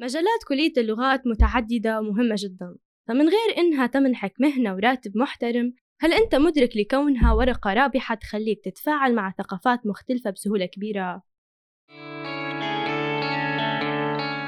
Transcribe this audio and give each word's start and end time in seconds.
مجالات 0.00 0.44
كلية 0.48 0.72
اللغات 0.78 1.26
متعددة 1.26 2.00
ومهمة 2.00 2.34
جدا. 2.38 2.76
فمن 3.08 3.28
غير 3.28 3.58
إنها 3.58 3.86
تمنحك 3.86 4.34
مهنة 4.40 4.74
وراتب 4.74 5.16
محترم 5.16 5.72
هل 6.00 6.12
أنت 6.12 6.34
مدرك 6.34 6.76
لكونها 6.76 7.32
ورقة 7.32 7.74
رابحة 7.74 8.14
تخليك 8.14 8.64
تتفاعل 8.64 9.14
مع 9.14 9.34
ثقافات 9.38 9.86
مختلفة 9.86 10.30
بسهولة 10.30 10.66
كبيرة؟ 10.66 11.22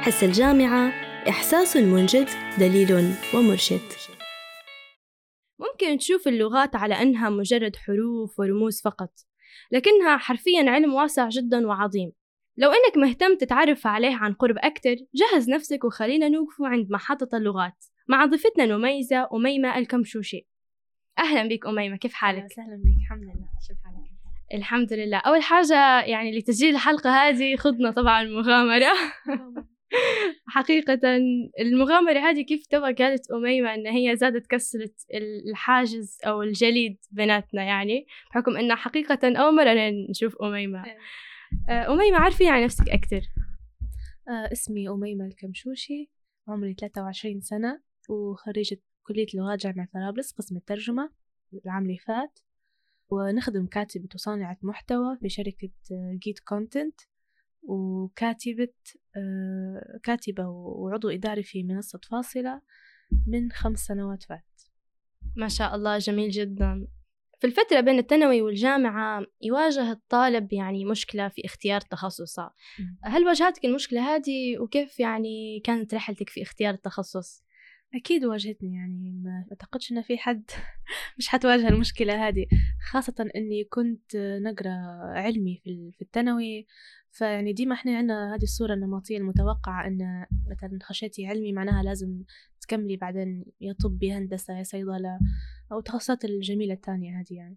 حس 0.01 0.25
الجامعة 0.25 0.89
إحساس 1.29 1.77
منجد 1.77 2.29
دليل 2.59 3.15
ومرشد. 3.35 3.89
ممكن 5.59 5.99
تشوف 5.99 6.29
اللغات 6.29 6.77
على 6.77 6.95
أنها 7.03 7.31
مجرد 7.31 7.77
حروف 7.77 8.41
ورموز 8.41 8.81
فقط 8.81 9.13
لكنها 9.73 10.17
حرفيا 10.17 10.71
علم 10.71 10.95
واسع 10.95 11.29
جدا 11.29 11.67
وعظيم. 11.67 12.13
لو 12.61 12.71
إنك 12.71 12.97
مهتم 12.97 13.37
تتعرف 13.37 13.87
عليه 13.87 14.17
عن 14.17 14.33
قرب 14.33 14.57
أكتر 14.59 14.97
جهز 15.15 15.51
نفسك 15.51 15.85
وخلينا 15.85 16.29
نوقفوا 16.29 16.69
عند 16.69 16.91
محطة 16.91 17.37
اللغات 17.37 17.85
مع 18.09 18.25
ضيفتنا 18.27 18.65
المميزة 18.65 19.29
أميمة 19.33 19.79
الكمشوشي 19.79 20.47
أهلا 21.19 21.49
بك 21.49 21.67
أميمة 21.67 21.97
كيف 21.97 22.13
حالك؟ 22.13 22.59
أهلا 22.59 22.77
بك 22.77 22.97
الحمد 23.05 23.23
لله 23.23 23.49
شو 23.69 23.75
حالك؟ 23.85 24.11
الحمد 24.55 24.93
لله 24.93 25.19
أول 25.19 25.43
حاجة 25.43 26.01
يعني 26.01 26.39
لتسجيل 26.39 26.75
الحلقة 26.75 27.11
هذه 27.11 27.57
خضنا 27.57 27.91
طبعا 27.91 28.25
مغامرة 28.25 28.93
حقيقة 30.57 31.01
المغامرة 31.61 32.19
هذه 32.19 32.43
كيف 32.43 32.67
تبغى 32.67 32.93
قالت 32.93 33.31
أميمة 33.31 33.75
إن 33.75 33.87
هي 33.87 34.17
زادت 34.17 34.47
كسرت 34.47 34.95
الحاجز 35.51 36.19
أو 36.27 36.43
الجليد 36.43 36.97
بيناتنا 37.11 37.63
يعني 37.63 38.07
بحكم 38.31 38.57
إنها 38.57 38.77
حقيقة 38.77 39.19
أول 39.25 39.55
مرة 39.55 39.91
نشوف 40.11 40.43
أميمة 40.43 40.85
إيه. 40.87 40.99
أميمة 41.69 42.19
عارفين 42.19 42.49
عن 42.49 42.65
نفسك 42.65 42.89
أكثر 42.89 43.21
آه، 44.29 44.53
اسمي 44.53 44.89
أميمة 44.89 45.25
الكمشوشي 45.25 46.11
عمري 46.49 46.75
23 46.75 47.41
سنة 47.41 47.81
وخريجة 48.09 48.81
كلية 49.03 49.27
لغات 49.35 49.59
جامعة 49.59 49.89
طرابلس 49.95 50.33
قسم 50.33 50.57
الترجمة 50.57 51.11
العام 51.65 51.83
اللي 51.83 51.99
فات. 51.99 52.39
ونخدم 53.11 53.67
كاتبة 53.67 54.09
وصانعة 54.15 54.59
محتوى 54.63 55.17
في 55.21 55.29
شركة 55.29 55.71
جيت 56.23 56.39
كونتنت 56.39 57.01
وكاتبة 57.63 58.73
آه، 59.17 59.99
كاتبة 60.03 60.49
وعضو 60.49 61.09
إداري 61.09 61.43
في 61.43 61.63
منصة 61.63 62.01
فاصلة 62.11 62.63
من 63.27 63.53
خمس 63.53 63.79
سنوات 63.79 64.23
فات. 64.23 64.63
ما 65.37 65.49
شاء 65.49 65.75
الله 65.75 65.99
جميل 65.99 66.31
جدا. 66.31 66.87
في 67.41 67.47
الفترة 67.47 67.81
بين 67.81 67.99
الثانوي 67.99 68.43
والجامعة 68.43 69.27
يواجه 69.43 69.93
الطالب 69.93 70.53
يعني 70.53 70.85
مشكلة 70.85 71.29
في 71.29 71.43
اختيار 71.45 71.81
تخصصه. 71.81 72.51
هل 73.05 73.27
واجهتك 73.27 73.65
المشكلة 73.65 74.15
هذه 74.15 74.59
وكيف 74.59 75.01
يعني 75.01 75.61
كانت 75.65 75.95
رحلتك 75.95 76.29
في 76.29 76.43
اختيار 76.43 76.75
التخصص؟ 76.75 77.45
أكيد 77.95 78.25
واجهتني 78.25 78.75
يعني 78.75 79.21
ما 79.25 79.47
أعتقدش 79.51 79.93
إن 79.93 80.03
في 80.03 80.19
حد 80.19 80.51
مش 81.19 81.29
حتواجه 81.29 81.69
المشكلة 81.69 82.29
هذه. 82.29 82.47
خاصة 82.91 83.31
إني 83.37 83.65
كنت 83.65 84.17
نقرأ 84.17 84.71
علمي 85.03 85.61
في 85.65 86.03
الثانوي 86.03 86.67
فيعني 87.11 87.53
ديما 87.53 87.75
إحنا 87.75 87.97
عندنا 87.97 88.35
هذه 88.35 88.43
الصورة 88.43 88.75
النمطية 88.75 89.19
المتوقعة 89.19 89.87
إن 89.87 90.27
مثلا 90.51 90.79
خشيتي 90.83 91.27
علمي 91.27 91.53
معناها 91.53 91.83
لازم 91.83 92.23
تكملي 92.61 92.97
بعدين 92.97 93.45
يا 93.61 93.73
طب 93.73 94.03
يا 94.03 94.19
هندسة 94.19 94.59
يا 94.59 94.63
صيدلة 94.63 95.19
أو 95.73 95.79
التخصصات 95.79 96.25
الجميلة 96.25 96.75
الثانية 96.75 97.21
هذه 97.21 97.35
يعني. 97.37 97.57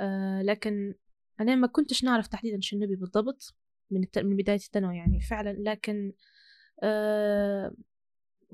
أه 0.00 0.42
لكن 0.42 0.94
أنا 1.40 1.54
ما 1.54 1.66
كنتش 1.66 2.04
نعرف 2.04 2.26
تحديدا 2.26 2.58
شو 2.60 2.76
نبي 2.76 2.96
بالضبط 2.96 3.54
من, 3.90 4.04
من 4.16 4.36
بداية 4.36 4.56
الثانوي 4.56 4.96
يعني 4.96 5.20
فعلا 5.20 5.56
لكن 5.58 6.12
أه 6.82 7.74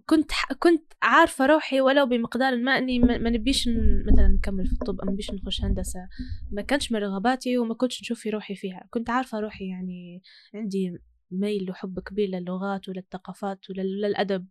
كنت 0.07 0.31
كنت 0.59 0.93
عارفة 1.03 1.47
روحي 1.47 1.81
ولو 1.81 2.07
بمقدار 2.07 2.57
ما 2.57 2.79
إني 2.79 2.99
ما 2.99 3.31
نبيش 3.31 3.69
مثلا 4.13 4.29
نكمل 4.29 4.67
في 4.67 4.73
الطب 4.73 5.05
ما 5.05 5.13
نبيش 5.13 5.31
نخش 5.31 5.65
هندسة 5.65 6.09
ما 6.53 6.63
كانش 6.63 6.93
من 6.93 6.99
رغباتي 7.01 7.59
وما 7.59 7.75
كنتش 7.75 8.03
نشوف 8.03 8.21
في 8.21 8.31
روحي 8.31 8.55
فيها. 8.55 8.87
كنت 8.91 9.11
عارفة 9.11 9.41
روحي 9.41 9.69
يعني 9.69 10.23
عندي 10.55 10.99
ميل 11.31 11.71
وحب 11.71 12.01
كبير 12.01 12.29
للغات 12.29 12.89
وللثقافات 12.89 13.71
وللأدب 13.71 14.47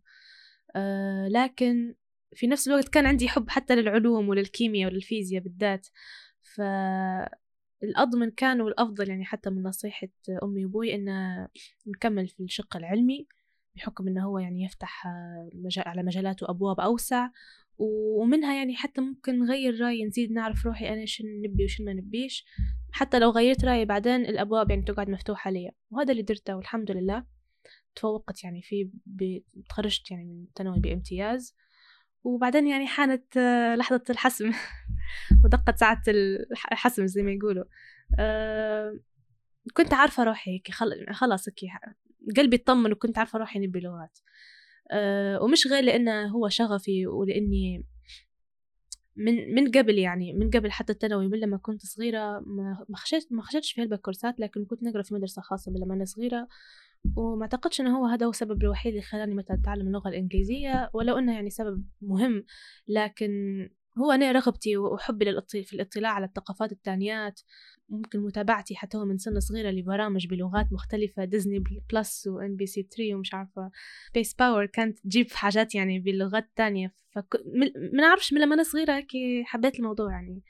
آه 0.76 1.28
لكن 1.28 1.94
في 2.34 2.46
نفس 2.46 2.68
الوقت 2.68 2.88
كان 2.88 3.06
عندي 3.06 3.28
حب 3.28 3.50
حتى 3.50 3.74
للعلوم 3.76 4.28
وللكيمياء 4.28 4.90
وللفيزياء 4.90 5.42
بالذات. 5.42 5.86
فالأضمن 6.54 8.30
كان 8.36 8.60
والأفضل 8.60 9.08
يعني 9.08 9.24
حتى 9.24 9.50
من 9.50 9.62
نصيحة 9.62 10.08
أمي 10.42 10.64
وأبوي 10.64 10.94
إن 10.94 11.08
نكمل 11.86 12.28
في 12.28 12.42
الشق 12.42 12.76
العلمي. 12.76 13.26
بحكم 13.76 14.08
إنه 14.08 14.24
هو 14.24 14.38
يعني 14.38 14.64
يفتح 14.64 15.06
مجال 15.54 15.88
على 15.88 16.02
مجالات 16.02 16.42
وأبواب 16.42 16.80
أوسع. 16.80 17.28
ومنها 17.78 18.54
يعني 18.54 18.76
حتى 18.76 19.00
ممكن 19.00 19.38
نغير 19.38 19.80
رأيي 19.80 20.04
نزيد 20.04 20.32
نعرف 20.32 20.66
روحي 20.66 20.88
أنا 20.88 21.06
شن 21.06 21.24
نبي 21.44 21.64
وشن 21.64 21.84
ما 21.84 21.92
نبيش. 21.92 22.44
حتى 22.92 23.18
لو 23.18 23.30
غيرت 23.30 23.64
رأيي 23.64 23.84
بعدين 23.84 24.20
الأبواب 24.20 24.70
يعني 24.70 24.82
تقعد 24.82 25.10
مفتوحة 25.10 25.50
لي. 25.50 25.70
وهذا 25.90 26.12
اللي 26.12 26.22
درته 26.22 26.56
والحمد 26.56 26.90
لله. 26.90 27.24
تفوقت 27.94 28.44
يعني 28.44 28.62
فيه 28.62 28.88
تخرجت 29.68 30.10
يعني 30.10 30.24
من 30.24 30.44
الثانوي 30.44 30.80
بامتياز. 30.80 31.56
وبعدين 32.24 32.66
يعني 32.66 32.86
حانت 32.86 33.38
لحظة 33.78 34.04
الحسم. 34.10 34.52
ودقت 35.44 35.78
ساعة 35.78 36.02
الحسم 36.72 37.06
زي 37.06 37.22
ما 37.22 37.30
يقولوا. 37.30 37.64
أه 38.18 38.98
كنت 39.74 39.94
عارفة 39.94 40.24
روحي 40.24 40.62
خلاص 41.12 41.48
قلبي 42.36 42.56
اطمن 42.56 42.92
وكنت 42.92 43.18
عارفة 43.18 43.38
روحي 43.38 43.58
نبي 43.58 43.80
لغات 43.80 44.18
أه 44.90 45.42
ومش 45.42 45.66
غير 45.66 45.84
لأنه 45.84 46.26
هو 46.26 46.48
شغفي 46.48 47.06
ولأني 47.06 47.84
من 49.16 49.54
من 49.54 49.70
قبل 49.70 49.98
يعني 49.98 50.32
من 50.32 50.50
قبل 50.50 50.70
حتى 50.70 50.92
الثانوي 50.92 51.28
من 51.28 51.40
لما 51.40 51.56
كنت 51.56 51.86
صغيرة 51.86 52.40
ما 52.88 52.96
خشيت 52.96 53.32
ما 53.32 53.42
خشيتش 53.42 53.72
في 53.72 53.82
هلبة 53.82 54.08
كورسات 54.08 54.40
لكن 54.40 54.64
كنت 54.64 54.82
نقرأ 54.82 55.02
في 55.02 55.14
مدرسة 55.14 55.42
خاصة 55.42 55.72
من 55.72 55.80
لما 55.80 55.94
أنا 55.94 56.04
صغيرة. 56.04 56.48
وما 57.16 57.42
أعتقدش 57.42 57.80
إنه 57.80 57.98
هو 57.98 58.06
هذا 58.06 58.26
هو 58.26 58.30
السبب 58.30 58.62
الوحيد 58.62 58.92
اللي 58.92 59.02
خلاني 59.02 59.34
مثلا 59.34 59.56
أتعلم 59.56 59.86
اللغة 59.86 60.08
الإنجليزية 60.08 60.90
ولو 60.94 61.18
إنه 61.18 61.34
يعني 61.34 61.50
سبب 61.50 61.84
مهم. 62.02 62.44
لكن 62.88 63.30
هو 63.98 64.12
أنا 64.12 64.32
رغبتي 64.32 64.76
وحبي 64.76 65.24
في 65.48 65.72
الاطلاع 65.72 66.12
على 66.12 66.26
الثقافات 66.26 66.72
الثانيات 66.72 67.40
ممكن 67.88 68.20
متابعتي 68.20 68.76
حتى 68.76 68.96
هو 68.96 69.04
من 69.04 69.18
سن 69.18 69.40
صغيرة 69.40 69.70
لبرامج 69.70 70.26
بلغات 70.26 70.72
مختلفة 70.72 71.24
Disney 71.24 71.64
Plus 71.92 72.26
و 72.26 72.56
MBC 72.56 72.82
3 72.82 73.14
ومش 73.14 73.34
عارفة 73.34 73.70
Space 74.10 74.34
Power 74.34 74.66
كانت 74.66 74.98
تجيب 74.98 75.30
حاجات 75.30 75.74
يعني 75.74 75.98
باللغات 75.98 76.44
الثانية 76.44 76.94
فك... 77.10 77.36
ما 77.92 78.00
نعرفش 78.02 78.32
من 78.32 78.40
لما 78.40 78.54
أنا 78.54 78.62
صغيرة 78.62 78.92
هيك 78.96 79.10
حبيت 79.44 79.78
الموضوع 79.78 80.12
يعني 80.12 80.42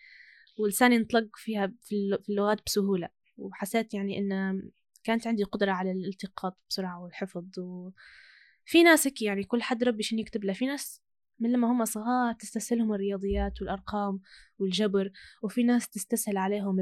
ولساني 0.59 0.97
انطلق 0.97 1.29
فيها 1.35 1.73
في 1.81 2.19
اللغات 2.29 2.61
بسهولة 2.67 3.09
وحسيت 3.37 3.95
يعني 3.95 4.19
إن 4.19 4.63
كانت 5.05 5.27
عندي 5.27 5.45
قدرة 5.45 5.73
على 5.73 5.93
الالتقاط 5.93 6.59
بسرعة 6.71 7.03
والحفظ 7.03 7.59
وفي 7.59 8.83
ناس 8.83 9.07
هيك 9.07 9.23
يعني 9.23 9.45
كل 9.45 9.63
حد 9.63 9.85
ربي 9.85 10.03
شنو 10.03 10.21
يكتب 10.21 10.45
له 10.45 10.53
في 10.53 10.67
ناس 10.67 11.04
من 11.45 11.53
لما 11.53 11.73
هم 11.73 11.85
صغار 11.85 12.33
تستسهلهم 12.33 12.93
الرياضيات 12.95 13.63
والأرقام 13.63 14.21
والجبر 14.59 15.11
وفي 15.43 15.63
ناس 15.63 15.89
تستسهل 15.89 16.37
عليهم 16.37 16.77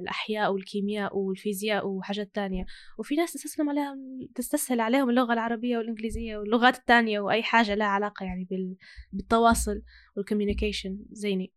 الأحياء 0.00 0.52
والكيمياء 0.52 1.18
والفيزياء 1.18 1.88
وحاجات 1.88 2.34
تانية. 2.34 2.64
وفي 2.98 3.14
ناس 3.14 3.32
تستسلم 3.32 3.70
عليهم 3.70 4.28
تستسهل 4.34 4.80
عليهم 4.80 5.10
اللغة 5.10 5.32
العربية 5.32 5.78
والإنجليزية 5.78 6.36
واللغات 6.36 6.76
التانية 6.76 7.20
وأي 7.20 7.42
حاجة 7.42 7.74
لها 7.74 7.86
علاقة 7.86 8.24
يعني 8.24 8.48
بالتواصل 9.12 9.82
والكوميونيكيشن 10.16 10.98
زيني. 11.10 11.52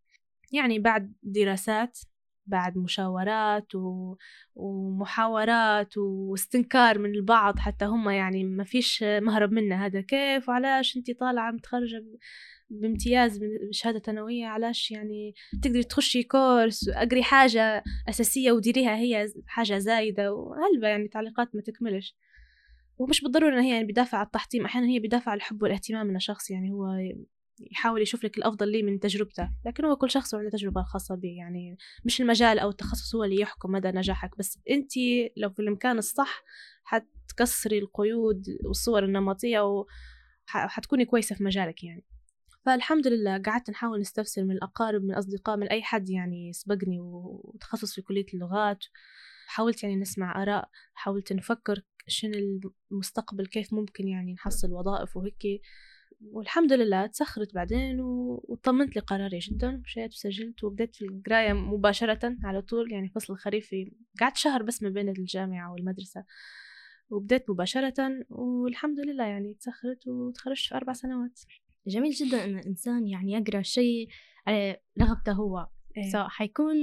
يعني 0.51 0.79
بعد 0.79 1.13
دراسات 1.23 1.99
بعد 2.47 2.77
مشاورات 2.77 3.75
و... 3.75 4.15
ومحاورات 4.55 5.97
واستنكار 5.97 6.99
من 6.99 7.09
البعض 7.09 7.59
حتى 7.59 7.85
هم 7.85 8.09
يعني 8.09 8.43
ما 8.43 8.63
فيش 8.63 9.03
مهرب 9.03 9.51
منا 9.51 9.85
هذا 9.85 10.01
كيف؟ 10.01 10.49
وعلاش 10.49 10.97
انت 10.97 11.11
طالعة 11.19 11.51
متخرجة 11.51 12.03
بامتياز 12.69 13.39
من 13.43 13.49
شهادة 13.71 13.99
ثانوية؟ 13.99 14.45
علاش 14.45 14.91
يعني 14.91 15.33
تقدري 15.61 15.83
تخشي 15.83 16.23
كورس؟ 16.23 16.89
أقري 16.89 17.23
حاجة 17.23 17.83
أساسية 18.09 18.51
وديريها 18.51 18.95
هي 18.95 19.27
حاجة 19.47 19.77
زايدة 19.77 20.33
وهلبة 20.33 20.87
يعني 20.87 21.07
تعليقات 21.07 21.55
ما 21.55 21.61
تكملش. 21.61 22.15
ومش 22.97 23.21
بالضرورة 23.21 23.53
إن 23.53 23.59
هي 23.59 23.73
يعني 23.73 23.85
بدافع 23.85 24.21
التحطيم 24.21 24.65
أحيانا 24.65 24.87
هي 24.87 24.99
بدافع 24.99 25.33
الحب 25.33 25.63
والاهتمام 25.63 26.07
من 26.07 26.15
الشخص 26.15 26.51
يعني 26.51 26.71
هو 26.71 26.85
يحاول 27.59 28.01
يشوف 28.01 28.23
لك 28.23 28.37
الأفضل 28.37 28.71
ليه 28.71 28.83
من 28.83 28.99
تجربته 28.99 29.49
لكن 29.65 29.85
هو 29.85 29.95
كل 29.95 30.11
شخص 30.11 30.35
عنده 30.35 30.49
تجربة 30.49 30.83
خاصة 30.83 31.15
به 31.15 31.35
يعني 31.37 31.77
مش 32.05 32.21
المجال 32.21 32.59
أو 32.59 32.69
التخصص 32.69 33.15
هو 33.15 33.23
اللي 33.23 33.41
يحكم 33.41 33.71
مدى 33.71 33.87
نجاحك 33.87 34.37
بس 34.37 34.59
أنت 34.69 34.91
لو 35.37 35.49
في 35.49 35.59
المكان 35.59 35.97
الصح 35.97 36.43
حتكسري 36.83 37.79
القيود 37.79 38.45
والصور 38.65 39.03
النمطية 39.03 39.85
وحتكوني 40.55 41.05
كويسة 41.05 41.35
في 41.35 41.43
مجالك 41.43 41.83
يعني. 41.83 42.05
فالحمد 42.65 43.07
لله 43.07 43.37
قعدت 43.37 43.69
نحاول 43.69 43.99
نستفسر 43.99 44.43
من 44.43 44.51
الأقارب 44.51 45.03
من 45.03 45.11
الأصدقاء 45.11 45.57
من 45.57 45.67
أي 45.67 45.83
حد 45.83 46.09
يعني 46.09 46.53
سبقني 46.53 46.99
وتخصص 46.99 47.95
في 47.95 48.01
كلية 48.01 48.25
اللغات. 48.33 48.85
حاولت 49.47 49.83
يعني 49.83 49.95
نسمع 49.95 50.41
آراء 50.41 50.69
حاولت 50.93 51.33
نفكر 51.33 51.81
شنو 52.07 52.59
المستقبل 52.91 53.45
كيف 53.45 53.73
ممكن 53.73 54.07
يعني 54.07 54.33
نحصل 54.33 54.71
وظائف 54.71 55.17
وهيك 55.17 55.61
والحمد 56.21 56.73
لله 56.73 57.05
تسخرت 57.05 57.53
بعدين 57.53 57.99
وطمنت 57.99 58.95
لقراري 58.95 59.39
جدا 59.39 59.71
مشيت 59.71 60.11
وسجلت 60.11 60.63
وبدأت 60.63 60.95
في 60.95 61.05
القراية 61.05 61.53
مباشرة 61.53 62.35
على 62.43 62.61
طول 62.61 62.91
يعني 62.91 63.09
فصل 63.09 63.33
الخريفي 63.33 63.91
قعدت 64.19 64.37
شهر 64.37 64.63
بس 64.63 64.83
ما 64.83 64.89
بين 64.89 65.09
الجامعة 65.09 65.71
والمدرسة. 65.71 66.25
وبدأت 67.09 67.49
مباشرة 67.49 68.25
والحمد 68.29 68.99
لله 68.99 69.25
يعني 69.25 69.53
تسخرت 69.53 70.07
وتخرجت 70.07 70.67
في 70.67 70.75
أربع 70.75 70.93
سنوات. 70.93 71.39
جميل 71.87 72.11
جدا 72.11 72.45
أن 72.45 72.59
الإنسان 72.59 73.07
يعني 73.07 73.31
يقرأ 73.31 73.61
شيء 73.61 74.07
على 74.47 74.77
رغبته 75.01 75.31
هو. 75.31 75.67
إيه. 75.97 76.11
سواء 76.11 76.27
حيكون 76.27 76.75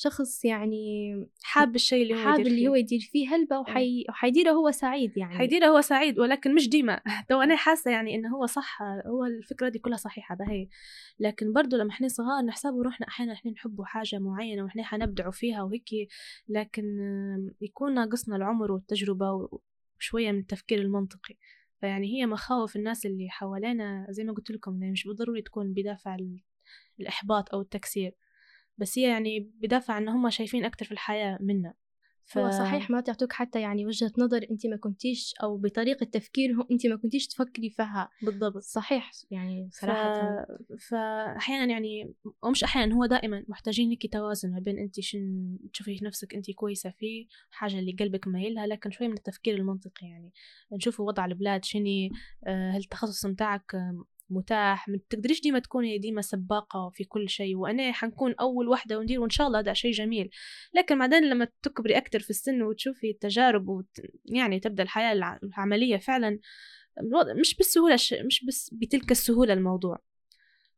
شخص 0.00 0.44
يعني 0.44 1.12
حاب 1.42 1.74
الشيء 1.74 2.02
اللي 2.02 2.14
هو 2.14 2.18
حاب 2.18 2.40
اللي 2.40 2.68
هو 2.68 2.74
يدير 2.74 3.00
فيه 3.00 3.34
هلبة 3.34 3.56
إيه. 3.56 3.62
وحي... 3.62 4.04
وحيديره 4.08 4.50
هو 4.50 4.70
سعيد 4.70 5.16
يعني. 5.16 5.38
حيديره 5.38 5.66
هو 5.66 5.80
سعيد 5.80 6.18
ولكن 6.18 6.54
مش 6.54 6.68
ديما. 6.68 7.00
تو 7.28 7.40
أنا 7.40 7.56
حاسة 7.56 7.90
يعني 7.90 8.14
إنه 8.14 8.36
هو 8.36 8.46
صح 8.46 8.82
هو 8.82 9.24
الفكرة 9.24 9.68
دي 9.68 9.78
كلها 9.78 9.96
صحيحة 9.96 10.34
بهي 10.34 10.68
لكن 11.20 11.52
برضو 11.52 11.76
لما 11.76 11.90
إحنا 11.90 12.08
صغار 12.08 12.44
نحسب 12.44 12.74
روحنا 12.74 13.08
أحيانا 13.08 13.32
إحنا 13.32 13.50
نحبوا 13.50 13.84
حاجة 13.84 14.18
معينة 14.18 14.64
وإحنا 14.64 14.82
حنبدعوا 14.82 15.32
فيها 15.32 15.62
وهيك. 15.62 16.08
لكن 16.48 16.84
يكون 17.60 17.94
ناقصنا 17.94 18.36
العمر 18.36 18.72
والتجربة 18.72 19.48
وشوية 19.98 20.32
من 20.32 20.38
التفكير 20.38 20.80
المنطقي. 20.80 21.34
فيعني 21.80 22.06
هي 22.06 22.26
مخاوف 22.26 22.76
الناس 22.76 23.06
اللي 23.06 23.28
حوالينا 23.30 24.06
زي 24.10 24.24
ما 24.24 24.32
قلت 24.32 24.50
لكم 24.50 24.72
مش 24.72 25.06
بالضروري 25.06 25.42
تكون 25.42 25.72
بدافع 25.72 26.16
الإحباط 27.00 27.54
أو 27.54 27.60
التكسير. 27.60 28.14
بس 28.78 28.98
هي 28.98 29.08
يعني 29.08 29.40
بدافع 29.40 29.98
إن 29.98 30.08
هم 30.08 30.30
شايفين 30.30 30.64
أكتر 30.64 30.86
في 30.86 30.92
الحياة 30.92 31.38
منا. 31.40 31.74
ف... 32.28 32.38
هو 32.38 32.50
صحيح 32.50 32.90
ما 32.90 33.00
تعطوك 33.00 33.32
حتى 33.32 33.60
يعني 33.60 33.86
وجهة 33.86 34.12
نظر 34.18 34.46
انت 34.50 34.66
ما 34.66 34.76
كنتيش 34.76 35.34
أو 35.42 35.56
بطريقة 35.56 36.04
تفكير 36.04 36.50
انت 36.70 36.86
ما 36.86 36.96
كنتيش 36.96 37.26
تفكري 37.26 37.70
فيها. 37.70 38.10
بالضبط. 38.22 38.62
صحيح 38.62 39.10
يعني 39.30 39.68
صراحة. 39.72 40.46
ف... 40.78 40.88
فاحيانا 40.90 41.72
يعني 41.72 42.14
ومش 42.42 42.64
أحيانا 42.64 42.94
هو 42.94 43.06
دائما 43.06 43.44
محتاجين 43.48 43.88
هيك 43.88 44.12
توازن 44.12 44.50
ما 44.50 44.60
بين 44.60 44.78
انت 44.78 45.00
شن 45.00 45.56
تشوفي 45.72 45.98
نفسك 46.02 46.34
انت 46.34 46.50
كويسة 46.50 46.90
فيه 46.90 47.26
حاجة 47.50 47.78
اللي 47.78 47.92
قلبك 47.92 48.28
مايلها 48.28 48.66
لكن 48.66 48.90
شوي 48.90 49.08
من 49.08 49.14
التفكير 49.14 49.54
المنطقي 49.54 50.06
يعني. 50.06 50.32
نشوفوا 50.72 51.06
وضع 51.06 51.24
البلاد 51.24 51.64
شني 51.64 52.10
آه، 52.46 52.70
هل 52.70 52.80
التخصص 52.80 53.26
متاعك 53.26 53.76
متاح 54.30 54.88
ما 54.88 54.98
تقدريش 55.10 55.40
ديما 55.40 55.58
تكوني 55.58 55.98
ديما 55.98 56.22
سباقة 56.22 56.90
في 56.94 57.04
كل 57.04 57.28
شيء 57.28 57.56
وأنا 57.56 57.92
حنكون 57.92 58.34
أول 58.40 58.68
وحدة 58.68 58.98
وندير 58.98 59.20
وإن 59.20 59.30
شاء 59.30 59.46
الله 59.46 59.58
هذا 59.58 59.72
شيء 59.72 59.92
جميل. 59.92 60.30
لكن 60.74 60.98
بعدين 60.98 61.24
لما 61.24 61.48
تكبري 61.62 61.96
أكتر 61.96 62.20
في 62.20 62.30
السن 62.30 62.62
وتشوفي 62.62 63.10
التجارب 63.10 63.68
وت... 63.68 64.00
يعني 64.24 64.60
تبدأ 64.60 64.82
الحياة 64.82 65.38
العملية 65.42 65.96
فعلا 65.96 66.38
مش 67.40 67.56
بالسهولة 67.56 67.96
ش... 67.96 68.14
مش 68.26 68.44
بس 68.44 68.70
بتلك 68.74 69.10
السهولة 69.10 69.52
الموضوع. 69.52 69.98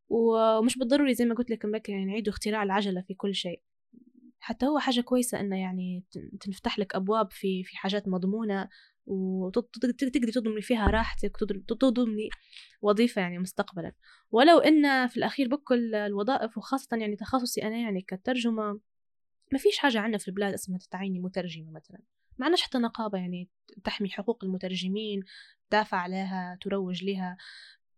ومش 0.08 0.78
بالضروري 0.78 1.14
زي 1.14 1.24
ما 1.24 1.34
قلت 1.34 1.50
لك 1.50 1.88
يعني 1.88 2.04
نعيدوا 2.04 2.32
اختراع 2.32 2.62
العجلة 2.62 3.04
في 3.08 3.14
كل 3.14 3.34
شيء. 3.34 3.62
حتى 4.40 4.66
هو 4.66 4.78
حاجة 4.78 5.00
كويسة 5.00 5.40
إنه 5.40 5.56
يعني 5.60 6.04
تنفتح 6.40 6.78
لك 6.78 6.94
أبواب 6.94 7.32
في 7.32 7.64
في 7.64 7.76
حاجات 7.76 8.08
مضمونة 8.08 8.68
وتقدري 9.06 9.92
تضمني 10.32 10.62
فيها 10.62 10.86
راحتك 10.86 11.36
تضمني 11.68 12.28
وظيفة 12.82 13.22
يعني 13.22 13.38
مستقبلا. 13.38 13.92
ولو 14.30 14.58
إن 14.58 15.06
في 15.06 15.16
الأخير 15.16 15.48
بكل 15.48 15.94
الوظائف 15.94 16.58
وخاصة 16.58 16.96
يعني 16.96 17.16
تخصصي 17.16 17.62
أنا 17.62 17.76
يعني 17.76 18.02
كترجمة 18.02 18.80
ما 19.52 19.58
فيش 19.58 19.78
حاجة 19.78 20.00
عندنا 20.00 20.18
في 20.18 20.28
البلاد 20.28 20.52
اسمها 20.52 20.78
تتعيني 20.78 21.20
مترجمة 21.20 21.70
مثلا. 21.70 21.98
ما 22.38 22.46
عندناش 22.46 22.62
حتى 22.62 22.78
نقابة 22.78 23.18
يعني 23.18 23.48
تحمي 23.84 24.08
حقوق 24.10 24.44
المترجمين 24.44 25.22
تدافع 25.70 25.96
عليها 25.96 26.58
تروج 26.60 27.04
لها. 27.04 27.36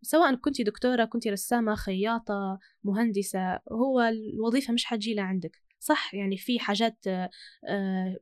سواء 0.03 0.35
كنت 0.35 0.63
دكتورة 0.63 1.05
كنت 1.05 1.29
رسامة 1.29 1.75
خياطة 1.75 2.59
مهندسة 2.85 3.61
هو 3.73 4.01
الوظيفة 4.01 4.73
مش 4.73 4.85
حتجي 4.85 5.21
عندك. 5.21 5.63
صح؟ 5.83 6.15
يعني 6.15 6.37
في 6.37 6.59
حاجات 6.59 7.07
آه، 7.07 8.17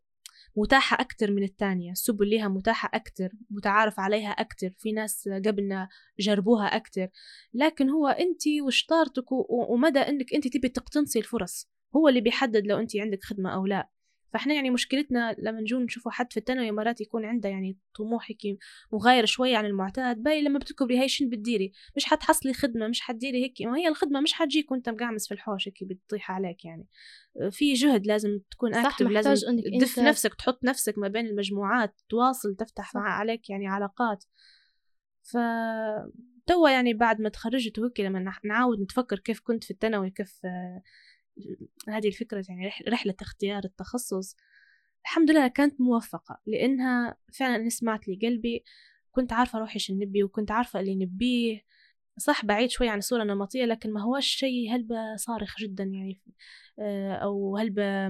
متاحة 0.56 0.96
أكتر 1.00 1.30
من 1.30 1.42
الثانية 1.42 1.92
السبل 1.92 2.30
لها 2.30 2.48
متاحة 2.48 2.90
أكتر 2.94 3.28
متعارف 3.50 4.00
عليها 4.00 4.30
أكتر. 4.30 4.70
في 4.78 4.92
ناس 4.92 5.28
قبلنا 5.28 5.88
جربوها 6.20 6.66
أكتر. 6.66 7.08
لكن 7.54 7.90
هو 7.90 8.08
أنت 8.08 8.42
وشطارتك 8.66 9.24
ومدى 9.50 9.98
أنك 9.98 10.34
أنت 10.34 10.48
تبي 10.48 10.68
تقتنصي 10.68 11.18
الفرص. 11.18 11.68
هو 11.96 12.08
اللي 12.08 12.20
بيحدد 12.20 12.66
لو 12.66 12.78
أنت 12.78 12.96
عندك 12.96 13.24
خدمة 13.24 13.54
أو 13.54 13.66
لا. 13.66 13.88
فإحنا 14.32 14.54
يعني 14.54 14.70
مشكلتنا 14.70 15.36
لما 15.38 15.60
نجون 15.60 15.84
نشوفوا 15.84 16.12
حد 16.12 16.32
في 16.32 16.36
الثانوي 16.36 16.70
مرات 16.70 17.00
يكون 17.00 17.24
عنده 17.24 17.48
يعني 17.48 17.78
طموح 17.94 18.30
هيك 18.30 18.58
مغاير 18.92 19.26
شوية 19.26 19.56
عن 19.56 19.66
المعتاد 19.66 20.22
باي 20.22 20.42
لما 20.42 20.58
بتكبري 20.58 20.98
هاي 20.98 21.08
شنو 21.08 21.30
بتديري؟ 21.30 21.72
مش 21.96 22.04
حتحصلي 22.04 22.52
خدمة 22.52 22.88
مش 22.88 23.00
حتديري 23.00 23.44
هيك 23.44 23.62
ما 23.62 23.78
هي 23.78 23.88
الخدمة 23.88 24.20
مش 24.20 24.32
حتجيك 24.32 24.70
وأنت 24.70 24.88
مقعمس 24.88 25.28
في 25.28 25.34
الحوش 25.34 25.68
هيك 25.68 25.84
بتطيح 25.84 26.30
عليك 26.30 26.64
يعني. 26.64 26.86
في 27.50 27.72
جهد 27.72 28.06
لازم 28.06 28.40
تكون 28.50 28.74
اكتف 28.74 29.06
لازم 29.06 29.48
إنك 29.48 29.64
تدف 29.64 29.98
أنت... 29.98 30.08
نفسك 30.08 30.34
تحط 30.34 30.64
نفسك 30.64 30.98
ما 30.98 31.08
بين 31.08 31.26
المجموعات 31.26 32.00
تواصل 32.08 32.54
تفتح 32.54 32.94
مع 32.94 33.10
عليك 33.10 33.50
يعني 33.50 33.68
علاقات. 33.68 34.24
ف 35.22 35.36
توا 36.46 36.70
يعني 36.70 36.94
بعد 36.94 37.20
ما 37.20 37.28
تخرجت 37.28 37.78
وهيك 37.78 38.00
لما 38.00 38.32
نعاود 38.44 38.80
نتفكر 38.80 39.18
كيف 39.18 39.40
كنت 39.40 39.64
في 39.64 39.70
الثانوي 39.70 40.10
كيف 40.10 40.40
هذه 41.88 42.08
الفكرة 42.08 42.44
يعني 42.48 42.70
رحلة 42.88 43.14
اختيار 43.20 43.64
التخصص 43.64 44.36
الحمد 45.04 45.30
لله 45.30 45.48
كانت 45.48 45.80
موفقة 45.80 46.40
لأنها 46.46 47.16
فعلا 47.32 47.68
سمعت 47.68 48.08
لي 48.08 48.18
قلبي 48.22 48.64
كنت 49.12 49.32
عارفة 49.32 49.58
روحي 49.58 49.78
شو 49.78 49.94
نبي 49.94 50.22
وكنت 50.24 50.50
عارفة 50.50 50.80
اللي 50.80 50.94
نبيه. 50.94 51.64
صح 52.18 52.44
بعيد 52.44 52.70
شوي 52.70 52.88
عن 52.88 52.98
الصورة 52.98 53.22
النمطية 53.22 53.64
لكن 53.64 53.92
ما 53.92 54.02
هوش 54.02 54.26
شيء 54.26 54.74
هلبة 54.74 55.16
صارخ 55.16 55.56
جدا 55.60 55.84
يعني 55.84 56.20
آه، 56.78 57.14
أو 57.14 57.56
هلبة 57.56 58.08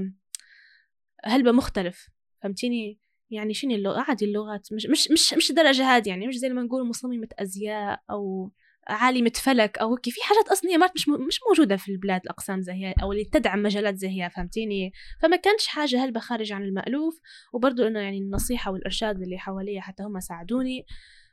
هلبة 1.25 1.53
مختلف. 1.53 2.11
فهمتيني؟ 2.43 2.99
يعني 3.31 3.55
شنو 3.55 3.75
اللغة؟ 3.75 4.01
عادي 4.09 4.25
اللغات 4.25 4.73
مش 4.73 4.87
مش 5.13 5.33
مش 5.35 5.51
الدرجة 5.51 5.85
هذه 5.97 6.09
يعني 6.09 6.27
مش 6.27 6.37
زي 6.37 6.49
ما 6.49 6.63
نقول 6.63 6.89
مصممة 6.89 7.29
أزياء 7.39 8.03
أو 8.11 8.53
عالمة 8.89 9.33
فلك 9.43 9.79
أو 9.79 9.91
هيك 9.91 10.05
في 10.05 10.21
حاجات 10.23 10.49
أصلية 10.49 10.77
ما 10.77 10.91
مش 10.95 11.09
مش 11.09 11.41
موجودة 11.49 11.77
في 11.77 11.93
البلاد 11.93 12.21
الأقسام 12.25 12.61
زي 12.63 12.73
هي 12.73 12.95
أو 13.03 13.13
اللي 13.13 13.25
تدعم 13.25 13.63
مجالات 13.63 13.97
زي 13.97 14.09
هي 14.09 14.31
فهمتيني؟ 14.31 14.93
فما 15.23 15.37
كانش 15.37 15.67
حاجة 15.67 16.05
هلبة 16.05 16.21
خارج 16.21 16.53
عن 16.53 16.63
المألوف 16.63 17.21
وبرضو 17.53 17.87
إنه 17.87 18.01
يعني 18.01 18.19
النصيحة 18.19 18.71
والإرشاد 18.73 19.23
اللي 19.23 19.39
حواليا 19.39 19.81
حتى 19.81 20.03
هم 20.03 20.21
ساعدوني. 20.21 20.87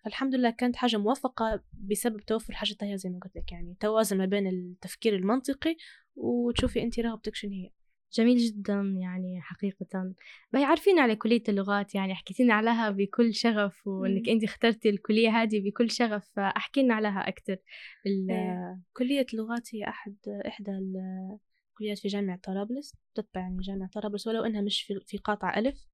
فالحمد 0.03 0.35
لله 0.35 0.49
كانت 0.49 0.75
حاجة 0.75 0.97
موفقة 0.97 1.63
بسبب 1.73 2.19
توفر 2.19 2.53
حاجة 2.53 2.75
هي 2.81 2.97
زي 2.97 3.09
ما 3.09 3.19
قلت 3.19 3.35
لك 3.35 3.51
يعني 3.51 3.77
توازن 3.79 4.17
ما 4.17 4.25
بين 4.25 4.47
التفكير 4.47 5.15
المنطقي 5.15 5.75
وتشوفي 6.15 6.83
أنت 6.83 6.99
رغبتك 6.99 7.35
شنو 7.35 7.51
هي. 7.51 7.76
جميل 8.13 8.37
جدا 8.37 8.95
يعني 9.01 9.41
حقيقة. 9.41 10.13
باي 10.53 10.63
عارفين 10.63 10.99
على 10.99 11.15
كلية 11.15 11.43
اللغات 11.49 11.95
يعني 11.95 12.15
حكيتينا 12.15 12.53
عليها 12.53 12.89
بكل 12.89 13.33
شغف 13.33 13.87
وإنك 13.87 14.29
انت 14.29 14.43
اخترتي 14.43 14.89
الكلية 14.89 15.29
هذه 15.29 15.69
بكل 15.69 15.91
شغف 15.91 16.29
فأحكي 16.35 16.83
لنا 16.83 16.93
عليها 16.93 17.27
أكثر 17.27 17.57
إيه، 18.05 18.79
كلية 18.93 19.25
اللغات 19.33 19.75
هي 19.75 19.83
أحد 19.87 20.15
إحدى 20.47 20.71
الكليات 20.71 21.99
في 21.99 22.07
جامعة 22.07 22.39
طرابلس. 22.43 22.95
تتبع 23.15 23.41
يعني 23.41 23.57
جامعة 23.61 23.89
طرابلس 23.89 24.27
ولو 24.27 24.43
إنها 24.43 24.61
مش 24.61 24.81
في, 24.81 24.99
في 25.05 25.17
قاطع 25.17 25.57
ألف 25.57 25.87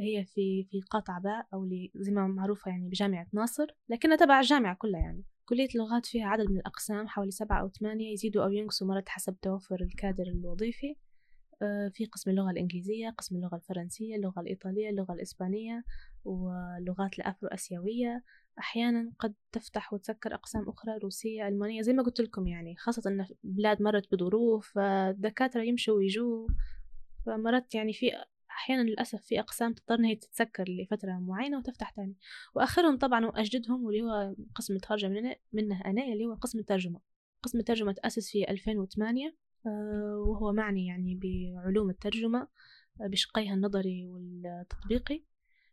هي 0.00 0.24
في 0.24 0.66
في 0.70 0.80
قاطع 0.90 1.18
باء 1.18 1.46
أو 1.54 1.68
زي 1.94 2.12
ما 2.12 2.26
معروفة 2.26 2.70
يعني 2.70 2.88
بجامعة 2.88 3.26
ناصر 3.32 3.66
لكنها 3.88 4.16
تبع 4.16 4.40
الجامعة 4.40 4.74
كلها 4.74 5.00
يعني. 5.00 5.24
كلية 5.44 5.68
اللغات 5.74 6.06
فيها 6.06 6.26
عدد 6.26 6.50
من 6.50 6.56
الأقسام 6.56 7.08
حوالي 7.08 7.30
سبعة 7.30 7.60
أو 7.60 7.68
ثمانية 7.68 8.12
يزيدوا 8.12 8.44
أو 8.44 8.50
ينقصوا 8.50 8.86
مرات 8.86 9.08
حسب 9.08 9.36
توفر 9.42 9.80
الكادر 9.80 10.24
الوظيفي. 10.24 10.96
في 11.92 12.06
قسم 12.12 12.30
اللغة 12.30 12.50
الإنجليزية 12.50 13.10
قسم 13.10 13.36
اللغة 13.36 13.56
الفرنسية 13.56 14.16
اللغة 14.16 14.40
الإيطالية 14.40 14.90
اللغة 14.90 15.12
الإسبانية 15.12 15.84
واللغات 16.24 17.18
الأفرو 17.18 17.48
أسيوية 17.48 18.24
أحيانا 18.58 19.12
قد 19.18 19.34
تفتح 19.52 19.92
وتسكر 19.92 20.34
أقسام 20.34 20.68
أخرى 20.68 20.98
روسية 20.98 21.48
ألمانية 21.48 21.82
زي 21.82 21.92
ما 21.92 22.02
قلت 22.02 22.20
لكم 22.20 22.46
يعني 22.46 22.76
خاصة 22.76 23.10
أن 23.10 23.26
بلاد 23.42 23.82
مرت 23.82 24.14
بظروف 24.14 24.78
الدكاترة 24.78 25.62
يمشوا 25.62 25.96
ويجوا. 25.96 26.48
فمرت 27.26 27.74
يعني 27.74 27.92
في 27.92 28.10
أحيانا 28.50 28.82
للأسف 28.82 29.22
في 29.22 29.40
أقسام 29.40 29.72
تضطر 29.72 29.94
إنها 29.94 30.14
تتسكر 30.14 30.64
لفترة 30.68 31.12
معينة 31.12 31.58
وتفتح 31.58 31.90
تاني. 31.90 32.16
وآخرهم 32.54 32.98
طبعا 32.98 33.26
وأجددهم 33.26 33.84
واللي 33.84 34.02
هو 34.02 34.34
قسم 34.54 34.74
الترجمة 34.74 35.36
منه, 35.52 35.80
أنا 35.80 36.04
اللي 36.04 36.26
هو 36.26 36.34
قسم 36.34 36.58
الترجمة. 36.58 37.00
قسم 37.42 37.58
الترجمة 37.58 37.92
تأسس 37.92 38.30
في 38.30 38.50
2008 38.50 39.26
آه، 39.26 39.47
وهو 40.28 40.52
معني 40.52 40.86
يعني 40.86 41.20
بعلوم 41.22 41.90
الترجمة 41.90 42.48
آه، 43.00 43.06
بشقيها 43.06 43.54
النظري 43.54 44.06
والتطبيقي. 44.06 45.24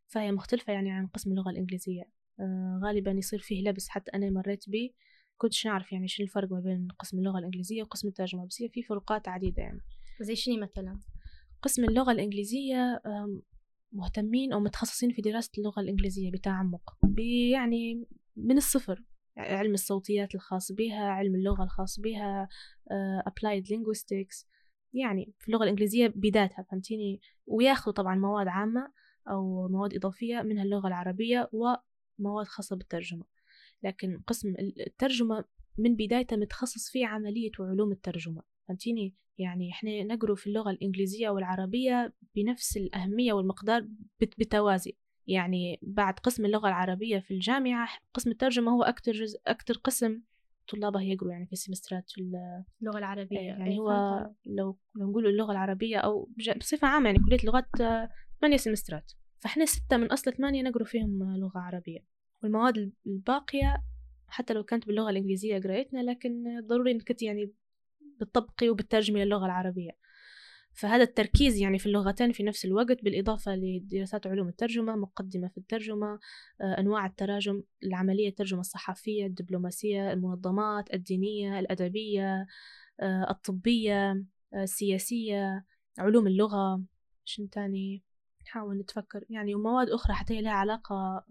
فهي 0.08 0.32
مختلفة 0.32 0.74
يعني 0.74 0.92
عن 0.92 1.08
قسم 1.08 1.32
اللغة 1.32 1.50
الإنجليزية. 1.50 2.04
آه، 2.39 2.80
غالبا 2.84 3.12
يصير 3.12 3.39
فيه 3.39 3.70
لبس 3.70 3.89
حتى 3.89 4.12
أنا 4.13 4.30
مريت 4.30 4.70
به 4.70 4.89
كنتش 5.38 5.68
نعرف 5.68 5.92
يعني 5.92 6.08
شنو 6.08 6.25
الفرق 6.25 6.51
ما 6.51 6.60
بين 6.60 6.88
قسم 7.00 7.18
اللغة 7.18 7.39
الإنجليزية 7.39 7.84
وقسم 7.84 8.08
الترجمة 8.08 8.46
بس 8.46 8.62
هي 8.62 8.70
في 8.70 8.84
فروقات 8.84 9.27
عديدة 9.27 9.63
يعني. 9.63 9.82
زي 10.22 10.36
شنو 10.36 10.58
مثلا؟ 10.58 11.00
قسم 11.62 11.84
اللغة 11.84 12.12
الإنجليزية 12.12 13.01
مهتمين 13.92 14.54
أو 14.54 14.60
متخصصين 14.60 15.12
في 15.12 15.22
دراسة 15.22 15.51
اللغة 15.58 15.80
الإنجليزية 15.80 16.32
بتعمق 16.32 16.98
يعني 17.51 18.08
من 18.36 18.58
الصفر. 18.58 19.04
علم 19.38 19.74
الصوتيات 19.74 20.36
الخاص 20.36 20.72
بها 20.72 21.04
علم 21.08 21.36
اللغة 21.36 21.63
الخاص 21.63 22.00
بها 22.00 22.48
uh, 22.89 23.30
applied 23.30 23.65
linguistics 23.65 24.46
يعني 24.94 25.34
في 25.39 25.48
اللغة 25.48 25.63
الإنجليزية 25.63 26.08
بدايتها 26.08 26.63
فهمتيني؟ 26.63 27.22
وياخذوا 27.46 27.94
طبعا 27.94 28.15
مواد 28.15 28.48
عامة 28.48 28.92
أو 29.30 29.68
مواد 29.68 29.94
إضافية 29.94 30.42
منها 30.42 30.63
اللغة 30.63 30.88
العربية 30.88 31.50
ومواد 31.54 32.46
خاصة 32.46 32.75
بالترجمة. 32.75 33.25
لكن 33.84 34.22
قسم 34.27 34.56
الترجمة 34.88 35.46
من 35.77 35.96
بدايته 35.96 36.36
متخصص 36.36 36.92
في 36.92 37.04
عملية 37.04 37.51
وعلوم 37.60 37.92
الترجمة 37.92 38.42
فهمتيني؟ 38.68 39.15
يعني 39.38 39.72
إحنا 39.72 40.04
نقرأ 40.04 40.36
في 40.36 40.48
اللغة 40.48 40.72
الإنجليزية 40.72 41.30
والعربية 41.30 42.13
بنفس 42.36 42.77
الأهمية 42.77 43.34
والمقدار 43.34 43.88
بالتوازي 44.38 44.98
يعني 45.27 45.79
بعد 45.82 46.20
قسم 46.20 46.46
اللغة 46.46 46.67
العربية 46.67 47.20
في 47.20 47.34
الجامعة 47.34 47.89
قسم 48.13 48.32
الترجمة 48.32 48.72
هو 48.72 48.84
أكتر 48.84 49.12
جزء 49.12 49.39
أكتر 49.48 49.77
قسم 49.77 50.22
طلابه 50.72 51.01
يقروا 51.01 51.32
يعني 51.32 51.46
في 51.46 51.53
السمسترات 51.53 52.10
في 52.10 52.22
اللغة 52.82 52.98
العربية. 52.98 53.39
إيه، 53.39 53.48
يعني 53.48 53.79
هو 53.79 53.91
لو 54.46 54.77
لو 54.96 55.10
نقول 55.10 55.27
اللغة 55.27 55.51
العربية 55.51 55.98
أو 55.98 56.29
بصفة 56.58 56.88
عامة 56.88 57.05
يعني 57.05 57.20
كلية 57.20 57.38
اللغات 57.39 57.67
ثمانية 58.39 58.58
سمسترات 58.58 59.12
فإحنا 59.39 59.65
ستة 59.65 59.98
من 59.98 60.12
أصل 60.12 60.34
ثمانية 60.34 60.62
نقروا 60.62 60.88
فيهم 60.88 61.36
لغة 61.38 61.60
عربية. 61.60 62.00
والمواد 62.44 62.91
الباقية 63.08 63.84
حتى 64.27 64.53
لو 64.53 64.63
كانت 64.63 64.88
باللغة 64.88 65.10
الإنجليزية 65.10 65.60
قريتنا 65.60 66.00
لكن 66.00 66.62
ضروري 66.67 66.91
إنك 66.91 67.22
يعني 67.22 67.51
بتطبقي 68.20 68.70
وبتترجمي 68.70 69.25
للغة 69.25 69.46
العربية. 69.46 69.91
فهذا 70.75 71.03
التركيز 71.03 71.58
يعني 71.58 71.79
في 71.79 71.86
اللغتين 71.86 72.32
في 72.32 72.44
نفس 72.44 72.65
الوقت 72.65 73.03
بالإضافة 73.03 73.55
لدراسات 73.55 74.27
علوم 74.27 74.48
الترجمة 74.48 74.96
مقدمة 74.96 75.48
في 75.48 75.58
الترجمة 75.58 76.20
آه، 76.62 76.79
أنواع 76.79 77.05
التراجم 77.05 77.63
العملية 77.84 78.29
الترجمة 78.29 78.60
الصحفية 78.60 79.25
الدبلوماسية 79.25 80.13
المنظمات 80.13 80.94
الدينية 80.94 81.60
الأدبية 81.60 82.48
آه، 83.00 83.27
الطبية 83.29 84.12
آه، 84.53 84.63
السياسية 84.63 85.65
علوم 85.98 86.27
اللغة. 86.27 86.84
شن 87.24 87.50
تاني؟ 87.50 88.03
نحاول 88.46 88.79
نتفكر. 88.79 89.25
يعني 89.29 89.55
ومواد 89.55 89.89
أخرى 89.89 90.13
حتى 90.13 90.41
لها 90.41 90.51
علاقة 90.51 91.25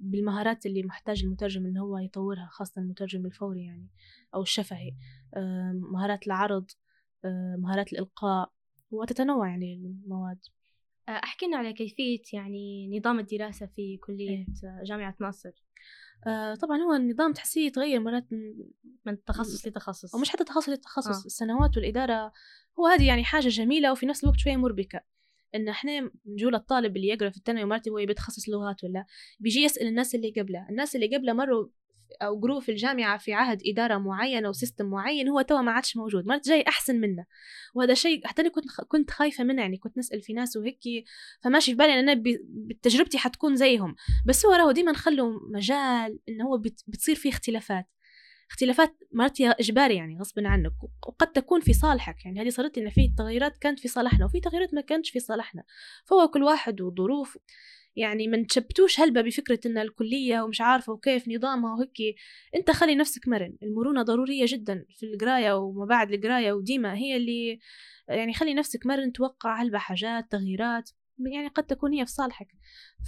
بالمهارات 0.00 0.66
اللي 0.66 0.82
محتاج 0.82 1.22
المترجم 1.24 1.66
إن 1.66 1.76
هو 1.76 1.98
يطورها 1.98 2.48
خاصة 2.50 2.82
المترجم 2.82 3.26
الفوري 3.26 3.64
يعني 3.64 3.88
أو 4.34 4.42
الشفهي. 4.42 4.92
مهارات 5.92 6.26
العرض 6.26 6.70
مهارات 7.58 7.92
الإلقاء. 7.92 8.52
وتتنوع 8.90 9.48
يعني 9.48 9.74
المواد. 9.74 10.38
آه، 11.08 11.10
أحكي 11.10 11.46
لنا 11.46 11.56
على 11.56 11.72
كيفية 11.72 12.22
يعني 12.32 12.98
نظام 12.98 13.18
الدراسة 13.18 13.66
في 13.66 13.96
كلية 13.96 14.30
إيه. 14.30 14.46
جامعة 14.84 15.16
ناصر. 15.20 15.50
آه 16.26 16.54
طبعا 16.54 16.78
هو 16.78 16.94
النظام 16.94 17.32
تحسيه 17.32 17.66
يتغير 17.66 18.00
مرات 18.00 18.26
من 19.06 19.24
تخصص 19.24 19.66
لتخصص. 19.66 20.14
ومش 20.14 20.30
حتى 20.30 20.44
تخصص 20.44 20.68
لتخصص 20.68 21.22
آه. 21.22 21.26
السنوات 21.26 21.76
والإدارة. 21.76 22.32
هو 22.80 22.86
هذه 22.86 23.06
يعني 23.06 23.24
حاجة 23.24 23.48
جميلة 23.48 23.92
وفي 23.92 24.06
نفس 24.06 24.24
الوقت 24.24 24.38
شوية 24.38 24.56
مربكة. 24.56 25.00
إن 25.54 25.68
إحنا 25.68 26.10
نجول 26.26 26.54
الطالب 26.54 26.96
اللي 26.96 27.08
يقرأ 27.08 27.30
في 27.30 27.36
الثانوي 27.36 27.64
مرتب 27.64 27.92
هو 27.92 28.06
بيتخصص 28.06 28.48
لغات 28.48 28.84
ولا 28.84 29.04
بيجي 29.40 29.60
يسأل 29.60 29.86
الناس 29.86 30.14
اللي 30.14 30.30
قبله. 30.30 30.68
الناس 30.70 30.96
اللي 30.96 31.16
قبله 31.16 31.32
مروا 31.32 31.68
أو 32.22 32.40
group 32.40 32.62
في 32.62 32.72
الجامعة 32.72 33.18
في 33.18 33.32
عهد 33.32 33.62
إدارة 33.66 33.98
معينة 33.98 34.48
و 34.48 34.53
system 34.53 34.86
معين 34.86 35.28
هو 35.28 35.40
توا 35.40 35.60
ما 35.60 35.72
عادش 35.72 35.96
موجود. 35.96 36.26
مرات 36.26 36.48
جاي 36.48 36.64
أحسن 36.68 37.00
منه 37.00 37.24
وهذا 37.74 37.94
شيء 37.94 38.26
حتى 38.26 38.42
أنا 38.42 38.50
كنت 38.50 38.64
كنت 38.88 39.10
خايفة 39.10 39.44
منه 39.44 39.62
يعني 39.62 39.76
كنت 39.76 39.98
نسأل 39.98 40.22
في 40.22 40.32
ناس 40.32 40.56
وهيك 40.56 40.78
فماشي 41.40 41.70
في 41.70 41.76
بالي 41.76 42.00
إن 42.00 42.08
أنا 42.08 42.22
بتجربتي 42.48 43.18
حتكون 43.18 43.56
زيهم. 43.56 43.94
بس 44.26 44.46
هو 44.46 44.52
راهو 44.52 44.70
ديما 44.70 44.92
نخلوا 44.92 45.40
مجال 45.54 46.18
انه 46.28 46.44
هو 46.44 46.58
بتصير 46.88 47.14
فيه 47.14 47.30
اختلافات. 47.30 47.86
اختلافات 48.50 48.98
مرات 49.12 49.40
إجباري 49.40 49.96
يعني 49.96 50.18
غصبا 50.18 50.48
عنك 50.48 50.72
وقد 51.08 51.32
تكون 51.32 51.60
في 51.60 51.72
صالحك 51.72 52.24
يعني 52.24 52.40
هذه 52.40 52.48
صارت 52.48 52.78
لنا 52.78 52.90
في 52.90 53.12
تغيرات 53.18 53.58
كانت 53.58 53.80
في 53.80 53.88
صالحنا 53.88 54.24
وفي 54.24 54.40
تغيرات 54.40 54.74
ما 54.74 54.80
كانتش 54.80 55.10
في 55.10 55.20
صالحنا. 55.20 55.64
فهو 56.04 56.28
كل 56.28 56.42
واحد 56.42 56.80
وظروف 56.80 57.38
يعني 57.96 58.28
ما 58.28 58.44
تشبتوش 58.48 59.00
هلبة 59.00 59.20
بفكرة 59.20 59.60
إن 59.66 59.78
الكلية 59.78 60.40
ومش 60.40 60.60
عارفة 60.60 60.92
وكيف 60.92 61.28
نظامها 61.28 61.74
وهيك 61.74 62.16
أنت 62.54 62.70
خلي 62.70 62.94
نفسك 62.94 63.28
مرن 63.28 63.56
المرونة 63.62 64.02
ضرورية 64.02 64.44
جدا 64.48 64.84
في 64.90 65.06
القراية 65.06 65.52
وما 65.52 65.84
بعد 65.84 66.12
القراية 66.12 66.52
وديما 66.52 66.94
هي 66.94 67.16
اللي 67.16 67.58
يعني 68.08 68.34
خلي 68.34 68.54
نفسك 68.54 68.86
مرن 68.86 69.12
توقع 69.12 69.62
هلبة 69.62 69.78
حاجات 69.78 70.32
تغييرات 70.32 70.90
يعني 71.32 71.48
قد 71.48 71.66
تكون 71.66 71.92
هي 71.92 72.06
في 72.06 72.12
صالحك. 72.12 72.48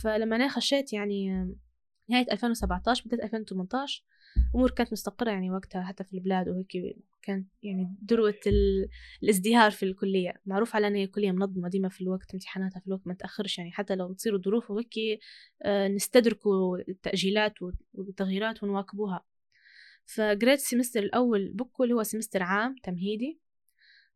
فلما 0.03 0.37
أنا 0.37 0.49
خشيت 0.49 0.93
يعني 0.93 1.29
نهاية 2.09 2.33
2017 2.33 3.03
بدأت 3.07 3.35
2018 3.35 4.05
أمور 4.55 4.71
كانت 4.71 4.93
مستقرة 4.93 5.31
يعني 5.31 5.51
وقتها 5.51 5.83
حتى 5.83 6.05
في 6.05 6.15
البلاد 6.15 6.49
وهيك 6.49 6.97
كانت 7.23 7.49
يعني 7.63 7.97
ذروة 8.11 8.41
الازدهار 9.23 9.71
في 9.71 9.83
الكلية. 9.83 10.35
معروف 10.47 10.77
على 10.77 10.87
أن 10.87 10.95
هي 10.95 11.07
كلية 11.07 11.33
منظمة 11.33 11.69
ديما 11.69 11.89
في 11.89 12.01
الوقت 12.01 12.35
امتحاناتها 12.35 12.81
في 12.81 12.87
الوقت 12.87 13.07
ما 13.07 13.15
تأخرش 13.15 13.59
يعني. 13.59 13.73
حتى 13.73 13.95
لو 13.95 14.13
تصير 14.13 14.35
الظروف 14.35 14.71
وهيك 14.71 14.95
آه، 15.63 15.89
نستدركوا 15.89 16.79
التأجيلات 16.89 17.55
والتغييرات 17.93 18.63
ونواكبوها. 18.63 19.25
فقريت 20.07 20.59
ال 20.61 20.65
semester 20.65 21.03
الأول 21.03 21.53
بكو 21.53 21.85
اللي 21.85 21.95
هو 21.95 22.03
semester 22.03 22.43
عام 22.43 22.75
تمهيدي. 22.83 23.41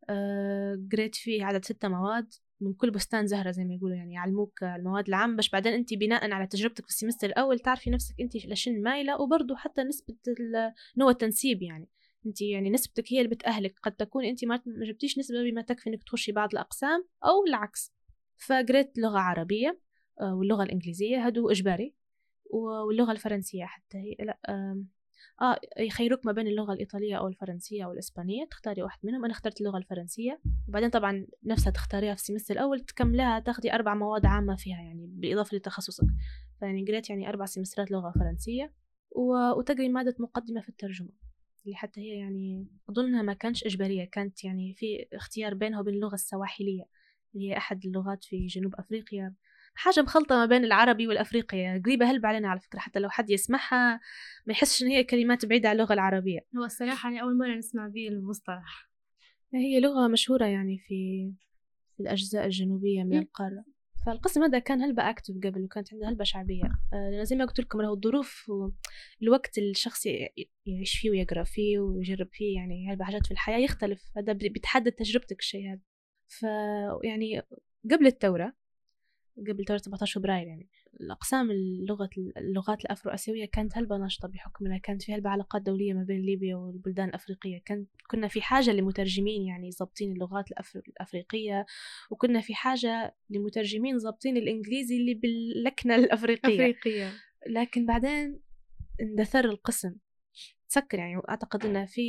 آه، 0.09 0.87
قريت 0.93 1.15
فيه 1.15 1.45
عدد 1.45 1.65
ستة 1.65 1.89
مواد. 1.89 2.35
من 2.65 2.75
كل 2.75 2.91
بستان 2.91 3.27
زهرة 3.27 3.51
زي 3.51 3.65
ما 3.65 3.75
يقولوا 3.75 3.97
يعني 3.97 4.15
يعلموك 4.15 4.63
المواد 4.63 5.09
العامة. 5.09 5.37
باش 5.37 5.51
بعدين 5.51 5.73
أنت 5.73 5.95
بناء 5.95 6.31
على 6.31 6.47
تجربتك 6.47 6.85
في 6.85 6.91
ال 6.91 6.95
semester 6.95 7.27
الأول 7.27 7.59
تعرفي 7.59 7.91
نفسك 7.91 8.15
أنت 8.21 8.37
لشن 8.37 8.83
مايلة 8.83 9.21
وبرضه 9.21 9.57
حتى 9.57 9.83
نسبة 9.83 10.15
نوع 10.97 11.11
التنسيب 11.11 11.63
يعني. 11.63 11.89
انت 12.27 12.43
يعني 12.43 12.71
نسبتك 12.71 13.13
هي 13.13 13.19
اللي 13.19 13.29
بتأهلك. 13.29 13.79
قد 13.83 13.93
تكون 13.93 14.25
انت 14.25 14.45
ما 14.45 14.63
جبتيش 14.67 15.19
نسبة 15.19 15.43
بما 15.43 15.63
تكفي 15.63 15.91
إنك 15.91 16.03
تخشي 16.03 16.33
بعض 16.33 16.49
الأقسام 16.53 17.05
أو 17.25 17.47
العكس. 17.49 17.93
فقريت 18.37 18.99
لغة 18.99 19.19
عربية 19.19 19.81
آه، 20.21 20.35
واللغة 20.35 20.63
الإنجليزية 20.63 21.27
هادو 21.27 21.51
إجباري 21.51 21.95
واللغة 22.45 23.13
الفرنسية 23.13 23.65
حتى 23.65 23.99
هي 23.99 24.17
لا 24.25 24.39
آه 25.43 25.61
يخيروك 25.79 26.27
ما 26.27 26.33
بين 26.33 26.47
اللغة 26.47 26.73
الإيطالية 26.73 27.19
أو 27.19 27.29
الفرنسية 27.29 27.85
أو 27.85 27.93
الإسبانية 27.93 28.45
تختاري 28.45 28.83
واحد 28.83 28.99
منهم. 29.03 29.25
أنا 29.25 29.33
اخترت 29.33 29.61
اللغة 29.61 29.79
الفرنسية. 29.79 30.41
وبعدين 30.69 30.91
طبعا 30.91 31.27
نفسها 31.45 31.71
تختاريها 31.71 32.15
في 32.15 32.21
السمستر 32.21 32.55
الأول. 32.55 32.81
تكملها 32.81 33.39
تاخدي 33.41 33.75
أربع 33.75 33.95
مواد 33.95 34.27
عامة 34.27 34.57
فيها 34.57 34.77
يعني 34.83 35.07
بالإضافة 35.07 35.57
لتخصصك. 35.57 36.07
فيعني 36.61 36.85
قريت 36.85 37.11
يعني 37.11 37.29
أربع 37.29 37.45
سمسترات 37.45 37.91
لغة 37.91 38.11
فرنسية. 38.11 38.73
وتقري 39.57 39.89
مادة 39.89 40.15
مقدمة 40.19 40.61
في 40.61 40.69
الترجمة 40.69 41.09
اللي 41.65 41.77
حتى 41.77 42.01
هي 42.01 42.19
يعني 42.19 42.67
أظنها 42.91 43.23
ما 43.23 43.33
كانش 43.33 43.65
إجبارية. 43.65 44.05
كانت 44.05 44.45
يعني 44.45 44.75
في 44.75 45.07
اختيار 45.13 45.55
بينها 45.55 45.81
وبين 45.81 45.95
اللغة 45.95 46.15
السواحلية 46.15 46.85
اللي 47.35 47.51
هي 47.51 47.57
أحد 47.57 47.87
اللغات 47.87 48.25
في 48.25 48.47
جنوب 48.47 48.75
أفريقيا. 48.75 49.35
حاجة 49.75 50.03
مخلطة 50.03 50.35
ما 50.35 50.47
بين 50.47 50.65
العربي 50.65 51.09
والأفريقي 51.09 51.79
قريبة 51.85 52.11
هلب 52.11 52.27
علينا 52.27 52.49
على 52.49 52.61
فكرة 52.61 52.79
حتى 52.79 52.99
لو 52.99 53.09
حد 53.09 53.31
يسمعها 53.31 54.01
ما 54.47 54.53
يحسش 54.53 54.83
إن 54.83 54.89
هي 54.89 55.05
كلمات 55.05 55.47
بعيدة 55.47 55.69
عن 55.69 55.75
اللغة 55.75 55.93
العربية. 55.93 56.41
هو 56.59 56.65
الصراحة 56.65 57.09
أنا 57.09 57.21
أول 57.23 57.39
مرة 57.39 57.57
نسمع 57.57 57.89
به 57.89 58.09
المصطلح. 58.09 58.91
هي 59.55 59.81
لغة 59.81 60.09
مشهورة 60.09 60.47
يعني 60.47 60.79
في 60.79 61.33
في 61.97 62.01
الأجزاء 62.03 62.45
الجنوبية 62.45 63.03
من 63.03 63.19
القارة. 63.19 63.65
فالقسم 64.07 64.43
هذا 64.43 64.59
كان 64.59 64.83
هلبة 64.83 65.11
أكتف 65.11 65.35
قبل 65.45 65.65
وكانت 65.65 65.93
عنده 65.93 66.09
هلبة 66.09 66.25
شعبية. 66.25 66.65
آه، 66.65 67.11
لأن 67.11 67.25
زي 67.25 67.37
ما 67.37 67.45
قلت 67.45 67.61
لكم 67.61 67.81
له 67.81 67.93
الظروف 67.93 68.51
الوقت 69.23 69.59
الشخص 69.59 70.07
يعيش 70.67 70.99
فيه 70.99 71.11
ويقرأ 71.11 71.45
فيه 71.45 71.79
ويجرب 71.79 72.29
فيه 72.33 72.57
يعني 72.57 72.91
هلبة 72.91 73.05
حاجات 73.05 73.27
في 73.27 73.33
الحياة 73.33 73.59
يختلف. 73.59 74.03
هذا 74.17 74.33
بتحدد 74.33 74.93
تجربتك 74.93 75.39
الشيء 75.39 75.73
هذا. 75.73 75.81
ف 76.27 76.43
يعني 77.05 77.43
قبل 77.91 78.07
الثورة 78.07 78.64
قبل 79.37 79.65
ثورة 79.65 79.79
17 79.79 80.21
فبراير 80.21 80.47
يعني. 80.47 80.69
الأقسام 81.01 81.51
اللغة 81.51 82.11
اللغات 82.37 82.85
الأفرو 82.85 83.13
آسيوية 83.13 83.45
كانت 83.45 83.79
هلبة 83.79 83.97
ناشطة 83.97 84.29
بحكم 84.29 84.67
أنها 84.67 84.79
كانت 84.79 85.03
في 85.03 85.15
هلبة 85.15 85.31
علاقات 85.31 85.63
دولية 85.63 85.93
ما 85.93 86.03
بين 86.03 86.21
ليبيا 86.21 86.57
والبلدان 86.57 87.09
الأفريقية. 87.09 87.63
كان 87.65 87.87
كنا 88.11 88.29
في 88.29 88.43
حاجة 88.43 88.71
لمترجمين 88.71 89.43
يعني 89.43 89.71
ضابطين 89.79 90.13
اللغات 90.13 90.45
الأفريقية 90.89 91.67
وكنا 92.11 92.41
في 92.41 92.55
حاجة 92.55 93.15
لمترجمين 93.31 93.97
ضابطين 93.97 94.37
الإنجليزي 94.37 94.97
اللي 94.97 95.15
باللكنة 95.15 95.95
الأفريقية. 96.05 96.55
أفريقية. 96.55 97.13
لكن 97.47 97.87
بعدين 97.87 98.41
اندثر 99.01 99.45
القسم. 99.45 99.97
سكر 100.69 100.99
يعني 100.99 101.23
اعتقد 101.29 101.67
إنه 101.67 101.85
في 101.85 102.03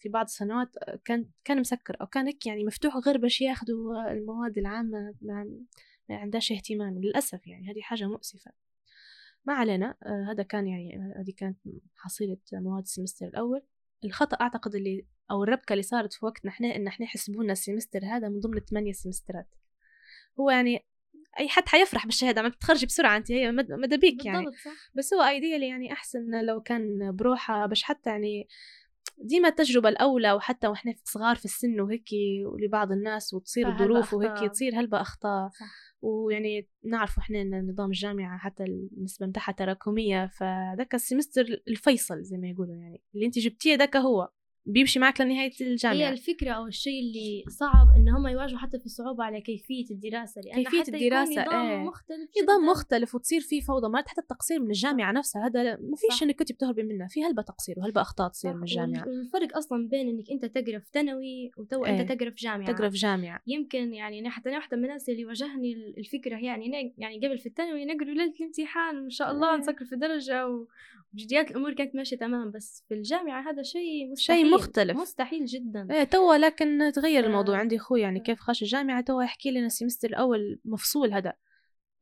في 0.00 0.08
بعض 0.08 0.24
السنوات 0.24 0.68
كان 1.04 1.26
كان 1.44 1.60
مسكر 1.60 1.96
أو 2.00 2.06
كان 2.06 2.26
هيك 2.26 2.46
يعني 2.46 2.64
مفتوح 2.64 2.96
غير 2.96 3.18
باش 3.18 3.40
ياخذوا 3.40 4.12
المواد 4.12 4.58
العامة 4.58 5.14
ما 6.08 6.16
عندهاش 6.16 6.52
اهتمام 6.52 6.98
للأسف 6.98 7.46
يعني 7.46 7.70
هذه 7.70 7.80
حاجة 7.80 8.04
مؤسفة. 8.04 8.52
ما 9.44 9.54
علينا 9.54 9.94
آه 10.02 10.26
هذا 10.30 10.42
كان 10.42 10.66
يعني 10.66 10.96
آه، 10.96 11.20
هذه 11.20 11.32
كانت 11.36 11.58
حصيلة 11.96 12.36
مواد 12.52 12.82
السمستر 12.82 13.26
الأول. 13.26 13.62
الخطأ 14.04 14.36
أعتقد 14.40 14.74
اللي 14.74 15.06
أو 15.30 15.42
الربكة 15.42 15.72
اللي 15.72 15.82
صارت 15.82 16.12
في 16.12 16.24
وقتنا 16.24 16.50
إحنا 16.50 16.76
إن 16.76 16.86
إحنا 16.86 17.06
حسبونا 17.06 17.52
ال 17.52 17.58
semester 17.58 18.04
هذا 18.04 18.28
من 18.28 18.40
ضمن 18.40 18.56
الثمانية 18.56 18.92
سمسترات. 18.92 19.54
هو 20.40 20.50
يعني 20.50 20.84
أي 21.38 21.48
حد 21.48 21.68
حيفرح 21.68 22.06
بالشهادة 22.06 22.42
ما 22.42 22.48
بتخرجي 22.48 22.86
بسرعة 22.86 23.16
انت 23.16 23.32
هي 23.32 23.52
مدابيك 23.52 24.24
يعني. 24.24 24.46
صح. 24.64 24.90
بس 24.94 25.14
هو 25.14 25.22
ideally 25.22 25.68
يعني 25.68 25.92
أحسن 25.92 26.44
لو 26.44 26.60
كان 26.60 27.16
بروحه 27.16 27.66
باش 27.66 27.82
حتى 27.82 28.10
يعني 28.10 28.48
ديما 29.18 29.48
التجربة 29.48 29.88
الأولى 29.88 30.32
وحتى 30.32 30.66
وإحنا 30.66 30.94
صغار 31.04 31.36
في 31.36 31.44
السن 31.44 31.80
وهيك 31.80 32.08
ولبعض 32.46 32.92
الناس 32.92 33.34
وتصير 33.34 33.64
فهلبة 33.64 33.84
ظروف 33.84 34.14
وهيك. 34.14 34.50
تصير 34.52 34.80
هلبة 34.80 35.00
أخطاء. 35.00 35.48
صح. 35.48 35.91
ويعني 36.02 36.68
نعرف 36.84 37.18
إحنا 37.18 37.40
إن 37.40 37.70
نظام 37.70 37.86
الجامعة 37.86 38.38
حتى 38.38 38.64
النسبة 38.64 39.26
متاعها 39.26 39.52
تراكمية 39.52 40.26
فذاك 40.26 40.94
ال 40.94 41.02
semester 41.02 41.62
الفيصل 41.68 42.22
زي 42.22 42.36
ما 42.36 42.48
يقولوا 42.48 42.74
يعني 42.74 43.02
اللي 43.14 43.26
أنت 43.26 43.38
جبتيه 43.38 43.74
ذاك 43.74 43.96
هو. 43.96 44.28
بيمشي 44.66 44.98
معك 44.98 45.20
لنهاية 45.20 45.50
هي 45.60 45.66
الجامعة 45.72 46.10
الفكرة 46.10 46.50
أو 46.50 46.66
الشيء 46.66 47.00
اللي 47.00 47.44
صعب 47.48 47.86
إن 47.96 48.08
هم 48.08 48.26
يواجهوا 48.26 48.58
حتى 48.58 48.78
في 48.78 48.88
صعوبة 48.88 49.24
على 49.24 49.40
كيفية 49.40 49.84
الدراسة 49.90 50.40
لأن 50.40 50.64
كيفية 50.64 50.80
حتى 50.82 50.90
يكون 50.90 51.02
الدراسة، 51.02 51.42
نظام 51.42 51.66
إيه. 51.70 51.76
مختلف 51.78 52.30
نظام. 52.42 52.66
مختلف 52.66 53.14
وتصير 53.14 53.40
فيه 53.40 53.60
فوضى 53.60 53.88
مرات 53.88 54.08
حتى 54.08 54.20
التقصير 54.20 54.60
من 54.60 54.66
الجامعة 54.68 55.12
نفسها 55.12 55.46
هذا 55.46 55.62
ما 55.76 55.96
فيش. 55.96 56.22
إنك 56.22 56.38
كنت 56.38 56.52
بتهربي 56.52 56.82
منه 56.82 57.06
في 57.08 57.24
هلبة 57.24 57.42
تقصير 57.42 57.74
وهلبة 57.78 58.00
أخطاء 58.00 58.28
تصير 58.28 58.50
صح، 58.50 58.56
من 58.56 58.62
الجامعة 58.62 59.08
وال- 59.08 59.18
والفرق 59.18 59.56
أصلا 59.56 59.88
بين 59.88 60.08
إنك 60.08 60.30
أنت 60.30 60.44
تقرأ 60.44 60.78
في 60.78 60.86
ثانوي 60.92 61.50
وتو 61.58 61.84
إيه. 61.84 62.00
أنت 62.00 62.12
تقرأ 62.12 62.30
في 62.30 62.36
جامعة 62.36 62.72
تقرأ 62.72 62.88
في 62.88 62.96
جامعة 62.96 63.42
يمكن 63.46 63.94
يعني 63.94 64.18
أنا 64.20 64.30
حتى 64.30 64.48
أنا 64.48 64.58
واحدة 64.58 64.76
من 64.76 64.84
الناس 64.84 65.08
اللي 65.08 65.24
واجهني 65.24 65.72
ال- 65.72 65.98
الفكرة 65.98 66.36
هي 66.36 66.44
يعني 66.46 66.94
يعني 66.98 67.26
قبل 67.26 67.38
في 67.38 67.46
الثانوي 67.46 67.84
نقرا 67.84 68.04
ليلة 68.04 68.32
الامتحان 68.40 69.02
ما 69.02 69.08
شاء 69.10 69.30
الله 69.30 69.52
إيه. 69.54 69.58
نسكر 69.60 69.84
في 69.84 69.96
درجة 69.96 70.46
وبجديات 71.12 71.50
الأمور 71.50 71.72
كانت 71.74 71.94
ماشية 71.96 72.16
تمام 72.16 72.50
بس 72.50 72.84
في 72.88 72.94
الجامعة 72.94 73.50
هذا 73.50 73.62
شيء 73.62 74.14
شيء 74.16 74.51
مختلف. 74.54 74.96
مستحيل 74.96 75.44
جدا. 75.44 75.88
إيه 75.90 76.04
توا 76.04 76.36
لكن 76.36 76.92
تغير 76.94 77.26
الموضوع. 77.26 77.58
عندي 77.58 77.76
أخوي 77.76 78.00
يعني 78.00 78.20
كيف 78.20 78.40
خاش 78.40 78.62
الجامعة 78.62 79.00
توا 79.00 79.22
يحكي 79.22 79.50
لنا 79.50 79.66
السيمستر 79.66 80.08
الأول 80.08 80.60
مفصول 80.64 81.12
هذا 81.12 81.32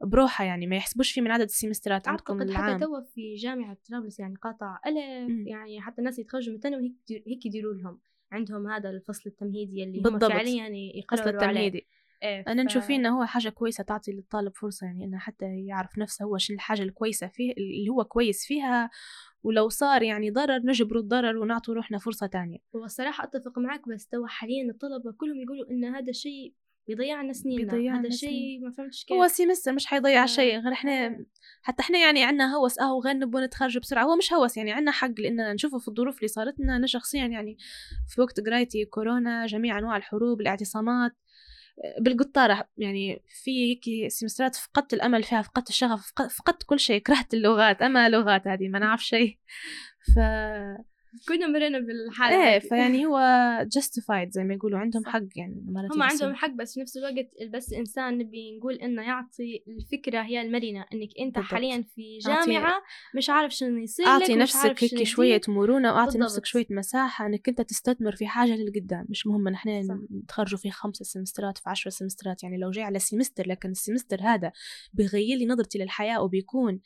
بروحه 0.04 0.44
يعني 0.44 0.66
ما 0.66 0.76
يحسبوش 0.76 1.12
فيه 1.12 1.20
من 1.20 1.30
عدد 1.30 1.42
السيمسترات 1.44 2.08
عندكم 2.08 2.42
العام. 2.42 2.74
حتى 2.74 2.84
توا 2.84 3.00
في 3.00 3.34
جامعة 3.34 3.76
طرابلس 3.90 4.20
يعني 4.20 4.34
قاطع 4.42 4.78
ألف 4.86 5.30
مم. 5.30 5.48
يعني 5.48 5.80
حتى 5.80 5.98
الناس 5.98 6.18
يتخرجوا 6.18 6.50
من 6.50 6.56
الثانوي 6.56 6.82
هيك 6.82 7.22
هيك 7.26 7.46
يديروا 7.46 7.74
لهم. 7.74 8.00
عندهم 8.32 8.68
هذا 8.68 8.90
الفصل 8.90 9.30
التمهيدي 9.30 9.84
اللي 9.84 9.98
هم 9.98 10.02
بالضبط. 10.02 10.32
فعليا 10.32 10.64
فصل 11.10 11.20
يقرروا 11.20 11.42
عليه. 11.42 11.48
التمهيدي. 11.48 11.86
إيه، 12.22 12.44
أنا 12.48 12.62
ف- 12.62 12.66
نشوف 12.66 12.86
فيه 12.86 12.96
إنه 12.96 13.18
هو 13.20 13.24
حاجة 13.24 13.48
كويسة 13.48 13.84
تعطي 13.84 14.12
للطالب 14.12 14.52
فرصة 14.56 14.86
يعني 14.86 15.04
إنه 15.04 15.18
حتى 15.18 15.46
يعرف 15.66 15.98
نفسه 15.98 16.24
هو 16.24 16.38
شنو 16.38 16.54
الحاجة 16.54 16.82
الكويسة 16.82 17.26
فيه 17.26 17.52
اللي 17.52 17.88
هو 17.90 18.04
كويس 18.04 18.46
فيها 18.46 18.90
ولو 19.42 19.68
صار 19.68 20.02
يعني 20.02 20.30
ضرر 20.30 20.60
نجبروا 20.64 21.02
الضرر 21.02 21.36
ونعطوا 21.36 21.74
روحنا 21.74 21.98
فرصة 21.98 22.26
تانية. 22.26 22.58
هو 22.76 22.84
الصراحة 22.84 23.24
أتفق 23.24 23.58
معك 23.58 23.88
بس 23.88 24.06
توا 24.06 24.26
حاليا 24.26 24.70
الطلبة 24.70 25.12
كلهم 25.12 25.40
يقولوا 25.40 25.70
إن 25.70 25.84
هذا 25.84 26.10
الشيء 26.10 26.54
بيضيع 26.88 27.22
لنا 27.22 27.32
بيضيع 27.44 27.96
هذا 28.00 28.08
شيء 28.10 28.60
ما 28.64 28.70
فهمتش 28.70 29.04
كيف. 29.04 29.16
هو 29.16 29.28
سيمستر 29.28 29.72
مش 29.72 29.86
حيضيع 29.86 30.22
آه، 30.22 30.26
شيء 30.26 30.58
غير 30.58 30.72
إحنا. 30.72 31.24
حتى 31.62 31.82
إحنا 31.82 31.98
يعني 31.98 32.24
عنا 32.24 32.56
هوس 32.56 32.78
آه 32.78 32.94
وغير 32.94 33.14
نبغى 33.16 33.44
نتخرج 33.44 33.78
بسرعة 33.78 34.04
هو 34.04 34.16
مش 34.16 34.32
هوس 34.32 34.56
يعني 34.56 34.72
عنا 34.72 34.90
حق 34.90 35.10
لأن 35.20 35.54
نشوفه 35.54 35.78
في 35.78 35.88
الظروف 35.88 36.16
اللي 36.16 36.28
صارت 36.28 36.60
لنا. 36.60 36.76
أنا 36.76 36.86
شخصيا 36.86 37.26
يعني 37.26 37.56
في 38.08 38.20
وقت 38.20 38.40
قرايتي 38.40 38.84
كورونا 38.84 39.46
جميع 39.46 39.78
أنواع 39.78 39.96
الحروب 39.96 40.40
الاعتصامات 40.40 41.12
بالقطارة 42.00 42.68
يعني 42.76 43.22
في 43.42 43.50
هيك 43.70 44.08
سيمسترات 44.10 44.56
فقدت 44.56 44.94
الأمل 44.94 45.22
فيها 45.22 45.42
فقدت 45.42 45.68
الشغف 45.68 46.06
فق- 46.16 46.26
فقدت 46.26 46.62
كل 46.62 46.80
شيء 46.80 47.02
كرهت 47.02 47.34
اللغات 47.34 47.82
أما 47.82 48.08
لغات 48.08 48.46
هذه 48.48 48.68
ما 48.68 48.78
نعرف 48.78 49.04
شيء. 49.04 49.38
ف 50.14 50.18
كنا 51.28 51.46
مرينا 51.46 51.78
بالحالة 51.78 52.52
إيه. 52.52 52.58
فيعني 52.58 53.04
هو 53.06 53.18
justified 53.76 54.28
زي 54.30 54.44
ما 54.44 54.54
يقولوا 54.54 54.78
عندهم. 54.78 55.04
حق 55.06 55.22
يعني 55.36 55.64
هم 55.94 56.02
عندهم 56.02 56.34
حق 56.34 56.50
بس 56.50 56.74
في 56.74 56.80
نفس 56.80 56.96
الوقت 56.96 57.28
بس 57.54 57.72
إنسان 57.72 58.18
نبي 58.18 58.56
نقول 58.58 58.74
إنه 58.74 59.02
يعطي 59.02 59.64
الفكرة 59.68 60.22
هي 60.22 60.42
المرنة 60.42 60.84
إنك 60.92 61.08
أنت 61.20 61.34
بالضبط. 61.34 61.52
حاليا 61.52 61.84
في 61.94 62.18
جامعة 62.18 62.82
مش 63.16 63.30
عارف 63.30 63.54
شنو 63.54 63.78
يصير 63.78 64.06
أعطي 64.06 64.34
نفسك 64.34 64.84
هيك 64.84 65.02
شوية. 65.02 65.40
مرونة 65.48 65.92
وأعطي 65.92 66.04
بالضبط. 66.04 66.22
نفسك 66.22 66.44
شوية 66.44 66.66
مساحة 66.70 67.26
إنك 67.26 67.48
أنت 67.48 67.60
تستثمر 67.60 68.16
في 68.16 68.26
حاجة 68.26 68.56
للقدام 68.56 69.06
مش 69.08 69.26
مهم 69.26 69.54
صح. 69.54 69.64
نتخرجوا 70.22 70.58
في 70.58 70.70
خمسة 70.70 71.04
سمسترات 71.04 71.58
في 71.58 71.70
عشرة 71.70 71.90
سمسترات 71.90 72.42
يعني 72.42 72.58
لو 72.58 72.70
جاي 72.70 72.84
على 72.84 72.98
semester 72.98 73.46
لكن 73.48 73.70
ال 73.70 73.76
semester 73.76 74.20
هذا 74.22 74.52
بيغير 74.92 75.38
لي 75.38 75.46
نظرتي 75.46 75.78
للحياة 75.78 76.22
وبيكون 76.22 76.80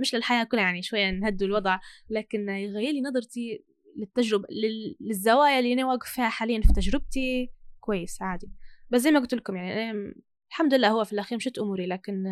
مش 0.00 0.14
للحياة 0.14 0.44
كلها 0.44 0.62
يعني 0.62 0.82
شوية 0.82 1.10
نهدوا 1.10 1.46
الوضع 1.46 1.78
لكن 2.10 2.48
يغير 2.48 2.92
لي 2.92 3.00
نظرتي 3.00 3.64
للتجربة 3.96 4.46
لل- 4.50 4.96
للزوايا 5.00 5.58
اللي 5.58 5.72
أنا 5.72 5.86
واقف 5.86 6.08
فيها 6.08 6.28
حاليا 6.28 6.60
في 6.60 6.72
تجربتي 6.72 7.50
كويس 7.80 8.22
عادي. 8.22 8.50
بس 8.90 9.00
زي 9.00 9.10
ما 9.10 9.20
قلت 9.20 9.34
لكم 9.34 9.56
يعني 9.56 9.90
أنا 9.90 10.14
الحمد 10.50 10.74
لله 10.74 10.88
هو 10.88 11.04
في 11.04 11.12
الأخير 11.12 11.36
مشيت 11.36 11.58
أموري 11.58 11.86
لكن 11.86 12.22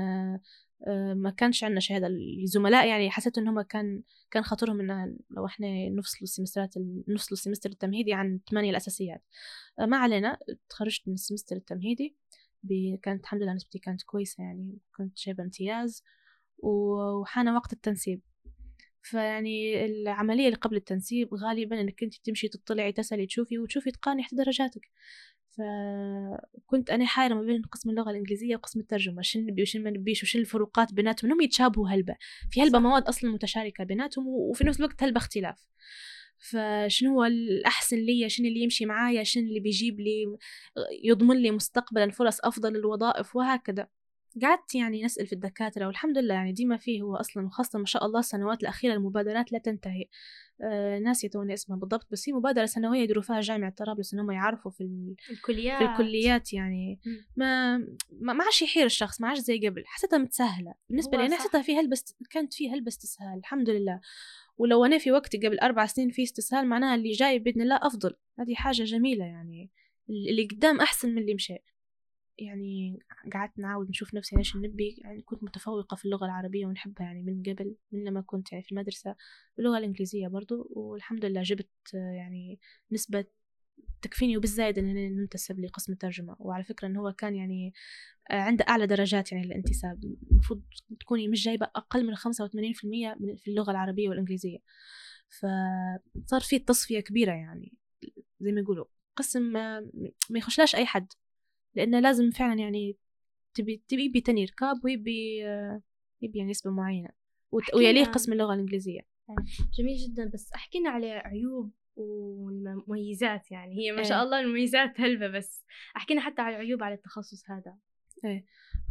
ما 1.16 1.30
كانش 1.36 1.64
عندنا 1.64 1.80
شهاده 1.80 2.06
الزملاء 2.42 2.88
يعني 2.88 3.10
حسيت 3.10 3.38
ان 3.38 3.48
هم 3.48 3.60
كان 3.62 4.02
كان 4.30 4.42
خاطرهم 4.42 4.80
ان 4.80 5.16
لو 5.30 5.46
إحنا 5.46 5.88
نفصلوا 5.88 6.22
السمسترات 6.22 6.74
نفصلوا 7.08 7.32
السمستر 7.38 7.70
التمهيدي 7.70 8.12
عن 8.12 8.34
الثمانيه 8.34 8.70
الأساسيات. 8.70 9.24
آه، 9.80 9.86
ما 9.86 9.96
علينا 9.96 10.38
تخرجت 10.68 11.08
من 11.08 11.14
السمستر 11.14 11.56
التمهيدي 11.56 12.16
كانت 13.02 13.22
الحمد 13.22 13.42
لله 13.42 13.52
نسبتي 13.52 13.78
كانت 13.78 14.02
كويسة 14.02 14.44
يعني 14.44 14.78
كنت 14.96 15.18
جايبه 15.18 15.44
امتياز 15.44 16.02
وحان 16.58 17.48
وقت 17.48 17.72
التنسيب. 17.72 18.20
فيعني 19.02 19.84
العملية 19.84 20.46
اللي 20.46 20.56
قبل 20.56 20.76
التنسيب 20.76 21.34
غالبا 21.34 21.80
إنك 21.80 22.02
أنت 22.02 22.14
تمشي 22.24 22.48
تطلعي 22.48 22.92
تسألي 22.92 23.26
تشوفي 23.26 23.58
وتشوفي 23.58 23.90
تقاني 23.90 24.22
احدى 24.22 24.36
درجاتك 24.36 24.90
فكنت 25.56 26.90
أنا 26.90 27.06
حايرة 27.06 27.34
ما 27.34 27.42
بين 27.42 27.62
قسم 27.62 27.90
اللغة 27.90 28.10
الإنجليزية 28.10 28.56
وقسم 28.56 28.80
الترجمة 28.80 29.22
شنو 29.22 29.42
نبي 29.42 29.62
وشنو 29.62 29.82
ما 29.82 29.90
نبيش 29.90 30.22
وشنو 30.22 30.42
الفروقات 30.42 30.92
بيناتهم؟ 30.94 31.30
انهم 31.30 31.40
يتشابهوا 31.40 31.88
هلبة 31.88 32.16
في 32.50 32.62
هلبة. 32.62 32.78
مواد 32.78 33.02
أصلا 33.02 33.30
متشاركة 33.30 33.84
بيناتهم 33.84 34.26
وفي 34.28 34.64
نفس 34.64 34.80
الوقت 34.80 35.02
هلبة 35.02 35.18
اختلاف. 35.18 35.68
فشنو 36.38 37.12
هو 37.12 37.24
الأحسن 37.24 37.96
لي 37.96 38.28
شنو 38.28 38.46
اللي 38.48 38.60
يمشي 38.60 38.86
معايا؟ 38.86 39.22
شنو 39.22 39.42
اللي 39.44 39.60
بيجيب 39.60 40.00
لي 40.00 40.36
يضمن 41.04 41.36
لي 41.36 41.50
مستقبلا 41.50 42.10
فرص 42.10 42.40
أفضل 42.40 42.72
للوظائف؟ 42.72 43.36
وهكذا. 43.36 43.88
قعدت 44.42 44.74
يعني 44.74 45.04
نسأل 45.04 45.26
في 45.26 45.32
الدكاترة 45.32 45.86
والحمد 45.86 46.18
لله 46.18 46.34
يعني 46.34 46.52
ديما 46.52 46.76
فيه 46.76 47.02
هو 47.02 47.16
أصلا 47.16 47.46
وخاصة 47.46 47.78
ما 47.78 47.84
شاء 47.84 48.06
الله 48.06 48.20
السنوات 48.20 48.62
الأخيرة 48.62 48.94
المبادرات 48.94 49.52
لا 49.52 49.58
تنتهي. 49.58 50.04
آه 50.64 50.98
ناسية 50.98 51.28
توني 51.28 51.54
اسمها 51.54 51.78
بالضبط 51.78 52.06
بس 52.12 52.28
هي 52.28 52.32
مبادرة 52.32 52.66
سنوية 52.66 53.00
يديروا 53.00 53.22
فيها 53.22 53.40
جامعة 53.40 53.70
طرابلس 53.70 54.14
إنهم 54.14 54.30
يعرفوا 54.30 54.70
في 54.70 54.80
ال... 54.80 55.14
الكليات. 55.30 55.78
في 55.78 55.84
الكليات 55.84 56.52
يعني. 56.52 57.00
ما 57.36 57.78
ما 58.20 58.32
ما 58.32 58.44
عادش 58.44 58.62
يحير 58.62 58.86
الشخص 58.86 59.20
ما 59.20 59.28
عادش 59.28 59.40
زي 59.40 59.68
قبل 59.68 59.82
حسيتها 59.86 60.18
متسهلة. 60.18 60.74
بالنسبة 60.88 61.18
لي 61.18 61.26
أنا. 61.26 61.36
حسيتها 61.36 61.62
فيها 61.62 61.80
هلبس 61.80 62.16
كانت 62.30 62.54
فيها 62.54 62.74
هلبس 62.74 62.92
استسهال 62.92 63.38
الحمد 63.38 63.70
لله. 63.70 64.00
ولو 64.56 64.84
أنا 64.84 64.98
في 64.98 65.12
وقتي 65.12 65.38
قبل 65.38 65.58
أربع 65.58 65.86
سنين 65.86 66.10
في 66.10 66.22
استسهال 66.22 66.66
معناها 66.66 66.94
اللي 66.94 67.12
جاي 67.12 67.38
بإذن 67.38 67.60
الله 67.62 67.76
أفضل. 67.82 68.14
هذه 68.38 68.54
حاجة 68.54 68.82
جميلة 68.82 69.24
يعني 69.24 69.70
اللي 70.10 70.46
قدام 70.46 70.80
أحسن 70.80 71.08
من 71.08 71.18
اللي 71.18 71.34
مشى 71.34 71.56
يعني 72.42 72.98
قعدت 73.32 73.58
نعاود 73.58 73.88
نشوف 73.88 74.14
نفسي 74.14 74.38
إيش 74.38 74.56
نبي 74.56 74.96
يعني 75.04 75.22
كنت 75.22 75.42
متفوقة 75.44 75.94
في 75.94 76.04
اللغة 76.04 76.24
العربية 76.24 76.66
ونحبها 76.66 77.06
يعني 77.06 77.22
من 77.22 77.42
قبل 77.42 77.76
من 77.92 78.04
لما 78.04 78.20
كنت 78.20 78.52
يعني 78.52 78.64
في 78.64 78.72
المدرسة 78.72 79.16
باللغة 79.56 79.78
الإنجليزية 79.78 80.28
برضو 80.28 80.68
والحمد 80.70 81.24
لله 81.24 81.42
جبت 81.42 81.70
يعني 81.94 82.58
نسبة 82.92 83.24
تكفيني 84.02 84.36
وبالزايد 84.36 84.78
ان 84.78 85.16
ننتسب 85.16 85.60
لقسم 85.60 85.92
الترجمة. 85.92 86.36
وعلى 86.38 86.64
فكرة 86.64 86.88
إن 86.88 86.96
هو 86.96 87.12
كان 87.12 87.34
يعني 87.34 87.72
آه، 88.30 88.34
عنده 88.34 88.64
أعلى 88.68 88.86
درجات 88.86 89.32
يعني 89.32 89.44
الانتساب. 89.44 90.04
المفروض 90.30 90.62
تكوني 91.00 91.28
مش 91.28 91.44
جايبة 91.44 91.66
أقل 91.76 92.06
من 92.06 92.16
85% 92.16 93.16
من 93.20 93.36
في 93.36 93.50
اللغة 93.50 93.70
العربية 93.70 94.08
والإنجليزية. 94.08 94.58
فصار 95.28 96.40
في 96.40 96.58
تصفية 96.58 97.00
كبيرة 97.00 97.32
يعني 97.32 97.72
زي 98.40 98.52
ما 98.52 98.60
يقولوا. 98.60 98.84
قسم 99.16 99.42
ما 99.42 99.80
ما 100.30 100.38
يخشلاش 100.38 100.74
أي 100.76 100.86
حد. 100.86 101.12
لأنه 101.74 102.00
لازم 102.00 102.30
فعلا 102.30 102.60
يعني 102.60 102.96
تبي 103.54 103.82
تبي 103.88 104.04
يبي 104.04 104.20
تاني 104.20 104.44
ركاب 104.44 104.84
ويبي 104.84 105.46
آه، 105.46 105.82
يبي 106.22 106.38
يعني 106.38 106.50
نسبة 106.50 106.70
معينة. 106.70 107.08
ويليه 107.74 108.04
قسم 108.04 108.32
اللغة 108.32 108.54
الإنجليزية. 108.54 109.00
جميل 109.78 109.96
جدا. 109.96 110.30
بس 110.34 110.52
احكينا 110.54 110.90
على 110.90 111.10
عيوب 111.10 111.72
ومميزات 111.96 113.50
يعني. 113.50 113.78
هي 113.78 113.92
ما 113.92 114.02
شاء 114.02 114.18
إيه. 114.18 114.24
الله 114.24 114.40
المميزات 114.40 115.00
هلبة 115.00 115.28
بس. 115.28 115.64
احكينا 115.96 116.20
حتى 116.20 116.42
على 116.42 116.56
العيوب 116.56 116.82
على 116.82 116.94
التخصص 116.94 117.50
هذا. 117.50 117.76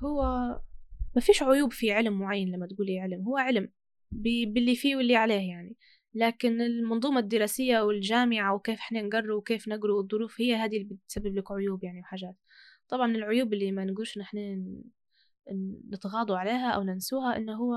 هو 0.04 0.24
ما 1.16 1.22
فيش 1.22 1.44
عيوب 1.44 1.74
في 1.74 1.92
علم 1.92 2.20
معين 2.20 2.52
لما 2.52 2.68
تقولي 2.68 3.00
علم. 3.00 3.22
هو 3.22 3.38
علم 3.38 3.70
باللي 4.12 4.76
فيه 4.76 4.96
واللي 4.96 5.16
عليه 5.16 5.50
يعني. 5.50 5.78
لكن 6.14 6.62
المنظومة 6.62 7.20
الدراسية 7.20 7.80
والجامعة 7.80 8.56
وكيف 8.56 8.80
إحنا 8.80 9.02
نقرر 9.02 9.32
وكيف 9.32 9.68
نقرأ 9.68 9.94
والظروف 9.94 10.42
هي 10.42 10.56
هذه 10.56 10.78
اللي 10.78 10.96
بتسبب 11.06 11.36
لك 11.36 11.52
عيوب 11.52 11.84
يعني 11.84 12.00
وحاجات. 12.00 12.36
طبعا 12.92 13.12
العيوب 13.12 13.54
اللي 13.54 13.72
ما 13.72 13.86
نقولش 13.86 14.18
نحن 14.18 14.66
نتغاضوا 15.94 16.38
عليها 16.38 16.72
أو 16.72 16.84
ننسوها 16.84 17.38
إنه 17.38 17.54
هو 17.56 17.76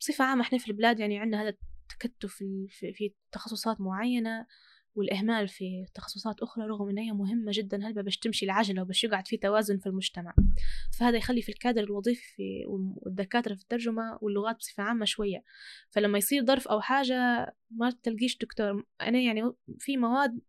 بصفة 0.00 0.24
عامة 0.24 0.42
إحنا 0.42 0.58
في 0.58 0.68
البلاد 0.68 1.00
يعني 1.00 1.18
عندنا 1.18 1.42
هذا 1.42 1.48
التكتف 1.92 2.34
في- 2.34 2.92
في 2.92 3.12
تخصصات 3.32 3.80
معينة 3.80 4.46
والإهمال 4.94 5.48
في 5.48 5.86
تخصصات 5.94 6.40
أخرى 6.42 6.66
رغم 6.66 6.88
إن 6.88 6.98
هي 6.98 7.12
مهمة 7.12 7.50
جدا 7.54 7.86
هلبا 7.86 8.02
باش 8.02 8.18
تمشي 8.18 8.44
العجلة 8.46 8.82
وباش 8.82 9.04
يقعد 9.04 9.26
في 9.26 9.36
توازن 9.36 9.78
في 9.78 9.86
المجتمع. 9.86 10.34
فهذا 10.98 11.16
يخلي 11.16 11.42
في 11.42 11.48
الكادر 11.52 11.82
الوظيفي 11.82 12.64
والدكاترة 12.66 13.54
في 13.54 13.62
الترجمة 13.62 14.18
واللغات 14.22 14.56
بصفة 14.56 14.82
عامة 14.82 15.04
شوية. 15.04 15.42
فلما 15.90 16.18
يصير 16.18 16.44
ظرف 16.44 16.68
أو 16.68 16.80
حاجة 16.80 17.14
ما 17.70 17.90
تلقيش 18.02 18.38
دكتور. 18.38 18.84
أنا 19.00 19.18
يعني 19.18 19.52
في 19.78 19.96
مواد 19.96 20.40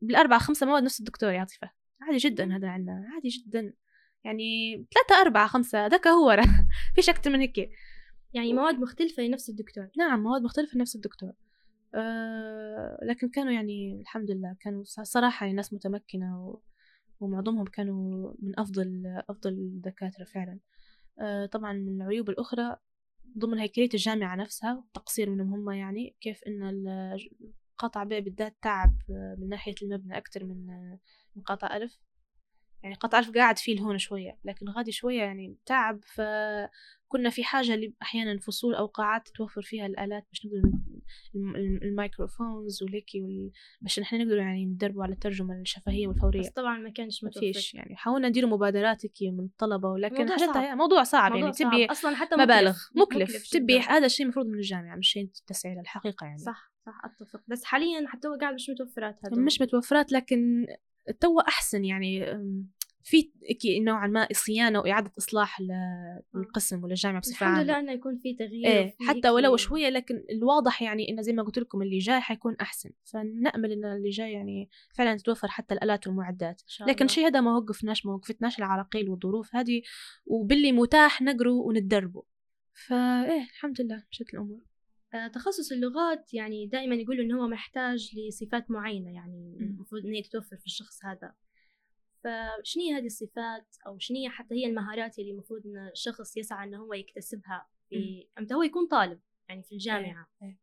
بالأربعة 0.00 0.38
خمسة 0.38 0.66
مواد 0.66 0.82
نفس 0.82 1.00
الدكتور 1.00 1.32
يا 1.32 1.38
عاطفة. 1.38 1.70
عادي 2.00 2.16
جدا 2.16 2.56
هذا 2.56 2.68
عندنا 2.68 3.06
عادي 3.14 3.28
جدا. 3.28 3.72
يعني 4.24 4.76
ثلاثة 4.94 5.22
أربعة 5.22 5.46
خمسة 5.46 5.86
ذاك 5.86 6.06
هو 6.06 6.36
فيش 6.94 7.08
أكتر 7.08 7.30
من 7.30 7.40
هيك. 7.40 7.70
يعني 8.34 8.52
مواد 8.52 8.74
مختلفة 8.74 9.22
لنفس 9.22 9.48
الدكتور. 9.48 9.88
نعم 9.98 10.22
مواد 10.22 10.42
مختلفة 10.42 10.76
لنفس 10.76 10.96
الدكتور. 10.96 11.32
أه 11.94 12.98
لكن 13.02 13.28
كانوا 13.28 13.52
يعني 13.52 14.00
الحمد 14.00 14.30
لله 14.30 14.56
كانوا 14.60 14.84
صراحة 14.84 15.46
يعني 15.46 15.56
ناس 15.56 15.72
متمكنة 15.72 16.46
و... 16.46 16.60
ومعظمهم 17.20 17.64
كانوا 17.64 18.32
من 18.42 18.58
أفضل 18.58 19.02
أفضل 19.28 19.52
الدكاترة 19.52 20.24
فعلا. 20.24 20.58
أه 21.20 21.46
طبعا 21.46 21.72
من 21.72 22.02
العيوب 22.02 22.30
الأخرى 22.30 22.76
ضمن 23.38 23.58
هيكلية 23.58 23.88
الجامعة 23.94 24.36
نفسها 24.36 24.84
تقصير 24.94 25.30
منهم 25.30 25.54
هم 25.54 25.70
يعني 25.70 26.16
كيف 26.20 26.40
إن 26.46 26.62
قطع 27.78 28.04
ب 28.04 28.08
بالذات 28.08 28.56
تعب 28.62 28.94
من 29.38 29.48
ناحية 29.48 29.74
المبنى 29.82 30.18
أكتر 30.18 30.44
من 30.44 30.66
من 31.38 31.44
قطع 31.44 31.76
ألف. 31.76 31.98
يعني 32.82 32.94
قطع 32.94 33.18
ألف 33.18 33.30
قاعد 33.30 33.58
فيه 33.58 33.80
هون 33.80 33.98
شوية 33.98 34.38
لكن 34.44 34.68
غادي 34.68 34.92
شوية 34.92 35.18
يعني 35.18 35.56
تعب 35.66 36.00
فكنا 36.04 37.30
في 37.30 37.44
حاجة 37.44 37.92
أحيانا 38.02 38.38
فصول 38.38 38.74
أو 38.74 38.86
قاعات 38.86 39.28
توفر 39.28 39.62
فيها 39.62 39.86
الآلات 39.86 40.26
باش 40.32 40.46
نقدر 40.46 40.78
الميكروفونز 41.82 42.82
وليكي 42.82 43.22
وال... 43.22 43.50
باش 43.80 44.00
نحن 44.00 44.16
نقدر 44.18 44.36
يعني 44.36 44.66
ندربوا 44.66 45.02
على 45.02 45.12
الترجمة 45.12 45.60
الشفهية 45.60 46.08
والفورية. 46.08 46.40
بس 46.40 46.48
طبعا 46.48 46.78
ما 46.78 46.90
كانش 46.90 47.24
متوفر. 47.24 47.52
فيش 47.52 47.74
يعني. 47.74 47.96
حاولنا 47.96 48.28
ندير 48.28 48.46
مبادرات 48.46 49.02
من 49.22 49.44
الطلبة 49.44 49.88
ولكن 49.88 50.26
موضوع 50.26 50.36
صعب. 50.36 50.76
موضوع 50.76 51.02
صعب 51.02 51.32
موضوع 51.32 51.40
يعني 51.40 51.52
صعب. 51.52 51.72
تبي 51.72 51.86
أصلا 51.86 52.16
حتى 52.16 52.36
مبالغ 52.36 52.78
مكلف, 52.94 53.30
مكلف. 53.30 53.50
تبي 53.50 53.78
هذا 53.78 54.06
الشيء 54.06 54.24
المفروض 54.26 54.46
من 54.46 54.54
الجامعة 54.54 54.96
مش 54.96 55.08
شيء 55.08 55.30
تسعي 55.46 55.74
للحقيقة 55.74 56.24
يعني. 56.24 56.38
صح 56.38 56.72
صح 56.86 57.00
أتفق. 57.04 57.40
بس 57.48 57.64
حاليا 57.64 58.08
حتى 58.08 58.28
هو 58.28 58.34
قاعد 58.40 58.54
مش 58.54 58.70
متوفرات 58.70 59.18
هذا 59.24 59.42
مش 59.42 59.60
متوفرات 59.60 60.12
لكن 60.12 60.66
تو 61.20 61.40
أحسن 61.40 61.84
يعني 61.84 62.38
في 63.02 63.80
نوعا 63.80 64.06
ما 64.06 64.28
صيانة 64.32 64.80
وإعادة 64.80 65.12
إصلاح 65.18 65.60
للقسم 66.34 66.84
وللجامعه 66.84 67.20
بصفة 67.20 67.46
عامه 67.46 67.62
الحمد 67.62 67.70
لله 67.70 67.80
إنه 67.80 67.92
يكون 67.92 68.18
في 68.18 68.34
تغيير 68.34 68.66
إيه 68.66 68.96
حتى 69.08 69.30
ولو 69.30 69.56
شوية 69.56 69.88
لكن 69.88 70.24
الواضح 70.30 70.82
يعني 70.82 71.08
إنه 71.08 71.22
زي 71.22 71.32
ما 71.32 71.42
قلت 71.42 71.58
لكم 71.58 71.82
اللي 71.82 71.98
جاي 71.98 72.20
حيكون 72.20 72.56
أحسن. 72.60 72.90
فنأمل 73.04 73.72
إن 73.72 73.84
اللي 73.84 74.10
جاي 74.10 74.32
يعني 74.32 74.70
فعلا 74.94 75.16
تتوفر 75.16 75.48
حتى 75.48 75.74
الآلات 75.74 76.06
والمعدات. 76.06 76.62
لكن 76.88 77.04
الشيء 77.04 77.26
هذا 77.26 77.40
ما 77.40 77.56
وقفناش 77.56 78.06
ما 78.06 78.12
وقفتناش 78.12 78.58
العراقيل 78.58 79.08
والظروف 79.08 79.56
هذه 79.56 79.82
وباللي 80.26 80.72
متاح 80.72 81.22
نقروا 81.22 81.68
وندربوا. 81.68 82.22
فايه 82.86 83.42
الحمد 83.42 83.80
لله 83.80 84.02
مشت 84.12 84.34
الأمور. 84.34 84.60
تخصص 85.34 85.72
اللغات 85.72 86.34
يعني 86.34 86.66
دائما 86.66 86.94
يقولوا 86.94 87.24
إن 87.24 87.32
هو 87.32 87.48
محتاج 87.48 88.18
لصفات 88.18 88.70
معينة 88.70 89.14
يعني 89.14 89.56
المفروض 89.60 90.06
إن 90.06 90.12
هي 90.12 90.22
تتوفر 90.22 90.56
في 90.56 90.66
الشخص 90.66 91.04
هذا. 91.04 91.34
فشنو 92.24 92.96
هذه 92.96 93.06
الصفات؟ 93.06 93.76
أو 93.86 93.98
شنو 93.98 94.16
حتى 94.28 94.54
هي 94.54 94.66
المهارات 94.66 95.18
اللي 95.18 95.30
المفروض 95.30 95.66
إن 95.66 95.88
الشخص 95.92 96.36
يسعى 96.36 96.68
إنه 96.68 96.78
هو 96.78 96.94
يكتسبها 96.94 97.68
في 97.88 98.28
أمتى 98.38 98.54
هو 98.54 98.62
يكون 98.62 98.88
طالب 98.88 99.20
يعني 99.48 99.62
في 99.62 99.72
الجامعة؟ 99.72 100.28
أيه. 100.42 100.48
أيه. 100.48 100.58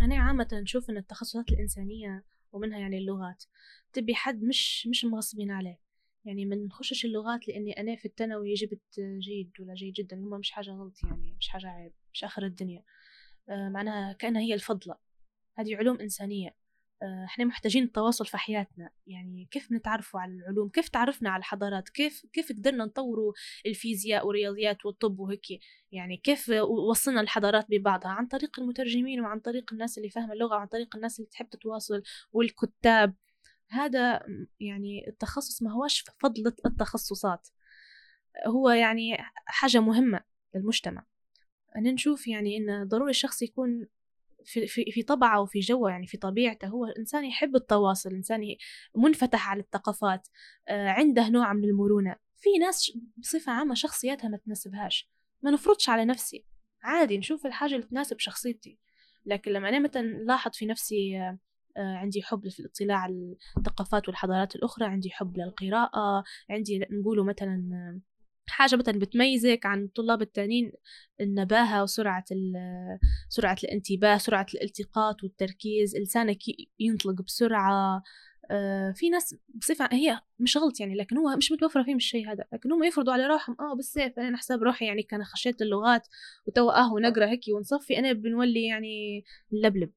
أنا 0.00 0.16
عامة 0.16 0.48
نشوف 0.52 0.90
إن 0.90 0.96
التخصصات 0.96 1.48
الإنسانية 1.52 2.24
ومنها 2.52 2.78
يعني 2.78 2.98
اللغات 2.98 3.44
تبي 3.92 4.14
حد 4.14 4.42
مش 4.42 4.86
مش 4.86 5.04
مغصبين 5.04 5.50
عليه. 5.50 5.80
يعني 6.24 6.44
ما 6.44 6.56
نخشش 6.56 7.04
اللغات 7.04 7.48
لإني 7.48 7.80
أنا 7.80 7.96
في 7.96 8.04
الثانوي 8.04 8.54
جبت 8.54 9.00
جيد 9.18 9.52
ولا 9.60 9.74
جيد 9.74 9.92
جدا 9.92 10.16
هما 10.16 10.38
مش 10.38 10.50
حاجة 10.50 10.70
غلط 10.70 11.04
يعني 11.04 11.36
مش 11.40 11.48
حاجة 11.48 11.66
عيب 11.66 11.92
مش 12.12 12.24
آخر 12.24 12.46
الدنيا. 12.46 12.80
آه، 12.80 12.84
معناها 13.48 14.12
كأنها 14.12 14.42
هي 14.42 14.54
الفضلة. 14.54 14.96
هذه 15.58 15.76
علوم 15.76 16.00
إنسانية. 16.00 16.56
آه، 17.02 17.24
إحنا 17.24 17.44
محتاجين 17.44 17.84
التواصل 17.84 18.26
في 18.26 18.36
حياتنا. 18.38 18.90
يعني 19.06 19.48
كيف 19.50 19.72
نتعرفوا 19.72 20.20
على 20.20 20.32
العلوم؟ 20.32 20.68
كيف 20.68 20.88
تعرفنا 20.88 21.30
على 21.30 21.40
الحضارات؟ 21.40 21.88
كيف 21.88 22.26
كيف 22.32 22.52
قدرنا 22.52 22.84
نطوروا 22.84 23.32
الفيزياء 23.66 24.26
والرياضيات 24.26 24.86
والطب 24.86 25.20
وهيك؟ 25.20 25.46
يعني 25.92 26.16
كيف 26.16 26.48
وصلنا 26.88 27.20
الحضارات 27.20 27.66
ببعضها؟ 27.70 28.10
عن 28.10 28.26
طريق 28.26 28.60
المترجمين 28.60 29.20
وعن 29.20 29.40
طريق 29.40 29.72
الناس 29.72 29.98
اللي 29.98 30.10
فاهمة 30.10 30.32
اللغة 30.32 30.54
وعن 30.56 30.66
طريق 30.66 30.96
الناس 30.96 31.18
اللي 31.18 31.30
تحب 31.30 31.48
تتواصل 31.50 32.02
والكتاب. 32.32 33.14
هذا 33.68 34.22
يعني 34.60 35.08
التخصص 35.08 35.62
ما 35.62 35.72
هوش 35.72 36.04
فضلة 36.20 36.54
التخصصات. 36.66 37.48
هو 38.46 38.70
يعني 38.70 39.16
حاجة 39.46 39.80
مهمة 39.80 40.20
للمجتمع. 40.54 41.06
أنا 41.76 41.92
نشوف 41.92 42.28
يعني 42.28 42.56
إن 42.56 42.88
ضروري 42.88 43.10
الشخص 43.10 43.42
يكون 43.42 43.86
في, 44.44 44.66
في, 44.66 44.84
في 44.92 45.02
طبعه 45.02 45.40
وفي 45.40 45.60
جوه 45.60 45.90
يعني 45.90 46.06
في 46.06 46.16
طبيعته. 46.16 46.68
هو 46.68 46.84
إنسان 46.86 47.24
يحب 47.24 47.56
التواصل 47.56 48.10
إنسان 48.10 48.40
منفتح 48.96 49.50
على 49.50 49.60
الثقافات 49.60 50.28
آه 50.68 50.88
عنده 50.88 51.28
نوع 51.28 51.52
من 51.52 51.64
المرونة. 51.64 52.16
في 52.36 52.58
ناس 52.60 52.98
بصفة 53.16 53.52
عامة 53.52 53.74
شخصياتها 53.74 54.28
ما 54.28 54.36
تناسبهاش. 54.36 55.10
ما 55.42 55.50
نفرضش 55.50 55.88
على 55.88 56.04
نفسي. 56.04 56.44
عادي 56.82 57.18
نشوف 57.18 57.46
الحاجة 57.46 57.74
اللي 57.74 57.86
تناسب 57.86 58.18
شخصيتي. 58.18 58.78
لكن 59.26 59.52
لما 59.52 59.68
أنا 59.68 59.78
مثلا 59.78 60.02
لاحظ 60.02 60.50
في 60.54 60.66
نفسي 60.66 61.18
آه 61.76 61.96
عندي 61.96 62.22
حب 62.22 62.48
في 62.48 62.60
الاطلاع 62.60 62.98
على 62.98 63.36
الثقافات 63.58 64.08
والحضارات 64.08 64.56
الأخرى 64.56 64.86
عندي 64.86 65.10
حب 65.10 65.36
للقراءة 65.36 66.24
عندي 66.50 66.86
نقوله 66.90 67.24
مثلا 67.24 68.00
حاجة 68.46 68.76
مثلا 68.76 68.98
بتميزك 68.98 69.66
عن 69.66 69.84
الطلاب 69.84 70.22
التانيين 70.22 70.72
النباهة 71.20 71.82
وسرعة 71.82 72.24
سرعة 73.28 73.56
الانتباه 73.64 74.18
سرعة 74.18 74.46
الالتقاط 74.54 75.24
والتركيز 75.24 75.96
لسانك 75.96 76.38
ينطلق 76.78 77.22
بسرعة. 77.22 78.02
آه، 78.50 78.92
في 78.96 79.10
ناس 79.10 79.34
بصفة 79.54 79.88
هي 79.92 80.20
مش 80.38 80.56
غلط 80.56 80.80
يعني 80.80 80.94
لكن 80.94 81.16
هو 81.18 81.36
مش 81.36 81.52
متوفرة 81.52 81.82
فيهم 81.82 81.96
الشيء 81.96 82.32
هذا. 82.32 82.44
لكن 82.52 82.72
هم 82.72 82.84
يفرضوا 82.84 83.12
على 83.12 83.26
روحهم 83.26 83.56
آه 83.60 83.74
بالسيف 83.74 84.18
أنا 84.18 84.36
حساب 84.36 84.62
روحي 84.62 84.86
يعني 84.86 85.02
كان 85.02 85.24
خشيت 85.24 85.62
اللغات 85.62 86.08
وتوا 86.46 86.80
آه 86.80 86.92
ونقرأ 86.92 87.26
هيك 87.26 87.40
ونصفي 87.56 87.98
أنا 87.98 88.12
بنولي 88.12 88.66
يعني 88.66 89.24
نلبلب 89.52 89.90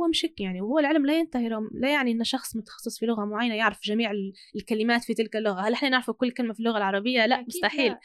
هو 0.00 0.08
مش 0.08 0.24
هيك 0.24 0.40
يعني. 0.40 0.60
وهو 0.60 0.78
العلم 0.78 1.06
لا 1.06 1.18
ينتهي 1.18 1.48
لا 1.72 1.92
يعني 1.92 2.12
إن 2.12 2.24
شخص 2.24 2.56
متخصص 2.56 2.98
في 2.98 3.06
لغة 3.06 3.24
معينة 3.24 3.54
يعرف 3.54 3.82
جميع 3.82 4.12
الكلمات 4.56 5.04
في 5.04 5.14
تلك 5.14 5.36
اللغة. 5.36 5.60
هل 5.60 5.72
إحنا 5.72 5.88
نعرف 5.88 6.10
كل 6.10 6.30
كلمة 6.30 6.52
في 6.52 6.60
اللغة 6.60 6.78
العربية؟ 6.78 7.26
لا 7.26 7.40
مستحيل. 7.40 7.90
لا. 7.92 8.00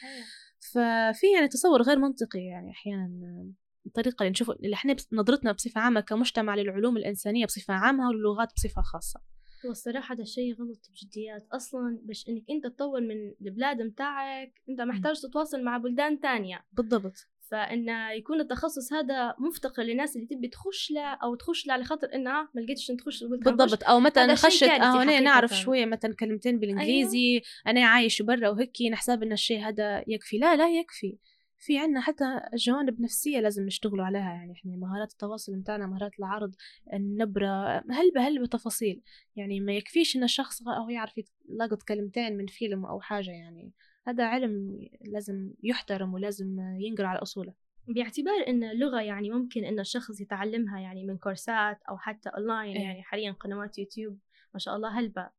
ففي 0.60 1.28
يعني 1.36 1.48
تصور 1.48 1.82
غير 1.82 2.00
منطقي 2.00 2.40
يعني 2.40 2.72
أحيانا 2.72 3.52
الطريقة 3.86 4.24
اللي 4.24 4.32
نشوف 4.32 4.52
اللي 4.52 4.74
إحنا 4.74 4.96
نظرتنا 5.12 5.52
بصفة 5.52 5.82
عامة 5.82 6.00
كمجتمع 6.00 6.56
للعلوم 6.56 6.98
الإنسانية 6.98 7.46
بصفة 7.46 7.74
عامة 7.74 8.08
واللغات 8.08 8.54
بصفة 8.56 8.82
خاصة. 8.82 9.22
هو 9.66 9.72
الصراحة 9.72 10.16
هذا 10.16 10.22
الشيء 10.22 10.54
غلط 10.54 10.90
بجديات. 10.92 11.48
أصلا 11.52 12.00
باش 12.04 12.30
إنك 12.30 12.44
أنت 12.50 12.68
تطور 12.68 13.02
من 13.02 13.34
البلاد 13.42 13.82
متاعك 13.82 14.54
أنت 14.70 14.82
محتاج 14.82 15.22
تتواصل 15.22 15.64
مع 15.64 15.78
بلدان 15.78 16.20
تانية. 16.20 16.66
بالضبط. 16.74 17.28
فإن 17.52 17.90
يكون 18.18 18.42
التخصص 18.42 18.94
هذا 18.94 19.36
مفتقر 19.40 19.84
للناس 19.84 20.16
اللي 20.16 20.28
تبي 20.28 20.48
تخش 20.48 20.92
له 20.92 21.14
أو 21.24 21.36
تخش 21.36 21.68
له 21.68 21.74
على 21.74 21.84
خاطر 21.84 22.14
إنها 22.14 22.50
ما 22.54 22.62
لقيتش 22.62 22.88
تخش 22.88 23.24
بالضبط. 23.24 23.84
أو 23.84 24.00
مثلا 24.00 24.36
خشت 24.36 24.64
أو 24.64 25.02
أنا 25.02 25.20
نعرف 25.20 25.54
شوية 25.54 25.86
مثلا 25.86 26.16
كلمتين 26.16 26.60
بالإنجليزي 26.60 27.32
أيوه. 27.32 27.42
أنا 27.68 27.86
عايش 27.86 28.22
برا 28.22 28.50
وهيك 28.50 28.72
نحسب 28.92 29.24
إن 29.24 29.32
الشيء 29.32 29.60
هذا 29.68 30.04
يكفي. 30.08 30.38
لا 30.38 30.56
لا 30.56 30.70
يكفي. 30.70 31.18
في 31.58 31.78
عنا 31.78 32.02
حتى 32.02 32.26
جوانب 32.56 33.02
نفسية 33.02 33.40
لازم 33.40 33.66
نشتغلوا 33.66 34.06
عليها. 34.06 34.34
يعني 34.34 34.54
إحنا 34.54 34.76
مهارات 34.76 35.12
التواصل 35.12 35.56
متاعنا 35.56 35.88
مهارات 35.88 36.12
العرض 36.20 36.56
النبرة 36.94 37.84
هلبة 37.90 38.28
هلبة 38.28 38.46
تفاصيل 38.46 39.02
يعني 39.36 39.60
ما 39.60 39.74
يكفيش 39.74 40.16
إن 40.16 40.24
الشخص 40.24 40.68
هو 40.68 40.90
يعرف 40.90 41.14
يلقط 41.50 41.84
كلمتين 41.84 42.38
من 42.38 42.46
فيلم 42.46 42.86
أو 42.86 43.02
حاجة 43.02 43.32
يعني. 43.32 43.72
هذا 44.08 44.26
علم 44.26 44.80
لازم 45.02 45.54
يحترم 45.64 46.14
ولازم 46.14 46.60
ينقر 46.60 47.06
على 47.06 47.20
أصوله. 47.20 47.54
باعتبار 47.88 48.48
إن 48.48 48.64
اللغة 48.64 49.02
يعني 49.02 49.30
ممكن 49.30 49.66
إن 49.66 49.80
الشخص 49.80 50.22
يتعلمها 50.22 50.80
يعني 50.80 51.06
من 51.06 51.18
كورسات 51.18 51.84
أو 51.90 51.98
حتى 51.98 52.30
أونلاين 52.30 52.76
إيه. 52.78 52.84
يعني 52.84 53.04
حاليا 53.04 53.32
قنوات 53.32 53.78
يوتيوب 53.78 54.20
ما 54.54 54.60
شاء 54.60 54.76
الله 54.76 55.00
هلبة. 55.00 55.30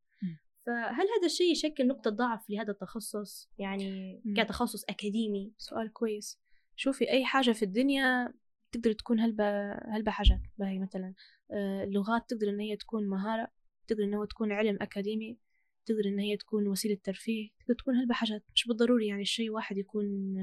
فهل 0.66 1.06
هذا 1.18 1.26
الشيء 1.26 1.52
يشكل 1.52 1.86
نقطة 1.86 2.10
ضعف 2.10 2.50
لهذا 2.50 2.70
التخصص؟ 2.70 3.50
يعني 3.58 4.14
م. 4.24 4.34
كتخصص 4.34 4.84
أكاديمي؟ 4.84 5.52
سؤال 5.58 5.92
كويس. 5.92 6.40
شوفي 6.76 7.10
أي 7.10 7.24
حاجة 7.24 7.50
في 7.50 7.64
الدنيا 7.64 8.34
تقدر 8.72 8.92
تكون 8.92 9.20
هلبة 9.20 9.72
هلبة 9.72 10.10
حاجات. 10.10 10.40
باهي 10.58 10.78
مثلا 10.78 11.14
آه، 11.50 11.84
اللغات 11.84 12.30
تقدر 12.30 12.48
إن 12.48 12.60
هي 12.60 12.76
تكون 12.76 13.08
مهارة 13.08 13.48
تقدر 13.88 14.04
إن 14.04 14.14
هو 14.14 14.24
تكون 14.24 14.52
علم 14.52 14.78
أكاديمي. 14.80 15.38
تقدر 15.86 16.04
إن 16.06 16.18
هي 16.18 16.36
تكون 16.36 16.68
وسيلة 16.68 16.98
ترفيه 17.04 17.50
تقدر 17.60 17.74
تكون 17.74 17.94
هلبة 17.96 18.14
حاجات 18.14 18.44
مش 18.54 18.68
بالضروري 18.68 19.06
يعني 19.06 19.22
الشيء 19.22 19.50
واحد 19.50 19.78
يكون 19.78 20.36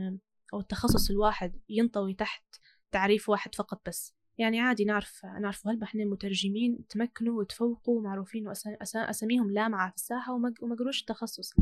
أو 0.53 0.59
التخصص 0.59 1.09
الواحد 1.09 1.59
ينطوي 1.69 2.13
تحت 2.13 2.43
تعريف 2.91 3.29
واحد 3.29 3.55
فقط 3.55 3.81
بس. 3.87 4.15
يعني 4.37 4.59
عادي 4.59 4.85
نعرف 4.85 5.25
نعرف 5.25 5.67
هلبا 5.67 5.83
إحنا 5.83 6.05
مترجمين 6.05 6.87
تمكنوا 6.89 7.39
وتفوقوا 7.39 8.01
معروفين 8.01 8.47
وأساميهم 8.47 9.51
لامعة 9.51 9.89
في 9.89 9.95
الساحة 9.95 10.33
وما 10.33 10.75
قروش 10.79 11.01
التخصص 11.01 11.53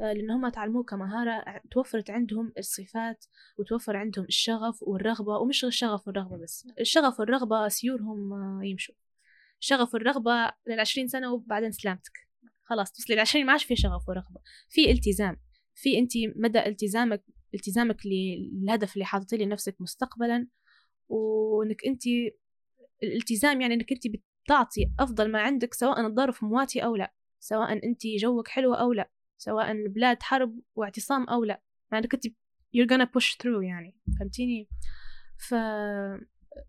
آه، 0.00 0.12
لأن 0.12 0.30
هم 0.30 0.48
تعلموه 0.48 0.84
كمهارة 0.84 1.60
توفرت 1.70 2.10
عندهم 2.10 2.52
الصفات 2.58 3.24
وتوفر 3.58 3.96
عندهم 3.96 4.24
الشغف 4.24 4.82
والرغبة 4.82 5.36
ومش 5.38 5.64
الشغف 5.64 6.06
والرغبة 6.06 6.36
بس 6.36 6.66
الشغف 6.80 7.20
والرغبة 7.20 7.68
سيورهم 7.68 8.32
آه، 8.32 8.60
يمشوا. 8.64 8.94
الشغف 9.60 9.94
والرغبة 9.94 10.52
للعشرين 10.66 11.08
سنة 11.08 11.32
وبعدين 11.32 11.72
سلامتك. 11.72 12.29
خلاص 12.70 12.92
توصلي 12.92 13.14
للعشرين 13.14 13.46
ما 13.46 13.52
عادش 13.52 13.64
في 13.64 13.76
شغف 13.76 14.08
ورغبة. 14.08 14.40
في 14.68 14.90
التزام. 14.90 15.36
في 15.74 15.98
انت 15.98 16.10
مدى 16.36 16.66
التزامك 16.66 17.24
التزامك 17.54 17.96
للهدف 18.06 18.94
اللي 18.94 19.04
حاططيه 19.04 19.36
لنفسك 19.36 19.80
مستقبلا 19.80 20.48
وإنك 21.08 21.86
انت 21.86 22.02
الالتزام 23.02 23.60
يعني 23.60 23.74
إنك 23.74 23.92
انت 23.92 24.02
بتعطي 24.06 24.92
أفضل 25.00 25.30
ما 25.30 25.40
عندك 25.40 25.74
سواء 25.74 26.06
الظرف 26.06 26.44
مواتي 26.44 26.84
أو 26.84 26.96
لا 26.96 27.14
سواء 27.40 27.72
انت 27.72 28.06
جوك 28.06 28.48
حلو 28.48 28.74
أو 28.74 28.92
لا 28.92 29.10
سواء 29.38 29.88
بلاد 29.88 30.22
حرب 30.22 30.60
واعتصام 30.74 31.28
أو 31.28 31.44
لا. 31.44 31.62
يعني 31.92 32.04
إنك 32.04 32.14
انت 32.14 32.26
you're 32.76 32.88
gonna 32.88 33.08
push 33.08 33.36
through 33.36 33.62
يعني. 33.62 33.96
فهمتيني؟ 34.18 34.68
ف 35.48 35.54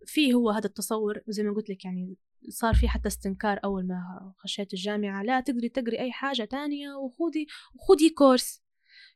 في 0.05 0.33
هو 0.33 0.49
هذا 0.49 0.65
التصور 0.65 1.21
زي 1.27 1.43
ما 1.43 1.53
قلت 1.53 1.69
لك 1.69 1.85
يعني 1.85 2.15
صار 2.49 2.73
في 2.73 2.87
حتى 2.87 3.07
استنكار 3.07 3.59
أول 3.63 3.87
ما 3.87 4.33
خشيت 4.37 4.73
الجامعة 4.73 5.23
لا 5.23 5.39
تقدري 5.39 5.69
تقري 5.69 5.99
أي 5.99 6.11
حاجة 6.11 6.43
تانية 6.43 6.95
وخذي 6.95 7.47
وخذي 7.75 8.09
كورس. 8.09 8.61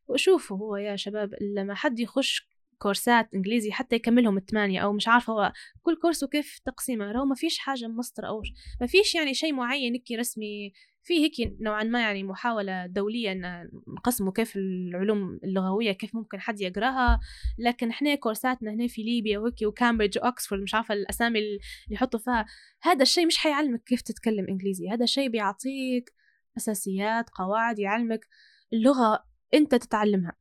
وشوفوا 0.08 0.58
هو 0.58 0.78
يا 0.78 0.96
شباب 0.96 1.36
لما 1.56 1.76
حد 1.76 2.00
يخش 2.00 2.48
كورسات 2.78 3.34
إنجليزي 3.34 3.72
حتى 3.72 3.96
يكملهم 3.96 4.38
الثمانية 4.38 4.80
أو 4.80 4.94
مش 4.94 5.08
عارفة 5.08 5.34
هو 5.34 5.54
كل 5.82 5.96
كورس 6.02 6.24
وكيف 6.24 6.60
تقسيمه 6.66 7.12
لو 7.12 7.26
ما 7.26 7.36
فيش 7.36 7.58
حاجة 7.58 7.88
مسطرة 7.88 8.28
أو 8.28 8.42
ما 8.82 8.88
فيش 8.88 9.16
يعني 9.16 9.34
شيء 9.34 9.54
معين 9.54 9.94
هيك 9.94 10.20
رسمي 10.20 10.74
في 11.06 11.14
هيك 11.14 11.56
نوعا 11.62 11.84
ما 11.84 12.02
يعني 12.02 12.24
محاولة 12.24 12.86
دولية 12.86 13.32
إن 13.32 13.70
نقسموا 13.88 14.32
كيف 14.32 14.56
العلوم 14.56 15.40
اللغوية 15.44 15.92
كيف 15.92 16.16
ممكن 16.16 16.40
حد 16.40 16.62
يقرأها. 16.62 17.20
لكن 17.58 17.90
إحنا 17.90 18.16
كورساتنا 18.16 18.72
هنا 18.72 18.88
في 18.88 19.04
ليبيا 19.04 19.40
وهيك 19.40 19.56
وكامبريدج 19.64 20.18
وأكسفورد 20.18 20.62
مش 20.62 20.76
عارفة 20.76 20.94
الأسامي 20.94 21.40
اللي 21.40 21.60
يحطوا 21.90 22.20
فيها 22.20 22.46
هذا 22.82 23.02
الشيء 23.02 23.26
مش 23.26 23.38
حيعلمك 23.38 23.84
كيف 23.84 24.02
تتكلم 24.02 24.46
إنجليزي. 24.50 24.90
هذا 24.90 25.04
الشيء 25.04 25.30
بيعطيك 25.30 26.14
أساسيات 26.58 27.30
قواعد 27.30 27.80
يعلمك 27.80 28.28
اللغة 28.74 29.24
أنت 29.54 29.76
تتعلمها. 29.76 30.34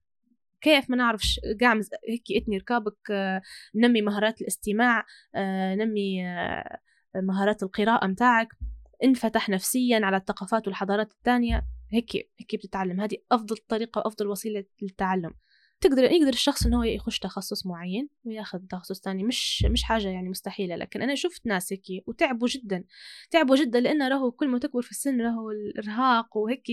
كيف؟ 0.61 0.91
ما 0.91 0.97
نعرفش. 0.97 1.41
قاعد 1.61 1.85
هيك 2.09 2.43
اتني 2.43 2.59
ركابك 2.59 3.11
آه، 3.11 3.43
نمي 3.75 4.03
مهارات 4.03 4.41
الاستماع 4.41 5.05
آه، 5.35 5.75
نمي 5.75 6.27
آه، 6.29 6.79
مهارات 7.17 7.63
القراءة 7.63 8.07
متاعك. 8.07 8.49
انفتح 9.05 9.49
نفسيا 9.49 10.01
على 10.03 10.17
الثقافات 10.17 10.67
والحضارات 10.67 11.13
الثانية. 11.13 11.67
هيك 11.93 12.13
هيك 12.15 12.55
بتتعلم. 12.55 13.01
هذه 13.01 13.17
أفضل 13.33 13.57
طريقة 13.57 13.99
وأفضل 13.99 14.27
وسيلة 14.27 14.65
للتعلم. 14.83 15.31
تقدر 15.81 16.05
يقدر 16.05 16.33
الشخص 16.33 16.67
إنه 16.67 16.79
هو 16.79 16.83
يخش 16.83 17.19
تخصص 17.19 17.67
معين 17.67 18.09
ويأخذ 18.25 18.59
تخصص 18.59 19.01
ثاني. 19.01 19.25
مش 19.25 19.65
مش 19.65 19.83
حاجة 19.83 20.09
يعني 20.09 20.29
مستحيلة. 20.29 20.77
لكن 20.77 21.03
أنا 21.03 21.15
شفت 21.15 21.47
ناس 21.47 21.73
هيك 21.73 22.09
وتعبوا 22.09 22.49
جدا. 22.49 22.85
تعبوا 23.31 23.57
جدا 23.57 23.81
لأن 23.81 24.03
راهو 24.03 24.31
كل 24.31 24.49
ما 24.49 24.59
تكبر 24.59 24.83
في 24.83 24.91
السن 24.91 25.21
راهو 25.21 25.51
الإرهاق 25.51 26.37
وهيك 26.37 26.67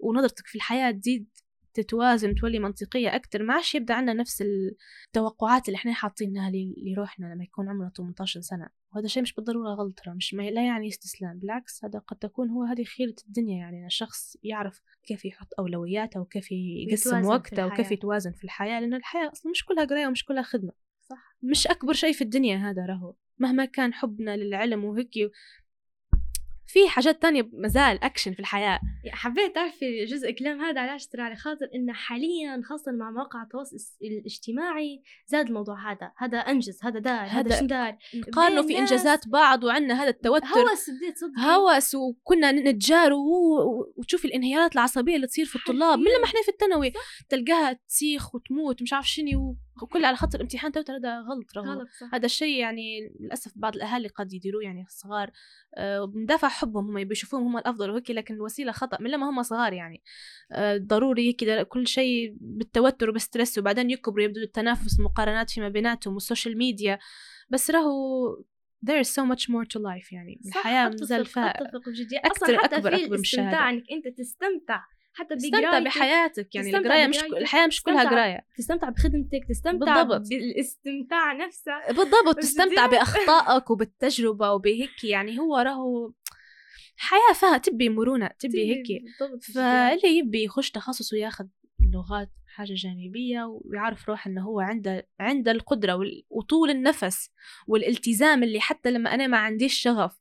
ونظرتك 0.00 0.46
في 0.46 0.54
الحياة 0.54 0.90
تزيد. 0.90 1.28
تتوازن 1.74 2.34
تولي 2.34 2.58
منطقية 2.58 3.16
أكتر 3.16 3.42
ما 3.42 3.54
عادش 3.54 3.74
يبدأ 3.74 3.94
عندنا 3.94 4.12
نفس 4.12 4.42
التوقعات 4.42 5.68
اللي 5.68 5.76
إحنا 5.76 5.92
حاطينها 5.92 6.52
لروحنا 6.76 7.26
لما 7.26 7.44
يكون 7.44 7.68
عمرنا 7.68 7.92
18 7.96 8.40
سنة. 8.40 8.68
وهذا 8.92 9.04
الشيء 9.04 9.22
مش 9.22 9.34
بالضرورة 9.34 9.74
غلط 9.74 10.00
مش 10.08 10.34
ما 10.34 10.42
لا 10.42 10.66
يعني 10.66 10.88
استسلام 10.88 11.38
بالعكس 11.38 11.84
هذا 11.84 11.98
قد 11.98 12.16
تكون 12.16 12.50
هو 12.50 12.62
هذه 12.62 12.84
خيرة 12.84 13.14
الدنيا. 13.28 13.58
يعني 13.58 13.86
الشخص 13.86 14.36
يعرف 14.42 14.80
كيف 15.02 15.24
يحط 15.24 15.48
أولوياته 15.58 16.20
وكيف 16.20 16.52
يقسم 16.52 17.24
وقته 17.24 17.66
وكيف 17.66 17.92
يتوازن 17.92 18.32
في 18.32 18.44
الحياة 18.44 18.80
لأن 18.80 18.94
الحياة 18.94 19.32
أصلا 19.32 19.50
مش 19.50 19.64
كلها 19.64 19.84
قراية 19.84 20.06
ومش 20.06 20.24
كلها 20.24 20.42
خدمة. 20.42 20.72
صح. 21.00 21.36
مش 21.42 21.66
أكبر 21.66 21.92
شيء 21.92 22.12
في 22.12 22.24
الدنيا 22.24 22.56
هذا 22.56 22.86
راهو 22.86 23.14
مهما 23.38 23.64
كان 23.64 23.94
حبنا 23.94 24.36
للعلم 24.36 24.84
وهيك 24.84 25.16
في 26.72 26.88
حاجات 26.88 27.22
تانية 27.22 27.50
مازال 27.52 28.04
أكشن 28.04 28.32
في 28.32 28.40
الحياة. 28.40 28.80
حبيت 29.10 29.54
تعرفي 29.54 30.04
جزء 30.04 30.30
كلام 30.30 30.60
هذا 30.60 30.80
علاش 30.80 31.06
ترى 31.06 31.22
على 31.22 31.36
خاطر 31.36 31.66
إن 31.74 31.92
حاليا 31.92 32.62
خاصة 32.64 32.92
مع 32.92 33.10
مواقع 33.10 33.42
التواصل 33.42 33.76
الاجتماعي 34.02 35.02
زاد 35.26 35.46
الموضوع 35.46 35.92
هذا. 35.92 36.12
هذا 36.16 36.38
أنجز 36.38 36.78
هذا 36.82 36.98
دار 36.98 37.26
هذا 37.26 37.60
شو 37.60 37.66
دار؟ 37.66 37.96
نقارنوا 38.14 38.62
في 38.62 38.78
إنجازات 38.78 39.28
بعض 39.28 39.64
وعندنا 39.64 40.02
هذا 40.02 40.08
التوتر. 40.08 40.46
هوس 40.46 40.90
بديت 40.90 41.18
صدق 41.18 41.38
هوس 41.38 41.94
وكنا 41.94 42.52
نتجاروا 42.52 43.18
وتشوفي 43.96 44.24
الانهيارات 44.24 44.74
العصبية 44.74 45.16
اللي 45.16 45.26
تصير 45.26 45.44
في 45.46 45.56
الطلاب. 45.56 45.98
من 45.98 46.04
لما 46.04 46.24
إحنا 46.24 46.42
في 46.42 46.48
الثانوي 46.48 46.92
تلقاها 47.28 47.72
تسيخ 47.88 48.34
وتموت 48.34 48.82
مش 48.82 48.92
عارف 48.92 49.08
شنو 49.08 49.56
وكل 49.82 50.04
على 50.04 50.16
خط 50.16 50.34
الامتحان 50.34 50.72
توتر 50.72 50.96
هذا 50.96 51.20
غلط 51.20 51.56
رغم 51.56 51.86
هذا 52.12 52.26
الشيء 52.26 52.58
يعني 52.58 53.14
للأسف 53.20 53.52
بعض 53.56 53.76
الأهالي 53.76 54.08
قد 54.08 54.32
يديروه 54.32 54.62
يعني 54.62 54.82
الصغار 54.82 55.30
آه 55.76 56.04
بندافع 56.04 56.48
حبهم 56.48 56.98
هم 56.98 57.04
بيشوفوهم 57.04 57.46
هم 57.46 57.58
الأفضل 57.58 57.90
وهيك 57.90 58.10
لكن 58.10 58.34
الوسيله 58.34 58.72
خطأ 58.72 58.98
من 59.00 59.10
لما 59.10 59.30
هم 59.30 59.42
صغار 59.42 59.72
يعني 59.72 60.02
آه 60.52 60.76
ضروري 60.76 61.32
كذا 61.32 61.62
كل 61.62 61.86
شيء 61.86 62.36
بالتوتر 62.40 63.10
وبال 63.10 63.26
stress 63.26 63.58
وبعدين 63.58 63.90
يكبروا 63.90 64.24
يبدو 64.24 64.40
التنافس 64.40 64.98
المقارنات 64.98 65.50
فيما 65.50 65.68
بيناتهم 65.68 66.14
وال 66.14 66.25
social 66.25 66.58
media 66.58 66.98
بس 67.50 67.70
راهو 67.70 68.36
there 68.86 69.00
is 69.00 69.08
so 69.08 69.24
much 69.24 69.48
more 69.48 69.64
to 69.64 69.78
life 69.78 70.12
يعني 70.12 70.40
الحياة 70.46 70.88
مازال 70.88 71.26
فيها 71.26 71.50
أتفق 71.50 71.88
بجدية 71.88 72.20
أصلا 72.24 72.58
حتى 72.58 72.76
أكبر 72.76 72.96
في 72.96 73.04
أكبر 73.04 73.14
الاستمتاع 73.14 73.70
إنك 73.70 73.84
أنت 73.92 74.18
تستمتع. 74.18 74.80
حتى 75.12 75.36
تستمتع 75.36 75.78
بحياتك 75.78 76.54
يعني 76.54 76.76
القراية 76.76 77.06
مش 77.06 77.22
الحياة 77.24 77.66
مش 77.66 77.82
كلها 77.82 78.04
قراية. 78.10 78.46
تستمتع 78.56 78.88
بخدمتك 78.88 79.40
تستمتع 79.48 80.02
بالضبط. 80.02 80.28
بالاستمتاع 80.28 81.32
نفسه. 81.32 81.72
بالضبط 81.88 82.36
تستمتع 82.36 82.86
بأخطائك 82.86 83.70
وبالتجربة 83.70 84.52
وبهيك 84.52 85.04
يعني 85.04 85.38
هو 85.38 85.56
راهو 85.58 86.12
حياة 86.96 87.34
فيها 87.34 87.58
تبي 87.58 87.88
مرونة 87.88 88.30
تبي 88.38 88.74
هيك. 88.74 89.02
فاللي 89.54 90.18
يبي 90.18 90.44
يخش 90.44 90.70
تخصص 90.70 91.12
وياخذ 91.12 91.46
اللغات 91.80 92.30
حاجة 92.54 92.74
جانبية 92.74 93.44
ويعرف 93.64 94.08
روح 94.08 94.26
إنه 94.26 94.42
هو 94.42 94.60
عنده 94.60 95.08
عنده 95.20 95.52
القدرة 95.52 96.00
وطول 96.30 96.70
النفس 96.70 97.30
والالتزام 97.66 98.42
اللي 98.42 98.60
حتى 98.60 98.90
لما 98.90 99.14
أنا 99.14 99.26
ما 99.26 99.36
عنديش 99.38 99.74
شغف 99.74 100.20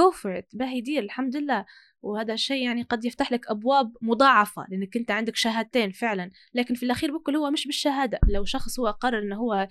go 0.00 0.14
for 0.14 0.40
it 0.40 0.46
باهي 0.52 0.80
دير 0.80 1.02
الحمد 1.02 1.36
لله. 1.36 1.66
وهذا 2.02 2.34
الشيء 2.34 2.64
يعني 2.64 2.82
قد 2.82 3.04
يفتح 3.04 3.32
لك 3.32 3.50
أبواب 3.50 3.92
مضاعفة 4.02 4.66
لأنك 4.68 4.96
أنت 4.96 5.10
عندك 5.10 5.36
شهادتين 5.36 5.90
فعلا. 5.90 6.30
لكن 6.54 6.74
في 6.74 6.82
الأخير 6.82 7.16
بكل 7.18 7.36
هو 7.36 7.50
مش 7.50 7.66
بالشهادة. 7.66 8.18
لو 8.28 8.44
شخص 8.44 8.80
هو 8.80 8.86
قرر 8.88 9.18
أنه 9.18 9.36
هو 9.36 9.68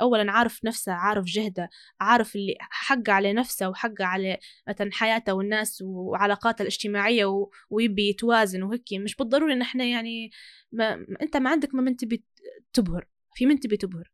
أولا 0.00 0.32
عارف 0.32 0.64
نفسه 0.64 0.92
عارف 0.92 1.24
جهده 1.24 1.70
عارف 2.00 2.36
اللي 2.36 2.54
حق 2.60 3.10
على 3.10 3.32
نفسه 3.32 3.68
وحق 3.68 4.02
على 4.02 4.38
مثلا 4.68 4.90
حياته 4.92 5.34
والناس 5.34 5.82
وعلاقاته 5.82 6.62
الاجتماعية 6.62 7.48
ويبي 7.70 8.08
يتوازن 8.08 8.62
وهيك 8.62 8.84
مش 8.92 9.16
بالضروري 9.16 9.52
أن 9.52 9.62
إحنا 9.62 9.84
يعني 9.84 10.30
ما 10.72 11.06
أنت 11.22 11.36
ما 11.36 11.50
عندك 11.50 11.74
ما 11.74 11.82
من 11.82 11.96
تبي 11.96 12.24
تبهر 12.72 13.06
في 13.34 13.46
من 13.46 13.60
تبي 13.60 13.76
تبهر. 13.76 14.12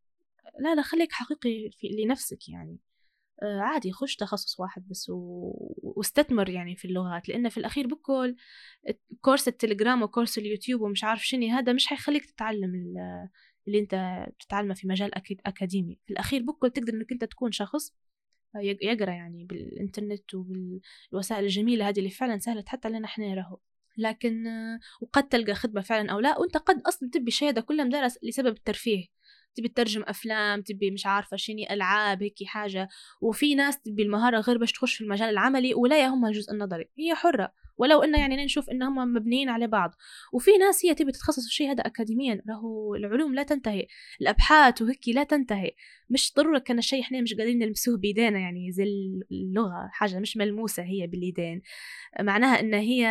لا 0.61 0.75
لا 0.75 0.83
خليك 0.83 1.13
حقيقي 1.13 1.71
في 1.79 1.89
لنفسك 2.05 2.49
يعني. 2.49 2.79
عادي 3.45 3.93
خش 3.93 4.17
تخصص 4.17 4.61
واحد 4.61 4.89
بس 4.89 5.11
و... 5.11 5.53
واستثمر 5.83 6.51
يعني 6.51 6.77
في 6.77 6.85
اللغات 6.85 7.29
لأن 7.29 7.49
في 7.49 7.59
الأخير 7.59 7.87
بكل 7.87 8.37
كورس 9.21 9.49
التليجرام 9.49 10.03
وكورس 10.03 10.39
اليوتيوب 10.39 10.81
ومش 10.81 11.05
عارف 11.05 11.27
شنو 11.27 11.49
هذا 11.49 11.73
مش 11.73 11.87
حيخليك 11.87 12.27
تتعلم 12.27 12.75
اللي 13.69 13.79
أنت 13.79 14.27
تتعلمه 14.41 14.75
في 14.75 14.89
مجال 14.89 15.15
أكيد 15.15 15.41
أكاديمي. 15.47 15.99
في 16.07 16.13
الأخير 16.13 16.43
بكل 16.43 16.71
تقدر 16.71 16.93
إنك 16.93 17.13
أنت 17.13 17.25
تكون 17.25 17.53
شخص 17.53 17.95
يقرأ 18.63 19.11
يعني 19.11 19.45
بالإنترنت 19.45 20.35
وبالوسائل 20.35 21.45
الجميلة 21.45 21.89
هذه 21.89 21.99
اللي 21.99 22.11
فعلا 22.11 22.39
سهلت 22.39 22.69
حتى 22.69 22.89
لنا 22.89 23.05
إحنا 23.05 23.35
راهو 23.35 23.59
لكن 23.99 24.45
وقد 25.01 25.29
تلقى 25.29 25.55
خدمة 25.55 25.81
فعلا 25.81 26.13
أو 26.13 26.21
لا 26.21 26.39
وأنت 26.39 26.57
قد 26.57 26.83
أصلا 26.87 27.11
تبي 27.11 27.29
الشهادة 27.29 27.61
كلها 27.61 27.85
مدرس 27.85 28.19
لسبب 28.23 28.57
الترفيه. 28.57 29.07
تبي 29.55 29.69
تترجم 29.69 30.03
أفلام 30.07 30.63
تبي 30.63 30.91
مش 30.91 31.07
عارفة 31.07 31.37
شنو 31.37 31.65
ألعاب 31.71 32.23
هيك 32.23 32.45
حاجة. 32.47 32.89
وفي 33.21 33.55
ناس 33.55 33.81
تبي 33.81 34.03
المهارة 34.03 34.41
غير 34.41 34.59
باش 34.59 34.73
تخش 34.73 34.95
في 34.95 35.05
المجال 35.05 35.29
العملي 35.29 35.75
ولا 35.75 36.05
يهمها 36.05 36.31
الجزء 36.31 36.53
النظري 36.53 36.91
هي 36.99 37.15
حرة. 37.15 37.53
ولو 37.77 38.03
إنه 38.03 38.19
يعني 38.19 38.45
نشوف 38.45 38.71
إن 38.71 38.83
هم 38.83 39.15
مبنيين 39.15 39.49
على 39.49 39.67
بعض. 39.67 39.95
وفي 40.33 40.51
ناس 40.51 40.87
هي 40.87 40.95
تبي 40.95 41.13
تتخصص 41.13 41.43
في 41.43 41.49
الشيء 41.49 41.71
هذا 41.71 41.87
اكاديميا. 41.87 42.43
راهو 42.51 42.95
العلوم 42.95 43.35
لا 43.35 43.43
تنتهي. 43.43 43.87
الأبحاث 44.21 44.83
وهيك 44.83 45.09
لا 45.09 45.25
تنتهي. 45.25 45.71
مش 46.11 46.33
ضروري 46.37 46.61
كان 46.61 46.79
الشيء 46.79 47.01
إحنا 47.01 47.21
مش 47.21 47.35
قادرين 47.35 47.59
نلمسوه 47.59 47.99
بيدينا 47.99 48.39
يعني 48.39 48.73
زي 48.73 48.85
اللغة. 49.33 49.89
حاجة 49.93 50.19
مش 50.19 50.37
ملموسة 50.37 50.83
هي 50.83 51.07
باليدين 51.07 51.63
معناها 52.21 52.61
إن 52.61 52.75
هي 52.75 53.07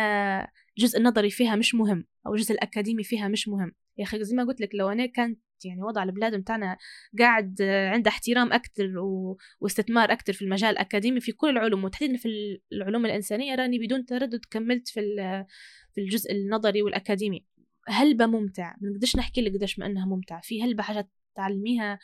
الجزء 0.78 0.98
النظري 0.98 1.30
فيها 1.30 1.56
مش 1.56 1.74
مهم 1.74 2.04
أو 2.26 2.34
الجزء 2.34 2.52
الأكاديمي 2.52 3.04
فيها 3.04 3.28
مش 3.28 3.48
مهم. 3.48 3.72
يا 3.98 4.04
أخي 4.04 4.24
زي 4.24 4.36
ما 4.36 4.44
قلت 4.44 4.60
لك 4.60 4.74
لو 4.74 4.88
أنا 4.88 5.06
كانت 5.06 5.40
يعني 5.64 5.82
وضع 5.82 6.02
البلاد 6.02 6.34
بتاعنا 6.34 6.76
قاعد 7.18 7.62
عنده 7.62 8.08
احترام 8.08 8.52
أكثر 8.52 8.98
و... 8.98 9.38
واستثمار 9.60 10.12
أكثر 10.12 10.32
في 10.32 10.42
المجال 10.42 10.70
الأكاديمي 10.70 11.20
في 11.20 11.32
كل 11.32 11.48
العلوم. 11.48 11.84
وتحديدا 11.84 12.16
في 12.16 12.58
العلوم 12.72 13.06
الإنسانية 13.06 13.54
راني 13.54 13.78
بدون 13.78 14.04
تردد 14.04 14.40
كملت 14.50 14.88
في 14.88 15.00
في 15.94 16.00
الجزء 16.00 16.32
النظري 16.32 16.82
والأكاديمي. 16.82 17.46
هلبة 17.88 18.26
ممتع 18.26 18.74
ما 18.80 18.90
نقدرش 18.90 19.16
نحكي 19.16 19.40
لك 19.40 19.52
قديش 19.52 19.78
ما 19.78 19.86
إنها 19.86 20.06
ممتع 20.06 20.40
في 20.40 20.62
هلبة 20.62 20.82
حاجات 20.82 21.10
تعلميها 21.34 21.98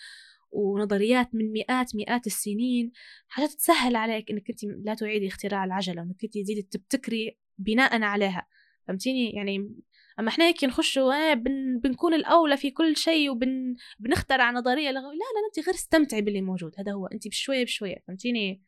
ونظريات 0.52 1.34
من 1.34 1.52
مئات 1.52 1.96
مئات 1.96 2.26
السنين 2.26 2.92
حاجات 3.28 3.50
تسهل 3.50 3.96
عليك 3.96 4.30
إنك 4.30 4.50
أنت 4.50 4.64
لا 4.64 4.94
تعيدي 4.94 5.28
اختراع 5.28 5.64
العجلة 5.64 6.02
وإنك 6.02 6.24
أنت 6.24 6.34
تزيدي 6.38 6.62
تبتكري 6.62 7.38
بناء 7.58 8.02
عليها. 8.02 8.46
فهمتيني؟ 8.88 9.30
يعني 9.30 9.74
أما 10.20 10.28
إحنا 10.28 10.44
هيك 10.44 10.64
نخشوا 10.64 11.34
بن 11.34 11.78
بنكون 11.78 12.14
الأولى 12.14 12.56
في 12.56 12.70
كل 12.70 12.96
شيء 12.96 13.30
وبنخترع 13.30 14.50
نظرية 14.50 14.90
لغوية 14.90 15.14
لا 15.14 15.18
لا 15.18 15.46
انت 15.48 15.66
غير 15.66 15.74
استمتعي 15.74 16.22
باللي 16.22 16.42
موجود 16.42 16.72
هذا 16.78 16.92
هو 16.92 17.06
انت 17.06 17.28
بشوية 17.28 17.64
بشوية 17.64 17.96
فهمتيني؟ 18.08 18.62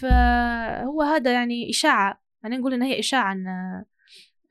فهو 0.00 1.02
هذا 1.02 1.32
يعني 1.32 1.70
إشاعة 1.70 2.22
أنا 2.44 2.56
نقول 2.56 2.74
ان 2.74 2.82
هي 2.82 2.98
إشاعة 2.98 3.32
إن 3.32 3.46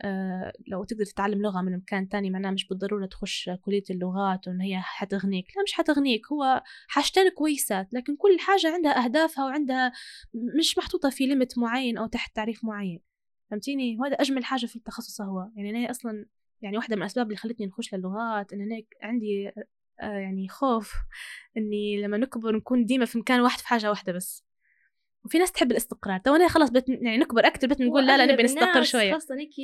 آه 0.02 0.54
لو 0.68 0.84
تقدر 0.84 1.06
تتعلم 1.06 1.42
لغة 1.42 1.62
من 1.62 1.78
مكان 1.78 2.10
تاني 2.10 2.30
معناها 2.30 2.52
مش 2.52 2.68
بالضرورة 2.68 3.06
تخش 3.06 3.50
كلية 3.62 3.84
اللغات 3.90 4.48
وإن 4.48 4.62
هي 4.62 4.80
حتغنيك 4.82 5.46
لا 5.58 5.64
مش 5.64 5.74
حتغنيك 5.74 6.32
هو 6.32 6.64
حاجتين 6.88 7.30
كويسات 7.30 7.94
لكن 7.94 8.16
كل 8.16 8.38
حاجة 8.40 8.74
عندها 8.74 9.06
أهدافها 9.06 9.46
وعندها 9.46 9.92
مش 10.60 10.78
محطوطة 10.78 11.10
في 11.10 11.26
limit 11.26 11.58
معين 11.58 11.98
أو 11.98 12.08
تحت 12.08 12.36
تعريف 12.36 12.66
معين. 12.66 13.09
فهمتيني؟ 13.52 13.98
وهذا 14.00 14.16
أجمل 14.16 14.46
حاجة 14.46 14.66
في 14.66 14.76
التخصص 14.76 15.22
هو. 15.22 15.50
يعني 15.56 15.70
أنا 15.70 15.92
أصلا 15.92 16.26
يعني 16.62 16.78
واحدة 16.78 16.96
من 16.96 17.02
الأسباب 17.02 17.26
اللي 17.28 17.38
خلتني 17.38 17.66
نخش 17.66 17.94
للغات 17.96 18.54
إن 18.54 18.62
أنا 18.62 18.82
عندي 19.04 19.52
آه 20.02 20.06
يعني 20.18 20.48
خوف 20.50 20.94
إني 21.58 22.02
لما 22.02 22.18
نكبر 22.18 22.56
نكون 22.56 22.86
ديما 22.86 23.06
في 23.06 23.18
مكان 23.20 23.42
واحد 23.42 23.60
في 23.60 23.68
حاجة 23.68 23.90
واحدة 23.90 24.14
بس. 24.14 24.49
وفي 25.26 25.38
ناس 25.38 25.52
تحب 25.52 25.72
الاستقرار. 25.72 26.20
تو 26.20 26.36
أنا 26.36 26.48
خلاص 26.48 26.70
بت 26.70 26.90
يعني 26.90 27.18
نكبر 27.18 27.48
أكثر 27.48 27.68
بت 27.68 27.82
نقول 27.82 28.08
لا 28.08 28.18
لا 28.18 28.34
نبي 28.34 28.44
نستقر 28.44 28.84
شوية. 28.84 29.14
خاصة 29.14 29.36
هيك 29.36 29.60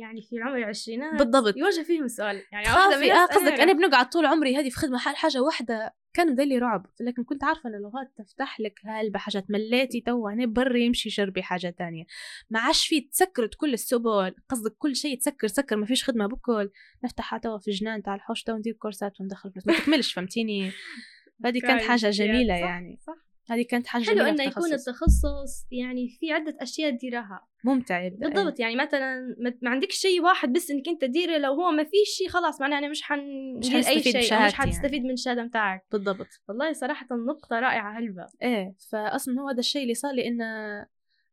يعني 0.00 0.22
في 0.22 0.38
عمر 0.40 0.56
العشرينات 0.56 1.18
بالضبط. 1.18 1.56
يواجه 1.56 1.82
فيهم 1.82 2.08
سؤال. 2.08 2.42
يعني 2.52 2.68
آه 2.68 3.26
قصدك 3.26 3.60
أنا 3.60 3.72
بنقعد 3.72 4.08
طول 4.08 4.26
عمري 4.26 4.56
هذه 4.56 4.68
في 4.68 4.76
خدمة 4.76 4.98
حال 4.98 5.16
حاجة 5.16 5.42
واحدة 5.42 5.94
كان 6.14 6.32
مدلي 6.32 6.58
رعب. 6.58 6.86
لكن 7.00 7.24
كنت 7.24 7.44
عارفة 7.44 7.68
إن 7.68 7.74
اللغات 7.74 8.12
تفتح 8.18 8.60
لك 8.60 8.80
هالبة 8.84 9.18
حاجات 9.18 9.50
مليتي 9.50 10.00
تو 10.00 10.28
هنا 10.28 10.46
بري 10.46 10.84
امشي 10.86 11.08
جربي 11.08 11.42
حاجة 11.42 11.74
تانية. 11.78 12.04
ما 12.50 12.60
عادش 12.60 12.86
في 12.86 13.00
تسكرت 13.00 13.54
كل 13.54 13.72
السبل 13.72 14.34
قصدك 14.48 14.74
كل 14.78 14.96
شيء 14.96 15.18
تسكر 15.18 15.46
سكر 15.46 15.76
ما 15.76 15.86
فيش 15.86 16.04
خدمة 16.04 16.26
بكل. 16.26 16.70
نفتحها 17.04 17.38
توا 17.38 17.58
في 17.58 17.70
جنان 17.70 18.02
تاع 18.02 18.14
الحوش 18.14 18.42
تو 18.42 18.56
ندير 18.56 18.72
كورسات 18.72 19.20
وندخل 19.20 19.52
فلوس. 19.52 19.66
ما 19.66 19.78
تكملش 19.78 20.12
فهمتيني؟ 20.12 20.70
هذه 21.44 21.60
كانت 21.60 21.82
حاجة 21.82 22.10
جميلة 22.10 22.54
يعني. 22.54 22.98
صح. 23.06 23.26
هذه 23.48 23.62
كانت 23.62 23.86
حاجة 23.86 24.04
حلو 24.04 24.22
إنه 24.22 24.44
يكون 24.44 24.72
التخصص 24.72 25.66
يعني 25.70 26.08
في 26.08 26.32
عدة 26.32 26.56
أشياء 26.60 26.90
تديرها. 26.90 27.48
ممتع 27.64 28.02
يبدأ 28.02 28.28
بالضبط 28.28 28.60
يعني 28.60 28.76
مثلا 28.76 29.36
ما 29.62 29.70
عندكش 29.70 29.94
شيء 29.96 30.22
واحد 30.22 30.52
بس 30.52 30.70
إنك 30.70 30.88
أنت 30.88 31.00
تديره 31.00 31.38
لو 31.38 31.52
هو 31.52 31.70
ما 31.70 31.84
فيش 31.84 32.08
شيء 32.18 32.28
خلاص 32.28 32.60
معناه 32.60 32.78
أنا 32.78 32.88
مش 32.88 33.02
حندير 33.02 33.76
أي 33.76 34.02
شيء 34.02 34.18
مش 34.18 34.54
حتستفيد 34.54 34.92
يعني. 34.92 35.08
من 35.08 35.12
الشهادة 35.12 35.42
بتاعك. 35.42 35.86
بالضبط. 35.92 36.28
والله 36.48 36.72
صراحة 36.72 37.06
نقطة 37.28 37.60
رائعة 37.60 37.98
هلبة 37.98 38.26
إيه 38.42 38.74
فاصلا 38.90 39.40
هو 39.40 39.48
هذا 39.48 39.58
الشيء 39.60 39.82
اللي 39.82 39.94
صار 39.94 40.12
لي 40.12 40.28
إنه 40.28 40.44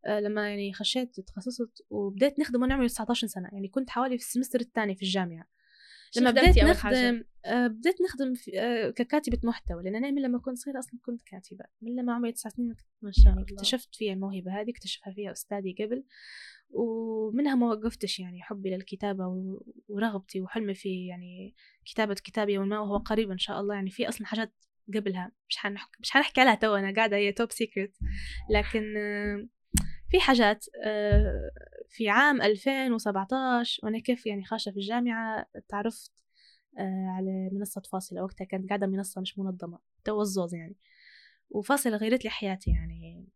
آه، 0.06 0.20
لما 0.20 0.50
يعني 0.50 0.74
خشيت 0.74 1.20
تخصصت 1.20 1.86
وبديت 1.90 2.40
نخدم 2.40 2.62
وأنا 2.62 2.74
عمري 2.74 2.88
19 2.88 3.28
سنة 3.28 3.50
يعني 3.52 3.68
كنت 3.68 3.90
حوالي 3.90 4.18
في 4.18 4.24
ال 4.24 4.28
semester 4.28 4.60
الثاني 4.60 4.96
في 4.96 5.02
الجامعة. 5.02 5.46
لما 6.18 6.32
بديت 6.32 6.64
نخدم 6.64 7.24
آه 7.46 7.68
بديت 7.68 8.02
نخدم 8.02 8.34
في 8.34 8.60
آه 8.60 8.90
ككاتبة 8.90 9.40
محتوى 9.44 9.84
لأن 9.84 9.96
أنا 9.96 10.12
من 10.12 10.22
لما 10.22 10.40
كنت 10.40 10.58
صغيرة 10.58 10.80
أصلا 10.80 11.00
كنت 11.06 11.22
كاتبة 11.22 11.66
من 11.82 11.96
لما 11.96 12.14
عمري 12.14 12.32
تسع 12.32 12.50
سنين 12.50 12.76
ما 13.02 13.12
شاء 13.12 13.26
يعني 13.26 13.42
الله. 13.42 13.54
اكتشفت 13.54 13.96
فيها 13.96 14.14
الموهبة 14.14 14.62
هذه 14.62 14.70
اكتشفها 14.70 15.14
فيها 15.14 15.32
أستاذي 15.32 15.76
قبل 15.80 16.04
ومنها 16.70 17.56
ما 17.56 17.68
وقفتش 17.68 18.20
يعني 18.20 18.42
حبي 18.42 18.70
للكتابة 18.70 19.24
ورغبتي 19.88 20.42
وحلمي 20.42 20.74
في 20.74 21.08
يعني 21.08 21.56
كتابة 21.86 22.14
كتاب 22.14 22.50
يوما 22.50 22.66
ما 22.66 22.80
وهو 22.80 22.98
قريب 22.98 23.32
إن 23.32 23.38
شاء 23.38 23.60
الله 23.60 23.76
يعني 23.76 23.90
في 23.90 24.10
أصلا 24.10 24.28
حاجات 24.28 24.54
قبلها 24.96 25.32
مش 25.50 25.58
حنحكي 25.58 25.98
مش 26.00 26.12
حنحكي 26.12 26.42
عليها 26.42 26.56
تو 26.56 26.76
أنا 26.76 26.96
قاعدة 26.96 27.18
هي 27.18 27.32
top 27.32 27.52
secret 27.52 27.98
لكن 28.50 28.98
آه 28.98 29.48
في 30.10 30.20
حاجات 30.20 30.66
في 31.94 32.10
عام 32.10 32.42
2017 32.42 33.80
وأنا 33.84 34.00
كيف 34.00 34.26
يعني 34.26 34.46
خاشة 34.46 34.72
في 34.72 34.78
الجامعة 34.78 35.46
تعرفت 35.70 36.12
آه، 36.80 37.08
على 37.18 37.50
منصة 37.52 37.82
فاصلة. 37.92 38.24
وقتها 38.24 38.46
كانت 38.46 38.70
قاعدة 38.70 38.88
منصة 38.88 39.22
مش 39.22 39.40
منظمة 39.40 39.80
تو 40.04 40.22
الزوز 40.22 40.56
يعني. 40.56 40.76
وفاصلة 41.50 41.98
غيرت 41.98 42.24
لي 42.24 42.30
حياتي 42.30 42.72
يعني. 42.72 43.28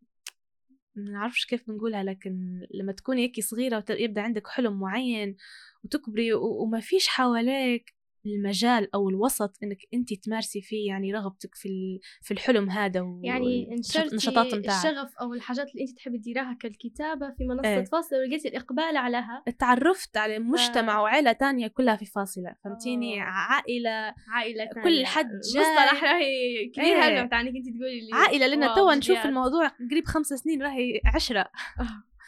ما 0.96 1.12
نعرفش 1.12 1.46
كيف 1.46 1.68
بنقولها 1.68 2.04
لكن 2.04 2.62
لما 2.74 2.92
تكوني 2.92 3.22
هيك 3.24 3.40
صغيرة 3.40 3.86
ويبدأ 3.90 4.22
عندك 4.22 4.48
حلم 4.48 4.80
معين 4.80 5.36
وتكبري 5.84 6.34
وما 6.34 6.80
فيش 6.80 7.08
حواليك 7.08 7.97
المجال 8.28 8.96
أو 8.96 9.10
الوسط 9.10 9.58
إنك 9.64 9.78
انت 9.94 10.14
تمارسي 10.14 10.62
فيه 10.62 10.88
يعني 10.88 11.14
رغبتك 11.14 11.56
في 11.56 12.00
في 12.22 12.34
الحلم 12.34 12.70
هذا 12.70 13.02
و 13.02 13.22
يعني 13.24 13.76
النشاطات 13.98 14.54
الشغف 14.54 15.18
أو 15.22 15.34
الحاجات 15.34 15.72
اللي 15.72 15.82
انت 15.82 15.98
تحبي 15.98 16.18
تديريها 16.18 16.58
كالكتابة 16.60 17.32
في 17.38 17.44
منصة 17.46 17.70
إيه. 17.70 17.84
فاصله 17.84 18.20
ولقيتي 18.20 18.48
الإقبال 18.48 18.98
عليها. 18.98 19.44
تعرفت 19.60 20.18
على 20.18 20.40
مجتمع 20.40 20.98
ف... 20.98 21.02
وعائله 21.02 21.32
تانية 21.32 21.68
كلها 21.68 21.96
في 21.96 22.06
فاصلة 22.06 22.56
فهمتيني؟ 22.64 23.20
عائلة 23.22 24.14
عائلة 24.28 24.66
تانية. 24.66 24.84
كل 24.84 25.06
حد 25.06 25.30
جاي. 25.54 25.62
مصطلح 25.62 26.04
راهي 26.04 26.66
كبير 26.74 26.86
إيه. 26.86 27.02
هلا 27.02 27.22
انت 27.22 27.32
تقولي 27.32 28.00
لي. 28.00 28.10
عائلة 28.14 28.48
لأن 28.48 28.76
تو 28.76 28.92
نشوف 28.92 29.26
الموضوع 29.26 29.68
قريب 29.92 30.06
خمس 30.06 30.28
سنين 30.28 30.64
راهي 30.64 31.02
عشرة. 31.16 31.52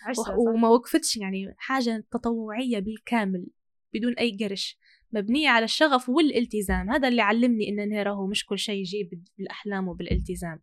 عشرة 0.07 0.39
وما 0.39 0.67
وقفتش 0.67 1.17
يعني 1.17 1.55
حاجة 1.57 2.03
تطوعية 2.11 2.79
بالكامل 2.79 3.47
بدون 3.93 4.13
أي 4.13 4.37
قرش. 4.41 4.77
مبنية 5.13 5.49
على 5.49 5.65
الشغف 5.65 6.09
والالتزام. 6.09 6.89
هذا 6.89 7.07
اللي 7.07 7.21
علمني 7.21 7.69
إن 7.69 7.93
راهو 7.93 8.27
مش 8.27 8.45
كل 8.45 8.59
شيء 8.59 8.79
يجي 8.79 9.09
بالأحلام 9.37 9.87
وبالالتزام 9.87 10.59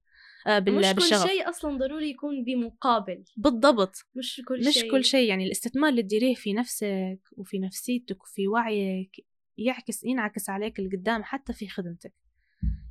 آه 0.47 0.59
بال... 0.59 0.75
مش 0.75 0.93
بالشغف. 0.93 1.23
كل 1.23 1.29
شيء 1.29 1.49
أصلا 1.49 1.79
ضروري 1.79 2.11
يكون 2.11 2.45
بمقابل. 2.45 3.25
بالضبط. 3.37 3.97
مش 4.15 4.43
كل 4.49 4.61
مش 4.69 4.75
شيء. 4.75 4.91
كل 4.91 5.05
شيء. 5.05 5.29
يعني 5.29 5.47
الاستثمار 5.47 5.91
اللي 5.91 6.03
تديريه 6.03 6.35
في 6.35 6.53
نفسك 6.53 7.21
وفي 7.33 7.59
نفسيتك 7.59 8.23
وفي 8.23 8.49
وعيك 8.49 9.27
يعكس 9.59 10.05
ينعكس 10.05 10.51
عليك 10.51 10.79
القدام 10.79 11.23
حتى 11.25 11.53
في 11.53 11.69
خدمتك. 11.69 12.13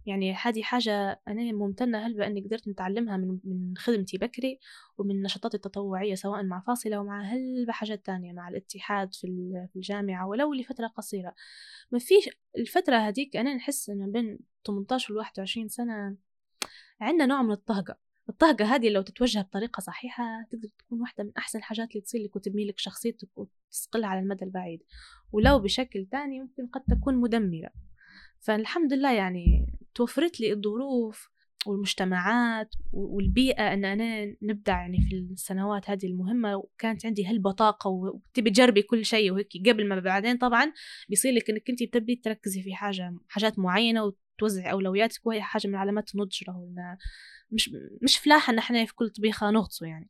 يعني 0.05 0.33
هذه 0.33 0.61
حاجة 0.61 1.21
أنا 1.27 1.51
ممتنة 1.51 2.07
هلبة 2.07 2.27
أني 2.27 2.41
قدرت 2.41 2.67
نتعلمها 2.67 3.17
من 3.17 3.39
من 3.43 3.77
خدمتي 3.77 4.17
بكري 4.17 4.59
ومن 4.97 5.21
نشاطاتي 5.21 5.57
التطوعية 5.57 6.15
سواء 6.15 6.43
مع 6.43 6.59
فاصلة 6.59 6.99
ومع 6.99 7.21
هلبة 7.21 7.73
حاجات 7.73 8.05
تانية 8.05 8.33
مع 8.33 8.49
الاتحاد 8.49 9.13
في 9.13 9.27
الجامعة 9.75 10.27
ولو 10.27 10.53
لفترة 10.53 10.87
قصيرة. 10.87 11.35
ما 11.91 11.99
فيش 11.99 12.29
الفترة 12.57 12.95
هذيك 12.95 13.37
أنا 13.37 13.53
نحس 13.53 13.89
أن 13.89 14.11
بين 14.11 14.39
18 14.67 15.13
و 15.13 15.17
21 15.17 15.67
سنة 15.67 16.17
عندنا 17.01 17.25
نوع 17.25 17.41
من 17.41 17.51
الطهقة. 17.51 17.97
الطهقة 18.29 18.65
هذه 18.75 18.89
لو 18.89 19.01
تتوجه 19.01 19.39
بطريقة 19.39 19.81
صحيحة 19.81 20.23
تقدر 20.51 20.69
تكون 20.79 21.01
واحدة 21.01 21.23
من 21.23 21.31
أحسن 21.37 21.59
الحاجات 21.59 21.91
اللي 21.91 22.01
تصير 22.01 22.21
لك 22.23 22.35
وتبني 22.35 22.67
لك 22.67 22.79
شخصيتك 22.79 23.29
وتسقلها 23.35 24.09
على 24.09 24.19
المدى 24.19 24.45
البعيد. 24.45 24.83
ولو 25.31 25.59
بشكل 25.59 26.05
تاني 26.05 26.39
ممكن 26.39 26.67
قد 26.67 26.81
تكون 26.81 27.15
مدمرة. 27.15 27.69
فالحمد 28.45 28.93
لله 28.93 29.13
يعني 29.13 29.73
توفرت 29.95 30.39
لي 30.39 30.53
الظروف 30.53 31.29
والمجتمعات 31.65 32.75
والبيئة 32.91 33.73
أن 33.73 33.85
أنا 33.85 34.35
نبدع 34.41 34.81
يعني 34.81 34.97
في 35.09 35.15
السنوات 35.15 35.89
هذه 35.89 36.05
المهمة 36.05 36.55
وكانت 36.55 37.05
عندي 37.05 37.25
هالبطاقة 37.25 37.89
وتبي 37.89 38.49
تجربي 38.49 38.81
كل 38.81 39.05
شيء 39.05 39.31
وهيك 39.31 39.47
قبل 39.67 39.87
ما 39.87 39.99
بعدين 39.99 40.37
طبعا 40.37 40.73
بيصير 41.09 41.33
لك 41.33 41.49
إنك 41.49 41.69
أنت 41.69 41.83
بتبدي 41.83 42.15
تركزي 42.15 42.61
في 42.61 42.75
حاجة 42.75 43.17
حاجات 43.29 43.59
معينة 43.59 44.03
وتوزعي 44.03 44.71
أولوياتك 44.71 45.25
وهي 45.25 45.41
حاجة 45.41 45.67
من 45.67 45.75
علامات 45.75 46.15
النضج 46.15 46.43
مش 47.51 47.69
مش 48.01 48.17
فلاحة 48.17 48.53
إن 48.53 48.57
إحنا 48.57 48.85
في 48.85 48.95
كل 48.95 49.09
طبيخة 49.09 49.51
نغطسه 49.51 49.85
يعني. 49.87 50.09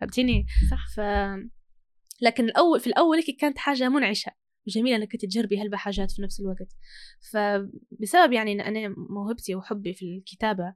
فهمتيني؟ 0.00 0.46
صح. 0.70 0.94
ف 0.96 1.00
لكن 2.20 2.44
الأول 2.44 2.80
في 2.80 2.86
الأول 2.86 3.22
كانت 3.40 3.58
حاجة 3.58 3.88
منعشة. 3.88 4.32
جميل 4.68 4.94
إنك 4.94 5.16
تجربي 5.16 5.62
هلبة 5.62 5.76
حاجات 5.76 6.10
في 6.10 6.22
نفس 6.22 6.40
الوقت. 6.40 6.68
فبسبب 7.32 8.32
يعني 8.32 8.52
إن 8.52 8.60
أنا 8.60 8.94
موهبتي 8.96 9.54
وحبي 9.54 9.94
في 9.94 10.16
الكتابة 10.16 10.74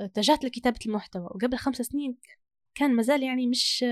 اتجهت 0.00 0.44
لكتابة 0.44 0.78
المحتوى 0.86 1.24
وقبل 1.24 1.56
خمس 1.56 1.76
سنين 1.76 2.18
كان 2.74 2.94
مازال 2.94 3.22
يعني 3.22 3.46
مش 3.46 3.84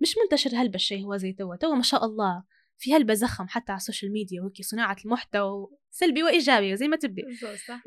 مش 0.00 0.14
منتشر 0.22 0.50
هلبة 0.56 0.74
الشيء 0.74 1.04
هو 1.04 1.16
زي 1.16 1.32
توا 1.32 1.56
توا 1.56 1.74
ما 1.74 1.82
شاء 1.82 2.04
الله 2.04 2.44
في 2.78 2.94
هلبة 2.94 3.14
زخم 3.14 3.48
حتى 3.48 3.72
على 3.72 3.76
ال 3.76 3.81
social 3.81 4.12
media 4.12 4.42
وهيك 4.42 4.62
صناعة 4.62 4.96
المحتوى 5.04 5.68
سلبي 5.90 6.22
وإيجابي 6.22 6.76
زي 6.76 6.88
ما 6.88 6.96
تبي 6.96 7.22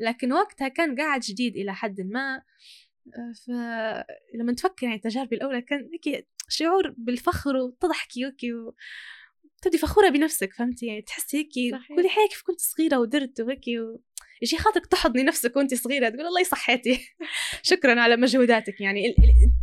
لكن 0.00 0.32
وقتها 0.32 0.68
كان 0.68 0.96
قاعد 0.96 1.20
جديد 1.20 1.56
إلى 1.56 1.74
حد 1.74 2.00
ما. 2.00 2.42
فلما 3.46 4.52
تفكر 4.56 4.86
يعني 4.86 4.98
تجاربي 4.98 5.36
الأولى 5.36 5.62
كان 5.62 5.90
هيك 5.92 6.28
شعور 6.48 6.94
بالفخر 6.98 7.56
وتضحكي 7.56 8.26
وكي 8.26 8.52
تبدي 9.62 9.78
فخورة 9.78 10.08
بنفسك 10.08 10.52
فهمتي؟ 10.52 10.86
يعني 10.86 11.02
تحسي 11.02 11.36
هيك. 11.36 11.74
تقولي 11.88 12.08
حي 12.08 12.28
كيف 12.28 12.42
كنت 12.46 12.60
صغيرة 12.60 12.98
ودرت 12.98 13.40
وهيك 13.40 13.58
و... 13.58 13.98
يجي 14.42 14.56
خاطرك 14.56 14.86
تحضني 14.86 15.22
نفسك 15.22 15.56
وانت 15.56 15.74
صغيرة 15.74 16.08
تقول 16.08 16.26
الله 16.26 16.44
صحيتي 16.44 17.00
شكرا 17.62 18.00
على 18.00 18.16
مجهوداتك 18.16 18.80
يعني. 18.80 19.14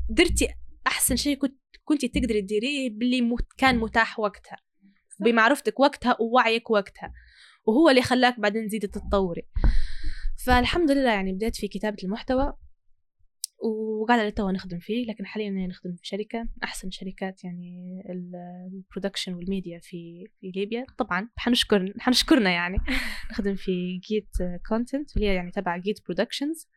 درتي 0.09 0.47
أحسن 0.87 1.15
شيء 1.15 1.37
كنت 1.37 1.59
كنت 1.85 2.05
تقدري 2.05 2.41
تديريه 2.41 2.89
باللي 2.89 3.35
كان 3.57 3.77
متاح 3.77 4.19
وقتها 4.19 4.57
بمعرفتك 5.19 5.79
وقتها 5.79 6.17
ووعيك 6.19 6.69
وقتها 6.69 7.13
وهو 7.65 7.89
اللي 7.89 8.01
خلاك 8.01 8.39
بعدين 8.39 8.67
تزيدي 8.67 8.87
تتطوري. 8.87 9.43
فالحمد 10.45 10.91
لله 10.91 11.11
يعني 11.11 11.33
بديت 11.33 11.55
في 11.55 11.67
كتابة 11.67 11.97
المحتوى. 12.03 12.53
وقاعدة 13.58 14.28
لتوا 14.28 14.51
نخدم 14.51 14.80
فيه 14.80 15.06
لكن 15.06 15.26
حاليا 15.26 15.68
نخدم 15.68 15.95
في 15.95 16.08
شركة 16.08 16.39
من 16.39 16.64
أحسن 16.64 16.91
شركات 16.91 17.43
يعني 17.43 18.03
ال 18.09 18.21
production 18.21 19.34
وال 19.34 19.47
media 19.47 19.80
في 19.80 20.28
في 20.41 20.51
ليبيا. 20.56 20.86
طبعا 20.97 21.30
حنشكر 21.36 21.93
حنشكرنا 21.99 22.49
يعني. 22.49 22.78
نخدم 23.32 23.56
في 23.56 23.99
جيت 24.10 24.30
كونتنت 24.70 25.16
اللي 25.18 25.28
هي 25.28 25.36
يعني 25.36 25.51
تبع 25.51 25.78
جيت 25.78 26.06
برودكشنز 26.06 26.68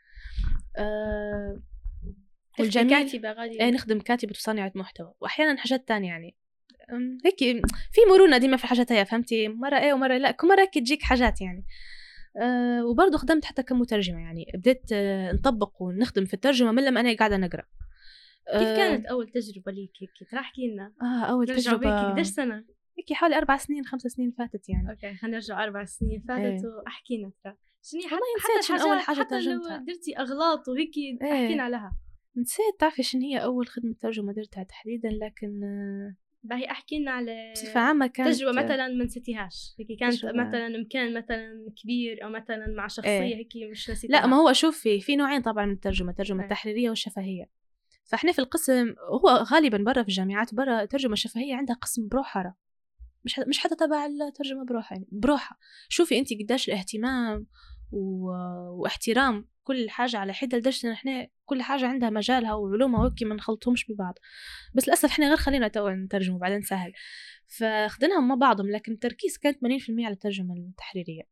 آه 0.78 1.62
والجميل 2.58 3.10
كاتبة 3.10 3.32
غادي. 3.32 3.60
إيه 3.60 3.70
نخدم 3.70 4.00
كاتبة 4.00 4.30
وصانعة 4.30 4.72
محتوى. 4.74 5.14
وأحيانا 5.20 5.60
حاجات 5.60 5.88
تانية 5.88 6.08
يعني. 6.08 6.36
هيك 7.24 7.38
في 7.92 8.00
مرونة 8.10 8.38
ديما 8.38 8.56
في 8.56 8.64
الحاجات 8.64 8.92
هي 8.92 9.04
فهمتي؟ 9.04 9.48
مرة 9.48 9.78
إيه 9.78 9.92
ومرة 9.92 10.16
لا. 10.16 10.30
كل 10.30 10.48
مرة 10.48 10.68
تجيك 10.74 11.02
حاجات 11.02 11.40
يعني. 11.40 11.66
أه 12.36 12.86
وبرضه 12.86 13.18
خدمت 13.18 13.44
حتى 13.44 13.62
كمترجمة 13.62 14.20
يعني 14.20 14.52
بديت 14.54 14.92
أه 14.92 15.32
نطبق 15.32 15.82
ونخدم 15.82 16.24
في 16.24 16.34
الترجمة 16.34 16.72
من 16.72 16.84
لما 16.84 17.00
أنا 17.00 17.16
قاعدة 17.16 17.36
نقرأ 17.36 17.64
كيف 18.52 18.68
أه، 18.68 18.76
كانت 18.76 19.06
أول 19.06 19.28
تجربة 19.28 19.72
ليك 19.72 19.92
هيك 20.00 20.30
ترى 20.30 20.40
احكي 20.40 20.68
لنا 20.68 20.92
آه 21.02 21.38
بيك 21.38 21.56
تجربة 21.56 22.10
قديش 22.10 22.26
سنة؟ 22.26 22.64
هيك 22.98 23.12
حوالي 23.12 23.36
أربع 23.36 23.56
سنين 23.56 23.84
خمس 23.84 24.02
سنين 24.02 24.30
فاتت 24.30 24.68
يعني 24.68 24.90
okay 24.90 25.14
خلينا 25.14 25.36
نرجع 25.36 25.64
أربع 25.64 25.84
سنين 25.84 26.24
فاتت 26.28 26.64
إيه. 26.64 26.70
واحكي 26.84 27.16
لنا 27.16 27.32
ترى 27.44 27.56
شنو 27.82 28.00
نسيت 28.00 28.78
شنو 28.78 28.90
أول 28.90 29.00
حاجة 29.00 29.16
حتى 29.16 29.40
لو. 29.40 29.62
درتي 29.62 30.18
أغلاط 30.18 30.68
وهيك 30.68 30.96
إيه. 30.96 31.44
احكينا 31.44 31.68
لها 31.68 31.96
نسيت 32.36 32.80
تعرفي 32.80 33.02
شنو 33.02 33.22
هي 33.22 33.44
أول 33.44 33.66
خدمة 33.66 33.94
ترجمة 34.00 34.32
درتها 34.32 34.62
تحديدا 34.62 35.08
لكن 35.08 35.64
آه، 35.64 36.16
باهي 36.42 36.70
أحكي 36.70 36.98
لنا 36.98 37.10
على 37.10 37.52
بصفة 37.52 37.80
عامة 37.80 38.06
كانت 38.06 38.34
تجربة 38.34 38.62
مثلا 38.62 38.88
ما 38.88 39.04
نسيتيهاش. 39.04 39.74
هيك 39.78 39.98
كانت 40.00 40.14
تجربة- 40.14 40.34
مثلا 40.34 40.68
مكان 40.68 41.14
مثلا 41.18 41.72
كبير 41.82 42.24
أو 42.24 42.28
مثلا 42.28 42.66
مع 42.76 42.86
شخصية 42.88 43.10
إيه. 43.10 43.36
هيك 43.36 43.70
مش 43.70 43.90
نسيتيها. 43.90 44.20
لا 44.20 44.26
ما 44.26 44.36
هو 44.36 44.52
شوفي 44.52 45.00
في 45.00 45.16
نوعين 45.16 45.42
طبعا 45.42 45.66
من 45.66 45.72
الترجمة 45.72 46.10
الترجمة 46.10 46.38
إيه. 46.38 46.44
التحريرية 46.44 46.88
والشفهية. 46.88 47.50
فإحنا 48.04 48.32
في 48.32 48.38
القسم 48.38 48.94
هو 49.24 49.28
غالبا 49.28 49.78
برا 49.78 50.02
في 50.02 50.08
الجامعات 50.08 50.54
برا 50.54 50.82
الترجمه 50.82 51.12
الشفهية 51.12 51.54
عندها 51.54 51.76
قسم 51.76 52.08
بروحها 52.08 52.54
مش 53.24 53.38
مش 53.38 53.58
حتى 53.58 53.74
تبع 53.76 54.06
الترجمة 54.06 54.64
بروحها 54.64 54.96
يعني 54.98 55.08
بروحها 55.12 55.58
شوفي 55.88 56.18
انت 56.18 56.28
قداش 56.42 56.68
الاهتمام 56.68 57.46
و... 57.92 58.30
واحترام 58.82 59.48
كل 59.68 59.90
حاجة 59.90 60.16
على 60.16 60.32
حدة 60.32 60.58
لدرجة 60.58 60.86
إن 60.86 60.92
إحنا 60.92 61.28
كل 61.44 61.62
حاجة 61.62 61.86
عندها 61.86 62.10
مجالها 62.10 62.54
وعلومها 62.54 63.00
وهيك 63.00 63.22
ما 63.22 63.34
نخلطهمش 63.34 63.90
ببعض. 63.90 64.14
بس 64.74 64.88
للأسف 64.88 65.10
إحنا 65.10 65.28
غير 65.28 65.36
خلينا 65.36 65.68
تو 65.68 65.88
نترجم 65.88 66.34
وبعدين 66.34 66.62
سهل. 66.62 66.92
فخدناهم 67.46 68.28
مع 68.28 68.34
بعضهم 68.34 68.70
لكن 68.70 68.92
التركيز 68.92 69.38
كانت 69.38 69.58
80% 69.58 70.04
على 70.04 70.14
الترجمة 70.14 70.54
التحريرية. 70.54 71.22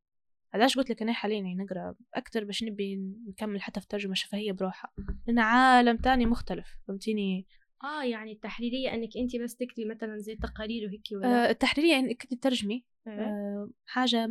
علاش 0.55 0.76
قلت 0.76 0.91
لك 0.91 1.03
أنا 1.03 1.12
حاليا 1.12 1.37
يعني 1.37 1.55
نقرأ 1.55 1.95
أكثر 2.14 2.45
باش 2.45 2.64
نبي 2.64 2.97
نكمل 3.28 3.62
حتى 3.62 3.80
في 3.80 3.87
ترجمه 3.89 4.14
شفهيه 4.14 4.53
بروحها. 4.53 4.93
لأن 5.26 5.39
عالم 5.39 5.97
تاني 5.97 6.26
مختلف 6.26 6.66
فهمتيني؟ 6.89 7.47
آه 7.84 8.05
يعني 8.05 8.32
التحريرية 8.32 8.95
إنك 8.95 9.16
أنت 9.16 9.37
بس 9.37 9.57
تكتبي 9.57 9.84
مثلا 9.84 10.18
زي 10.18 10.37
تقارير 10.37 10.87
وهيك 10.87 11.03
ولا؟ 11.12 11.47
آه 11.47 11.51
التحريرية 11.51 11.97
إنك 11.99 12.22
كنت 12.22 12.34
تترجمي 12.34 12.84
إيه. 13.07 13.12
آه 13.12 13.70
حاجة 13.87 14.28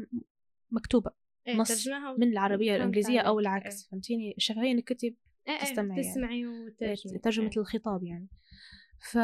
مكتوبة. 0.71 1.24
إيه، 1.47 1.55
نص 1.55 1.87
من 2.17 2.37
الإنجليزية 2.75 3.19
أو 3.19 3.33
عليك. 3.33 3.47
العكس 3.47 3.89
فهمتيني؟ 3.89 4.33
الشفهيه 4.37 4.71
انك 4.71 4.89
كنت 4.89 5.03
إيه، 5.03 5.15
إيه، 5.49 5.59
تستمعي 5.59 6.01
يعني. 6.01 6.11
تسمعي 6.11 6.45
وترجمي. 6.47 7.19
ترجمة 7.19 7.49
إيه. 7.55 7.57
الخطاب 7.57 8.03
يعني. 8.03 8.27
ف 8.99 9.17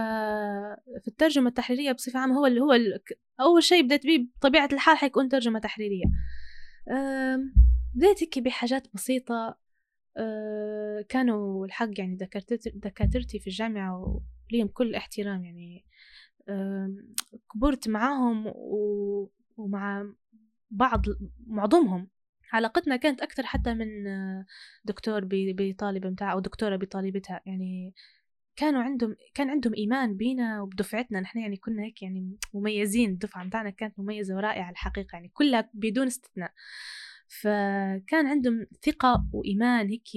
في 1.01 1.07
الترجمة 1.07 1.47
التحريرية 1.49 1.91
بصفة 1.91 2.19
عامة 2.19 2.37
هو 2.39 2.45
اللي 2.45 2.61
هو 2.61 2.73
ال... 2.73 2.99
أول 3.41 3.63
شيء 3.63 3.83
بديت 3.83 4.05
بيه 4.05 4.27
بطبيعة 4.37 4.69
الحال 4.73 4.97
حيكون 4.97 5.29
ترجمة 5.29 5.59
تحريرية. 5.59 6.05
آم، 6.91 7.53
بديت 7.93 8.23
هيك 8.23 8.39
بحاجات 8.39 8.87
بسيطة. 8.93 9.57
آه، 10.17 11.05
كانوا 11.09 11.65
الحق 11.65 11.89
يعني 11.97 12.15
دكاترتي 12.75 13.39
في 13.39 13.47
الجامعة 13.47 14.21
وليهم 14.51 14.67
كل 14.67 14.95
احترام 14.95 15.43
يعني. 15.45 15.85
كبرت 17.53 17.87
معاهم 17.89 18.47
و... 18.47 19.31
ومع 19.57 20.13
بعض 20.71 21.05
معظمهم. 21.47 22.09
علاقتنا 22.53 22.95
كانت 22.95 23.21
أكثر 23.21 23.43
حتى 23.45 23.73
من 23.73 24.07
آه، 24.07 24.45
دكتور 24.85 25.21
بطالبة 25.31 26.09
متاعه 26.09 26.33
أو 26.33 26.39
دكتورة 26.39 26.75
بطالبتها. 26.75 27.41
يعني 27.45 27.93
كانوا 28.55 28.81
عندهم 28.83 29.15
كان 29.33 29.49
عندهم 29.49 29.73
إيمان 29.73 30.17
بينا 30.17 30.61
وبدفعتنا. 30.61 31.19
نحن 31.19 31.39
يعني 31.39 31.57
كنا 31.57 31.83
هيك 31.83 32.01
يعني 32.01 32.37
مميزين. 32.53 33.09
الدفعة 33.09 33.43
متاعنا 33.43 33.69
كانت 33.69 33.99
مميزة 33.99 34.35
ورائعة 34.35 34.69
الحقيقة. 34.69 35.15
يعني 35.15 35.29
كلها 35.33 35.69
بدون 35.73 36.07
استثناء. 36.07 36.51
فكان 37.41 38.27
عندهم 38.27 38.65
ثقة 38.85 39.25
وإيمان 39.33 39.87
هيك 39.87 40.07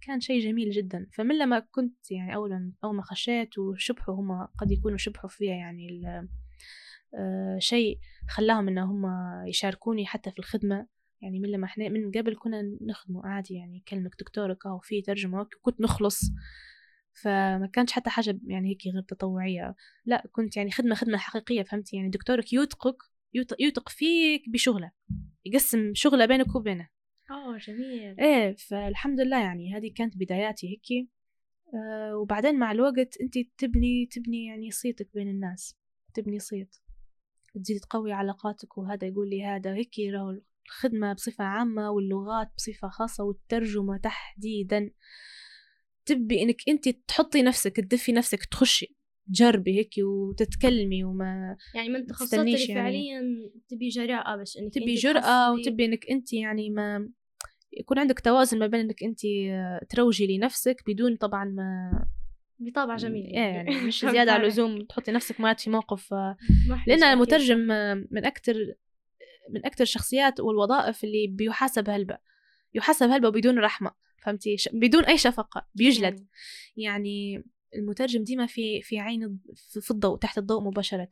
كان 0.00 0.20
شيء 0.20 0.40
جميل 0.40 0.70
جدا. 0.70 1.06
فمن 1.12 1.38
لما 1.38 1.58
كنت 1.58 2.10
يعني 2.10 2.34
أول 2.34 2.50
ما 2.50 2.72
أول 2.84 2.96
ما 2.96 3.02
خشيت 3.02 3.58
وشبحوا 3.58 4.14
هم 4.14 4.46
قد 4.58 4.70
يكونوا 4.72 4.98
شبحوا 4.98 5.30
فيها 5.30 5.54
يعني 5.54 5.88
شيء 7.58 7.98
خلاهم 8.28 8.68
إن 8.68 8.78
هم 8.78 9.06
يشاركوني 9.46 10.06
حتى 10.06 10.30
في 10.30 10.38
الخدمة. 10.38 10.86
يعني 11.22 11.40
من 11.40 11.48
لما 11.48 11.66
إحنا 11.66 11.88
من 11.88 12.10
قبل 12.10 12.36
كنا 12.38 12.62
نخدمه 12.80 13.26
عادي 13.26 13.54
يعني 13.54 13.82
كلمة 13.88 14.10
دكتورك 14.20 14.66
أو 14.66 14.78
في 14.78 15.02
ترجمة 15.02 15.40
وكنت 15.40 15.80
نخلص. 15.80 16.20
فما 17.22 17.70
كانش 17.72 17.92
حتى 17.92 18.10
حاجة 18.10 18.38
يعني 18.46 18.68
هيك 18.68 18.94
غير 18.94 19.02
تطوعية. 19.02 19.74
لا 20.04 20.28
كنت 20.32 20.56
يعني 20.56 20.70
خدمة 20.70 20.94
خدمة 20.94 21.18
حقيقية 21.18 21.62
فهمتي؟ 21.62 21.96
يعني 21.96 22.08
دكتورك 22.08 22.52
يوثقك 22.52 22.96
يوثق 23.34 23.56
يوثق 23.60 23.88
فيك 23.88 24.48
بشغله 24.48 24.90
يقسم 25.44 25.94
شغلة 25.94 26.26
بينك 26.26 26.54
وبينه. 26.54 26.88
آه 27.30 27.56
جميل. 27.56 28.20
إيه 28.20 28.56
فالحمد 28.56 29.20
لله 29.20 29.38
يعني 29.38 29.74
هذه 29.74 29.92
كانت 29.96 30.16
بداياتي 30.16 30.68
هيك 30.68 31.08
آه 31.74 32.16
وبعدين 32.16 32.58
مع 32.58 32.72
الوقت 32.72 33.20
انت 33.20 33.34
تبني 33.58 34.06
تبني 34.06 34.46
يعني 34.46 34.70
صيتك 34.70 35.08
بين 35.14 35.28
الناس 35.28 35.76
تبني 36.14 36.38
صيت. 36.38 36.76
تزيد 37.58 37.80
تقوي 37.80 38.12
علاقاتك 38.12 38.78
وهذا 38.78 39.06
يقول 39.06 39.30
لي 39.30 39.44
هذا 39.44 39.74
هيك 39.74 39.94
راهو 40.12 40.40
الخدمة 40.66 41.12
بصفة 41.12 41.44
عامة 41.44 41.90
واللغات 41.90 42.48
بصفة 42.56 42.88
خاصة 42.88 43.24
والترجمة 43.24 43.96
تحديدا 43.96 44.90
تبي 46.06 46.42
إنك 46.42 46.56
أنت 46.68 46.88
تحطي 46.88 47.42
نفسك 47.42 47.76
تدفي 47.76 48.12
نفسك 48.12 48.44
تخشي 48.44 48.96
تجربي 49.28 49.78
هيك 49.78 49.94
وتتكلمي 49.98 51.04
وما 51.04 51.56
يعني 51.74 51.88
من 51.88 51.96
اللي 51.98 52.64
يعني. 52.64 52.74
فعليا 52.74 53.22
تبي 53.68 53.88
جرأة 53.88 54.36
باش 54.36 54.58
إنك 54.58 54.74
تبي 54.74 54.94
جرأة 54.94 55.52
وتبي 55.52 55.84
إنك 55.84 56.10
أنت 56.10 56.32
يعني 56.32 56.70
ما 56.70 57.08
يكون 57.72 57.98
عندك 57.98 58.20
توازن 58.20 58.58
ما 58.58 58.66
بين 58.66 58.80
إنك 58.80 59.02
أنت 59.02 59.20
تروجي 59.90 60.36
لنفسك 60.36 60.82
بدون 60.86 61.16
طبعا 61.16 61.44
ما 61.44 61.90
بطابع 62.58 62.96
جميل 62.96 63.26
إيه 63.26 63.34
يعني 63.38 63.80
مش 63.80 64.00
فهمت 64.00 64.12
زيادة 64.14 64.32
على. 64.32 64.42
اللزوم 64.42 64.84
تحطي 64.84 65.12
نفسك 65.12 65.40
مرات 65.40 65.60
في 65.60 65.70
موقف 65.70 66.14
آه، 66.14 66.36
أكيد. 66.70 67.02
المترجم 67.04 67.58
من 68.10 68.24
أكثر 68.24 68.54
من 69.50 69.66
أكثر 69.66 69.82
الشخصيات 69.82 70.40
والوظائف 70.40 71.04
اللي 71.04 71.26
بيحاسب 71.26 71.90
هلبة 71.90 72.18
يحاسب 72.74 73.10
هلبة 73.10 73.28
بدون 73.28 73.58
رحمة 73.58 73.90
فهمتي 74.22 74.56
بدون 74.72 75.04
أي 75.04 75.18
شفقة 75.18 75.68
بيجلد 75.74 76.20
مم. 76.20 76.26
يعني 76.76 77.44
المترجم 77.74 78.24
ديما 78.24 78.46
في 78.46 78.82
في 78.82 78.98
عين 78.98 79.40
في 79.80 79.90
الضوء 79.90 80.18
تحت 80.18 80.38
الضوء 80.38 80.62
مباشرة 80.64 81.08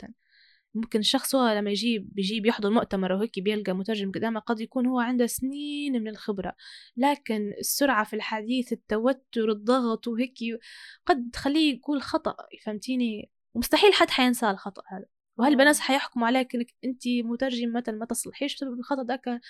ممكن 0.77 0.99
الشخص 0.99 1.35
هو 1.35 1.49
لما 1.49 1.71
يجيب 1.71 2.15
بيجيب 2.15 2.47
يحضر 2.47 2.71
مؤتمر 2.71 3.13
وهيك 3.13 3.41
بيلقى 3.41 3.73
مترجم 3.73 4.13
قدامه 4.13 4.41
قد 4.41 4.61
يكون 4.61 4.87
هو 4.87 5.01
عنده 5.01 5.27
سنين 5.27 6.03
من 6.03 6.09
الخبرة 6.09 6.55
لكن 6.97 7.53
السرعة 7.59 8.05
في 8.05 8.17
الحديث 8.17 8.73
التوتر 8.73 9.51
الضغط 9.51 10.09
وهيك 10.09 10.39
قد 11.07 11.31
تخليه 11.33 11.75
يقول 11.77 12.03
خطأ 12.03 12.37
فهمتيني؟ 12.65 13.31
ومستحيل 13.55 13.95
حد 13.95 14.11
حينسى 14.11 14.51
الخطأ 14.51 14.83
هذا 14.89 15.07
وهالبنات 15.39 15.79
حيحكموا 15.79 16.27
عليك 16.27 16.55
إنك 16.55 16.75
انت 16.85 17.03
مترجم 17.25 17.73
مثلا 17.73 17.97
ما 17.97 18.07
تصلحيش 18.07 18.57
بسبب 18.57 18.79
الخطأ 18.79 19.05
ذاك؟ 19.05 19.41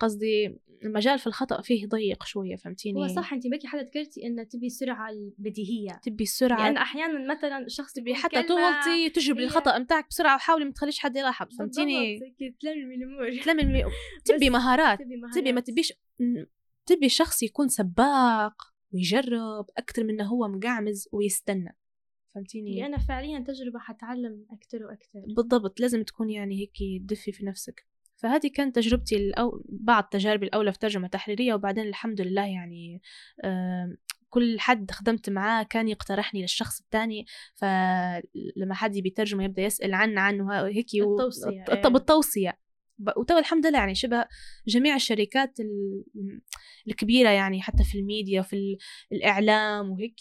قصدي 0.00 0.58
المجال 0.84 1.18
في 1.18 1.26
الخطأ 1.26 1.60
فيه 1.62 1.86
ضيق 1.86 2.24
شوية 2.24 2.56
فهمتيني؟ 2.56 3.00
هو 3.00 3.06
صح 3.06 3.32
انت 3.32 3.46
بكي 3.46 3.66
حدا 3.66 3.82
ذكرتي 3.82 4.26
انه 4.26 4.42
تبي 4.42 4.66
السرعة 4.66 5.10
البديهية. 5.10 6.00
تبي 6.02 6.24
السرعة 6.24 6.64
لأن 6.64 6.76
أحيانا 6.76 7.34
مثلا 7.34 7.58
الشخص 7.58 7.92
تبي 7.92 8.14
حتى 8.14 8.42
تغلطي 8.42 9.10
تجبري 9.10 9.44
الخطأ 9.44 9.78
متاعك 9.78 10.08
بسرعة 10.08 10.34
وحاولي 10.36 10.64
ما 10.64 10.72
تخليش 10.72 10.98
حد 10.98 11.16
يلاحظ 11.16 11.46
فهمتيني؟ 11.58 12.18
تلمي 12.60 12.94
الأمور. 12.94 13.42
تلمي 13.42 13.62
المي... 13.62 13.84
تبي 14.24 14.50
مهارات 14.50 14.98
تبي 14.98 15.16
مهارات. 15.16 15.38
تبي 15.38 15.52
ما 15.52 15.60
تبيش 15.60 15.92
تبي 16.86 17.08
شخص 17.08 17.42
يكون 17.42 17.68
سباق 17.68 18.54
ويجرب 18.92 19.66
أكثر 19.76 20.04
من 20.04 20.10
إنه 20.10 20.24
هو 20.24 20.48
مقعمز 20.48 21.08
ويستنى 21.12 21.76
فهمتيني؟ 22.34 22.86
أنا 22.86 22.98
فعليا 22.98 23.38
تجربة 23.38 23.78
حتعلم 23.78 24.46
أكتر 24.50 24.86
وأكتر. 24.86 25.20
بالضبط 25.36 25.80
لازم 25.80 26.02
تكون 26.02 26.30
يعني 26.30 26.60
هيك 26.60 27.02
تدفي 27.02 27.32
في 27.32 27.46
نفسك. 27.46 27.86
فهذه 28.16 28.50
كانت 28.54 28.76
تجربتي 28.76 29.16
الأو... 29.16 29.64
بعض 29.68 30.04
تجاربي 30.04 30.46
الأولى 30.46 30.72
في 30.72 30.78
ترجمة 30.78 31.08
تحريرية 31.08 31.54
وبعدين 31.54 31.86
الحمد 31.88 32.20
لله 32.20 32.46
يعني 32.46 33.02
كل 34.28 34.60
حد 34.60 34.90
خدمت 34.90 35.30
معاه 35.30 35.62
كان 35.62 35.88
يقترحني 35.88 36.42
للشخص 36.42 36.80
الثاني 36.80 37.26
فلما 37.54 38.74
حد 38.74 38.98
بيترجم 38.98 39.40
يبدأ 39.40 39.62
يسأل 39.62 39.94
عن 39.94 40.18
عنه 40.18 40.66
هيك 40.66 40.94
التوصية 40.94 41.64
و... 41.84 41.90
بالتوصيه 41.90 42.58
وتو 43.16 43.38
الحمد 43.38 43.66
لله 43.66 43.78
يعني 43.78 43.94
شبه 43.94 44.26
جميع 44.66 44.94
الشركات 44.94 45.58
الكبيرة 46.88 47.30
يعني 47.30 47.62
حتى 47.62 47.84
في 47.84 47.98
الميديا 47.98 48.40
وفي 48.40 48.78
الإعلام 49.12 49.90
وهيك 49.90 50.20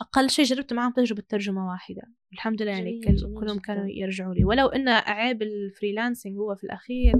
أقل 0.00 0.30
شيء 0.30 0.44
جربت 0.44 0.72
معهم 0.72 0.92
تجربة 0.92 1.22
ترجمة 1.28 1.68
واحدة. 1.68 2.02
الحمد 2.32 2.62
لله 2.62 2.72
يعني 2.72 3.00
كلهم 3.40 3.58
كانوا 3.58 3.86
يرجعوا 3.88 4.34
لي. 4.34 4.44
ولو 4.44 4.66
إن 4.66 4.88
عيب 4.88 5.42
ال 5.42 5.50
freelancing 5.50 6.38
هو 6.38 6.54
في 6.54 6.64
الأخير 6.64 7.14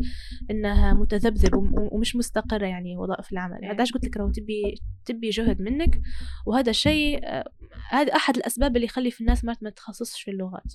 إنها 0.50 0.94
متذبذب 0.94 1.50
ومش 1.92 2.16
مستقرة 2.16 2.66
يعني 2.66 2.96
وظائف 2.96 3.32
العمل. 3.32 3.64
هذا 3.64 3.84
قلت 3.84 4.04
لك 4.04 4.16
لو 4.16 4.30
تبي 4.30 4.74
تبي 5.04 5.30
جهد 5.30 5.60
منك. 5.60 6.00
وهذا 6.46 6.70
الشيء 6.70 7.20
آه، 7.24 7.50
هذا 7.90 8.16
أحد 8.16 8.36
الأسباب 8.36 8.76
اللي 8.76 8.86
يخلي 8.86 9.10
في 9.10 9.20
الناس 9.20 9.44
ما 9.44 9.70
تخصصش 9.76 10.22
في 10.22 10.30
اللغات. 10.30 10.72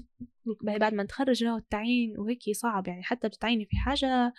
بعد 0.64 0.94
ما 0.94 1.04
نتخرج 1.04 1.44
له 1.44 1.58
التعيين 1.58 2.20
وهيك 2.20 2.40
صعب 2.52 2.88
يعني. 2.88 3.04
حتى 3.04 3.28
بتتعيني 3.28 3.66
في 3.66 3.78
حاجة 3.78 4.34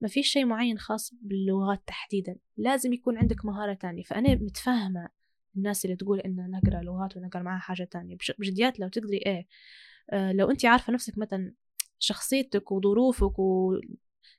ما 0.00 0.08
فيش 0.08 0.28
شيء 0.28 0.44
معين 0.44 0.78
خاص 0.78 1.14
باللغات 1.22 1.82
تحديدا. 1.86 2.36
لازم 2.56 2.92
يكون 2.92 3.18
عندك 3.18 3.44
مهارة 3.44 3.74
تانية. 3.74 4.02
فأنا 4.02 4.34
متفهمة 4.34 5.08
الناس 5.56 5.84
اللي 5.84 5.96
تقول 5.96 6.20
إن 6.20 6.50
نقرأ 6.50 6.82
لغات 6.82 7.16
ونقرأ 7.16 7.42
معها 7.42 7.58
حاجة 7.58 7.84
تانية. 7.84 8.16
بجديات 8.38 8.80
لو 8.80 8.88
تقدري 8.88 9.16
إيه 9.18 9.46
آه 10.10 10.32
لو 10.32 10.50
أنت 10.50 10.64
عارفة 10.66 10.92
نفسك 10.92 11.18
مثلا 11.18 11.52
شخصيتك 11.98 12.72
وظروفك 12.72 13.38
و 13.38 13.76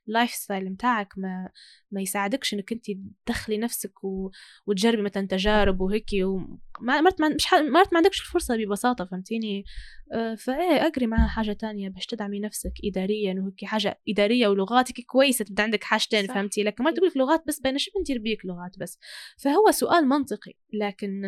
ال 0.08 0.30
lifestyle 0.30 0.70
متاعك 0.70 1.08
ما 1.16 1.48
ما 1.90 2.00
يساعدكش 2.00 2.54
إنك 2.54 2.72
انت 2.72 2.84
تدخلي 3.26 3.58
نفسك 3.58 4.04
و... 4.04 4.30
وتجربي 4.66 5.02
مثلا 5.02 5.26
تجارب 5.26 5.80
وهيك 5.80 6.06
وما 6.22 7.00
مرت 7.00 7.20
ما 7.20 7.28
مش 7.28 7.46
ح... 7.46 7.54
مرت 7.54 7.92
ما 7.92 7.98
عندكش 7.98 8.20
الفرصة 8.20 8.56
ببساطة 8.56 9.04
فهمتيني؟ 9.04 9.64
آه 10.12 10.34
فإيه 10.34 10.86
اقري 10.86 11.06
معها 11.06 11.28
حاجة 11.28 11.52
تانية 11.52 11.88
باش 11.88 12.06
تدعمي 12.06 12.40
نفسك 12.40 12.72
اداريا 12.84 13.34
وهيك 13.40 13.64
حاجة 13.64 14.00
إدارية 14.08 14.48
ولغاتك 14.48 14.94
كويسة 15.06 15.44
تبدأ 15.44 15.62
عندك 15.62 15.84
حاجتين 15.84 16.26
فهمتي؟ 16.26 16.62
لكن 16.62 16.84
ما 16.84 16.90
تقول 16.90 17.12
لغات 17.16 17.44
بس 17.46 17.60
بين 17.60 17.78
شو 17.78 17.90
بندير 17.96 18.18
بيك 18.18 18.46
لغات 18.46 18.78
بس. 18.78 18.98
فهو 19.38 19.70
سؤال 19.70 20.08
منطقي 20.08 20.52
لكن 20.72 21.22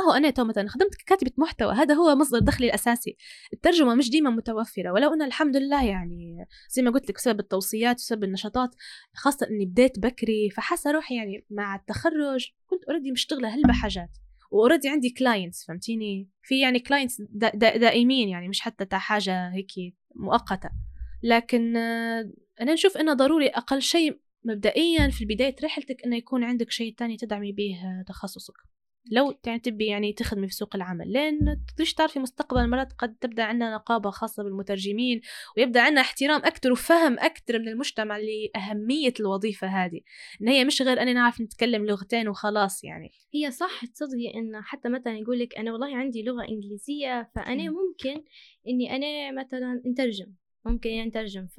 آه 0.00 0.02
هو 0.02 0.12
أنا 0.12 0.30
تو 0.30 0.44
مثلا 0.44 0.68
خدمت 0.68 0.94
كاتبة 1.06 1.30
محتوى 1.38 1.72
هذا 1.74 1.94
هو 1.94 2.14
مصدر 2.14 2.38
دخلي 2.38 2.66
الأساسي. 2.66 3.16
الترجمة 3.52 3.94
مش 3.94 4.10
ديما 4.10 4.30
متوفرة 4.30 4.92
ولو 4.92 5.14
أن 5.14 5.22
الحمد 5.22 5.56
لله 5.56 5.84
يعني 5.84 6.46
زي 6.70 6.82
ما 6.82 6.90
قلت 6.90 7.08
لك 7.08 7.14
بسبب 7.14 7.40
التوصيات 7.40 7.96
وسبب 7.96 8.24
النشاطات 8.24 8.74
خاصة 9.14 9.46
أني 9.50 9.66
بديت 9.66 9.98
بكري 9.98 10.50
فحاسة 10.50 10.90
روحي 10.90 11.16
يعني 11.16 11.46
مع 11.50 11.74
التخرج 11.74 12.50
كنت 12.66 12.84
already 12.84 13.12
مشتغلة 13.12 13.48
هلبة 13.48 13.72
حاجات 13.72 14.10
و 14.50 14.55
already 14.55 14.88
عندي 14.88 15.10
clients 15.10 15.64
فهمتيني؟ 15.64 16.30
في 16.42 16.60
يعني 16.60 16.78
clients 16.78 17.22
دا 17.30 17.48
دا 17.54 17.76
دائمين 17.76 18.28
يعني 18.28 18.48
مش 18.48 18.60
حتى 18.60 18.84
تاع 18.84 18.98
حاجة 18.98 19.48
هيك 19.48 19.94
مؤقتة. 20.14 20.70
لكن 21.22 21.76
أنا 22.60 22.72
نشوف 22.72 22.96
إنه 22.96 23.12
ضروري 23.12 23.48
أقل 23.48 23.82
شيء 23.82 24.20
مبدئيا 24.44 25.08
في 25.08 25.24
بداية 25.24 25.56
رحلتك 25.64 26.04
إنه 26.06 26.16
يكون 26.16 26.44
عندك 26.44 26.70
شيء 26.70 26.94
تاني 26.94 27.16
تدعمي 27.16 27.52
به 27.52 27.76
تخصصك. 28.06 28.54
لو 29.10 29.34
يعني 29.46 29.58
تبي 29.58 29.86
يعني 29.86 30.12
تخدمي 30.12 30.48
في 30.48 30.54
سوق 30.54 30.76
العمل 30.76 31.12
لأن 31.12 31.64
تقدريش 31.68 31.94
تعرفي 31.94 32.18
مستقبل 32.18 32.70
مرات 32.70 32.92
قد 32.92 33.14
تبدأ 33.14 33.44
عندنا 33.44 33.74
نقابة 33.74 34.10
خاصة 34.10 34.42
بالمترجمين 34.42 35.20
ويبدأ 35.56 35.80
عندنا 35.80 36.00
احترام 36.00 36.40
أكثر 36.40 36.72
وفهم 36.72 37.18
أكثر 37.18 37.58
من 37.58 37.68
المجتمع 37.68 38.18
لأهمية 38.18 39.14
الوظيفة 39.20 39.66
هذه. 39.66 40.00
إن 40.42 40.48
هي 40.48 40.64
مش 40.64 40.82
غير 40.82 41.02
أنا 41.02 41.12
نعرف 41.12 41.40
نتكلم 41.40 41.86
لغتين 41.86 42.28
وخلاص 42.28 42.84
يعني. 42.84 43.10
هي 43.34 43.50
صح 43.50 43.84
تصدقي 43.84 44.34
إن 44.34 44.62
حتى 44.62 44.88
مثلا 44.88 45.18
يقول 45.18 45.38
لك 45.38 45.58
أنا 45.58 45.72
والله 45.72 45.96
عندي 45.96 46.22
لغة 46.22 46.48
إنجليزية 46.48 47.30
فأنا 47.34 47.70
ممكن 47.70 48.24
إني 48.68 48.96
أنا 48.96 49.42
مثلا 49.42 49.82
نترجم 49.86 50.34
ممكن 50.64 50.90
يعني 50.90 51.08
نترجم 51.08 51.46
ف 51.46 51.58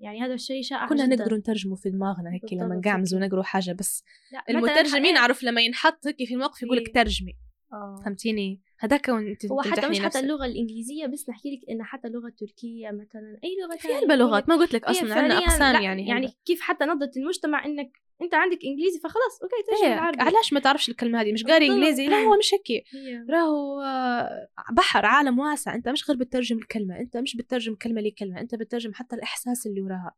يعني 0.00 0.22
هذا 0.22 0.34
الشيء 0.34 0.62
شائع 0.62 0.86
كنا 0.86 1.06
نقدر 1.06 1.36
نترجمه 1.36 1.76
في 1.76 1.90
دماغنا 1.90 2.32
هيك 2.32 2.52
لما 2.52 2.74
نقعمز 2.74 3.14
ونقروا 3.14 3.42
حاجة 3.42 3.72
بس 3.72 4.04
المترجمين 4.50 5.16
عرف 5.16 5.42
لما 5.42 5.60
ينحط 5.60 6.06
هيك 6.06 6.16
في 6.28 6.34
الموقف 6.34 6.62
يقول 6.62 6.76
لك 6.76 6.94
ترجمي. 6.94 7.36
آه. 7.72 8.02
فهمتيني؟ 8.04 8.60
هذاك 8.78 9.10
هو 9.10 9.62
حتى 9.62 9.88
مش 9.88 10.00
حتى 10.00 10.18
اللغة 10.18 10.46
الإنجليزية 10.46 11.06
بس 11.06 11.28
نحكي 11.28 11.56
لك 11.56 11.70
إن 11.70 11.82
حتى 11.82 12.08
اللغة 12.08 12.26
التركية 12.26 12.90
مثلا 12.90 13.38
أي 13.44 13.56
لغة 13.62 13.76
في 13.76 13.94
علبة 13.94 14.14
لغات 14.14 14.48
ما 14.48 14.56
قلت 14.56 14.74
لك 14.74 14.84
أصلا 14.84 15.14
عندنا 15.14 15.38
أقسام 15.38 15.82
يعني 15.82 16.08
يعني 16.08 16.28
كيف 16.44 16.60
حتى 16.60 16.84
نظرة 16.84 17.10
المجتمع 17.16 17.64
إنك 17.64 17.90
أنت 18.22 18.34
عندك 18.34 18.58
إنجليزي 18.64 18.98
فخلاص 18.98 19.42
أوكي 19.42 19.54
ترجم 19.66 19.84
إيه، 19.84 19.94
العربي. 19.94 20.22
علاش 20.22 20.52
ما 20.52 20.60
تعرفش 20.60 20.88
الكلمة 20.88 21.20
هذه؟ 21.20 21.32
مش 21.32 21.44
قاري 21.44 21.66
إنجليزي؟ 21.66 22.06
لا 22.06 22.16
هو 22.16 22.38
مش 22.38 22.54
هيك. 22.54 22.84
راهو 23.30 23.80
آه، 23.80 24.48
بحر 24.72 25.06
عالم 25.06 25.38
واسع. 25.38 25.74
أنت 25.74 25.88
مش 25.88 26.10
غير 26.10 26.18
بتترجم 26.18 26.58
الكلمة. 26.58 27.00
أنت 27.00 27.16
مش 27.16 27.36
بتترجم 27.36 27.74
كلمة 27.74 28.00
لكلمة. 28.00 28.40
أنت 28.40 28.54
بتترجم 28.54 28.94
حتى 28.94 29.16
الإحساس 29.16 29.66
اللي 29.66 29.80
وراها. 29.80 30.14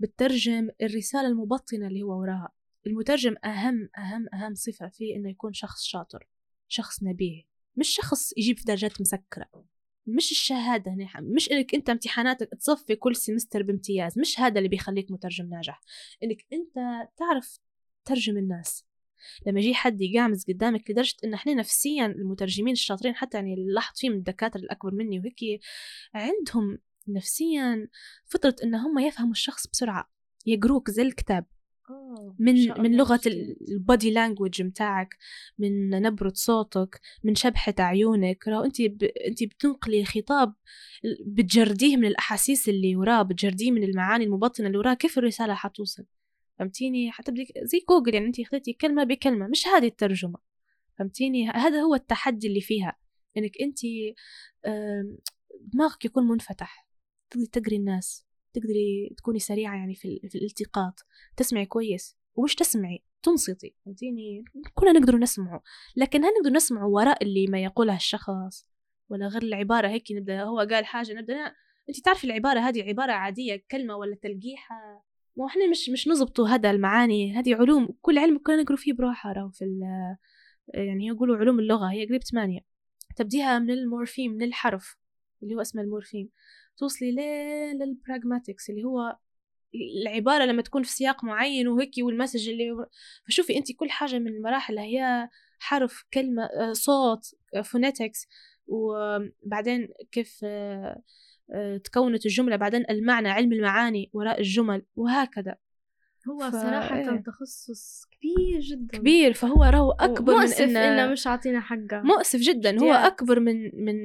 بتترجم 0.00 0.68
الرسالة 0.82 1.26
المبطنة 1.26 1.86
اللي 1.86 2.02
هو 2.02 2.20
وراها. 2.20 2.52
المترجم 2.86 3.34
أهم 3.44 3.88
أهم 3.98 4.26
أهم 4.34 4.54
صفة 4.54 4.88
فيه 4.88 5.16
إنه 5.16 5.30
يكون 5.30 5.52
شخص 5.52 5.84
شاطر. 5.84 6.28
شخص 6.68 7.02
نبيه 7.02 7.42
مش 7.76 7.88
شخص 7.88 8.32
يجيب 8.36 8.58
في 8.58 8.64
درجات 8.64 9.00
مسكرة 9.00 9.50
مش 10.08 10.30
الشهادة 10.30 10.96
مش 11.20 11.52
إنك 11.52 11.74
أنت 11.74 11.90
امتحاناتك 11.90 12.48
تصفي 12.60 12.96
كل 12.96 13.16
سمستر 13.16 13.62
بامتياز 13.62 14.18
مش 14.18 14.40
هذا 14.40 14.58
اللي 14.58 14.68
بيخليك 14.68 15.10
مترجم 15.10 15.48
ناجح. 15.48 15.80
إنك 16.22 16.46
أنت 16.52 16.74
تعرف 17.16 17.58
ترجم 18.04 18.36
الناس. 18.36 18.84
لما 19.46 19.60
يجي 19.60 19.74
حد 19.74 20.00
يقامز 20.00 20.44
قدامك 20.48 20.90
لدرجة 20.90 21.16
إن 21.24 21.34
إحنا 21.34 21.54
نفسيا 21.54 22.06
المترجمين 22.06 22.72
الشاطرين 22.72 23.14
حتى 23.14 23.36
يعني 23.36 23.54
اللي 23.54 23.72
لاحظت 23.72 23.98
فيه 23.98 24.10
من 24.10 24.16
الدكاترة 24.16 24.60
الأكبر 24.60 24.94
مني 24.94 25.18
وهيك 25.18 25.60
عندهم 26.14 26.78
نفسيا 27.08 27.88
فطرة 28.26 28.56
إن 28.64 28.74
هم 28.74 28.98
يفهموا 28.98 29.32
الشخص 29.32 29.66
بسرعة 29.66 30.10
يقروك 30.46 30.90
زي 30.90 31.02
الكتاب. 31.02 31.46
من 32.38 32.82
من 32.82 32.96
لغة 32.96 33.20
البادي 33.68 34.10
لانجوج 34.10 34.62
متاعك 34.62 35.16
من 35.58 35.90
نبرة 35.90 36.32
صوتك 36.34 37.00
من 37.24 37.34
شبحة 37.34 37.74
عيونك. 37.78 38.48
لو 38.48 38.64
انت 38.64 38.82
ب... 38.82 39.02
انت 39.02 39.44
بتنقلي 39.44 40.04
خطاب 40.04 40.54
بتجرديه 41.26 41.96
من 41.96 42.04
الأحاسيس 42.04 42.68
اللي 42.68 42.96
وراه 42.96 43.22
بتجرديه 43.22 43.70
من 43.70 43.82
المعاني 43.82 44.24
المبطنة 44.24 44.66
اللي 44.66 44.78
وراه. 44.78 44.94
كيف 44.94 45.18
الرسالة 45.18 45.54
حتوصل؟ 45.54 46.06
فهمتيني؟ 46.58 47.10
حتى 47.10 47.32
بديك 47.32 47.48
زي 47.62 47.84
جوجل 47.88 48.14
يعني 48.14 48.26
انت 48.26 48.42
خذيتي 48.42 48.72
كلمة 48.72 49.04
بكلمة 49.04 49.46
مش 49.46 49.66
هذه 49.66 49.86
الترجمة. 49.86 50.38
فهمتيني؟ 50.98 51.48
هذا 51.50 51.80
هو 51.80 51.94
التحدي 51.94 52.48
اللي 52.48 52.60
فيها 52.60 52.98
إنك 53.36 53.52
انت 53.60 53.78
دماغك 55.60 56.04
يكون 56.04 56.28
منفتح. 56.28 56.88
تقدري 57.30 57.46
تقري 57.46 57.76
الناس. 57.76 58.27
تقدري 58.60 59.14
تكوني 59.16 59.38
سريعة 59.38 59.76
يعني 59.76 59.94
في, 59.94 60.20
في 60.28 60.38
الالتقاط. 60.38 60.94
تسمعي 61.36 61.66
كويس. 61.66 62.16
ومش 62.34 62.54
تسمعي؟ 62.54 63.04
تنصتي. 63.22 63.74
فهمتيني؟ 63.84 64.44
كلنا 64.74 64.92
نقدر 64.92 65.16
نسمعه. 65.16 65.62
لكن 65.96 66.24
هل 66.24 66.30
نقدر 66.40 66.56
نسمعه 66.56 66.86
وراء 66.88 67.24
اللي 67.24 67.46
ما 67.46 67.62
يقولها 67.62 67.96
الشخص؟ 67.96 68.66
ولا 69.10 69.26
غير 69.26 69.42
العبارة 69.42 69.88
هيك 69.88 70.12
نبدأ 70.12 70.42
هو 70.42 70.58
قال 70.58 70.84
حاجة 70.84 71.12
نبدأ 71.12 71.54
انت 71.88 72.00
تعرفي 72.04 72.24
العبارة 72.24 72.60
هذه 72.60 72.82
عبارة 72.82 73.12
عادية 73.12 73.64
كلمة 73.70 73.96
ولا 73.96 74.16
تلقيحة؟ 74.22 75.04
ما 75.36 75.46
إحنا 75.46 75.70
مش 75.70 75.88
مش 75.90 76.08
نزبطوا 76.08 76.48
هذا 76.48 76.70
المعاني. 76.70 77.38
هذه 77.38 77.54
علوم 77.54 77.88
كل 78.00 78.18
علم 78.18 78.38
كلنا 78.38 78.62
نقروا 78.62 78.78
فيه 78.78 78.92
بروحه 78.92 79.32
راهو 79.32 79.50
في 79.50 79.64
يعني 80.74 81.06
يقولوا 81.06 81.36
علوم 81.36 81.58
اللغة. 81.60 81.92
هي 81.92 82.06
قريب 82.06 82.22
ثمانية. 82.22 82.60
تبديها 83.16 83.58
من 83.58 83.70
ال 83.70 83.77
morpheme 83.77 84.32
من 84.32 84.42
الحرف 84.42 84.96
اللي 85.42 85.54
هو 85.54 85.60
اسمه 85.60 85.82
ال 85.82 85.87
morpheme. 85.87 86.30
توصلي 86.78 87.12
لل 87.72 87.88
pragmatics 87.88 88.70
اللي 88.70 88.84
هو 88.84 89.16
العبارة 89.74 90.44
لما 90.44 90.62
تكون 90.62 90.82
في 90.82 90.90
سياق 90.90 91.24
معين 91.24 91.68
وهيك 91.68 91.90
وال 92.02 92.12
message 92.12 92.48
اللي 92.48 92.86
فشوفي 93.26 93.56
انت 93.56 93.72
كل 93.72 93.90
حاجة 93.90 94.18
من 94.18 94.28
المراحل 94.28 94.78
هي 94.78 95.28
حرف 95.58 96.04
كلمة 96.12 96.42
آه، 96.42 96.72
صوت 96.72 97.34
فونيتكس 97.64 98.26
وبعدين 98.66 99.88
كيف 100.12 100.40
آه، 100.44 101.02
آه، 101.54 101.76
تكونت 101.76 102.26
الجملة 102.26 102.56
بعدين 102.56 102.84
المعنى 102.90 103.28
علم 103.28 103.52
المعاني 103.52 104.10
وراء 104.12 104.38
الجمل 104.38 104.82
وهكذا. 104.96 105.56
هو 106.28 106.50
ف... 106.50 106.52
صراحة 106.52 106.98
إيه. 106.98 107.22
تخصص 107.26 108.04
كبير 108.04 108.60
جدا. 108.60 108.98
كبير 108.98 109.32
فهو 109.32 109.64
راهو 109.64 109.92
أكبر 109.92 110.34
مؤسف 110.34 110.60
من 110.60 110.76
إنه 110.76 111.04
إنه 111.04 111.12
مش 111.12 111.26
عاطينا 111.26 111.60
حقه. 111.60 112.02
مؤسف 112.04 112.40
جدا 112.40 112.80
هو 112.80 112.92
أكبر 112.92 113.40
من 113.40 113.84
من 113.84 113.96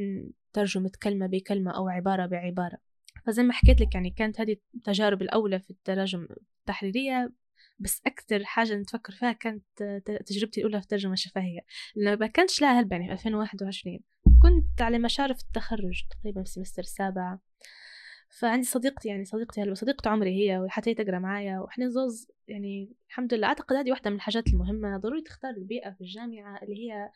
ترجمة 0.54 0.92
كلمة 1.04 1.28
بكلمة 1.28 1.72
أو 1.72 1.90
عبارة 1.90 2.26
بعبارة. 2.26 2.78
فزي 3.26 3.44
ما 3.44 3.54
حكيت 3.54 3.82
لك 3.82 3.96
يعني 3.96 4.10
كانت 4.10 4.42
هذه 4.42 4.56
التجارب 4.76 5.22
الأولى 5.22 5.60
في 5.60 5.70
التراجم 5.70 6.28
التحريرية 6.62 7.32
بس 7.80 8.02
أكثر 8.06 8.44
حاجة 8.44 8.76
نتفكر 8.76 9.14
فيها 9.14 9.32
كانت 9.32 9.64
تجربتي 10.26 10.62
الأولى 10.62 10.78
في 10.80 10.84
الترجمة 10.84 11.14
الشفهية. 11.14 11.60
لأنه 11.96 12.18
ما 12.20 12.28
كانش 12.28 12.62
لها 12.62 12.80
هلبة 12.80 12.96
يعني 12.96 13.08
في 13.08 13.14
2021 13.14 14.00
كنت 14.42 14.82
على 14.82 15.00
مشارف 15.00 15.42
التخرج 15.42 16.04
تقريبا 16.10 16.44
في 16.44 16.50
سمستر 16.50 16.82
السابع. 16.82 17.38
فعندي 18.40 18.66
صديقتي 18.66 19.10
يعني 19.10 19.26
صديقتي 19.26 19.62
هلا 19.62 19.74
صديقة 19.74 20.10
عمري 20.10 20.30
هي 20.30 20.60
وحتى 20.60 20.90
هي 20.90 20.94
تقرأ 20.94 21.20
معايا. 21.20 21.60
وإحنا 21.60 21.90
زوز 21.90 22.28
يعني 22.48 22.96
الحمد 23.10 23.34
لله. 23.34 23.48
أعتقد 23.48 23.76
هذه 23.76 23.92
واحدة 23.92 24.10
من 24.10 24.16
الحاجات 24.16 24.48
المهمة. 24.48 24.98
ضروري 24.98 25.22
تختار 25.22 25.52
البيئة 25.52 25.92
في 25.92 26.02
الجامعة 26.02 26.64
اللي 26.64 26.76
هي 26.76 27.10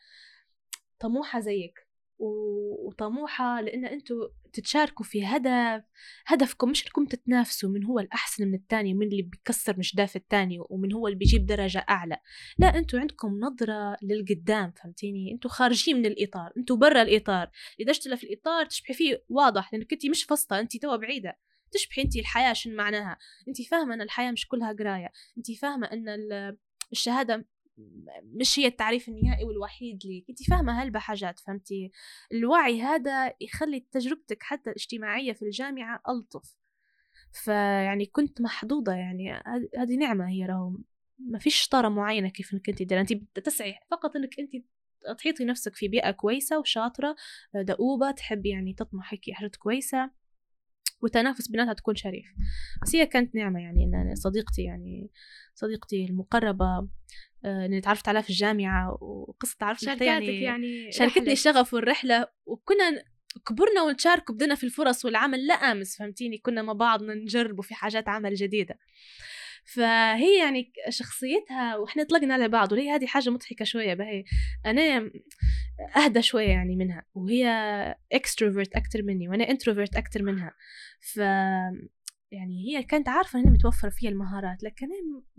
طموحة 1.00 1.40
زيك. 1.40 1.87
وطموحة 2.18 3.60
لأن 3.60 3.84
أنتوا 3.84 4.28
تتشاركوا 4.52 5.04
في 5.04 5.26
هدف 5.26 5.84
هدفكم 6.26 6.70
مش 6.70 6.86
إنكم 6.86 7.04
تتنافسوا 7.04 7.70
من 7.70 7.84
هو 7.84 7.98
الأحسن 7.98 8.48
من 8.48 8.54
الثاني 8.54 8.94
ومن 8.94 9.06
اللي 9.06 9.22
بيكسر 9.22 9.78
مشداف 9.78 10.16
الثاني 10.16 10.58
ومن 10.60 10.92
هو 10.92 11.06
اللي 11.06 11.18
بيجيب 11.18 11.46
درجة 11.46 11.86
أعلى. 11.88 12.16
لا 12.58 12.78
أنتوا 12.78 13.00
عندكم 13.00 13.40
نظرة 13.40 13.96
للقدام 14.02 14.72
فهمتيني؟ 14.72 15.32
أنتوا 15.32 15.50
خارجين 15.50 15.96
من 15.96 16.06
الإطار 16.06 16.52
أنتوا 16.56 16.76
برا 16.76 17.02
الإطار. 17.02 17.50
إذا 17.80 17.90
اشتغل 17.90 18.16
في 18.16 18.24
الإطار 18.24 18.66
تشبحي 18.66 18.94
فيه 18.94 19.24
واضح 19.28 19.74
لأنك 19.74 19.92
أنت 19.92 20.06
مش 20.06 20.24
فسطة 20.24 20.60
أنت 20.60 20.76
توا 20.76 20.96
بعيدة. 20.96 21.38
تشبحي 21.72 22.02
أنت 22.02 22.16
الحياة 22.16 22.52
شن 22.52 22.76
معناها؟ 22.76 23.18
أنت 23.48 23.62
فاهمة 23.62 23.94
أن 23.94 24.00
الحياة 24.02 24.30
مش 24.30 24.48
كلها 24.48 24.72
قراية. 24.72 25.12
أنت 25.38 25.52
فاهمة 25.52 25.86
أن 25.86 26.56
الشهادة 26.92 27.46
مش 28.22 28.58
هي 28.58 28.66
التعريف 28.66 29.08
النهائي 29.08 29.44
والوحيد 29.44 30.00
لي 30.04 30.24
انت 30.30 30.42
فاهمة 30.42 30.82
هلبة 30.82 30.98
حاجات 30.98 31.38
فهمتي؟ 31.38 31.90
الوعي 32.32 32.82
هذا 32.82 33.32
يخلي 33.40 33.86
تجربتك 33.92 34.42
حتى 34.42 34.70
الاجتماعية 34.70 35.32
في 35.32 35.42
الجامعة 35.42 36.02
ألطف. 36.08 36.56
فيعني 37.32 38.06
كنت 38.06 38.40
محظوظة 38.40 38.92
يعني 38.92 39.32
هذه 39.78 39.96
نعمة 39.96 40.28
هي 40.28 40.46
راهو. 40.46 40.76
ما 41.18 41.38
فيش 41.38 41.56
شطاره 41.56 41.88
معينة 41.88 42.28
كيف 42.28 42.54
إنك 42.54 42.68
أنت 42.68 42.92
أنت 42.92 43.12
تسعي 43.38 43.74
فقط 43.90 44.16
إنك 44.16 44.38
أنت 44.38 44.64
تحيطي 45.18 45.44
نفسك 45.44 45.76
في 45.76 45.88
بيئة 45.88 46.10
كويسة 46.10 46.58
وشاطرة 46.58 47.16
دؤوبة 47.54 48.10
تحب 48.10 48.46
يعني 48.46 48.74
تطمح 48.74 49.12
هيك 49.12 49.30
حاجات 49.30 49.56
كويسة. 49.56 50.10
والتنافس 51.02 51.48
بيناتها 51.48 51.72
تكون 51.72 51.94
شريف. 51.94 52.26
بس 52.82 52.96
هي 52.96 53.06
كانت 53.06 53.34
نعمة 53.34 53.60
يعني 53.60 53.84
إن 53.84 54.14
صديقتي 54.14 54.62
يعني 54.62 55.10
صديقتي 55.54 56.04
المقربة 56.04 56.88
آه، 57.44 57.66
اني 57.66 57.80
تعرفت 57.80 58.08
عليها 58.08 58.22
في 58.22 58.30
الجامعة 58.30 58.98
وقصة 59.02 59.56
تعرف 59.58 59.82
يعني, 59.82 60.42
يعني 60.42 60.92
شاركتني 60.92 61.32
الشغف 61.32 61.74
والرحلة. 61.74 62.26
وكنا 62.46 63.02
كبرنا 63.46 63.82
ونشارك 63.82 64.32
بدنا 64.32 64.54
في 64.54 64.64
الفرص 64.64 65.04
والعمل 65.04 65.46
لا 65.46 65.54
آمس 65.54 65.96
فهمتيني؟ 65.96 66.38
كنا 66.38 66.62
مع 66.62 66.72
بعض 66.72 67.02
نجربوا 67.02 67.62
في 67.62 67.74
حاجات 67.74 68.08
عمل 68.08 68.34
جديدة. 68.34 68.78
فهي 69.74 70.38
يعني 70.38 70.72
شخصيتها 70.88 71.76
وإحنا 71.76 72.04
طلقنا 72.04 72.34
على 72.34 72.48
بعض 72.48 72.72
وهي 72.72 72.90
هذه 72.90 73.06
حاجة 73.06 73.30
مضحكة 73.30 73.64
شوية 73.64 73.94
بهي 73.94 74.24
أنا 74.66 75.10
أهدى 75.96 76.22
شوية 76.22 76.48
يعني 76.48 76.76
منها 76.76 77.04
وهي 77.14 77.46
extrovert 78.12 78.76
أكثر 78.76 79.02
مني 79.02 79.28
وأنا 79.28 79.50
introvert 79.50 79.96
أكثر 79.96 80.22
منها. 80.22 80.54
ف 81.00 81.16
يعني 82.32 82.64
هي 82.68 82.82
كانت 82.82 83.08
عارفة 83.08 83.38
إنها 83.38 83.50
متوفر 83.52 83.90
فيها 83.90 84.10
المهارات 84.10 84.62
لكن 84.62 84.88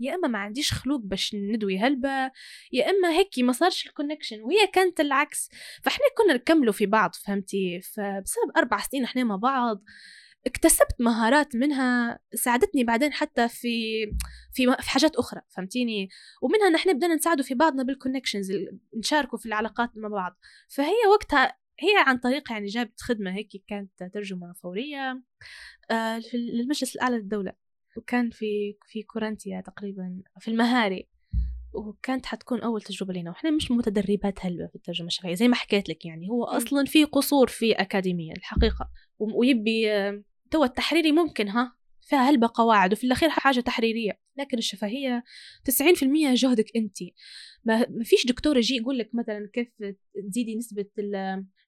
يا 0.00 0.14
إما 0.14 0.28
ما 0.28 0.38
عنديش 0.38 0.72
خلوق 0.72 1.00
باش 1.00 1.34
ندوي 1.34 1.78
هلبة 1.78 2.32
يا 2.72 2.90
إما 2.90 3.10
هيك 3.10 3.28
ما 3.38 3.52
صارش 3.52 3.86
ال 3.86 3.91
connection 3.91 4.42
وهي 4.42 4.66
كانت 4.72 5.00
العكس. 5.00 5.50
فإحنا 5.82 6.04
كنا 6.18 6.34
نكملوا 6.34 6.72
في 6.72 6.86
بعض 6.86 7.14
فهمتي؟ 7.14 7.80
فبسبب 7.80 8.50
أربع 8.56 8.78
سنين 8.78 9.04
إحنا 9.04 9.24
مع 9.24 9.36
بعض 9.36 9.82
اكتسبت 10.46 11.00
مهارات 11.00 11.56
منها 11.56 12.18
ساعدتني 12.34 12.84
بعدين 12.84 13.12
حتى 13.12 13.48
في 13.48 14.06
في 14.52 14.76
في 14.80 14.90
حاجات 14.90 15.16
أخرى 15.16 15.40
فهمتيني؟ 15.48 16.08
ومنها 16.42 16.68
نحن 16.68 16.92
بدنا 16.96 17.14
نساعدوا 17.14 17.44
في 17.44 17.54
بعضنا 17.54 17.82
بال 17.82 17.93
connections 17.93 18.52
نشاركوا 18.96 19.38
في 19.38 19.46
العلاقات 19.46 19.90
مع 19.96 20.08
بعض. 20.08 20.38
فهي 20.68 21.06
وقتها 21.12 21.56
هي 21.80 22.04
عن 22.06 22.18
طريق 22.18 22.52
يعني 22.52 22.66
جابت 22.66 23.00
خدمة 23.00 23.34
هيك 23.34 23.62
كانت 23.68 23.90
ترجمة 24.14 24.52
فورية 24.52 25.22
آه، 25.90 26.20
للمجلس 26.34 26.96
الأعلى 26.96 27.16
للدولة. 27.16 27.52
وكان 27.96 28.30
في 28.30 28.76
في 28.86 29.02
كورنتيا 29.02 29.60
تقريبا 29.60 30.22
في 30.40 30.48
المهاري. 30.48 31.08
وكانت 31.72 32.26
حتكون 32.26 32.60
أول 32.60 32.82
تجربة 32.82 33.14
لنا 33.14 33.30
وإحنا 33.30 33.50
مش 33.50 33.70
متدربات 33.70 34.38
هلبة 34.46 34.66
في 34.66 34.74
الترجمة 34.74 35.06
الشفهية 35.06 35.34
زي 35.34 35.48
ما 35.48 35.54
حكيت 35.54 35.88
لك 35.88 36.04
يعني. 36.06 36.28
هو 36.28 36.44
أصلا 36.44 36.84
في 36.84 37.04
قصور 37.04 37.46
في 37.46 37.72
أكاديمية 37.72 38.32
الحقيقة. 38.32 38.90
ويبي 39.18 39.92
آه، 39.92 40.22
تو 40.50 40.64
التحريري 40.64 41.12
ممكن 41.12 41.48
ها؟ 41.48 41.76
فيها 42.00 42.30
هلبة 42.30 42.50
قواعد 42.54 42.92
وفي 42.92 43.04
الأخير 43.04 43.30
حاجة 43.30 43.60
تحريرية. 43.60 44.20
لكن 44.36 44.58
الشفهية 44.58 45.24
90% 45.64 46.34
جهدك 46.34 46.76
أنت. 46.76 46.98
ما 47.64 48.04
فيش 48.04 48.26
دكتور 48.26 48.56
يجي 48.56 48.76
يقول 48.76 48.98
لك 48.98 49.10
مثلا 49.14 49.50
كيف 49.52 49.68
تزيدي 50.28 50.56
نسبة 50.56 50.86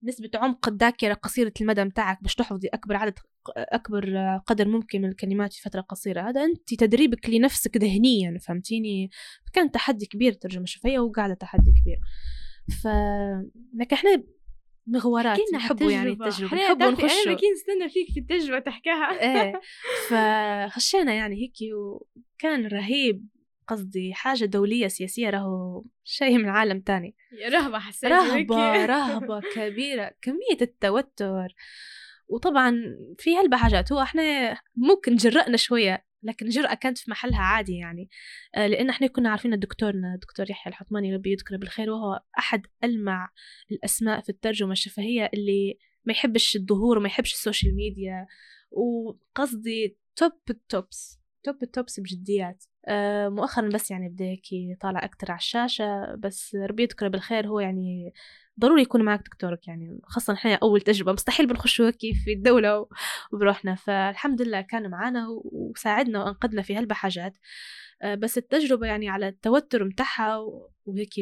نسبة 0.05 0.30
عمق 0.35 0.68
الذاكرة 0.68 1.14
قصيرة 1.14 1.53
المدى 1.61 1.85
متاعك 1.85 2.22
باش 2.22 2.35
تحفظي 2.35 2.68
أكبر 2.68 2.97
عدد 2.97 3.14
أكبر 3.57 4.37
قدر 4.47 4.68
ممكن 4.68 5.03
من 5.03 5.09
الكلمات 5.09 5.53
في 5.53 5.62
فترة 5.62 5.80
قصيرة. 5.80 6.28
هذا 6.28 6.45
أنت 6.45 6.74
تدريبك 6.74 7.30
لنفسك 7.30 7.76
ذهنيا 7.76 8.39
فهمتيني؟ 8.39 9.11
كان 9.53 9.70
تحدي 9.70 10.07
كبير 10.07 10.33
الترجمة 10.33 10.62
الشفهية 10.62 10.99
وقاعدة 10.99 11.35
تحدي 11.35 11.72
كبير. 11.83 12.01
ف 12.83 12.87
لكن 13.74 13.97
إحنا 13.97 14.24
مغورات 14.87 15.39
نحبوا 15.55 15.91
يعني 15.93 16.11
التجربة. 16.11 16.55
نحبوا 16.55 16.91
نخشوا 16.91 17.22
أنا 17.26 17.35
كي 17.35 17.47
نستنى 17.51 17.89
فيك 17.89 18.07
في 18.14 18.20
التجربة 18.20 18.59
تحكيها 18.59 19.11
إيه 19.22 19.61
فخشينا 20.09 21.14
يعني 21.14 21.37
هيك 21.43 21.74
وكان 21.74 22.66
رهيب 22.66 23.26
قصدي 23.68 24.14
حاجة 24.14 24.45
دولية 24.45 24.89
سياسية 24.89 25.30
راهو 25.30 25.85
شيء 26.05 26.39
من 26.39 26.49
عالم 26.49 26.80
تاني. 26.80 27.16
رهبة 27.53 27.78
حسيت 27.78 28.12
رهبة 28.12 28.87
رهبة 28.97 29.41
كبيرة 29.55 30.11
كمية 30.22 30.59
التوتر. 30.62 31.55
وطبعا 32.28 32.83
في 33.18 33.37
هلبة 33.37 33.57
حاجات 33.57 33.93
هو 33.93 34.03
إحنا 34.03 34.57
ممكن 34.76 35.16
جرأنا 35.16 35.57
شوية. 35.57 36.05
لكن 36.22 36.46
الجرأة 36.46 36.74
كانت 36.74 36.98
في 36.98 37.10
محلها 37.10 37.40
عادي 37.42 37.76
يعني. 37.76 38.08
آه، 38.54 38.66
لأن 38.66 38.90
إحنا 38.90 39.06
كنا 39.06 39.30
عارفين 39.30 39.58
دكتورنا 39.58 40.14
الدكتور 40.14 40.50
يحيى 40.50 40.70
الحطماني 40.70 41.14
ربي 41.14 41.32
يذكره 41.32 41.56
بالخير 41.56 41.90
وهو 41.90 42.20
أحد 42.38 42.66
ألمع 42.84 43.30
الأسماء 43.70 44.20
في 44.20 44.28
الترجمة 44.28 44.72
الشفهية 44.72 45.30
اللي 45.34 45.78
ما 46.04 46.12
يحبش 46.12 46.56
الظهور 46.56 46.98
وما 46.98 47.06
يحبش 47.06 47.32
ال 47.32 47.38
social 47.38 47.74
media 47.74 48.26
وقصدي 48.70 49.96
top 50.16 50.32
ال 50.50 50.64
tops 50.64 51.18
top 51.42 51.62
ال 51.62 51.70
tops 51.70 52.00
بجديات. 52.00 52.64
آه 52.86 53.28
مؤخرا 53.28 53.68
بس 53.68 53.90
يعني 53.90 54.08
بدا 54.08 54.24
هيك 54.24 54.42
طالع 54.80 55.04
أكتر 55.04 55.30
على 55.30 55.38
الشاشة 55.38 56.14
بس 56.18 56.54
ربي 56.54 56.82
يذكره 56.82 57.08
بالخير 57.08 57.46
هو 57.48 57.60
يعني 57.60 58.12
ضروري 58.61 58.82
يكون 58.82 59.03
معك 59.03 59.20
دكتورك 59.20 59.68
يعني 59.68 60.00
خاصة 60.05 60.32
إحنا 60.32 60.59
أول 60.62 60.80
تجربة 60.80 61.12
مستحيل 61.12 61.46
بنخش 61.46 61.80
هيك 61.80 61.98
في 62.24 62.32
الدولة 62.32 62.86
وبروحنا. 63.32 63.74
فالحمد 63.74 64.42
لله 64.42 64.61
كان 64.61 64.90
معنا 64.90 65.26
وساعدنا 65.44 66.24
وأنقذنا 66.24 66.62
في 66.62 66.76
هلبة 66.76 66.94
حاجات 66.94 67.36
آه 68.03 68.14
بس 68.14 68.38
التجربة 68.38 68.86
يعني 68.86 69.09
على 69.09 69.28
التوتر 69.28 69.84
متاعها 69.84 70.38
وهيك 70.86 71.14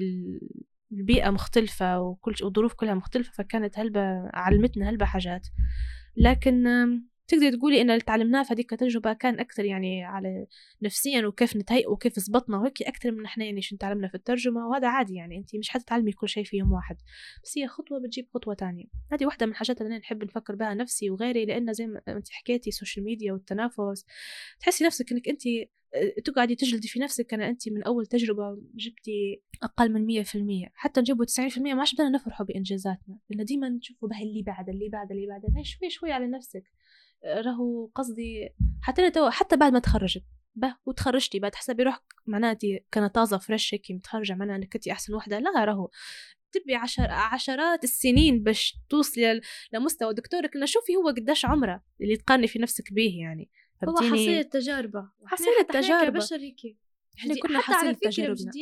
البيئة 0.93 1.31
مختلفة 1.31 2.01
وكل 2.01 2.35
الظروف 2.43 2.75
كلها 2.75 2.95
مختلفة 2.95 3.33
فكانت 3.33 3.79
هلبة 3.79 4.01
علمتنا 4.35 4.91
هلبة 4.91 5.07
حاجات. 5.07 5.47
لكن 6.17 6.65
تقدري 7.31 7.51
تقولي 7.51 7.81
إن 7.81 7.91
اللي 7.91 8.01
تعلمناه 8.01 8.43
في 8.43 8.55
هذيك 8.55 8.73
التجربة 8.73 9.13
كان 9.13 9.41
أكثر 9.41 9.65
يعني 9.65 10.05
على 10.05 10.47
نفسيا 10.83 11.27
وكيف 11.27 11.57
نتهيئ 11.57 11.91
وكيف 11.91 12.19
زبطنا 12.19 12.59
وهيك 12.59 12.83
أكثر 12.83 13.13
من 13.13 13.25
إحنا 13.25 13.45
يعني 13.45 13.63
شو 13.63 13.77
تعلمنا 13.77 14.09
في 14.09 14.15
الترجمة 14.15 14.69
وهذا 14.69 14.89
عادي 14.89 15.15
يعني. 15.15 15.39
أنت 15.39 15.57
مش 15.57 15.69
حتتعلمي 15.69 16.13
كل 16.13 16.29
شيء 16.29 16.45
في 16.45 16.57
يوم 16.57 16.73
واحد. 16.73 16.97
بس 17.45 17.59
هي 17.59 17.67
خطوة 17.67 18.01
بتجيب 18.01 18.29
خطوة 18.35 18.55
تانية. 18.55 18.85
هذه 19.13 19.27
واحدة 19.27 19.47
من 19.47 19.53
الحاجات 19.53 19.81
اللي 19.81 19.89
أنا 19.89 19.99
نحب 19.99 20.25
نفكر 20.25 20.55
بها 20.55 20.75
نفسي 20.75 21.11
وغيري 21.11 21.45
لأن 21.45 21.73
زي 21.73 21.87
ما 21.87 22.03
أنت 22.09 22.29
حكيتي 22.31 22.71
ال 22.71 22.76
social 22.76 23.05
media 23.05 23.33
والتنافس 23.33 24.05
تحسي 24.61 24.85
نفسك 24.85 25.13
إنك 25.13 25.29
أنت 25.29 25.43
آه، 25.95 26.21
تقعدي 26.25 26.55
تجلدي 26.55 26.89
في 26.89 27.01
نفسك 27.01 27.35
أنا 27.35 27.49
أنت 27.49 27.69
من 27.69 27.83
أول 27.83 28.07
تجربة 28.07 28.59
جبتي 28.75 29.43
أقل 29.63 29.93
من 29.93 30.07
مية 30.07 30.23
في 30.23 30.39
المية. 30.39 30.67
حتى 30.75 31.01
نجيبوا 31.01 31.25
تسعين 31.25 31.49
في 31.49 31.57
المية 31.57 31.75
ما 31.75 31.79
عادش 31.79 31.95
بدنا 31.95 32.09
نفرحوا 32.09 32.47
بإنجازاتنا. 32.47 33.19
لأن 33.31 33.45
ديما 33.45 33.69
نشوفوا 33.69 34.09
به 34.09 34.23
اللي 34.23 34.43
بعد 34.43 34.69
اللي 34.69 34.89
بعد. 34.89 35.11
اللي 35.11 35.27
بعد 35.27 35.43
شوي 35.65 35.91
شوي 35.91 36.13
على 36.13 36.27
نفسك. 36.27 36.65
راهو 37.25 37.91
قصدي 37.95 38.49
حتى 38.83 39.11
تو 39.11 39.31
حتى 39.31 39.57
بعد 39.57 39.73
ما 39.73 39.79
تخرجت 39.79 40.25
به 40.55 40.77
وتخرجتي 40.87 41.39
بعد 41.39 41.55
حسابي 41.55 41.83
روحك 41.83 42.03
معناتي 42.27 42.85
كانت 42.93 43.15
طازة 43.15 43.39
فريش 43.39 43.75
هيك 43.75 43.91
متخرجة 43.91 44.35
معناها 44.35 44.57
أنك 44.57 44.73
كنتي 44.73 44.93
أحسن 44.93 45.15
وحدة. 45.15 45.39
لا 45.39 45.65
راهو 45.65 45.91
تبي 46.53 46.75
عشر 46.75 47.11
عشرات 47.11 47.85
السنين 47.85 48.43
باش 48.43 48.77
توصلي 48.89 49.41
لمستوى. 49.73 50.15
دكتورك 50.15 50.57
لأن 50.57 50.67
شوفي 50.67 50.97
هو 50.97 51.09
قداش 51.09 51.45
عمره 51.45 51.83
اللي 52.01 52.17
تقارني 52.17 52.47
في 52.47 52.59
نفسك 52.59 52.93
به 52.93 53.17
يعني. 53.21 53.51
هو 53.89 53.97
حصيلة 53.97 54.43
تجاربة. 54.43 55.11
حصيلة 55.27 55.63
تجاربة. 55.73 56.19
كبشر 56.19 56.37
هيك. 56.37 56.77
إحنا 57.19 57.35
كنا 57.43 57.61
حاصلين 57.61 57.99
تجاربنا. 57.99 58.53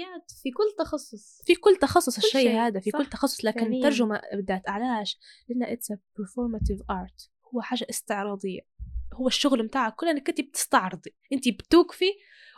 في 0.43 0.51
كل 0.51 0.85
تخصص. 0.85 1.43
في 1.45 1.55
كل 1.55 1.77
تخصص 1.77 2.17
الشيء 2.17 2.51
هذا 2.51 2.81
في 2.81 2.91
كل 2.91 3.07
تخصص 3.07 3.45
لكن 3.45 3.75
الترجمة 3.75 4.21
بدأت. 4.35 4.69
علاش؟ 4.69 5.19
لأن 5.49 5.63
اتس 5.63 5.93
performative 5.93 6.81
art. 6.93 7.29
هو 7.55 7.61
حاجة 7.61 7.87
استعراضية. 7.91 8.61
هو 9.15 9.27
الشغل 9.27 9.65
متاعك 9.65 9.95
كله 9.95 10.11
إنك 10.11 10.29
انت 10.29 10.41
بتستعرضي. 10.41 11.15
انت 11.33 11.49
بتوقفي 11.49 12.13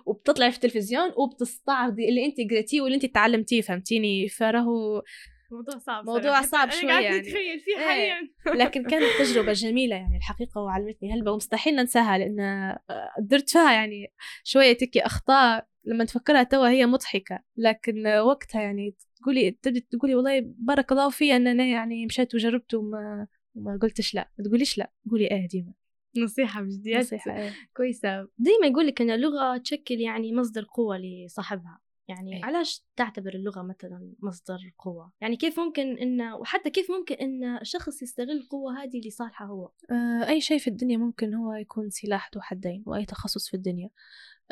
وبتطلعي 0.06 0.50
في 0.50 0.56
التلفزيون 0.56 1.12
وبتستعرضي 1.16 2.08
اللي 2.08 2.26
انت 2.26 2.50
قريتيه 2.50 2.80
واللي 2.80 2.94
انت 2.94 3.06
تعلمتيه 3.06 3.60
فهمتيني؟ 3.60 4.28
فراهو 4.28 5.02
موضوع 5.50 5.78
صعب 5.78 6.06
موضوع 6.06 6.42
صعب 6.42 6.70
شوي 6.70 6.90
يعني. 6.90 7.18
اتخيل 7.18 7.60
فيه 7.60 7.76
إيه. 7.78 7.86
حاليا. 7.86 8.30
لكن 8.64 8.84
كانت 8.84 9.04
تجربة 9.18 9.52
جميلة 9.52 9.96
يعني 9.96 10.16
الحقيقة 10.16 10.60
وعلمتني 10.60 11.14
هلبة 11.14 11.32
ومستحيل 11.32 11.76
ننساها 11.76 12.18
لأن 12.18 12.76
درت 13.18 13.50
فيها 13.50 13.72
يعني 13.72 14.12
شوية 14.44 14.72
تكي 14.72 15.00
أخطاء 15.00 15.66
لما 15.84 16.04
تفكرها 16.04 16.42
توا 16.42 16.68
هي 16.68 16.86
مضحكة. 16.86 17.38
لكن 17.56 18.06
وقتها 18.06 18.62
يعني 18.62 18.94
تقولي 19.16 19.50
تبدي 19.50 19.80
تقولي 19.80 20.14
والله 20.14 20.42
بارك 20.44 20.92
الله 20.92 21.10
في 21.10 21.36
أن 21.36 21.46
أنا 21.46 21.64
يعني 21.64 22.06
مشيت 22.06 22.34
وجربت 22.34 22.74
وما 22.74 23.26
وما 23.54 23.78
قلتش 23.82 24.14
لا. 24.14 24.30
ما 24.38 24.44
تقوليش 24.44 24.78
لا 24.78 24.92
قولي 25.10 25.30
إيه 25.30 25.48
ديما. 25.48 25.72
نصيحة 26.16 26.62
بجديات 26.62 27.00
نصيحة 27.00 27.36
إيه. 27.36 27.54
كويسة. 27.76 28.28
دايما 28.38 28.66
يقول 28.66 28.86
لك 28.86 29.00
أن 29.00 29.10
اللغة 29.10 29.56
تشكل 29.56 29.94
يعني 29.94 30.34
مصدر 30.34 30.64
قوة 30.64 30.98
لصاحبها. 30.98 31.80
يعني 32.08 32.36
أي. 32.36 32.42
علاش 32.42 32.84
تعتبر 32.96 33.34
اللغة 33.34 33.62
مثلا 33.62 34.12
مصدر 34.22 34.58
قوة؟ 34.78 35.12
يعني 35.20 35.36
كيف 35.36 35.60
ممكن 35.60 35.98
إن 35.98 36.32
وحتى 36.32 36.70
كيف 36.70 36.90
ممكن 36.90 37.14
إن 37.14 37.44
الشخص 37.58 38.02
يستغل 38.02 38.30
القوة 38.30 38.82
هذه 38.82 39.00
لصالحه 39.06 39.44
هو؟ 39.44 39.70
آه، 39.90 40.28
أي 40.28 40.40
شيء 40.40 40.58
في 40.58 40.68
الدنيا 40.70 40.96
ممكن 40.96 41.34
هو 41.34 41.52
يكون 41.54 41.90
سلاح 41.90 42.30
ذو 42.34 42.40
حدين 42.40 42.82
وأي 42.86 43.04
تخصص 43.04 43.48
في 43.48 43.54
الدنيا. 43.54 43.90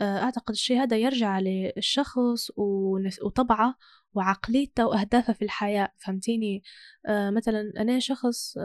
أعتقد 0.05 0.51
الشيء 0.51 0.83
هذا 0.83 0.97
يرجع 0.97 1.41
للشخص 1.41 2.51
وطبعه 3.23 3.77
وعقليته 4.15 4.87
وأهدافه 4.87 5.33
في 5.33 5.43
الحياة 5.43 5.93
فهمتيني؟ 5.99 6.63
آه، 7.07 7.31
مثلا 7.31 7.73
أنا 7.79 7.99
شخص 7.99 8.59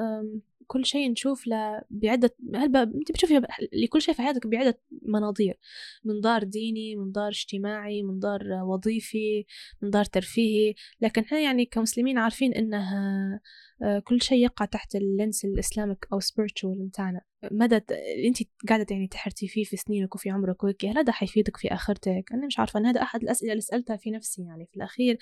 كل 0.67 0.85
شيء 0.85 1.11
نشوف 1.11 1.47
له 1.47 1.81
بعدة 1.89 2.35
هل 2.55 2.75
أنت 2.77 3.11
بتشوفي 3.11 3.41
لكل 3.73 4.01
شيء 4.01 4.13
في 4.13 4.21
حياتك 4.21 4.47
بعدة 4.47 4.79
مناظير 5.01 5.59
منظار 6.03 6.43
ديني 6.43 6.95
منظار 6.95 7.27
اجتماعي 7.27 8.03
منظار 8.03 8.41
وظيفي 8.63 9.45
منظار 9.81 10.05
ترفيهي 10.05 10.75
لكن 11.01 11.21
إحنا 11.21 11.39
يعني 11.39 11.65
كمسلمين 11.65 12.17
عارفين 12.17 12.73
آه، 12.73 13.39
كل 14.03 14.21
شيء 14.21 14.43
يقع 14.43 14.65
تحت 14.65 14.95
اللينس 14.95 15.45
الاسلامك 15.45 16.07
أو 16.13 16.19
spiritual 16.19 16.77
متاعنا 16.85 17.21
مدى 17.51 17.75
أنت 18.27 18.37
قاعدة 18.69 18.85
يعني 18.91 19.07
تحرتي 19.07 19.47
فيه 19.47 19.63
في 19.63 19.77
سنينك 19.77 20.15
وفي 20.15 20.29
عمرك 20.29 20.63
وهيك 20.63 20.85
هل 20.85 20.97
هذا 20.97 21.11
حيفيدك 21.11 21.57
في 21.57 21.67
آخرتك. 21.73 22.23
أنا 22.33 22.45
مش 22.45 22.59
عارفة 22.59 22.79
أنا 22.79 22.89
هذا 22.89 23.01
أحد 23.01 23.23
الأسئلة 23.23 23.51
اللي 23.51 23.61
سألتها 23.61 23.95
في 23.95 24.11
نفسي 24.11 24.41
يعني 24.41 24.65
في 24.65 24.77
الأخير 24.77 25.17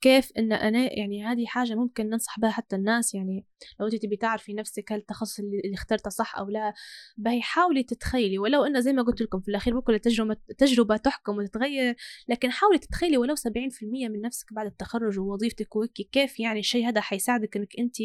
كيف 0.00 0.30
إن 0.38 0.52
أنا 0.52 0.98
يعني 0.98 1.24
هذه 1.24 1.46
حاجة 1.46 1.74
ممكن 1.74 2.06
ننصح 2.06 2.40
بها 2.40 2.50
حتى 2.50 2.76
الناس 2.76 3.14
يعني. 3.14 3.46
لو 3.80 3.86
أنت 3.86 3.94
تبي 3.96 4.16
تعرفي 4.16 4.54
نفسك 4.54 4.92
هل 4.92 4.98
التخصص 4.98 5.38
اللي 5.38 5.74
اخترته 5.74 6.10
صح 6.10 6.38
أو 6.38 6.48
لا 6.48 6.74
باهي 7.16 7.42
حاولي 7.42 7.82
تتخيلي. 7.82 8.38
ولو 8.38 8.64
انه 8.64 8.80
زي 8.80 8.92
ما 8.92 9.02
قلت 9.02 9.20
لكم 9.20 9.40
في 9.40 9.48
الأخير 9.48 9.78
بكره 9.78 9.94
التجربه 9.96 10.36
تجربه 10.58 10.96
تحكم 10.96 11.36
وتتغير 11.36 11.96
لكن 12.28 12.50
حاولي 12.50 12.78
تتخيلي 12.78 13.16
ولو 13.18 13.34
70% 13.34 13.40
من 13.82 14.20
نفسك 14.20 14.52
بعد 14.52 14.66
التخرج 14.66 15.18
ووظيفتك 15.18 15.76
وهيك 15.76 15.92
كيف 16.12 16.40
يعني 16.40 16.60
الشيء 16.60 16.88
هذا 16.88 17.00
حيساعدك 17.00 17.56
إنك 17.56 17.78
أنت 17.78 17.96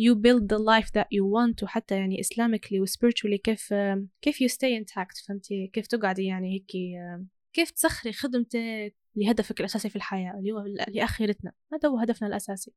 you 0.00 0.14
build 0.14 0.42
the 0.54 0.58
life 0.58 0.88
that 0.98 1.06
you 1.16 1.24
want 1.36 1.62
وحتى 1.62 1.94
يعني 1.94 2.20
اسلامically 2.20 2.80
و 2.80 2.86
spiritually 2.86 3.40
كيف 3.44 3.74
كيف 4.22 4.42
you 4.42 4.48
stay 4.54 4.82
intact 4.82 5.26
فهمتي؟ 5.26 5.70
كيف 5.72 5.86
تقعدي 5.86 6.24
يعني 6.24 6.54
هيك 6.54 6.66
كيف 7.52 7.70
تسخري 7.70 8.12
خدمتك 8.12 8.94
لهدفك 9.16 9.60
الأساسي 9.60 9.88
في 9.88 9.96
الحياة 9.96 10.38
اللي 10.38 10.52
هو 10.52 10.64
لآخرتنا. 10.88 11.52
هذا 11.72 11.88
هو 11.88 11.98
هدفنا 11.98 12.28
الأساسي. 12.28 12.72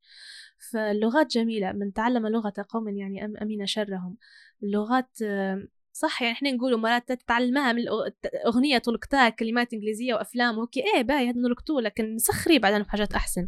فاللغات 0.71 1.27
جميلة. 1.31 1.71
من 1.71 1.93
تعلم 1.93 2.27
لغة 2.27 2.53
قوم 2.69 2.89
يعني 2.97 3.21
أم- 3.21 3.41
أمين 3.41 3.65
شرهم. 3.65 4.17
اللغات 4.63 5.17
صح 6.01 6.21
يعني 6.21 6.33
إحنا 6.33 6.51
نقولوا 6.51 6.79
مرات 6.79 7.11
تتعلمها 7.11 7.73
من 7.73 7.81
أغنية 8.45 8.77
طلقتها 8.77 9.29
كلمات 9.29 9.73
إنجليزية 9.73 10.13
وأفلام 10.13 10.57
وكي 10.59 10.83
إيه 10.95 11.01
باي 11.01 11.29
هذا 11.29 11.39
نلقطوه 11.39 11.81
لكن 11.81 12.17
سخري 12.17 12.59
بعدين 12.59 12.83
بحاجات 12.83 13.13
أحسن. 13.13 13.47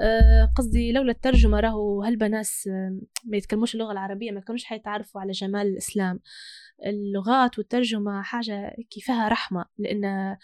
أه 0.00 0.52
قصدي 0.56 0.92
لولا 0.92 1.12
الترجمة 1.12 1.60
راهو 1.60 2.02
هلبا 2.02 2.28
ناس 2.28 2.68
آم، 2.68 3.00
ما 3.24 3.36
يتكلموش 3.36 3.74
اللغة 3.74 3.92
العربية 3.92 4.30
ما 4.30 4.40
كانوش 4.40 4.64
حيتعرفوا 4.64 5.20
على 5.20 5.32
جمال 5.32 5.66
الإسلام. 5.66 6.20
اللغات 6.86 7.58
والترجمة 7.58 8.22
حاجة 8.22 8.76
كيفها 8.90 9.28
رحمة 9.28 9.64
لأن 9.78 10.04
آه، 10.04 10.38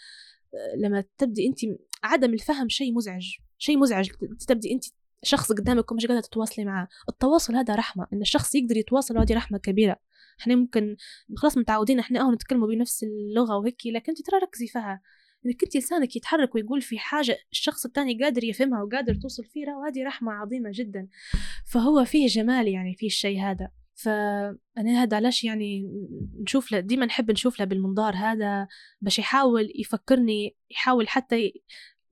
لما 0.77 1.03
تبدي 1.17 1.47
أنت 1.47 1.59
عدم 2.03 2.33
الفهم 2.33 2.69
شيء 2.69 2.93
مزعج 2.93 3.27
شيء 3.57 3.77
مزعج 3.77 4.09
تبدي 4.47 4.73
أنت 4.73 4.83
شخص 5.23 5.51
قدامك 5.51 5.91
ومش 5.91 6.05
قادرة 6.05 6.21
تتواصلي 6.21 6.65
معاه. 6.65 6.87
التواصل 7.09 7.55
هذا 7.55 7.75
رحمة 7.75 8.07
إن 8.13 8.21
الشخص 8.21 8.55
يقدر 8.55 8.77
يتواصل 8.77 9.17
هذه 9.17 9.33
رحمة 9.33 9.57
كبيرة. 9.57 9.97
إحنا 10.39 10.55
ممكن 10.55 10.95
خلاص 11.35 11.57
متعودين 11.57 11.99
إحنا 11.99 12.21
آه 12.21 12.31
نتكلموا 12.31 12.67
بنفس 12.67 13.03
اللغة 13.03 13.57
وهيك 13.57 13.81
لكن 13.85 14.11
انت 14.11 14.21
ترى 14.21 14.39
ركزي 14.39 14.67
فيها 14.67 15.01
إنك 15.45 15.63
انت 15.63 15.77
لسانك 15.77 16.15
يتحرك 16.15 16.55
ويقول 16.55 16.81
في 16.81 16.99
حاجة 16.99 17.37
الشخص 17.51 17.85
الثاني 17.85 18.23
قادر 18.23 18.43
يفهمها 18.43 18.83
وقادر 18.83 19.15
توصل 19.15 19.45
فيها 19.45 19.77
وهذه 19.77 20.05
رحمة 20.05 20.31
عظيمة 20.31 20.69
جدا 20.73 21.07
فهو 21.65 22.05
فيه 22.05 22.27
جمال 22.27 22.67
يعني 22.67 22.95
في 22.95 23.05
الشيء 23.05 23.41
هذا 23.41 23.71
فأنا 24.03 25.03
هذا 25.03 25.17
علاش 25.17 25.43
يعني 25.43 25.89
نشوف 26.41 26.71
له 26.71 26.79
ديما 26.79 27.05
نحب 27.05 27.31
نشوف 27.31 27.59
له 27.59 27.65
بالمنظار 27.65 28.15
هذا 28.15 28.67
باش 29.01 29.19
يحاول 29.19 29.71
يفكرني 29.75 30.55
يحاول 30.71 31.07
حتى. 31.07 31.53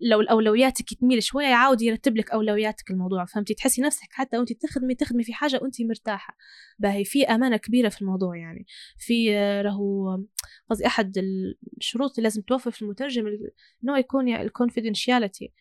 لو 0.02 0.22
الأولوياتك 0.22 0.93
تميل 0.93 1.24
شوية 1.24 1.45
يعاود 1.47 1.82
يرتب 1.82 2.18
لك 2.18 2.32
أولوياتك 2.32 2.91
الموضوع 2.91 3.26
فهمتي؟ 3.26 3.54
تحسي 3.54 3.82
نفسك 3.82 4.08
حتى 4.12 4.38
وانت 4.38 4.54
تخدمي 4.54 4.95
تخدمي 4.95 5.24
في 5.24 5.34
حاجة 5.34 5.60
وانت 5.62 5.82
مرتاحة. 5.82 6.38
باهي 6.80 7.06
في 7.06 7.26
أمانة 7.26 7.58
كبيرة 7.58 7.89
في 7.89 8.02
الموضوع 8.02 8.38
يعني. 8.38 8.66
في 8.97 9.38
آه، 9.38 9.62
راهو 9.62 10.18
قصدي 10.70 10.86
أحد 10.88 11.18
الشروط 11.78 12.12
اللي 12.12 12.24
لازم 12.24 12.41
توفر 12.41 12.72
في 12.72 12.82
المترجم 12.82 13.28
ال- 13.28 13.52
إنه 13.84 13.97
يكون 13.97 14.28
يعني 14.28 14.43
الكونفيدنشياليتي 14.43 15.54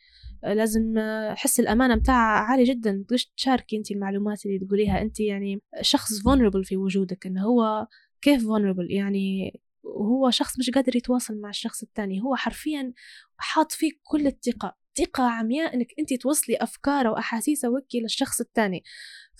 لازم 0.42 0.98
آه، 0.98 1.34
حس 1.34 1.60
الأمانة 1.60 1.94
متاعها 1.94 2.40
عالي 2.40 2.64
جدا. 2.64 3.02
تقدرش 3.02 3.32
تشاركي 3.36 3.76
انت 3.76 3.90
المعلومات 3.90 4.46
اللي 4.46 4.58
تقوليها. 4.58 5.02
انت 5.02 5.20
يعني 5.20 5.62
شخص 5.80 6.12
vulnerable 6.20 6.62
في 6.64 6.76
وجودك 6.76 7.26
إنه 7.26 7.42
هو 7.44 7.86
كيف 8.22 8.42
vulnerable 8.42 8.90
يعني 8.90 9.52
وهو 9.82 10.30
شخص 10.30 10.58
مش 10.58 10.70
قادر 10.70 10.96
يتواصل 10.96 11.40
مع 11.40 11.48
الشخص 11.48 11.82
الثاني 11.82 12.22
هو 12.22 12.36
حرفيا 12.36 12.92
حاط 13.36 13.72
فيك 13.72 14.00
كل 14.02 14.26
الثقة 14.26 14.76
ثقة 14.98 15.24
عمياء 15.24 15.74
إنك 15.74 15.86
انت 15.98 16.14
توصلي 16.14 16.56
أفكاره 16.56 17.10
وأحاسيسه 17.10 17.68
وكي 17.68 18.00
للشخص 18.00 18.40
الثاني. 18.40 18.82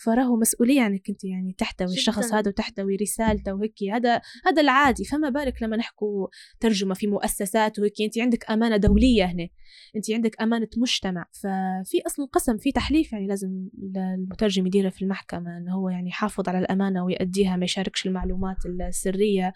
فراهو 0.05 0.36
مسؤولية 0.36 0.86
انك 0.86 1.11
انت 1.11 1.24
يعني 1.24 1.55
تحتوي 1.59 1.86
جداً. 1.86 1.99
الشخص 1.99 2.32
هذا 2.32 2.49
وتحتوي 2.49 2.97
رسالته 2.97 3.55
وهيك 3.55 3.74
هذا 3.93 4.20
هذا 4.47 4.62
العادي 4.62 5.05
فما 5.05 5.28
بالك 5.28 5.62
لما 5.62 5.76
نحكوا 5.76 6.28
ترجمة 6.61 6.95
في 6.95 7.07
مؤسسات 7.07 7.78
وهيك 7.78 8.01
انت 8.01 8.18
عندك 8.18 8.51
أمانة 8.51 8.76
دولية 8.76 9.24
هنا 9.24 9.49
انت 9.97 10.11
عندك 10.11 10.43
أمانة 10.43 10.68
مجتمع. 10.76 11.26
ففي 11.32 12.03
أصلا 12.07 12.26
قسم 12.32 12.59
في 12.59 12.72
تحليف 12.72 13.12
يعني 13.12 13.26
لازم 13.26 13.68
المترجم 13.97 14.66
يديره 14.66 14.89
في 14.89 15.03
المحكمة 15.03 15.57
إنه 15.57 15.74
هو 15.74 15.89
يعني 15.89 16.09
يحافظ 16.09 16.49
على 16.49 16.59
الأمانة 16.59 17.05
ويأديها 17.05 17.57
ما 17.57 17.64
يشاركش 17.64 18.07
المعلومات 18.07 18.57
السرية. 18.66 19.53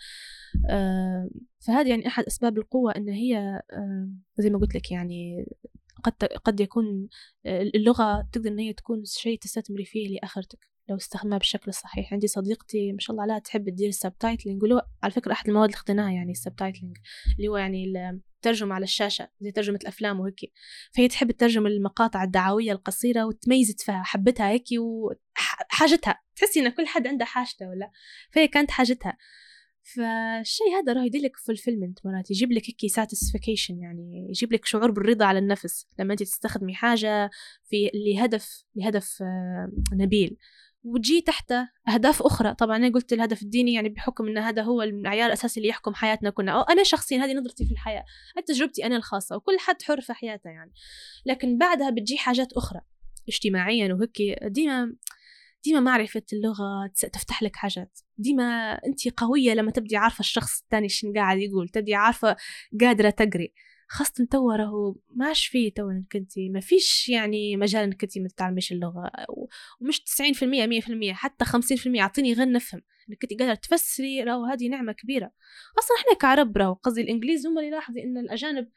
آه، 0.71 1.31
فهذه 1.67 1.89
يعني 1.89 2.07
أحد 2.07 2.25
أسباب 2.25 2.59
القوة 2.59 2.93
إن 2.97 3.09
هي 3.09 3.39
آه، 3.73 4.09
زي 4.39 4.51
ما 4.51 4.59
قلت 4.59 4.75
لك 4.75 4.91
يعني 4.91 5.47
قد 6.05 6.25
قد 6.25 6.61
يكون 6.61 7.09
آه، 7.47 7.63
اللغة 7.63 8.29
تقدر 8.33 8.51
إن 8.51 8.59
هي 8.59 8.73
تكون 8.73 9.05
شيء 9.05 9.39
تستثمري 9.39 9.85
فيه 9.85 10.09
لآخرتك 10.09 10.73
لو 10.89 10.97
استخدمها 10.97 11.39
بالشكل 11.39 11.69
الصحيح 11.69 12.13
عندي 12.13 12.27
صديقتي 12.27 12.93
ما 12.93 12.99
شاء 12.99 13.11
الله 13.11 13.23
عليها 13.23 13.39
تحب 13.39 13.71
تدير 13.71 13.89
ال 13.89 13.95
subtitling 13.95 14.63
ولو 14.63 14.81
على 15.03 15.13
فكرة 15.13 15.33
أحد 15.33 15.49
المواد 15.49 15.69
اللي 15.69 15.77
اخذناها 15.77 16.11
يعني 16.13 16.33
ال 16.33 16.38
subtitling 16.38 16.97
اللي 17.39 17.49
هو 17.49 17.57
يعني 17.57 17.85
الترجمة 18.47 18.75
على 18.75 18.85
الشاشة 18.85 19.29
زي 19.41 19.51
ترجمة 19.51 19.79
الأفلام 19.83 20.21
وهيك. 20.21 20.53
فهي 20.93 21.09
تحب 21.09 21.31
تترجم 21.31 21.67
المقاطع 21.67 22.23
الدعوية 22.23 22.73
القصيرة 22.73 23.25
وتميزت 23.25 23.81
فيها 23.81 24.03
حبتها 24.03 24.51
هيك 24.51 24.65
وحاجتها 24.79 26.21
تحسي 26.37 26.61
إن 26.61 26.69
كل 26.69 26.87
حد 26.87 27.07
عنده 27.07 27.25
حاجته 27.25 27.69
ولا؟ 27.69 27.91
فهي 28.33 28.49
كانت 28.49 28.71
حاجتها. 28.71 29.17
فالشيء 29.83 30.67
هذا 30.83 30.93
راه 30.93 31.05
يدير 31.05 31.23
لك 31.23 31.37
fulfillment 31.37 31.99
مرات 32.07 32.31
يجيب 32.31 32.53
لك 32.53 32.63
هيك 32.67 32.93
satisfaction 32.93 33.79
يعني 33.79 34.27
يجيب 34.29 34.53
لك 34.53 34.65
شعور 34.65 34.91
بالرضا 34.91 35.25
على 35.25 35.39
النفس 35.39 35.87
لما 35.99 36.13
انت 36.13 36.23
تستخدمي 36.23 36.75
حاجة 36.75 37.31
في 37.65 37.91
لهدف 37.95 38.65
لهدف 38.77 39.23
آه، 39.23 39.73
نبيل. 39.93 40.37
وتجي 40.85 41.21
تحته 41.21 41.69
أهداف 41.89 42.23
أخرى. 42.23 42.55
طبعا 42.55 42.77
أنا 42.77 42.89
قلت 42.89 43.13
الهدف 43.13 43.43
الديني 43.43 43.73
يعني 43.73 43.89
بحكم 43.89 44.27
أن 44.27 44.39
هذا 44.39 44.63
هو 44.63 44.83
المعيار 44.83 45.27
الأساسي 45.27 45.61
اللي 45.61 45.69
يحكم 45.69 45.95
حياتنا 45.95 46.31
كلنا. 46.31 46.53
أو 46.53 46.61
أنا 46.61 46.83
شخصيا 46.83 47.19
هذه 47.25 47.33
نظرتي 47.33 47.67
في 47.67 47.73
الحياة. 47.73 48.05
تجربتي 48.47 48.87
أنا 48.87 48.97
الخاصة 48.97 49.37
وكل 49.37 49.59
حد 49.59 49.83
حر 49.83 50.01
في 50.01 50.13
حياته 50.13 50.51
يعني. 50.51 50.73
لكن 51.27 51.59
بعدها 51.59 51.91
بتجي 51.91 52.19
حاجات 52.19 52.53
أخرى 52.53 52.81
اجتماعيا 53.29 53.95
وهيك 53.95 54.43
ديما 54.45 54.95
ديما 55.65 55.81
معرفة 55.81 56.23
اللغة 56.33 56.87
تفتح 57.13 57.43
لك 57.43 57.57
حاجات. 57.57 57.99
ديما 58.19 58.73
أنت 58.87 59.09
قوية 59.17 59.55
لما 59.55 59.71
تبدي 59.71 59.97
عارفة 59.97 60.21
الشخص 60.21 60.63
الثاني 60.63 60.89
شنو 60.89 61.13
قاعد 61.13 61.39
يقول 61.39 61.69
تبدي 61.69 61.95
عارفة 61.95 62.37
قادرة 62.81 63.11
تقري. 63.11 63.55
خاصة 63.89 64.27
توا 64.31 64.57
راهو 64.57 64.97
ما 65.15 65.27
عادش 65.27 65.47
فيه 65.47 65.73
توا 65.75 65.91
إنك 65.91 66.17
أنت 66.17 66.33
ما 66.39 66.61
فيش 66.61 67.09
يعني 67.09 67.57
مجال 67.57 67.83
إنك 67.83 68.03
أنت 68.03 68.19
ما 68.19 68.29
تتعلميش 68.29 68.73
اللغة. 68.73 69.11
ومش 69.81 70.01
90% 70.01 70.67
100% 70.67 71.13
حتى 71.13 71.45
50% 71.45 72.01
أعطيني 72.01 72.33
غير 72.33 72.53
نفهم. 72.53 72.83
إنك 73.11 73.19
أنت 73.25 73.41
قادرة 73.41 73.55
تفسري 73.55 74.23
راهو 74.25 74.45
هذه 74.45 74.69
نعمة 74.69 74.93
كبيرة. 74.93 75.31
أصلا 75.79 75.97
إحنا 76.01 76.19
كعرب 76.19 76.57
راهو 76.57 76.73
قصدي 76.75 77.01
الإنجليز 77.01 77.47
هم 77.47 77.59
اللي 77.59 77.71
لاحظي 77.71 78.03
إن 78.03 78.19
الأجانب 78.19 78.69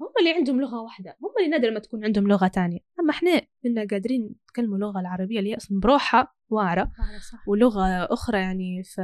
هم 0.00 0.12
اللي 0.18 0.30
عندهم 0.32 0.60
لغة 0.60 0.80
واحدة 0.82 1.16
هم 1.22 1.30
اللي 1.38 1.48
نادر 1.48 1.70
ما 1.70 1.78
تكون 1.78 2.04
عندهم 2.04 2.28
لغة 2.28 2.46
تانية. 2.46 2.78
أما 3.00 3.10
إحنا 3.10 3.40
كنا 3.62 3.86
قادرين 3.90 4.34
نتكلموا 4.44 4.76
اللغة 4.76 5.00
العربية 5.00 5.38
اللي 5.38 5.50
هي 5.50 5.56
أصلا 5.56 5.80
بروحها 5.80 6.32
واعرة 6.48 6.92
ولغة 7.46 8.04
أخرى 8.04 8.38
يعني 8.38 8.82
ف... 8.82 9.00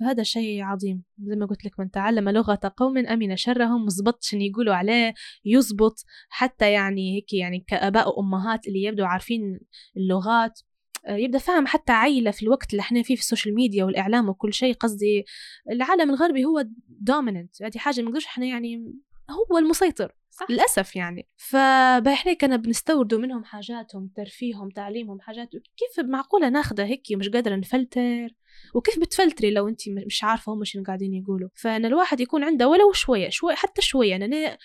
فهذا 0.00 0.22
شيء 0.22 0.62
عظيم. 0.62 1.02
زي 1.18 1.36
ما 1.36 1.46
قلت 1.46 1.64
لك 1.64 1.80
من 1.80 1.90
تعلم 1.90 2.28
لغة 2.28 2.74
قوم 2.76 2.98
أمن 2.98 3.36
شرهم 3.36 3.84
مزبط 3.84 4.22
شن 4.22 4.40
يقولوا 4.40 4.74
عليه 4.74 5.14
يزبط. 5.44 6.04
حتى 6.28 6.72
يعني 6.72 7.16
هيك 7.16 7.32
يعني 7.32 7.64
كآباء 7.66 8.08
وأمهات 8.08 8.68
اللي 8.68 8.82
يبدوا 8.82 9.06
عارفين 9.06 9.60
اللغات. 9.96 10.60
آه، 11.06 11.16
يبدأ 11.16 11.38
فهم 11.38 11.66
حتى 11.66 11.92
عيلة 11.92 12.30
في 12.30 12.42
الوقت 12.42 12.70
اللي 12.70 12.80
إحنا 12.80 13.02
فيه 13.02 13.14
في 13.14 13.20
ال 13.20 13.25
social 13.25 13.54
media 13.54 13.84
والإعلام 13.84 14.28
وكل 14.28 14.52
شيء. 14.52 14.74
قصدي 14.74 15.24
العالم 15.70 16.10
الغربي 16.10 16.44
هو 16.44 16.64
dominant 16.88 17.62
هذه 17.62 17.78
حاجة 17.78 18.00
ما 18.00 18.08
نقدرش 18.08 18.26
إحنا 18.26 18.46
يعني 18.46 18.94
هو 19.30 19.58
المسيطر 19.58 20.12
صح. 20.30 20.50
للأسف 20.50 20.96
يعني. 20.96 21.28
فاحنا 21.36 22.32
كنا 22.32 22.56
بنستوردوا 22.56 23.18
منهم 23.18 23.44
حاجاتهم 23.44 24.10
ترفيههم 24.16 24.68
تعليمهم 24.68 25.20
حاجات 25.20 25.48
كيف 25.50 26.04
معقولة 26.04 26.48
ناخذها 26.48 26.84
هيك 26.84 27.02
مش 27.12 27.28
قادرة 27.28 27.56
نفلتروا؟ 27.56 28.28
وكيف 28.74 28.98
بتفلتري 28.98 29.50
لو 29.50 29.68
انت 29.68 29.88
مش 29.88 30.24
عارفة 30.24 30.52
هم 30.52 30.64
شنو 30.64 30.82
قاعدين 30.84 31.14
يقولوا. 31.14 31.48
فان 31.54 31.84
الواحد 31.84 32.20
يكون 32.20 32.44
عنده 32.44 32.68
ولو 32.68 32.92
شوية 32.92 33.28
شوي 33.28 33.54
حتى 33.54 33.82
شوية 33.82 34.10
يعني 34.10 34.24
أنا 34.24 34.58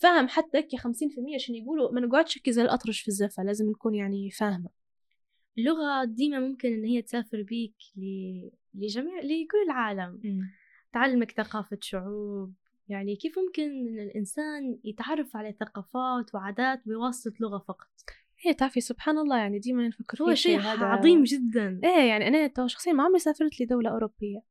فاهم 0.00 0.28
حتى 0.28 0.58
هيك 0.58 0.76
50% 0.76 1.38
شنو 1.38 1.56
يقولوا 1.56 1.92
ما 1.92 2.00
نقعدش 2.00 2.40
زي 2.48 2.62
الأطرش 2.62 3.00
في 3.00 3.08
الزفة 3.08 3.42
لازم 3.42 3.70
نكون 3.70 3.94
يعني 3.94 4.30
فاهمة. 4.30 4.68
اللغة 5.58 6.04
ديما 6.04 6.40
ممكن 6.40 6.72
إن 6.72 6.84
هي 6.84 7.02
تسافر 7.02 7.42
بيك 7.42 7.74
لجميع 8.74 9.18
لكل 9.18 9.62
العالم. 9.66 10.20
م. 10.24 10.40
تعلمك 10.92 11.30
ثقافة 11.32 11.78
شعوب 11.80 12.54
يعني 12.88 13.16
كيف 13.16 13.38
ممكن 13.38 13.62
إن 13.62 13.98
الإنسان 13.98 14.78
يتعرف 14.84 15.36
على 15.36 15.52
ثقافات 15.60 16.34
وعادات 16.34 16.82
بواسطة 16.86 17.32
لغة 17.40 17.58
فقط؟ 17.58 17.88
هي 18.40 18.54
تعرفي 18.54 18.80
سبحان 18.80 19.18
الله 19.18 19.38
يعني 19.38 19.58
ديما 19.58 19.88
نفكر 19.88 20.22
هو 20.22 20.34
شيء 20.34 20.60
عظيم 20.60 21.22
جدا. 21.22 21.80
إيه 21.84 22.08
يعني 22.08 22.28
أنا 22.28 22.66
شخصيا 22.66 22.92
ما 22.92 23.04
عمري 23.04 23.18
سافرت 23.18 23.60
لدولة 23.60 23.90
أوروبية. 23.90 24.42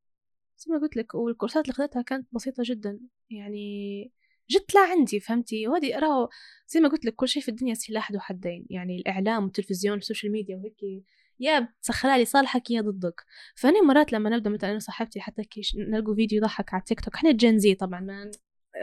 زي 0.56 0.72
ما 0.72 0.78
قلت 0.78 0.96
لك 0.96 1.14
والكورسات 1.14 1.64
اللي 1.64 1.74
خذتها 1.74 2.02
كانت 2.02 2.28
بسيطة 2.32 2.62
جدا. 2.66 3.00
يعني 3.30 4.12
جت 4.50 4.74
لا 4.74 4.80
عندي 4.80 5.20
فهمتي؟ 5.20 5.68
وهذه 5.68 5.98
راهو 5.98 6.28
زي 6.68 6.80
ما 6.80 6.88
قلت 6.88 7.04
لك 7.04 7.14
كل 7.14 7.28
شيء 7.28 7.42
في 7.42 7.48
الدنيا 7.48 7.74
سلاح 7.74 8.12
ذو 8.12 8.18
حدين. 8.18 8.66
يعني 8.70 8.96
الإعلام 8.96 9.44
والتلفزيون 9.44 9.94
وال 9.94 10.04
social 10.04 10.32
media 10.32 10.56
وهيك 10.56 11.04
يا 11.40 11.68
تسخرها 11.82 12.18
لصالحك 12.18 12.70
يا 12.70 12.80
ضدك. 12.80 13.24
فانا 13.54 13.82
مرات 13.82 14.12
لما 14.12 14.30
نبدأ 14.30 14.50
مثلا 14.50 14.70
أنا 14.70 14.78
صاحبتي 14.78 15.20
حتى 15.20 15.44
كيش 15.44 15.76
نلقوا 15.76 16.14
فيديو 16.14 16.38
يضحك 16.38 16.74
على 16.74 16.82
تيك 16.86 17.00
توك. 17.00 17.14
إحنا 17.14 17.32
Gen 17.32 17.64
Z 17.64 17.74
طبعا 17.74 18.00
ما 18.00 18.30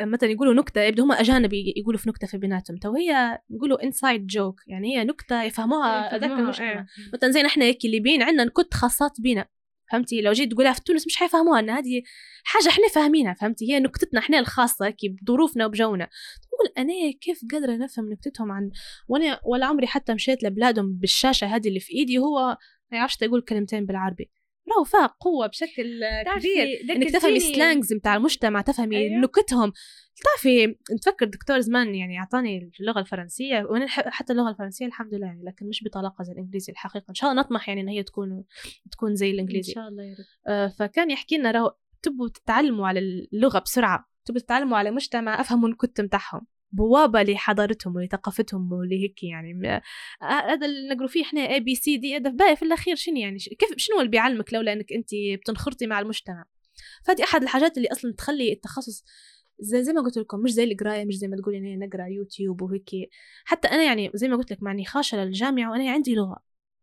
مثلا 0.01 0.29
يقولوا 0.29 0.53
نكتة 0.53 0.81
يبدو 0.81 1.03
هم 1.03 1.11
أجانب 1.11 1.53
يقولوا 1.53 1.99
في 1.99 2.09
نكتة 2.09 2.27
في 2.27 2.37
بيناتهم 2.37 2.77
تو 2.77 2.95
هي 2.95 3.39
يقولوا 3.49 3.83
inside 3.84 4.27
joke 4.27 4.61
يعني 4.67 4.97
هي 4.97 5.03
نكتة 5.03 5.43
يفهموها 5.43 6.17
ذاك 6.17 6.31
المجتمع 6.31 6.71
إيه. 6.71 6.85
مثلا 7.13 7.31
زي 7.31 7.45
إحنا 7.45 7.65
هيك 7.65 7.85
الليبيين 7.85 8.23
عندنا 8.23 8.43
نكت 8.43 8.73
خاصات 8.73 9.21
بينا. 9.21 9.45
فهمتي؟ 9.91 10.21
لو 10.21 10.31
جيت 10.31 10.51
تقولها 10.51 10.73
في 10.73 10.81
تونس 10.81 11.07
مش 11.07 11.17
حيفهموها 11.17 11.59
إن 11.59 11.69
هذه 11.69 12.01
حاجة 12.43 12.67
إحنا 12.69 12.88
فاهمينها 12.88 13.34
فهمتي؟ 13.34 13.73
هي 13.73 13.79
نكتتنا 13.79 14.19
إحنا 14.19 14.39
الخاصة 14.39 14.89
كي 14.89 15.09
بظروفنا 15.09 15.65
وبجونا. 15.65 16.05
تقول 16.41 16.73
أنا 16.77 16.93
كيف 17.21 17.41
قادرة 17.51 17.75
نفهم 17.75 18.09
نكتتهم 18.13 18.51
عن 18.51 18.71
وأنا 19.07 19.39
ولا 19.45 19.65
عمري 19.65 19.88
حتى 19.88 20.13
مشيت 20.13 20.43
لبلادهم 20.43 20.93
بالشاشة 20.93 21.47
هذه 21.47 21.67
اللي 21.67 21.79
في 21.79 21.93
إيدي 21.93 22.17
هو 22.17 22.57
ما 22.91 22.97
يعرفش 22.97 23.17
تقول 23.17 23.41
كلمتين 23.41 23.86
بالعربي. 23.86 24.31
راهو 24.72 24.84
فيها 24.84 25.07
قوة 25.07 25.47
بشكل 25.47 26.01
كبير. 26.39 26.68
إنك 26.89 27.11
تفهمي 27.11 27.39
سلانجز 27.39 27.93
بتاع 27.93 28.16
المجتمع 28.16 28.61
تفهمي 28.61 28.97
أيوه. 28.97 29.22
نكتهم. 29.22 29.74
تعرفي 30.24 30.76
نتفكر 30.93 31.26
دكتور 31.26 31.59
زمان 31.59 31.95
يعني 31.95 32.20
أعطاني 32.20 32.72
اللغة 32.80 32.99
الفرنسية 32.99 33.66
وأنا 33.70 33.88
حتى 33.88 34.34
اللغة 34.34 34.49
الفرنسية 34.49 34.86
الحمد 34.86 35.14
لله 35.14 35.28
يعني 35.28 35.43
لكن 35.43 35.68
مش 35.68 35.84
بطلاقة 35.84 36.24
زي 36.24 36.34
الإنجليزي 36.34 36.72
الحقيقة. 36.72 37.05
إن 37.09 37.16
شاء 37.16 37.32
الله 37.32 37.41
نطمح 37.41 37.70
يعني 37.70 37.82
إن 37.82 37.88
هي 37.88 38.03
تكون 38.03 38.43
تكون 38.91 39.16
زي 39.16 39.32
الإنجليزي. 39.32 39.72
إن 39.72 39.76
شاء 39.76 39.88
الله 39.88 40.03
يا 40.03 40.14
رب. 40.14 40.26
آه 40.47 40.68
فكان 40.68 41.11
يحكي 41.11 41.38
لنا 41.38 41.51
راهو 41.51 41.76
تبوا 42.01 42.30
تتعلموا 42.30 42.88
على 42.88 42.99
اللغة 42.99 43.59
بسرعة 43.59 44.09
تبوا 44.26 44.39
تتعلموا 44.39 44.78
على 44.78 44.91
مجتمع 44.91 45.41
أفهموا 45.41 45.68
النكت 45.68 46.01
متاعهم. 46.01 46.47
بوابة 46.74 47.24
لحضارتهم 47.24 47.95
ولثقافتهم 47.95 48.71
ولهيك 48.74 49.24
يعني. 49.24 49.82
هذا 50.21 50.65
اللي 50.65 50.93
نقروا 50.93 51.07
فيه 51.07 51.24
إحنا 51.24 51.41
A 51.41 51.59
B 51.59 51.75
C 51.75 51.97
D 51.97 52.17
هذا 52.17 52.30
باقي 52.30 52.55
في 52.55 52.65
الأخير 52.65 52.95
شنو 52.95 53.15
يعني؟ 53.17 53.38
كيف 53.39 53.69
شنو 53.78 53.99
اللي 53.99 54.09
بيعلمك 54.09 54.53
لولا 54.53 54.74
إنك 54.74 54.93
أنت 54.93 55.09
بتنخرطي 55.41 55.88
مع 55.88 55.99
المجتمع؟ 55.99 56.45
فهذه 57.05 57.24
أحد 57.24 57.43
الحاجات 57.43 57.78
اللي 57.78 57.88
أصلا 57.91 58.13
تخلي 58.13 58.53
التخصص 58.53 59.03
زي 59.59 59.84
زي 59.84 59.93
ما 59.93 60.01
قلت 60.01 60.17
لكم 60.17 60.39
مش 60.39 60.51
زي 60.51 60.63
القراية 60.63 61.05
مش 61.05 61.15
زي 61.15 61.28
ما 61.28 61.38
تقولي 61.38 61.57
إني 61.57 61.78
نقرأ 61.78 62.05
يوتيوب 62.07 62.61
وهيك. 62.61 62.89
حتى 63.45 63.67
أنا 63.67 63.84
يعني 63.84 64.11
زي 64.13 64.28
ما 64.28 64.38
قلت 64.38 64.51
لك 64.51 64.63
معني 64.63 64.86
خاشة 64.86 65.26
للجامعة 65.26 65.71
وأنا 65.71 65.91
عندي 65.91 66.15
لغة. 66.15 66.38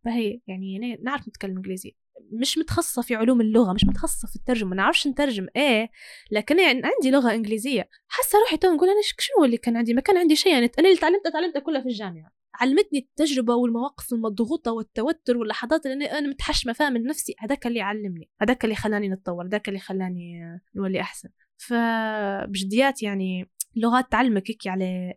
فهي 0.05 0.41
يعني 0.47 0.77
أنا 0.77 1.03
نعرف 1.03 1.29
نتكلم 1.29 1.57
إنجليزي. 1.57 1.97
مش 2.33 2.59
متخصصة 2.59 3.03
في 3.03 3.15
علوم 3.15 3.41
اللغة 3.41 3.73
مش 3.73 3.85
متخصصة 3.85 4.29
في 4.29 4.37
الترجمة 4.37 4.71
ما 4.71 4.77
نعرفش 4.77 5.07
نترجم 5.07 5.47
إيه؟ 5.57 5.91
لكن 6.31 6.59
يعني 6.59 6.83
عندي 6.85 7.11
لغة 7.11 7.35
إنجليزية. 7.35 7.89
حاسة 8.09 8.39
روحي 8.41 8.57
تو 8.57 8.75
نقول 8.75 8.89
أنا 8.89 9.01
شنو 9.19 9.45
اللي 9.45 9.57
كان 9.57 9.77
عندي؟ 9.77 9.95
ما 9.95 10.01
كان 10.01 10.17
عندي 10.17 10.37
شيء 10.37 10.53
يعني 10.53 10.71
أنا 10.79 10.89
اللي 10.89 11.01
تعلمته 11.01 11.31
تعلمته 11.31 11.61
كلها 11.61 11.81
في 11.81 11.89
الجامعة. 11.89 12.33
علمتني 12.55 12.99
التجربة 12.99 13.55
والمواقف 13.55 14.13
المضغوطة 14.13 14.73
والتوتر 14.73 15.37
واللحظات 15.37 15.87
اللي 15.87 16.05
أنا 16.05 16.29
متحشمة 16.29 16.73
فيها 16.73 16.91
من 16.91 17.03
نفسي. 17.03 17.35
هذاك 17.39 17.67
اللي 17.67 17.81
علمني 17.81 18.31
هذاك 18.43 18.65
اللي 18.65 18.75
خلاني 18.75 19.09
نتطور 19.09 19.47
هذاك 19.47 19.69
اللي 19.69 19.81
خلاني 19.81 20.41
نولي 20.77 21.01
أحسن. 21.01 21.29
فبجديات 21.57 23.03
يعني 23.03 23.51
لغات 23.77 24.13
تعلمك 24.13 24.51
هيك 24.51 24.67
على 24.67 25.15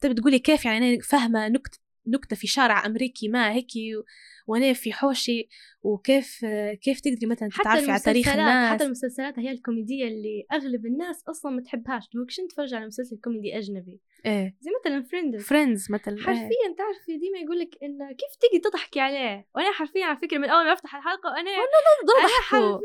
تبي 0.00 0.14
تقولي 0.14 0.38
كيف 0.38 0.64
يعني 0.64 0.94
أنا 0.94 1.02
فاهمة 1.02 1.48
نكتة 1.48 1.78
نكتة 2.06 2.36
في 2.36 2.46
شارع 2.46 2.86
أمريكي 2.86 3.28
ما 3.28 3.52
هيك 3.52 3.70
وأنا 4.46 4.72
في 4.72 4.92
حوشي 4.92 5.48
وكيف 5.82 6.44
كيف 6.82 7.00
تقدري 7.00 7.26
مثلا 7.26 7.48
تتعرفي 7.48 7.90
على 7.90 8.00
تاريخ 8.00 8.28
الناس 8.28 8.72
حتى 8.72 8.84
المسلسلات 8.84 9.38
هي 9.38 9.50
الكوميدية 9.50 10.08
اللي 10.08 10.46
أغلب 10.52 10.86
الناس 10.86 11.24
أصلا 11.28 11.52
ما 11.52 11.62
تحبهاش. 11.62 12.08
دوك 12.14 12.30
تفرج 12.50 12.74
على 12.74 12.86
مسلسل 12.86 13.16
كوميدي 13.24 13.58
أجنبي. 13.58 14.00
إيه. 14.26 14.56
زي 14.60 14.70
مثلا 14.80 15.02
فريندز 15.02 15.46
فريندز 15.46 15.90
مثلا 15.90 16.16
حرفيا 16.16 16.42
إيه. 16.42 16.76
تعرفي 16.78 17.16
ديما 17.18 17.38
يقول 17.38 17.58
لك 17.58 17.70
انه 17.82 18.08
كيف 18.08 18.36
تيجي 18.40 18.62
تضحكي 18.64 19.00
عليه؟ 19.00 19.48
وأنا 19.54 19.72
حرفيا 19.72 20.04
على 20.04 20.18
فكرة 20.22 20.38
من 20.38 20.48
أول 20.48 20.64
ما 20.64 20.72
أفتح 20.72 20.94
الحلقة 20.96 21.30
وأنا 21.30 21.50
أنا 21.50 22.28
حرفيا 22.42 22.78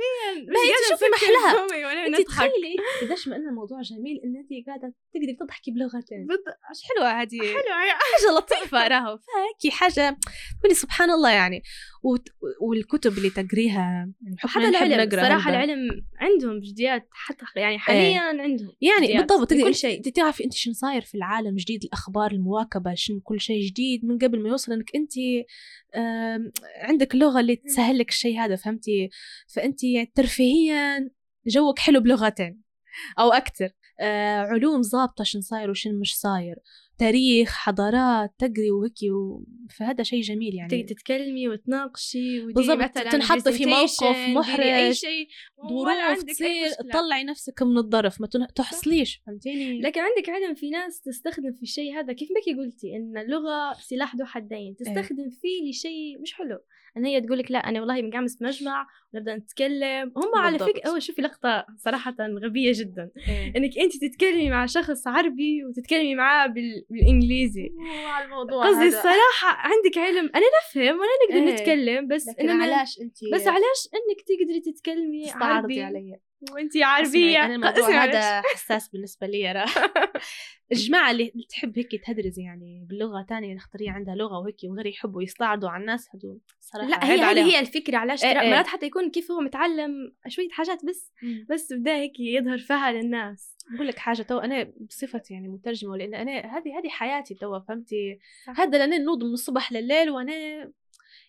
ما 0.47 0.59
هي 0.59 0.73
شوفي 0.89 1.05
محلها. 1.13 2.07
أنت 2.07 2.21
تخيلي. 2.27 2.75
قديش 3.01 3.27
ما 3.27 3.35
ان 3.35 3.47
الموضوع 3.49 3.81
جميل 3.81 4.21
إن 4.23 4.35
انت 4.35 4.67
قاعدة 4.67 4.93
تقدري 5.13 5.33
تضحكي 5.39 5.71
بلغتين. 5.71 6.27
إيش 6.69 6.83
حلوة 6.83 7.21
هذه. 7.21 7.39
حلوة. 7.39 7.73
حاجة 7.89 8.37
لطيفة 8.37 8.87
راهو. 8.87 9.17
فهيك 9.17 9.73
حاجة. 9.73 10.17
تقولي 10.59 10.75
سبحان 10.75 11.11
الله 11.11 11.29
يعني. 11.29 11.63
والكتب 12.61 13.17
اللي 13.17 13.29
تقريها 13.29 14.13
يعني 14.21 14.35
حتى 14.37 14.69
العلم 14.69 15.09
صراحة 15.09 15.49
العلم 15.49 16.05
عندهم 16.17 16.59
جديات 16.59 17.07
حتى 17.11 17.45
يعني 17.55 17.79
حاليا 17.79 18.01
إيه. 18.01 18.41
عندهم 18.41 18.71
يعني 18.81 19.17
بالضبط 19.17 19.53
كل 19.53 19.75
شيء. 19.75 19.97
انت 19.97 20.09
تعرفي 20.09 20.43
إنت 20.43 20.53
شنو 20.53 20.73
صاير 20.73 21.01
في 21.01 21.15
العالم 21.15 21.55
جديد 21.55 21.83
الأخبار 21.83 22.31
المواكبة 22.31 22.93
شنو 22.95 23.19
كل 23.19 23.41
شيء 23.41 23.61
جديد 23.61 24.05
من 24.05 24.17
قبل 24.17 24.39
ما 24.39 24.49
يوصل 24.49 24.71
إنك 24.73 24.95
إنت 24.95 25.13
عندك 26.81 27.13
اللغة 27.13 27.39
اللي 27.39 27.55
تسهل 27.55 27.97
لك 27.97 28.09
الشيء 28.09 28.39
هذا 28.39 28.55
فهمتي؟ 28.55 29.09
فإنت 29.55 29.79
ترفيهيا 30.15 31.09
جوك 31.47 31.79
حلو 31.79 31.99
بلغتين 31.99 32.61
أو 33.19 33.33
أكثر. 33.33 33.69
آه 33.99 34.39
علوم 34.39 34.81
ظابطة 34.81 35.23
شنو 35.23 35.41
صاير 35.41 35.69
وشنو 35.69 35.99
مش 35.99 36.17
صاير. 36.17 36.55
تاريخ 36.97 37.49
حضارات 37.49 38.33
تقري 38.37 38.71
وهيك 38.71 38.93
و... 39.11 39.43
فهذا 39.77 40.03
شيء 40.03 40.21
جميل 40.21 40.55
يعني. 40.55 40.83
تتكلمي 40.83 41.49
وتناقشي 41.49 42.45
بالضبط 42.45 42.91
تنحطي 42.91 43.51
في 43.51 43.65
موقف 43.65 44.17
محرج 44.35 44.65
أي 44.65 44.93
شيء 44.93 45.27
ظروف 45.69 46.23
تصير 46.23 46.69
تطلعي 46.69 47.23
نفسك 47.23 47.63
من 47.63 47.77
الظرف 47.77 48.21
ما 48.21 48.27
تحصليش 48.55 49.21
فهمتيني؟ 49.27 49.81
لكن 49.81 50.01
عندك 50.01 50.29
علم 50.29 50.53
في 50.53 50.69
ناس 50.69 51.01
تستخدم 51.01 51.51
في 51.51 51.63
الشيء 51.63 51.99
هذا 51.99 52.13
كيف 52.13 52.29
بكي 52.29 52.53
قلتي 52.59 52.95
إن 52.95 53.17
اللغة 53.17 53.73
سلاح 53.73 54.15
ذو 54.15 54.25
حدين 54.25 54.57
إيه. 54.57 54.75
تستخدم 54.75 55.29
فيه 55.29 55.69
لشيء 55.69 56.21
مش 56.21 56.33
حلو؟ 56.33 56.59
إن 56.97 57.05
هي 57.05 57.21
تقول 57.21 57.37
لك 57.37 57.51
لا 57.51 57.59
أنا 57.59 57.79
والله 57.79 58.01
مقامس 58.01 58.41
مجمع 58.41 58.87
ونبدأ 59.13 59.35
نتكلم. 59.35 60.13
هم 60.17 60.35
على 60.35 60.59
فكرة 60.59 60.89
اول 60.89 61.01
شوفي 61.01 61.21
لقطة 61.21 61.65
صراحة 61.77 62.15
غبية 62.19 62.71
جدا. 62.75 63.09
إيه. 63.27 63.53
إنك 63.57 63.77
انت 63.77 64.05
تتكلمي 64.05 64.49
مع 64.49 64.65
شخص 64.65 65.07
عربي 65.07 65.65
وتتكلمي 65.65 66.15
معاه 66.15 66.47
بال... 66.47 66.85
بالإنجليزي. 66.89 67.71
الموضوع 68.25 68.67
قصدي 68.67 68.87
الصراحة 68.87 69.47
عندك 69.47 69.97
علم. 69.97 70.31
أنا 70.35 70.45
نفهم 70.61 70.99
ولا 70.99 71.09
نقدر 71.29 71.47
إيه. 71.47 71.53
نتكلم 71.53 72.07
بس 72.07 72.27
لكن 72.27 72.49
علاش 72.49 72.99
انت 73.01 73.17
بس 73.33 73.47
علاش 73.47 73.87
إنك 73.93 74.21
تقدري 74.27 74.59
تتكلمي 74.59 75.31
عربي؟ 75.31 75.83
علي؟ 75.83 76.19
وانتي 76.51 76.83
عربيه 76.83 77.45
أنا 77.45 77.55
الموضوع 77.55 77.89
هذا 78.03 78.41
حساس 78.41 78.89
بالنسبة 78.89 79.27
لي 79.27 79.51
أنا. 79.51 79.65
الجماعة 80.71 81.11
اللي 81.11 81.33
تحب 81.49 81.77
هيك 81.77 82.05
تهدرز 82.05 82.39
يعني 82.39 82.85
باللغة 82.89 83.25
تانية 83.29 83.53
نختارية 83.55 83.91
عندها 83.91 84.15
لغة 84.15 84.39
وهيك 84.39 84.55
وغير 84.63 84.85
يحبوا 84.85 85.23
يستعرضوا 85.23 85.69
على 85.69 85.81
الناس 85.81 86.09
هدول 86.15 86.39
صراحة 86.59 86.87
لا 86.87 87.05
هي 87.05 87.21
هذه. 87.21 87.43
هي 87.43 87.59
الفكرة 87.59 87.97
علاش 87.97 88.23
إيه 88.23 88.33
ترى 88.33 88.41
إيه. 88.41 88.49
مرات 88.49 88.67
حتى 88.67 88.85
يكون 88.85 89.11
كيف 89.11 89.31
هو 89.31 89.39
متعلم 89.39 89.91
شوية 90.27 90.49
حاجات 90.49 90.85
بس 90.85 91.11
مم. 91.23 91.45
بس 91.49 91.73
بدأ 91.73 91.95
هيك 91.95 92.19
يظهر 92.19 92.57
فيها 92.57 92.91
للناس 92.91 93.57
بقول 93.75 93.87
لك 93.87 93.97
حاجة 93.97 94.21
تو 94.21 94.37
أنا 94.37 94.73
بصفتي 94.89 95.33
يعني 95.33 95.47
مترجمة 95.47 95.97
لأن 95.97 96.13
أنا 96.13 96.31
هذه 96.57 96.79
هذه 96.79 96.89
حياتي 96.89 97.33
تو 97.35 97.59
فهمتي. 97.59 98.19
هذا 98.57 98.77
لأنا 98.77 98.97
نوض 98.97 99.23
من 99.23 99.33
الصبح 99.33 99.71
لليل 99.71 100.09
وأنا 100.09 100.33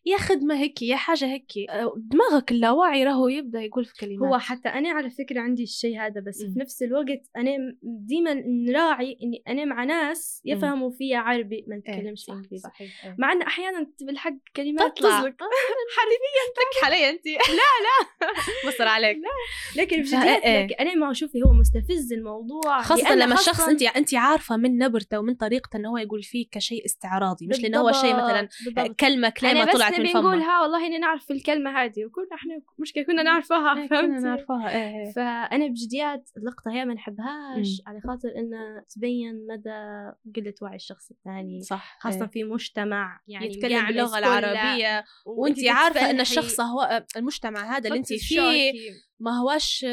يا 0.07 0.17
خدمة 0.17 0.55
هيك 0.55 0.83
يا 0.83 0.97
حاجة 0.97 1.25
هيك 1.25 1.53
أه، 1.71 1.95
دماغك 1.97 2.51
اللاواعي 2.53 3.05
راهو 3.05 3.29
يبدأ 3.29 3.61
يقول 3.61 3.85
في 3.85 3.95
كلمات. 4.01 4.29
هو 4.29 4.39
حتى 4.39 4.69
أنا 4.69 4.89
على 4.91 5.11
فكرة 5.11 5.41
عندي 5.41 5.63
الشيء 5.63 6.01
هذا 6.01 6.21
بس 6.21 6.41
مم. 6.43 6.53
في 6.55 6.59
نفس 6.61 6.83
الوقت 6.83 7.23
أنا 7.37 7.51
ديما 7.83 8.35
نراعي 8.47 9.19
إني 9.23 9.43
أنا 9.49 9.65
مع 9.65 9.85
ناس 9.85 10.43
يفهموا 10.45 10.91
فيها 10.91 11.19
عربي 11.19 11.65
ما 11.69 11.75
إيه، 11.75 11.81
نتكلمش 11.95 12.19
صح، 12.21 12.35
إنجليزي. 12.35 12.69
صحيح 12.69 13.05
إيه. 13.07 13.17
مع 13.19 13.33
إن 13.33 13.43
أحيانا 13.43 13.87
بالحق 14.01 14.35
كلمات 14.57 14.97
تطلع. 14.99 15.11
حرفيا 15.11 16.45
تك 16.57 16.85
علي 16.85 17.11
انت 17.11 17.27
لا 17.27 17.33
لا. 17.87 18.29
مصر 18.69 18.89
عليك. 18.89 19.17
لكن 19.77 20.03
فا- 20.03 20.17
بجد 20.17 20.43
إيه. 20.45 20.65
لكن 20.65 20.75
أنا 20.75 20.95
ما 20.95 21.13
شوفي 21.13 21.43
هو 21.43 21.53
مستفز 21.53 22.13
الموضوع 22.13 22.83
خاصة 22.83 23.03
لأن 23.03 23.19
لما 23.19 23.35
الشخص 23.35 23.61
انت 23.69 23.83
انت 23.83 24.15
عارفة 24.15 24.57
من 24.57 24.79
نبرته 24.79 25.19
ومن 25.19 25.35
طريقته 25.35 25.77
انه 25.77 25.91
هو 25.91 25.99
يقول 25.99 26.23
فيه 26.23 26.47
كشيء 26.53 26.85
استعراضي 26.85 27.47
مش 27.47 27.61
لأنه 27.61 27.79
هو 27.81 27.93
شيء 27.93 28.15
مثلا 28.17 28.49
كلمة 29.01 29.29
بس 29.29 29.73
طلعت 29.73 29.94
من 29.99 30.05
نبي 30.05 30.13
فمه 30.13 30.21
نقولها 30.21 30.61
والله 30.61 30.87
إني 30.87 30.99
نعرف 30.99 31.31
الكلمة 31.31 31.71
هذه 31.83 32.05
وكنا 32.05 32.35
إحنا 32.35 32.61
مشكلة 32.79 33.05
كنا 33.05 33.23
نعرفها 33.23 33.77
إيه، 33.77 33.89
كنا 33.89 34.01
فهمتي 34.01 34.25
نعرفها 34.25 34.71
إيه 34.71 35.07
إيه. 35.07 35.13
فأنا 35.13 35.67
بجديات 35.67 36.31
اللقطه 36.37 36.73
هي 36.73 36.85
ما 36.85 36.95
نحبهاش. 36.95 37.83
على 37.87 38.01
خاطر 38.01 38.29
انها 38.37 38.85
تبين 38.89 39.47
مدى 39.47 40.13
قلة 40.37 40.55
وعي 40.63 40.77
الشخص 40.77 41.11
الثاني 41.11 41.61
صح 41.61 41.99
خاصة 42.01 42.23
إيه. 42.23 42.31
في 42.31 42.45
مجتمع 42.45 43.21
يعني 43.29 43.47
يتكلم 43.47 43.89
كله، 43.89 44.19
العربية 44.19 45.05
وانت 45.27 45.59
عارفة 45.69 46.11
إن. 46.11 46.21
الشخص 46.21 46.61
هو 46.61 47.05
المجتمع 47.17 47.77
هذا 47.77 47.89
اللي 47.89 47.99
انت 47.99 48.13
فيه. 48.13 48.73
ما 49.21 49.31
هوش 49.41 49.87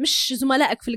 مش 0.00 0.34
زملائك 0.36 0.82
في 0.82 0.88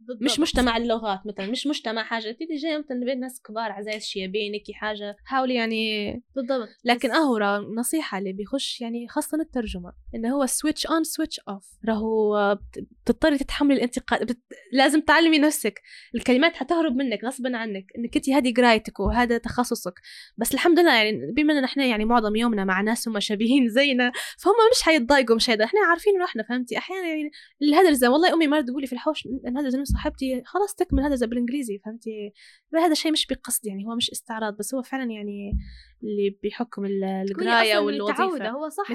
بالضبط. 0.00 0.22
مش 0.22 0.40
مجتمع 0.40 0.76
اللغات 0.76 1.20
مثلا 1.26 1.46
مش 1.50 1.66
مجتمع 1.66 2.02
حاجة. 2.04 2.32
تيجي 2.32 2.54
جاي 2.56 2.78
مثلا 2.78 3.00
بين 3.04 3.20
ناس 3.20 3.42
كبار 3.42 3.72
عزايز 3.72 4.02
شيابينك 4.04 4.62
حاجة. 4.74 5.16
حاولي 5.24 5.54
يعني 5.54 6.12
بالضبط. 6.36 6.68
لكن 6.84 7.10
أهو 7.10 7.36
راه 7.36 7.58
نصيحة 7.58 8.18
اللي 8.18 8.32
بيخش 8.32 8.80
يعني 8.80 9.08
خاصة 9.08 9.38
الترجمة 9.40 9.92
إنه 10.14 10.34
هو 10.34 10.46
switch 10.46 10.86
on 10.86 11.04
switch 11.04 11.40
off 11.48 11.64
راهو 11.88 12.54
بت- 12.54 12.86
بتضطري 13.04 13.38
تتحملي 13.38 13.74
الانتقاد 13.74 14.26
بت... 14.26 14.38
لازم 14.72 15.00
تعلمي 15.00 15.38
نفسك. 15.38 15.80
الكلمات 16.14 16.56
حتهرب 16.56 16.96
منك 16.96 17.24
غصبا 17.24 17.56
عنك 17.56 17.84
إنك 17.98 18.16
انت 18.16 18.30
هذه 18.30 18.54
قرايتك 18.56 19.00
وهذا 19.00 19.38
تخصصك. 19.38 19.94
بس 20.36 20.54
الحمد 20.54 20.78
لله 20.78 20.94
يعني 20.94 21.32
بما 21.36 21.58
ان 21.58 21.64
إحنا 21.64 21.84
يعني 21.84 22.04
معظم 22.04 22.36
يومنا 22.36 22.64
مع 22.64 22.80
ناس 22.80 23.08
هم 23.08 23.20
شبيهين 23.20 23.68
زينا 23.78 24.12
فهم 24.38 24.54
مش 24.76 24.82
حيتضايقوا 24.82 25.36
مش 25.36 25.50
هيدا 25.50 25.64
إحنا 25.64 25.80
عارفين 25.90 26.20
روحنا 26.20 26.42
فهمتي؟ 26.42 26.78
أحيانا 26.78 27.06
يعني 27.08 27.30
الهدرزه 27.62 28.10
والله 28.10 28.34
أمي 28.42 28.50
مرة 28.50 28.60
تقولي 28.60 28.86
في 28.86 28.92
الحوش 28.92 29.26
ان 29.48 29.56
هذا 29.58 29.68
زلمه 29.68 29.84
صاحبتي 29.84 30.42
خلاص 30.46 30.74
تكمل 30.74 31.02
هذا 31.02 31.26
بالإنجليزي 31.26 31.78
فهمتي؟ 31.84 32.32
هذا 32.76 32.94
شيء 32.94 33.12
مش 33.12 33.26
بقصد 33.26 33.66
يعني 33.66 33.86
هو 33.86 33.94
مش 33.96 34.10
استعراض 34.10 34.56
بس 34.56 34.74
هو 34.74 34.82
فعلا 34.82 35.10
يعني 35.10 35.52
اللي 36.02 36.38
بحكم 36.44 36.84
القراية 36.84 37.78
والوظيفة. 37.78 38.24
متعودة. 38.24 38.50
هو 38.50 38.68
صح 38.68 38.90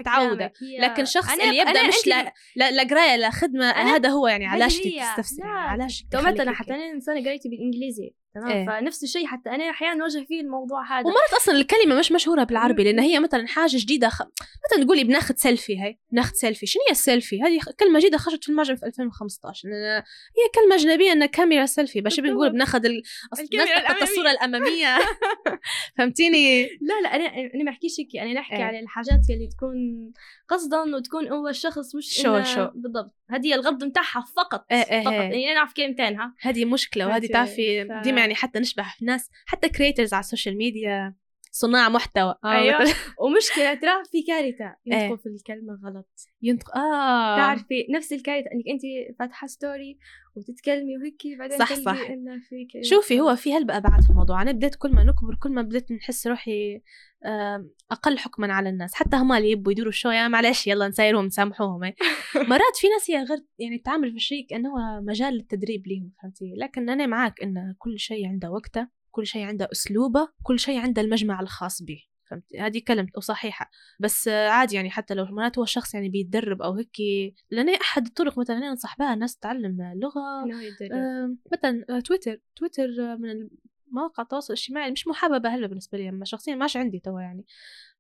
هي- 0.64 0.80
لكن 0.80 1.02
الشخص 1.04 1.28
أنا- 1.30 1.42
اللي 1.44 1.58
يبدأ 1.58 1.72
أنا 1.72 1.88
مش 1.88 2.08
لا 2.56 2.72
لا 2.72 2.84
قراية 2.84 3.16
لا 3.16 3.30
خدمة 3.30 3.66
هذا 3.72 4.10
هو 4.10 4.28
يعني 4.28 4.46
علاش 4.46 4.82
هي. 4.86 5.00
تستفسري 5.02 5.44
لا، 5.48 5.50
علاش 5.54 6.06
تو 6.12 6.18
مثلا؟ 6.18 6.52
حتى 6.54 6.74
أنا 6.76 6.92
إنسانة 6.92 7.26
قريتي 7.26 7.50
بالإنجليزي. 7.50 8.14
تمام 8.42 8.52
إيه. 8.52 8.66
فنفس 8.66 9.04
الشيء 9.04 9.26
حتى 9.28 9.50
أنا 9.50 9.70
أحيانا 9.70 9.96
نواجه 9.96 10.26
فيه 10.28 10.42
الموضوع 10.42 10.84
هذا 11.00 11.06
ومرات 11.08 11.34
أصلا 11.42 11.56
الكلمة 11.56 12.00
مش 12.00 12.12
مشهورة 12.12 12.44
بالعربي. 12.44 12.84
لأن 12.84 13.00
هي 13.00 13.20
مثلا 13.20 13.48
حاجة 13.48 13.78
جديدة 13.78 14.10
خ... 14.10 14.22
مثلا 14.22 14.86
تقولي 14.86 15.04
بناخذ 15.04 15.36
سيلفي 15.36 15.80
هاي 15.80 16.00
بناخذ 16.12 16.34
سيلفي 16.34 16.66
شنو 16.66 16.82
هي 16.88 16.92
السيلفي 16.92 17.42
هذه 17.42 17.60
كلمة 17.80 18.00
جديدة 18.00 18.18
خرجت 18.18 18.44
في 18.44 18.50
المعجم 18.50 18.76
في 18.76 18.86
2015 18.86 19.70
لأن 19.70 20.04
هي 20.38 20.50
كلمة 20.56 20.76
أجنبية 20.76 21.12
ان 21.12 21.26
كاميرا 21.26 21.66
سيلفي 21.66 22.02
باش. 22.02 22.20
بنقول 22.20 22.50
بناخذ 22.50 22.86
ال... 22.86 23.04
الأمامية. 23.40 24.04
الصورة 24.04 24.32
الأمامية 24.32 24.98
فهمتيني 25.98 26.64
لا 26.64 27.02
لا 27.04 27.16
أنا 27.16 27.26
أنا 27.56 27.64
ما 27.64 27.72
أحكيش 27.72 28.00
هيك 28.00 28.16
أنا 28.22 28.34
نحكي 28.34 28.56
إيه. 28.56 28.64
على 28.64 28.80
الحاجات 28.80 29.20
اللي 29.30 29.48
تكون 29.48 29.76
قصدا 30.48 30.96
وتكون 30.96 31.28
هو 31.28 31.48
الشخص 31.48 31.96
مش 31.96 32.14
show- 32.22 32.44
show. 32.44 32.68
بالضبط 32.76 33.17
هذه 33.30 33.54
الغرض 33.54 33.84
متاعها 33.84 34.26
فقط 34.38 34.66
إيه 34.72 34.78
إيه 34.78 35.02
فقط 35.02 35.14
إيه. 35.14 35.20
يعني 35.20 35.54
نعرف 35.54 35.74
كلمتينها 35.74 36.34
هذه 36.42 36.66
مشكلة 36.66 37.08
وهذه؟ 37.08 37.28
تعرفي 37.28 37.88
ديما 38.04 38.20
يعني 38.20 38.36
حتى 38.36 38.60
نشبه 38.60 38.84
في 38.98 39.06
ناس 39.06 39.30
حتى 39.46 39.70
creators 39.70 40.14
على 40.14 40.20
ال 40.20 40.25
social 40.25 40.58
media 40.58 41.16
صناع 41.58 41.90
محتوى 41.90 42.36
آه،. 42.46 42.82
مثلاً 42.82 42.96
ومشكلة 43.24 43.74
ترى 43.74 44.04
في 44.12 44.22
كارثة 44.22 44.66
إيه. 44.66 44.94
ينطقوا 44.94 45.18
في 45.18 45.30
الكلمة 45.30 45.80
غلط 45.86 46.10
ينطق 46.42 46.78
آه 46.78 47.38
تعرفي 47.38 47.88
نفس 47.90 48.14
الكارثة 48.14 48.48
إنك 48.52 48.64
انت 48.68 48.82
فاتحة 49.20 49.48
story 49.48 49.98
وتتكلمي 50.36 50.98
وهيك 50.98 51.38
بعدين 51.40 51.58
صح، 51.58 51.74
صح. 51.74 52.10
إنه 52.10 52.40
في 52.50 52.68
كلمة 52.74 52.84
شوفي 52.84 53.20
هو. 53.20 53.36
في 53.36 53.54
هلبة 53.54 53.78
أبعاد 53.78 54.04
في 54.04 54.10
الموضوع 54.10 54.42
أنا 54.42 54.52
بديت 54.52 54.76
كل 54.76 54.92
ما 54.92 55.04
نكبر 55.04 55.36
كل 55.36 55.52
ما 55.52 55.62
بديت 55.62 55.92
نحس 55.92 56.28
روحي 56.28 56.82
أقل 57.92 58.18
حكما 58.18 58.54
على 58.54 58.70
الناس 58.70 58.96
حتى 58.96 59.18
هم 59.18 59.34
اللي 59.34 59.52
يبوا 59.52 59.72
يدوروا 59.72 59.90
ال 59.90 59.94
show 59.94 60.10
يا 60.10 60.28
معلش 60.28 60.68
يلا 60.68 60.88
نسايرهم 60.88 61.26
نسامحوهم 61.26 61.84
إيه. 61.84 61.96
مرات 62.50 62.76
في 62.76 62.88
ناس 62.88 63.12
هي 63.12 63.24
غير 63.24 63.46
يعني 63.60 63.78
تعامل 63.78 64.10
في 64.10 64.16
الشيء 64.16 64.48
كأنه 64.50 64.70
هو 64.70 65.02
مجال 65.02 65.34
للتدريب 65.34 65.88
ليهم 65.88 66.12
فهمتي 66.22 66.54
لكن 66.58 66.90
أنا 66.90 67.06
معاك 67.06 67.42
إن 67.44 67.76
كل 67.78 68.00
شيء 68.00 68.28
عنده 68.28 68.52
وقته 68.52 68.97
كل 69.18 69.28
شيء 69.28 69.46
عنده 69.46 69.70
أسلوبه 69.72 70.30
كل 70.44 70.60
شيء 70.60 70.80
عنده 70.80 71.02
المجمع 71.02 71.40
الخاص 71.40 71.82
به 71.82 72.04
فهمتي 72.30 72.60
هذه 72.60 72.82
كلمة 72.88 73.10
وصحيحة. 73.18 73.72
بس 74.00 74.28
عادي 74.28 74.76
يعني 74.76 74.90
حتى 74.90 75.14
لو 75.14 75.26
مرات 75.26 75.58
هو 75.58 75.64
الشخص 75.64 75.94
يعني 75.94 76.10
بيتدرب 76.10 76.62
أو 76.62 76.74
هيك 76.74 76.98
لأن 77.52 77.70
أحد 77.70 78.08
الطرق 78.08 78.40
مثلا 78.40 78.58
أنا 78.58 78.72
أنصح 78.72 78.98
بها 78.98 79.14
الناس 79.14 79.38
تتعلم 79.38 79.94
لغة. 79.96 80.22
آه، 80.92 81.36
مثلا 81.54 81.86
آه، 81.90 82.00
تويتر. 82.00 82.42
تويتر 82.56 82.84
آه، 82.84 83.16
من 83.16 83.50
مواقع 83.92 84.24
التواصل 84.24 84.54
الاجتماعي 84.54 84.92
مش 84.92 85.08
محببة 85.08 85.50
هلا 85.50 85.68
بالنسبة 85.68 85.98
لي 85.98 86.10
أما 86.10 86.26
شخصيا 86.26 86.56
ماش 86.56 86.78
عندي 86.78 87.00
توا 87.00 87.22
يعني. 87.22 87.46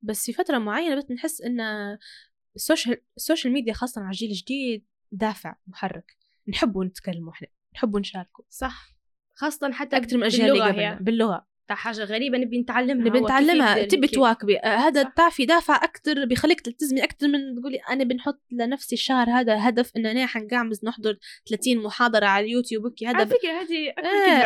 بس 0.01 0.25
في 0.25 0.33
فترة 0.33 0.57
معينة 0.57 0.95
بس 0.95 1.11
نحس 1.11 1.41
إن 1.41 1.61
ال 2.55 2.62
social 2.62 3.01
ال 3.17 3.22
social 3.22 3.53
media 3.53 3.73
خاصة 3.73 4.01
على 4.01 4.09
الجيل 4.09 4.29
الجديد 4.29 4.85
دافع 5.11 5.55
محرك. 5.67 6.17
نحبوا 6.47 6.85
نتكلموا 6.85 7.33
إحنا. 7.33 7.47
نحبوا 7.75 7.99
نشاركوا 7.99 8.45
صح. 8.49 8.96
خاصة 9.37 9.71
حتى 9.71 9.97
أكثر 9.97 10.17
من 10.17 10.23
الأجيال 10.23 10.51
اللي 10.51 10.59
باللغة 10.59 10.71
قبلنا 10.71 10.93
هي. 10.93 10.97
باللغة. 11.01 11.47
تاع 11.67 11.75
حاجة 11.75 12.03
غريبة 12.03 12.37
نبي 12.37 12.61
نتعلمها 12.61 13.05
نبي 13.05 13.19
نتعلمها. 13.19 13.85
تبي 13.85 14.07
تواكبي. 14.07 14.57
آه، 14.57 14.75
هذا. 14.75 15.03
تعرفي 15.03 15.45
دافع 15.45 15.75
أكثر 15.75 16.25
بيخليك 16.25 16.61
تلتزمي 16.61 17.03
أكثر 17.03 17.27
من 17.27 17.39
تقولي 17.59 17.77
أنا 17.89 18.03
بنحط 18.03 18.41
لنفسي 18.51 18.95
الشهر 18.95 19.29
هذا 19.29 19.69
هدف 19.69 19.91
إن 19.97 20.05
أنا 20.05 20.25
حنقعمز 20.25 20.85
نحضر 20.85 21.17
30 21.49 21.77
محاضرة 21.77 22.25
على 22.25 22.45
اليوتيوب 22.45 22.85
وكي. 22.85 23.07
هذا 23.07 23.17
على 23.17 23.25
فكرة 23.25 23.51
هذه. 23.61 23.93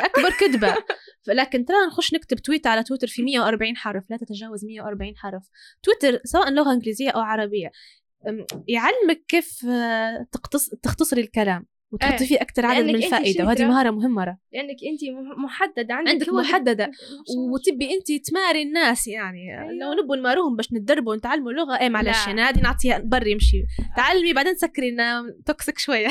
أكبر 0.05 0.29
كذبة. 0.39 0.75
لكن 1.27 1.65
ترى 1.65 1.77
نخش 1.87 2.13
نكتب 2.13 2.37
تويت 2.37 2.67
على 2.67 2.83
تويتر 2.83 3.07
في 3.07 3.23
140 3.23 3.77
حرف. 3.77 4.03
لا 4.09 4.17
تتجاوز 4.17 4.65
140 4.65 5.17
حرف. 5.17 5.43
تويتر 5.83 6.19
سواء 6.23 6.51
لغة 6.51 6.73
إنجليزية 6.73 7.09
أو 7.09 7.19
عربية 7.19 7.71
يعلمك 8.67 9.23
كيف 9.27 9.65
آه، 9.65 10.27
تقتص... 10.31 10.69
تختصري 10.69 11.21
الكلام. 11.21 11.65
وتحطي 11.91 12.21
إيه. 12.23 12.27
فيه 12.27 12.41
أكثر 12.41 12.65
عدد 12.65 12.85
من 12.85 12.95
الفائدة 12.95 13.45
وهذه. 13.45 13.65
مهارة 13.65 13.89
مهمة 13.91 14.23
راه. 14.23 14.37
لأنك 14.53 14.77
أنت 14.91 15.03
مح- 15.03 15.37
محددة 15.37 15.93
عندك 15.93 16.11
عندك 16.11 16.29
محددة. 16.29 16.91
وتبي 17.53 17.93
انت 17.93 18.11
تماري 18.29 18.61
الناس 18.61 19.07
يعني 19.07 19.59
أيوة. 19.61 19.71
لو 19.71 20.03
نبوا 20.03 20.15
نماروهم 20.15 20.55
باش 20.55 20.73
نتدربوا 20.73 21.13
ونتعلموا 21.13 21.51
لغه 21.51 21.79
إيه 21.79 21.89
معلش. 21.89 22.27
أنا 22.27 22.49
هذه 22.49 22.61
نعطيها 22.61 22.99
بري 22.99 23.31
يمشي 23.31 23.63
تعلمي 23.97 24.33
بعدين 24.33 24.55
سكري 24.55 24.95
toxic 25.45 25.79
شوية 25.79 26.07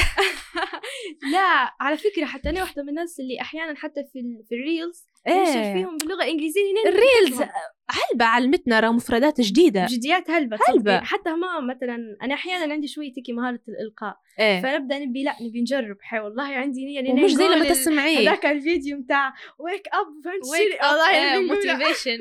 لا 1.33 1.75
على 1.81 1.97
فكرة 1.97 2.25
حتى 2.25 2.49
أنا 2.51 2.61
واحدة 2.61 2.83
من 2.83 2.89
الناس 2.89 3.21
اللي 3.21 3.41
أحيانا 3.41 3.75
حتى 3.77 4.01
في 4.13 4.55
ال 4.55 4.63
reels 4.63 5.05
نشر 5.29 5.73
فيهم 5.73 5.97
باللغة 5.97 6.23
الإنجليزية 6.25 6.61
هنا 6.61 6.91
ال 6.91 6.99
reels 6.99 7.43
هلبة 7.91 8.25
علمتنا 8.25 8.81
راه 8.81 8.91
مفردات 8.93 9.41
جديدة. 9.41 9.87
جديات 9.91 10.31
هلبة 10.31 10.59
هلبة. 10.69 11.01
حتى 11.01 11.31
ما 11.31 11.61
مثلا 11.61 12.17
أنا 12.23 12.35
أحيانا 12.35 12.73
عندي 12.73 12.87
شوية 12.87 13.13
هيك 13.19 13.31
مهارة 13.37 13.61
الإلقاء. 13.69 14.17
إيه. 14.39 14.63
فنبدأ 14.63 14.99
نبي 14.99 15.23
لا 15.25 15.37
نبي 15.43 15.61
نجرب. 15.61 15.97
حي 16.01 16.19
والله 16.19 16.45
عندي 16.45 16.85
نية 16.87 17.01
إني 17.01 17.11
ومش 17.23 17.31
زي 17.33 17.45
لما 17.45 17.69
تسمعيه 17.69 18.19
هذاك 18.31 18.47
الفيديو 18.47 18.97
متاع 18.99 19.35
wake 19.59 19.89
up 19.89 20.07
فهمت 20.25 20.49
wake؟ 20.53 20.83
والله 20.83 21.35
نقول- 21.35 21.47
motivation 21.57 22.19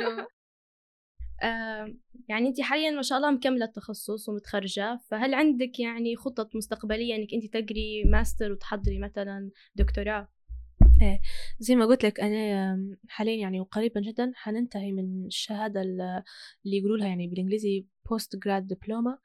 يعني 2.30 2.48
انت 2.48 2.62
حاليا 2.62 2.92
ما 2.92 3.02
شاء 3.02 3.18
الله 3.18 3.32
مكملة 3.32 3.66
التخصص 3.66 4.30
ومتخرجة. 4.30 5.00
فهل 5.12 5.34
عندك 5.34 5.80
يعني 5.80 6.16
خطط 6.16 6.56
مستقبلية 6.56 7.16
إنك 7.16 7.28
انت 7.34 7.54
تقري 7.54 8.04
ماستر 8.06 8.52
وتحضري 8.52 9.00
مثلا 9.00 9.50
دكتوراه؟ 9.76 10.28
إيه 11.02 11.22
زي 11.60 11.76
ما 11.76 11.86
قلت 11.86 12.06
لك 12.06 12.20
أنا 12.20 12.98
حاليا 13.08 13.36
يعني 13.36 13.60
وقريبا 13.60 14.02
جدا 14.02 14.32
حننتهي 14.36 14.92
من 14.92 15.26
الشهادة 15.26 15.82
اللي 15.82 16.24
يقولوا 16.66 16.98
لها 16.98 17.08
يعني 17.08 17.28
بالإنجليزي 17.28 17.86
post 18.10 18.36
grad 18.36 18.68
diploma 18.68 19.18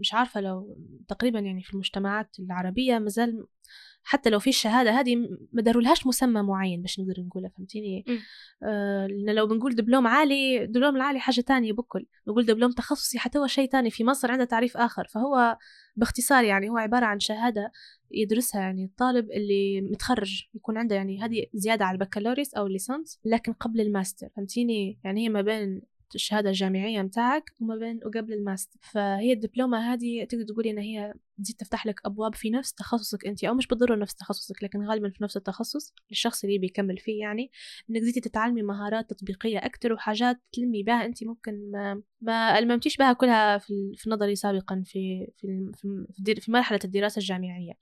مش 0.00 0.14
عارفة 0.14 0.40
لو 0.40 0.78
تقريبا 1.08 1.38
يعني 1.38 1.62
في 1.62 1.74
المجتمعات 1.74 2.36
العربية 2.40 2.98
مازال 2.98 3.46
حتى 4.02 4.30
لو 4.30 4.38
في 4.38 4.50
الشهادة 4.50 4.90
هذه 4.90 5.16
ما 5.52 5.62
دارولهاش 5.62 6.06
مسمى 6.06 6.42
معين 6.42 6.82
باش 6.82 7.00
نقدر 7.00 7.22
نقولها 7.22 7.50
فهمتيني؟ 7.56 8.04
آه 8.62 9.06
لو 9.06 9.46
بنقول 9.46 9.74
دبلوم 9.74 10.06
عالي 10.06 10.66
دبلوم 10.66 10.96
العالي 10.96 11.20
حاجة 11.20 11.40
تانية 11.40 11.72
بكل. 11.72 12.06
نقول 12.28 12.46
دبلوم 12.46 12.70
تخصصي 12.70 13.18
حتى 13.18 13.38
هو 13.38 13.46
شيء 13.46 13.68
تاني 13.70 13.90
في 13.90 14.04
مصر 14.04 14.32
عنده 14.32 14.44
تعريف 14.44 14.76
آخر 14.76 15.06
فهو 15.10 15.58
باختصار 15.96 16.44
يعني 16.44 16.68
هو 16.68 16.76
عبارة 16.76 17.04
عن 17.06 17.20
شهادة 17.20 17.72
يدرسها 18.10 18.60
يعني 18.60 18.84
الطالب 18.84 19.30
اللي 19.30 19.80
متخرج 19.80 20.42
يكون 20.54 20.78
عنده 20.78 20.96
يعني 20.96 21.22
هذه 21.22 21.46
زيادة 21.54 21.84
على 21.84 21.94
البكالوريوس 21.94 22.54
أو 22.54 22.66
الليسانس 22.66 23.20
لكن 23.24 23.52
قبل 23.52 23.80
الماستر 23.80 24.28
فهمتيني؟ 24.36 25.00
يعني 25.04 25.24
هي 25.24 25.28
ما 25.28 25.42
بين 25.42 25.82
الشهادة 26.14 26.48
الجامعية 26.48 27.02
متاعك 27.02 27.50
وما 27.60 27.76
بين 27.76 28.00
وقبل 28.06 28.32
الماستر. 28.32 28.80
فهي 28.82 29.32
الدبلومة 29.32 29.92
هذه 29.92 30.24
تقدر 30.24 30.44
تقولي 30.44 30.70
إن 30.70 30.78
هي 30.78 31.14
تزيد 31.38 31.56
تفتح 31.56 31.86
لك 31.86 32.00
أبواب 32.04 32.34
في 32.34 32.50
نفس 32.50 32.72
تخصصك 32.74 33.26
أنت 33.26 33.44
أو 33.44 33.54
مش 33.54 33.66
بالضرورة 33.66 33.98
نفس 33.98 34.14
تخصصك 34.14 34.62
لكن 34.62 34.82
غالبا 34.82 35.10
في 35.10 35.24
نفس 35.24 35.36
التخصص 35.36 35.94
للشخص 36.10 36.44
اللي 36.44 36.58
بيكمل 36.58 36.98
فيه 36.98 37.20
يعني 37.20 37.50
إنك 37.90 38.02
زيدي 38.02 38.20
تتعلمي 38.20 38.62
مهارات 38.62 39.10
تطبيقية 39.10 39.58
أكتر 39.58 39.92
وحاجات 39.92 40.40
تلمي 40.52 40.82
بها 40.82 41.04
أنت 41.04 41.24
ممكن 41.24 41.70
ما 41.70 42.02
ما 42.20 42.58
ألممتيش 42.58 42.96
بها 42.96 43.12
كلها 43.12 43.58
في, 43.58 43.92
في 43.96 44.10
نظري 44.10 44.36
سابقا 44.36 44.82
في 44.86 45.26
في 45.36 45.72
في, 45.74 46.40
في 46.40 46.52
مرحلة 46.52 46.80
الدراسة 46.84 47.18
الجامعية. 47.18 47.72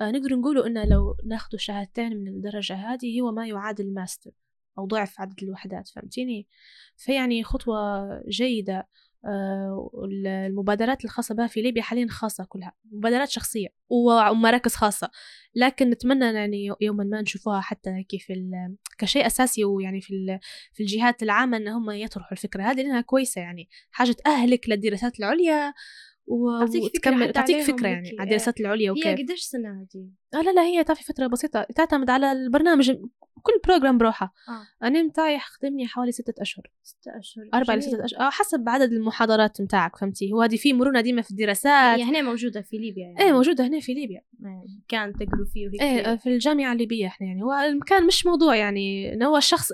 آه 0.00 0.10
نقدر 0.10 0.36
نقوله 0.36 0.66
إنه 0.66 0.84
لو 0.84 1.16
ناخذ 1.26 1.56
شهادتين 1.56 2.16
من 2.16 2.28
الدرجة 2.28 2.74
هذه 2.74 3.20
هو 3.20 3.32
ما 3.32 3.46
يعادل 3.46 3.84
الماستر. 3.84 4.30
أو 4.78 4.86
ضعف 4.86 5.20
عدد 5.20 5.42
الوحدات 5.42 5.88
فهمتيني؟ 5.88 6.48
فيعني 6.96 7.44
خطوة 7.44 8.08
جيدة 8.28 8.88
آه، 9.24 9.90
المبادرات 10.04 11.04
الخاصة 11.04 11.34
بها 11.34 11.46
في 11.46 11.62
ليبيا 11.62 11.82
حاليا 11.82 12.06
خاصة 12.10 12.44
كلها 12.44 12.74
مبادرات 12.92 13.28
شخصية 13.28 13.68
ومراكز 13.88 14.74
خاصة 14.74 15.10
لكن 15.54 15.90
نتمنى 15.90 16.24
يعني 16.24 16.68
يوما 16.80 17.04
ما 17.04 17.20
نشوفوها 17.20 17.60
حتى 17.60 18.02
كيف 18.02 18.26
كشيء 18.98 19.26
أساسي 19.26 19.64
ويعني 19.64 20.00
في 20.00 20.38
في 20.72 20.82
الجهات 20.82 21.22
العامة 21.22 21.56
أن 21.56 21.68
هم 21.68 21.90
يطرحوا 21.90 22.32
الفكرة 22.32 22.62
هذه 22.62 22.82
لأنها 22.82 23.00
كويسة 23.00 23.40
يعني. 23.40 23.68
حاجة 23.90 24.12
تأهلك 24.12 24.68
للدراسات 24.68 25.18
العليا 25.18 25.74
وتكمل 26.26 27.32
تعطيك 27.32 27.62
فكرة 27.62 27.88
يعني 27.88 28.10
على 28.18 28.22
الدراسات 28.22 28.60
العليا 28.60 28.90
وكيف. 28.90 29.06
هي 29.06 29.22
قديش 29.22 29.40
سنة 29.40 29.68
هذه؟ 29.68 30.08
آه 30.34 30.42
لا 30.42 30.50
لا 30.50 30.62
هي 30.62 30.84
تعطي 30.84 31.04
فترة 31.04 31.26
بسيطة 31.26 31.62
تعتمد 31.62 32.10
على 32.10 32.32
البرنامج 32.32 32.96
كل 33.42 33.52
بروجرام 33.66 33.98
بروحه. 33.98 34.34
آه. 34.48 34.86
أنا 34.86 35.02
متاعي 35.02 35.38
خدمني 35.38 35.86
حوالي 35.86 36.12
ستة 36.12 36.34
أشهر. 36.42 36.70
ستة 36.82 37.18
أشهر. 37.18 37.44
أربع 37.54 37.74
لستة 37.74 38.04
أشهر. 38.04 38.20
آه 38.20 38.30
حسب 38.30 38.68
عدد 38.68 38.92
المحاضرات 38.92 39.60
متاعك 39.60 39.96
فهمتي؟ 39.96 40.32
هو 40.32 40.42
هذه 40.42 40.56
في 40.56 40.72
مرونة 40.72 41.00
ديما 41.00 41.22
في 41.22 41.30
الدراسات. 41.30 41.98
هي 41.98 42.02
هنا 42.02 42.22
موجودة 42.22 42.60
في 42.60 42.78
ليبيا 42.78 43.02
يعني. 43.06 43.20
إيه 43.20 43.32
موجودة 43.32 43.66
هنا 43.66 43.80
في 43.80 43.94
ليبيا. 43.94 44.22
كان 44.88 45.12
تقروا 45.12 45.46
فيه 45.52 45.66
وهيك. 45.66 45.82
إيه 45.82 46.16
في 46.16 46.28
الجامعة 46.28 46.72
الليبية 46.72 47.06
إحنا 47.06 47.26
يعني. 47.26 47.42
هو 47.42 47.52
المكان 47.52 48.06
مش 48.06 48.26
موضوع 48.26 48.56
يعني 48.56 49.18
هو 49.24 49.36
الشخص 49.36 49.72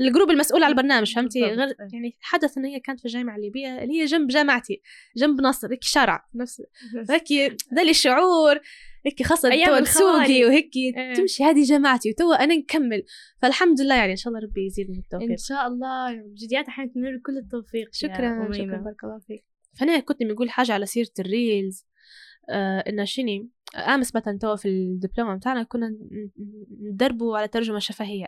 ال 0.00 0.05
group 0.05 0.30
المسؤول 0.30 0.62
على 0.62 0.70
البرنامج 0.70 1.14
فهمتي؟ 1.14 1.42
غير 1.44 1.68
إيه. 1.68 1.76
يعني 1.92 2.16
حدث 2.20 2.58
ان 2.58 2.64
هي 2.64 2.80
كانت 2.80 3.00
في 3.00 3.06
الجامعة 3.06 3.36
الليبية 3.36 3.82
اللي 3.82 4.00
هي 4.00 4.04
جنب 4.04 4.28
جامعتي 4.28 4.82
جنب 5.16 5.40
نصر 5.40 5.72
هيك 5.72 5.84
شارع 5.84 6.24
نفس 6.34 6.62
هيك 7.10 7.58
ذا 7.74 7.82
الشعور. 7.82 8.60
هيك 9.06 9.22
خاصة 9.22 9.64
تو 9.64 9.78
تسوقي 9.78 10.44
وهيك 10.44 10.70
آه. 10.96 11.14
تمشي 11.14 11.44
هذه 11.44 11.62
جماعتي 11.62 12.10
وتوا 12.10 12.44
أنا 12.44 12.54
نكمل. 12.54 13.04
فالحمد 13.42 13.80
لله 13.80 13.94
يعني 13.94 14.10
إن 14.10 14.16
شاء 14.16 14.32
الله 14.32 14.46
ربي 14.46 14.66
يزيد 14.66 14.90
من 14.90 14.98
التوفيق. 14.98 15.30
إن 15.30 15.36
شاء 15.36 15.66
الله. 15.66 16.22
جديات 16.34 16.68
إحنا 16.68 16.84
نتمنى 16.84 17.18
كل 17.18 17.38
التوفيق 17.38 17.88
شكرا 17.92 18.52
شكرا 18.52 18.76
بارك 18.76 19.04
الله 19.04 19.18
فيك. 19.18 19.44
فانا 19.80 19.98
كنت 19.98 20.22
بقول 20.22 20.50
حاجة 20.50 20.72
على 20.72 20.86
سيرة 20.86 21.12
الريلز. 21.18 21.86
آه 22.50 22.78
إنه 22.78 23.04
شني 23.04 23.48
أمس 23.76 24.16
مثلا 24.16 24.38
توا 24.38 24.56
في 24.56 24.68
الدبلومة 24.68 25.36
بتاعنا 25.36 25.62
كنا 25.62 25.96
ندربوا 26.80 27.38
على 27.38 27.48
ترجمة 27.48 27.78
شفهية. 27.78 28.26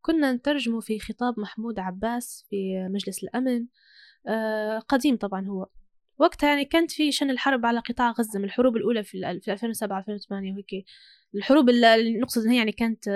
كنا 0.00 0.32
نترجموا 0.32 0.80
في 0.80 0.98
خطاب 0.98 1.40
محمود 1.40 1.78
عباس 1.78 2.46
في 2.50 2.88
مجلس 2.90 3.24
الأمن. 3.24 3.66
آه 4.28 4.78
قديم 4.78 5.16
طبعا 5.16 5.46
هو. 5.46 5.66
وقتها 6.18 6.48
يعني 6.48 6.64
كانت 6.64 6.90
في 6.90 7.12
شن 7.12 7.30
الحرب 7.30 7.66
على 7.66 7.78
قطاع 7.80 8.10
غزة 8.10 8.38
من 8.38 8.44
الحروب 8.44 8.76
الأولى 8.76 9.04
في, 9.04 9.40
في 9.40 9.52
2007 9.52 9.98
2008 9.98 10.52
وهيك. 10.52 10.84
الحروب 11.34 11.68
اللي 11.68 12.18
نقصد 12.18 12.42
إنها 12.42 12.56
يعني 12.56 12.72
كانت 12.72 13.08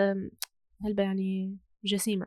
هلبة 0.84 1.02
يعني 1.02 1.56
جسيمة. 1.84 2.26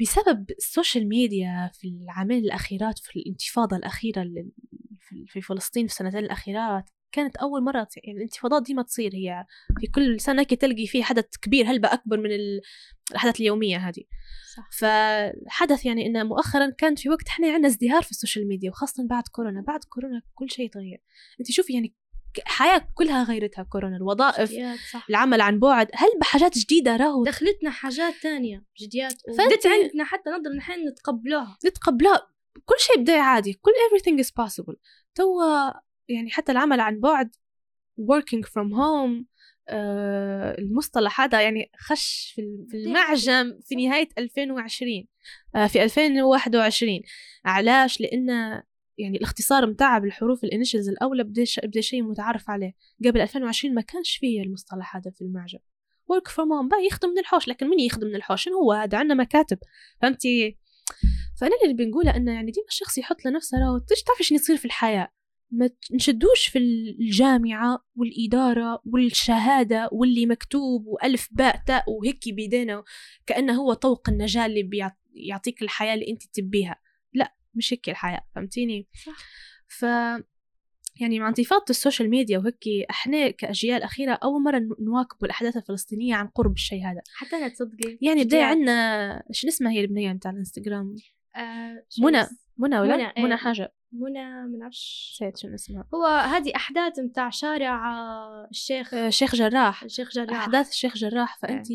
بسبب 0.00 0.50
ال 0.50 0.58
social 0.58 1.08
media 1.08 1.70
في 1.74 1.88
العامين 1.88 2.44
الأخيرات 2.44 2.98
في 2.98 3.18
الانتفاضة 3.18 3.76
الأخيرة 3.76 4.26
في 5.26 5.40
فلسطين 5.40 5.86
في 5.86 5.92
السنتين 5.92 6.24
الأخيرات 6.24 6.90
كانت 7.12 7.36
أول 7.36 7.64
مرة 7.64 7.88
يعني 8.04 8.18
الانتفاضات 8.18 8.62
دي 8.62 8.74
ما 8.74 8.82
تصير 8.82 9.14
هي 9.14 9.44
في 9.80 9.86
كل 9.86 10.20
سنة 10.20 10.42
كي 10.42 10.56
تلقي 10.56 10.86
فيه 10.86 11.02
حدث 11.02 11.36
كبير 11.42 11.70
هلبة 11.70 11.92
أكبر 11.92 12.16
من 12.16 12.30
الأحداث 13.10 13.40
اليومية 13.40 13.76
هذه. 13.76 14.02
صح. 14.56 14.70
فحدث 14.78 15.86
يعني 15.86 16.06
إنه 16.06 16.22
مؤخرا 16.22 16.70
كان 16.70 16.94
في 16.94 17.08
وقت 17.08 17.28
إحنا 17.28 17.52
عندنا 17.52 17.68
ازدهار 17.68 18.02
في 18.02 18.10
ال 18.10 18.15
social 18.15 18.48
media 18.48 18.70
وخاصة 18.70 19.06
بعد 19.06 19.22
كورونا. 19.32 19.62
بعد 19.66 19.84
كورونا 19.84 20.22
كل 20.34 20.50
شيء 20.50 20.70
تغير. 20.70 21.02
أنت 21.40 21.50
شوفي 21.50 21.72
يعني 21.72 21.94
حياة 22.44 22.88
كلها 22.94 23.24
غيرتها 23.24 23.62
كورونا. 23.62 23.96
الوظائف 23.96 24.50
صح. 24.92 25.06
العمل 25.10 25.40
عن 25.40 25.58
بعد. 25.58 25.88
هل 25.94 26.08
بحاجات 26.20 26.58
جديدة 26.58 26.96
راهو. 26.96 27.24
دخلتنا 27.24 27.70
حاجات 27.70 28.14
تانية 28.22 28.64
جديات. 28.80 29.22
بدت 29.28 29.66
عندنا 29.66 30.04
حتى 30.04 30.30
نقدر 30.30 30.50
نحن 30.50 30.88
نتقبلوها. 30.88 31.58
نتقبلوها. 31.66 32.30
كل 32.64 32.74
شيء 32.78 33.00
بدا 33.00 33.20
عادي. 33.20 33.52
كل 33.52 33.70
everything 33.70 34.24
is 34.24 34.28
possible. 34.28 34.76
توا 35.14 35.70
يعني 36.10 36.30
حتى 36.30 36.52
العمل 36.52 36.80
عن 36.80 37.00
بعد 37.00 37.36
working 38.00 38.44
from 38.46 38.68
home 38.76 39.24
آه 39.68 40.58
المصطلح 40.58 41.20
هذا 41.20 41.42
يعني 41.42 41.70
خش 41.78 42.32
في 42.36 42.42
المعجم 42.74 43.58
في 43.64 43.74
نهاية 43.74 44.08
2020 44.18 45.06
آه 45.54 45.66
في 45.66 45.82
2021 45.82 47.00
علاش؟ 47.44 48.00
لأن 48.00 48.28
يعني 48.98 49.18
الاختصار 49.18 49.66
متاعها 49.66 49.98
بالحروف 49.98 50.44
الانيشلز 50.44 50.88
الأولى 50.88 51.24
بدأ 51.24 51.80
شيء 51.80 52.02
متعارف 52.02 52.50
عليه. 52.50 52.72
قبل 53.06 53.20
2020 53.20 53.74
ما 53.74 53.80
كانش 53.80 54.16
فيه 54.16 54.42
المصطلح 54.42 54.96
هذا 54.96 55.10
في 55.10 55.20
المعجم. 55.20 55.58
work 56.12 56.30
from 56.30 56.34
home 56.64 56.68
بقى 56.70 56.86
يخدم 56.86 57.08
من 57.08 57.18
الحوش 57.18 57.48
لكن 57.48 57.66
من 57.68 57.80
يخدم 57.80 58.06
من 58.06 58.14
الحوش؟ 58.14 58.48
هو؟ 58.48 58.72
هذا 58.72 58.98
عندنا 58.98 59.14
مكاتب. 59.14 59.58
فهمتي؟ 60.02 60.58
فأنا 61.40 61.52
اللي 61.64 61.74
بنقوله 61.74 62.16
أنه 62.16 62.32
يعني 62.32 62.50
ديما 62.50 62.66
الشخص 62.68 62.98
يحط 62.98 63.24
لنفسه 63.24 63.58
راهو 63.58 63.78
تعرفي 64.06 64.24
شنو 64.24 64.38
يصير 64.38 64.56
في 64.56 64.64
الحياة؟ 64.64 65.08
ما 65.50 65.70
نشدوش 65.92 66.46
في 66.46 66.58
الجامعة 66.58 67.84
والإدارة 67.96 68.82
والشهادة 68.84 69.88
واللي 69.92 70.26
مكتوب 70.26 70.86
وألف 70.86 71.28
باء 71.32 71.62
تاء 71.66 71.84
وهيك 71.90 72.34
بيدينا 72.34 72.84
كأنه 73.26 73.52
هو 73.52 73.72
طوق 73.72 74.08
النجاة 74.08 74.46
اللي 74.46 74.62
بيعطيك 74.62 75.62
الحياة 75.62 75.94
اللي 75.94 76.10
أنت 76.10 76.22
تبيها. 76.32 76.76
لا 77.12 77.34
مش 77.54 77.72
هيك 77.72 77.88
الحياة 77.88 78.20
فهمتيني؟ 78.34 78.88
صح. 79.06 79.16
ف 79.68 79.82
يعني 81.00 81.20
مع 81.20 81.28
انتفاضة 81.28 81.64
ال 81.70 81.76
social 81.76 82.10
media 82.10 82.38
وهيك 82.38 82.64
إحنا 82.90 83.30
كأجيال 83.30 83.82
أخيرة 83.82 84.12
أول 84.12 84.42
مرة 84.42 84.62
نواكب 84.80 85.24
الأحداث 85.24 85.56
الفلسطينية 85.56 86.14
عن 86.14 86.26
قرب 86.26 86.52
الشيء 86.52 86.84
هذا. 86.86 87.00
حتى 87.14 87.36
أنا 87.36 87.48
تصدقي 87.48 87.98
يعني 88.00 88.24
بدا 88.24 88.44
عندنا 88.44 89.22
شو 89.32 89.48
اسمها 89.48 89.72
هي 89.72 89.80
البنية 89.80 90.12
بتاع 90.12 90.30
الإنستغرام؟ 90.30 90.96
آه 91.36 91.84
منى 92.02 92.26
منى 92.58 92.80
ولا؟ 92.80 92.96
منى, 92.96 93.12
منى 93.18 93.36
حاجة. 93.36 93.74
منى 93.92 94.42
منعرفش 94.42 95.12
نسيت 95.14 95.36
شنو 95.36 95.54
اسمها 95.54 95.88
هو 95.94 96.06
هذه 96.06 96.52
أحداث 96.56 96.98
متاع 96.98 97.30
شارع 97.30 97.80
الشيخ. 98.50 98.94
الشيخ 98.94 99.34
جراح. 99.34 99.82
الشيخ 99.82 100.10
جراح. 100.10 100.38
أحداث 100.38 100.70
الشيخ 100.70 100.96
جراح. 100.96 101.38
فانت 101.38 101.66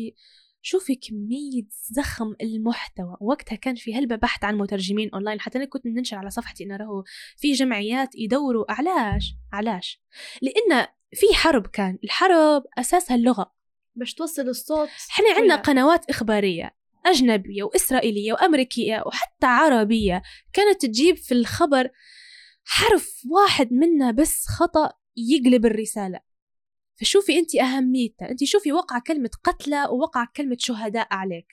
شوفي 0.62 0.94
كمية 0.94 1.66
زخم 1.90 2.34
المحتوى. 2.42 3.16
وقتها 3.20 3.56
كان 3.56 3.74
في 3.74 3.94
هلبة 3.94 4.16
بحث 4.16 4.44
عن 4.44 4.58
مترجمين 4.58 5.10
أونلاين. 5.14 5.40
حتى 5.40 5.58
أنا 5.58 5.66
كنت 5.66 5.86
ننشر 5.86 6.16
على 6.16 6.30
صفحتي 6.30 6.64
إنه 6.64 6.76
راهو 6.76 7.04
في 7.36 7.52
جمعيات 7.52 8.14
يدوروا 8.14 8.64
علاش 8.68 9.34
علاش؟ 9.52 10.00
لأن 10.42 10.86
في 11.14 11.26
حرب 11.34 11.66
كان. 11.66 11.98
الحرب 12.04 12.64
أساسها 12.78 13.14
اللغة. 13.14 13.54
باش 13.94 14.14
توصل 14.14 14.48
الصوت 14.48 14.88
إحنا 15.10 15.26
عندنا 15.36 15.56
قنوات 15.56 16.10
إخبارية. 16.10 16.76
أجنبية 17.06 17.62
وإسرائيلية 17.62 18.32
وأمريكية 18.32 19.02
وحتى 19.06 19.46
عربية 19.46 20.22
كانت 20.52 20.86
تجيب 20.86 21.16
في 21.16 21.32
الخبر 21.34 21.90
حرف 22.64 23.22
واحد 23.30 23.72
منها 23.72 24.10
بس 24.10 24.46
خطأ 24.46 24.92
يقلب 25.16 25.66
الرسالة. 25.66 26.20
فشوفي 27.00 27.38
أنت 27.38 27.56
أهميتها. 27.56 28.30
أنت 28.30 28.44
شوفي 28.44 28.72
وقع 28.72 28.98
كلمة 28.98 29.30
قتلى 29.44 29.84
ووقع 29.90 30.26
كلمة 30.36 30.56
شهداء 30.60 31.08
عليك. 31.10 31.46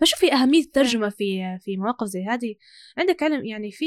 فشوفي 0.00 0.32
أهمية 0.32 0.60
الترجمة 0.60 1.08
في 1.08 1.58
في 1.60 1.76
مواقف 1.76 2.06
زي 2.06 2.24
هذه. 2.24 2.54
عندك 2.98 3.22
علم 3.22 3.44
يعني 3.44 3.70
في 3.70 3.86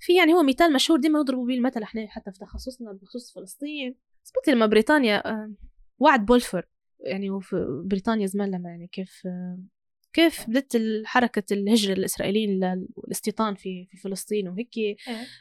في 0.00 0.14
يعني 0.16 0.32
هو 0.32 0.42
مثال 0.42 0.72
مشهور 0.72 1.00
ديما 1.00 1.18
نضربوا 1.18 1.46
به 1.46 1.54
المثل 1.54 1.82
إحنا 1.82 2.06
حتى 2.08 2.32
في 2.32 2.38
تخصصنا 2.38 2.92
بخصوص 2.92 3.34
فلسطين. 3.34 3.96
سبوتي 4.22 4.50
لما 4.50 4.66
بريطانيا 4.66 5.28
آه، 5.30 5.52
وعد 5.98 6.26
بولفور 6.26 6.62
يعني 7.00 7.30
وفي 7.30 7.82
بريطانيا 7.84 8.26
زمان 8.26 8.50
لما 8.50 8.70
يعني 8.70 8.88
كيف 8.92 9.22
كيف 10.12 10.50
بدت 10.50 10.82
حركة 11.04 11.42
الهجرة 11.52 11.92
الإسرائيليين 11.92 12.60
للاستيطان 12.60 13.54
في 13.54 13.86
في 13.90 13.96
فلسطين 13.96 14.48
وهيك؟ 14.48 14.78
إيه. 14.78 14.96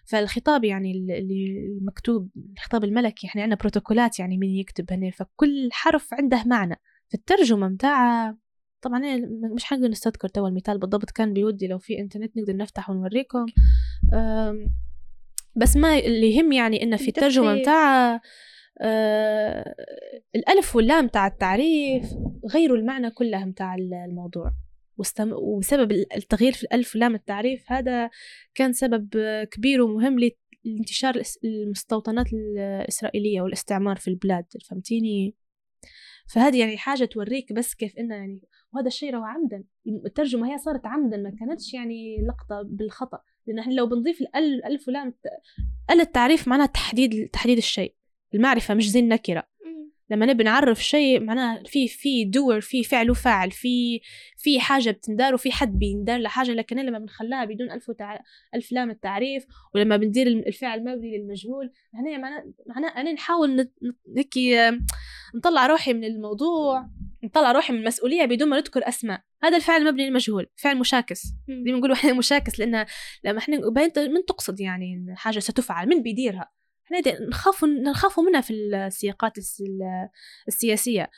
فالخطاب 0.06 0.64
يعني 0.64 0.92
اللي 0.92 1.68
المكتوب 1.80 2.30
الخطاب 2.58 2.84
الملكي 2.84 3.28
إحنا 3.28 3.42
عندنا 3.42 3.58
بروتوكولات 3.60 4.20
يعني 4.20 4.38
مين 4.38 4.56
يكتب 4.56 4.94
هنا 4.94 5.12
فكل 5.12 5.70
حرف 5.72 6.14
عنده 6.14 6.44
معنى. 6.46 6.76
في 7.10 7.18
الترجمة 7.18 7.68
متاعها 7.68 8.38
طبعا 8.82 9.02
مش 9.56 9.64
حنقدر 9.64 9.88
نستذكر 9.88 10.28
توا 10.28 10.48
المثال 10.48 10.78
بالضبط 10.78 11.12
كان 11.12 11.34
بيودي 11.34 11.68
لو 11.68 11.78
في 11.78 12.00
إنترنت 12.00 12.38
نقدر 12.38 12.56
نفتح 12.58 12.90
ونوريكم. 12.90 13.46
بس 15.56 15.78
ما 15.78 16.00
اللي 16.00 16.36
يهم 16.36 16.52
يعني 16.52 16.84
إنه 16.84 16.98
في 16.98 17.08
الترجمة 17.08 17.54
متاعها 17.54 18.22
آه 18.80 19.76
الألف 20.36 20.76
واللام 20.76 21.08
تاع 21.08 21.28
التعريف 21.28 22.06
غيروا 22.54 22.78
المعنى 22.78 23.12
كلها 23.12 23.46
متاع 23.46 23.76
الموضوع. 23.76 24.52
واستم... 24.98 25.34
وبسبب 25.34 25.92
التغيير 25.92 26.52
في 26.52 26.64
الألف 26.64 26.96
واللام 26.96 27.16
التعريف 27.16 27.72
هذا 27.72 28.10
كان 28.56 28.74
سبب 28.74 29.10
كبير 29.52 29.82
ومهم 29.82 30.20
لانتشار 30.66 31.22
المستوطنات 31.44 32.26
الإسرائيلية 32.34 33.42
والاستعمار 33.42 33.96
في 33.96 34.08
البلاد 34.08 34.46
فهمتيني؟ 34.70 35.36
فهذه 36.34 36.60
يعني 36.60 36.78
حاجة 36.78 37.06
توريك 37.06 37.54
بس 37.54 37.74
كيف 37.74 37.98
إنه 37.98 38.16
يعني 38.16 38.42
وهذا 38.74 38.88
الشيء 38.88 39.14
روى 39.14 39.26
عمدا. 39.26 39.64
الترجمة 40.06 40.54
هي 40.54 40.58
صارت 40.58 40.86
عمدا 40.86 41.18
ما 41.18 41.36
كانتش 41.40 41.74
يعني 41.74 42.18
لقطة 42.28 42.62
بالخطأ. 42.66 43.22
لأن 43.48 43.76
لو 43.76 43.88
بنضيف 43.88 44.22
الألف 44.36 44.88
ولام 44.88 45.14
أل 45.92 46.02
التعريف 46.02 46.48
معناها 46.48 46.66
تحديد 46.66 47.30
تحديد 47.30 47.58
الشيء. 47.58 47.96
المعرفة 48.34 48.74
مش 48.74 48.90
زي 48.90 49.00
النكرة 49.00 49.52
لما 50.12 50.26
نبي 50.26 50.44
نعرف 50.44 50.84
شيء 50.84 51.20
معناه 51.20 51.64
في 51.66 51.88
في 51.88 52.26
دور 52.26 52.62
في 52.62 52.84
فعل 52.84 53.12
وفاعل 53.12 53.52
في 53.52 54.02
في 54.38 54.60
حاجة 54.60 54.92
بتندار 54.92 55.34
وفي 55.34 55.52
حد 55.52 55.80
بيندار 55.80 56.20
لحاجة 56.20 56.52
لكن 56.52 56.78
لما 56.80 57.00
بنخليها 57.00 57.46
بدون 57.46 57.72
ألف 57.72 57.90
وتع... 57.90 58.20
ألف 58.56 58.72
لام 58.72 58.90
التعريف 58.90 59.46
ولما 59.76 59.98
بندير 59.98 60.28
الفعل 60.28 60.84
مبني 60.84 61.18
للمجهول 61.18 61.72
هنا 61.94 62.18
معناه 62.18 62.54
معناه 62.68 62.90
أنا 62.90 63.12
نحاول 63.12 63.70
هيك 64.18 64.34
نطلع 65.36 65.68
روحي 65.68 65.94
من 65.94 66.04
الموضوع 66.04 66.90
نطلع 67.24 67.52
روحي 67.52 67.74
من 67.74 67.80
المسؤولية 67.80 68.26
بدون 68.26 68.50
ما 68.50 68.58
نذكر 68.58 68.88
أسماء. 68.88 69.22
هذا 69.44 69.58
الفعل 69.58 69.84
مبني 69.86 70.08
للمجهول 70.08 70.48
فعل 70.56 70.78
مشاكس. 70.78 71.24
دي 71.48 71.72
بنقول 71.72 71.92
إحنا 71.92 72.14
مشاكس 72.14 72.60
لأن 72.60 72.86
لما 73.24 73.38
إحنا 73.38 73.58
من 73.98 74.26
تقصد 74.28 74.60
يعني 74.60 75.14
حاجة 75.16 75.40
ستفعل؟ 75.40 75.88
من 75.88 76.02
بيديرها؟ 76.02 76.52
نخاف 77.30 77.64
نخاف 77.66 78.20
منها 78.20 78.42
في 78.42 78.54
السياقات 78.54 79.34
السياسية. 80.48 81.10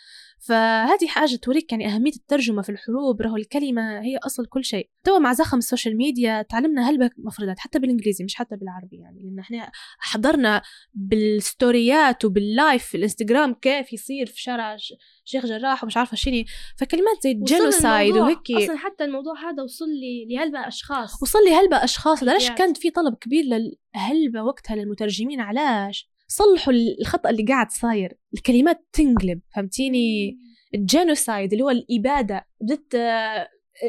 فهذه 0.48 1.08
حاجة 1.08 1.36
توريك 1.36 1.72
يعني 1.72 1.88
أهمية 1.88 2.12
الترجمة 2.12 2.62
في 2.62 2.70
الحروب 2.70 3.22
رهو 3.22 3.36
الكلمة 3.36 4.00
هي 4.00 4.18
أصل 4.18 4.46
كل 4.46 4.64
شيء. 4.64 4.90
توا 5.04 5.20
مع 5.20 5.34
زخم 5.34 5.58
ال 5.58 5.64
social 5.64 5.98
media 5.98 6.42
تعلمنا 6.42 6.90
هلبة 6.90 7.10
مفردات 7.18 7.60
حتى 7.60 7.80
بالإنجليزي 7.80 8.24
مش 8.24 8.36
حتى 8.36 8.56
بالعربي 8.56 8.98
يعني 8.98 9.24
لأن 9.24 9.40
إحنا 9.40 9.72
حضرنا 10.00 10.62
بالستوريات 10.94 12.26
وبال 12.26 12.52
live 12.52 12.86
في 12.86 12.98
الإنستغرام 12.98 13.54
كيف 13.54 13.94
يصير 13.94 14.26
في 14.26 14.42
شارع 14.42 14.78
شيخ 15.26 15.46
جراح 15.46 15.84
ومش 15.84 15.98
عارفة 15.98 16.16
شنو 16.16 16.44
فكلمات 16.78 17.24
زي 17.24 17.32
ال 17.32 17.41
genocide 17.41 18.18
وهيك 18.18 18.52
أصلا 18.52 18.78
حتى 18.78 19.04
الموضوع 19.04 19.34
هذا 19.50 19.64
وصل 19.64 19.90
لي 19.90 20.36
لهلبة 20.36 20.68
أشخاص. 20.68 21.24
وصل 21.24 21.40
لي 21.46 21.56
هلبة 21.56 21.84
اشخاص 21.84 22.24
ليش 22.24 22.52
كانت 22.52 22.78
في 22.78 22.90
طلب 22.90 23.16
كبير 23.16 23.44
للهلبة 23.44 24.44
وقتها 24.44 24.76
للمترجمين 24.76 25.42
علاش؟ 25.42 26.13
صلحوا 26.28 26.74
الخطأ 26.74 27.30
اللي 27.30 27.44
قاعد 27.44 27.72
صاير. 27.72 28.18
الكلمات 28.34 28.88
تنقلب 28.94 29.42
فهمتيني؟ 29.56 30.38
ال 30.76 30.84
genocide 30.84 31.52
اللي 31.52 31.64
هو 31.64 31.70
الإبادة 31.70 32.48
بدت 32.62 32.96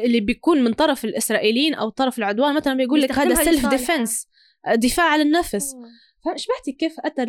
اللي 0.03 0.19
بيكون 0.19 0.63
من 0.63 0.73
طرف 0.73 1.05
الإسرائيليين 1.05 1.73
أو 1.73 1.89
طرف 1.89 2.17
العدوان 2.17 2.55
مثلا 2.55 2.73
بيقول 2.73 3.01
لك 3.01 3.11
هذا 3.11 3.43
self 3.43 3.65
defense 3.65 4.27
دفاع 4.75 5.11
عن 5.11 5.21
النفس. 5.21 5.75
فشبعتي 6.25 6.71
كيف 6.79 6.95
أتى 6.99 7.25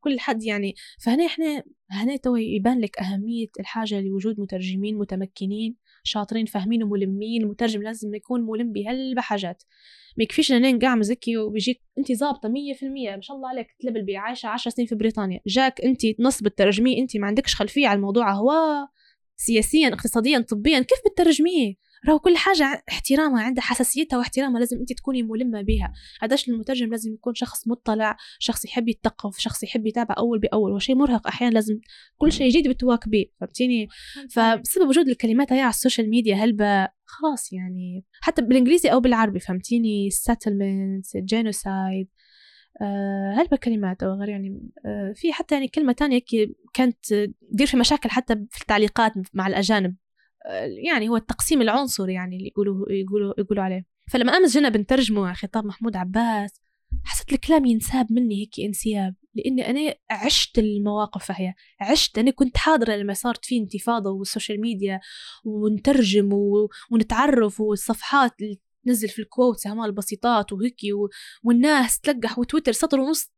كل 0.00 0.20
حد 0.20 0.42
يعني. 0.42 0.74
فهنا 1.04 1.26
إحنا 1.26 1.62
هنا 1.90 2.16
تو 2.16 2.36
يبان 2.36 2.80
لك 2.80 2.98
أهمية 2.98 3.46
الحاجة 3.60 4.00
لوجود 4.00 4.40
مترجمين 4.40 4.98
متمكنين. 4.98 5.76
شاطرين 6.02 6.46
فاهمين 6.46 6.82
وملمين 6.82 7.42
المترجم 7.42 7.82
لازم 7.82 8.14
يكون 8.14 8.40
ملم 8.40 8.72
بهالحاجات 8.72 9.62
ما 10.16 10.24
يكفيش 10.24 10.52
انين 10.52 10.78
قاعد 10.78 10.98
مزكي 10.98 11.36
وبيجيك 11.36 11.82
انت 11.98 12.12
ظابطة 12.12 12.48
100% 12.48 12.52
ما 12.82 13.20
شاء 13.20 13.36
الله 13.36 13.48
عليك 13.48 13.66
تلبلبي 13.80 14.16
عايشه 14.16 14.46
10 14.46 14.70
سنين 14.70 14.88
في 14.88 14.94
بريطانيا. 14.94 15.40
جاك 15.46 15.80
انت 15.80 16.00
نص 16.20 16.46
بترجميه 16.46 16.98
انت 17.02 17.16
ما 17.16 17.26
عندكش 17.26 17.54
خلفية 17.54 17.88
على 17.88 17.96
الموضوع 17.96 18.32
هو 18.32 18.52
سياسيا 19.36 19.88
اقتصاديا 19.88 20.38
طبيا 20.38 20.78
كيف 20.78 20.98
بترجميه 21.12 21.74
راهو 22.06 22.18
كل 22.18 22.36
حاجة 22.36 22.84
احترامها 22.88 23.42
عندها 23.42 23.64
حساسيتها 23.64 24.16
واحترامها 24.16 24.58
لازم 24.58 24.78
انت 24.78 24.92
تكوني 24.92 25.22
ملمة 25.22 25.62
بها 25.62 25.92
هذاش 26.20 26.48
المترجم 26.48 26.90
لازم 26.90 27.14
يكون 27.14 27.34
شخص 27.34 27.68
مطلع 27.68 28.16
شخص 28.38 28.64
يحب 28.64 28.88
يتثقف 28.88 29.38
شخص 29.38 29.62
يحب 29.62 29.86
يتابع 29.86 30.14
أول 30.18 30.38
بأول 30.38 30.72
وشيء 30.72 30.96
مرهق 30.96 31.26
أحيانا 31.26 31.54
لازم 31.54 31.78
كل 32.16 32.32
شيء 32.32 32.50
جديد 32.50 32.68
بتواكبيه 32.68 33.24
فهمتيني؟ 33.40 33.88
فبسبب 34.30 34.88
وجود 34.88 35.08
الكلمات 35.08 35.52
هي 35.52 35.60
على 35.60 35.70
ال 35.70 35.76
social 35.76 36.10
media 36.10 36.34
هلبة 36.34 36.88
خلاص 37.04 37.52
يعني 37.52 38.04
حتى 38.20 38.42
بالإنجليزي 38.42 38.88
أو 38.88 39.00
بالعربي 39.00 39.40
فهمتيني؟ 39.40 40.10
settlements 40.10 41.16
genocide 41.24 42.08
آه 42.82 43.34
هلبة 43.36 43.56
كلمات 43.56 44.02
أو 44.02 44.12
غير 44.12 44.28
يعني 44.28 44.70
آه 44.86 45.12
في 45.16 45.32
حتى 45.32 45.54
يعني 45.54 45.68
كلمة 45.68 45.92
تانية 45.92 46.20
كانت 46.74 47.14
تدير 47.52 47.66
في 47.66 47.76
مشاكل 47.76 48.10
حتى 48.10 48.34
في 48.50 48.60
التعليقات 48.60 49.12
مع 49.34 49.46
الأجانب. 49.46 49.96
يعني 50.84 51.08
هو 51.08 51.16
التقسيم 51.16 51.62
العنصري 51.62 52.12
يعني 52.12 52.36
اللي 52.36 52.48
يقولوا 52.48 52.92
يقولوا 52.92 53.34
يقولوا 53.38 53.64
عليه 53.64 53.86
فلما 54.12 54.36
أمس 54.36 54.52
جينا 54.52 54.68
بنترجمه 54.68 55.32
خطاب 55.32 55.66
محمود 55.66 55.96
عباس 55.96 56.60
حسيت 57.04 57.32
الكلام 57.32 57.64
ينساب 57.64 58.12
مني 58.12 58.40
هيك 58.40 58.60
انسياب 58.66 59.14
لأني 59.34 59.70
أنا 59.70 59.94
عشت 60.10 60.58
المواقف 60.58 61.30
هي 61.30 61.54
عشت 61.80 62.18
أنا 62.18 62.30
كنت 62.30 62.56
حاضرة 62.56 62.96
لما 62.96 63.14
صارت 63.14 63.44
في 63.44 63.56
انتفاضة 63.58 64.10
وال 64.10 64.23
social 64.23 64.60
media 64.60 65.00
ونترجم. 65.44 66.30
ونتعرف 66.90 67.60
والصفحات 67.60 68.32
اللي 68.40 68.58
تنزل 68.84 69.08
في 69.08 69.18
ال 69.18 69.25
quotes 69.25 69.66
هما 69.66 69.86
البسيطات 69.86 70.52
وهيك. 70.52 70.80
والناس 71.42 72.00
تلقح 72.00 72.38
وتويتر 72.38 72.72
سطر 72.72 73.00
ونص 73.00 73.32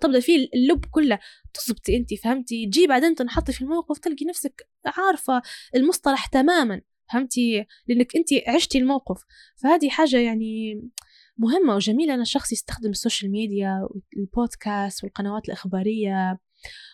تبدأ 0.00 0.20
فيه 0.20 0.48
اللب 0.54 0.84
كله. 0.90 1.18
تزبطي 1.54 1.96
انت 1.96 2.14
فهمتي؟ 2.14 2.66
تجي 2.66 2.86
بعدين 2.86 3.14
تنحطي 3.14 3.52
في 3.52 3.62
الموقف 3.62 3.98
تلقي 3.98 4.24
نفسك 4.26 4.68
عارفة 4.86 5.42
المصطلح 5.74 6.26
تماما 6.26 6.80
فهمتي؟ 7.12 7.66
لأنك 7.88 8.16
انت 8.16 8.28
عشتي 8.48 8.78
الموقف. 8.78 9.24
فهذه 9.62 9.88
حاجة 9.88 10.16
يعني 10.16 10.82
مهمة 11.38 11.74
وجميلة. 11.74 12.14
أن 12.14 12.20
الشخص 12.20 12.52
يستخدم 12.52 12.90
ال 12.90 12.96
social 12.96 13.30
media 13.30 13.88
وال 14.16 14.36
podcast 14.36 15.04
والقنوات 15.04 15.44
الإخبارية 15.44 16.38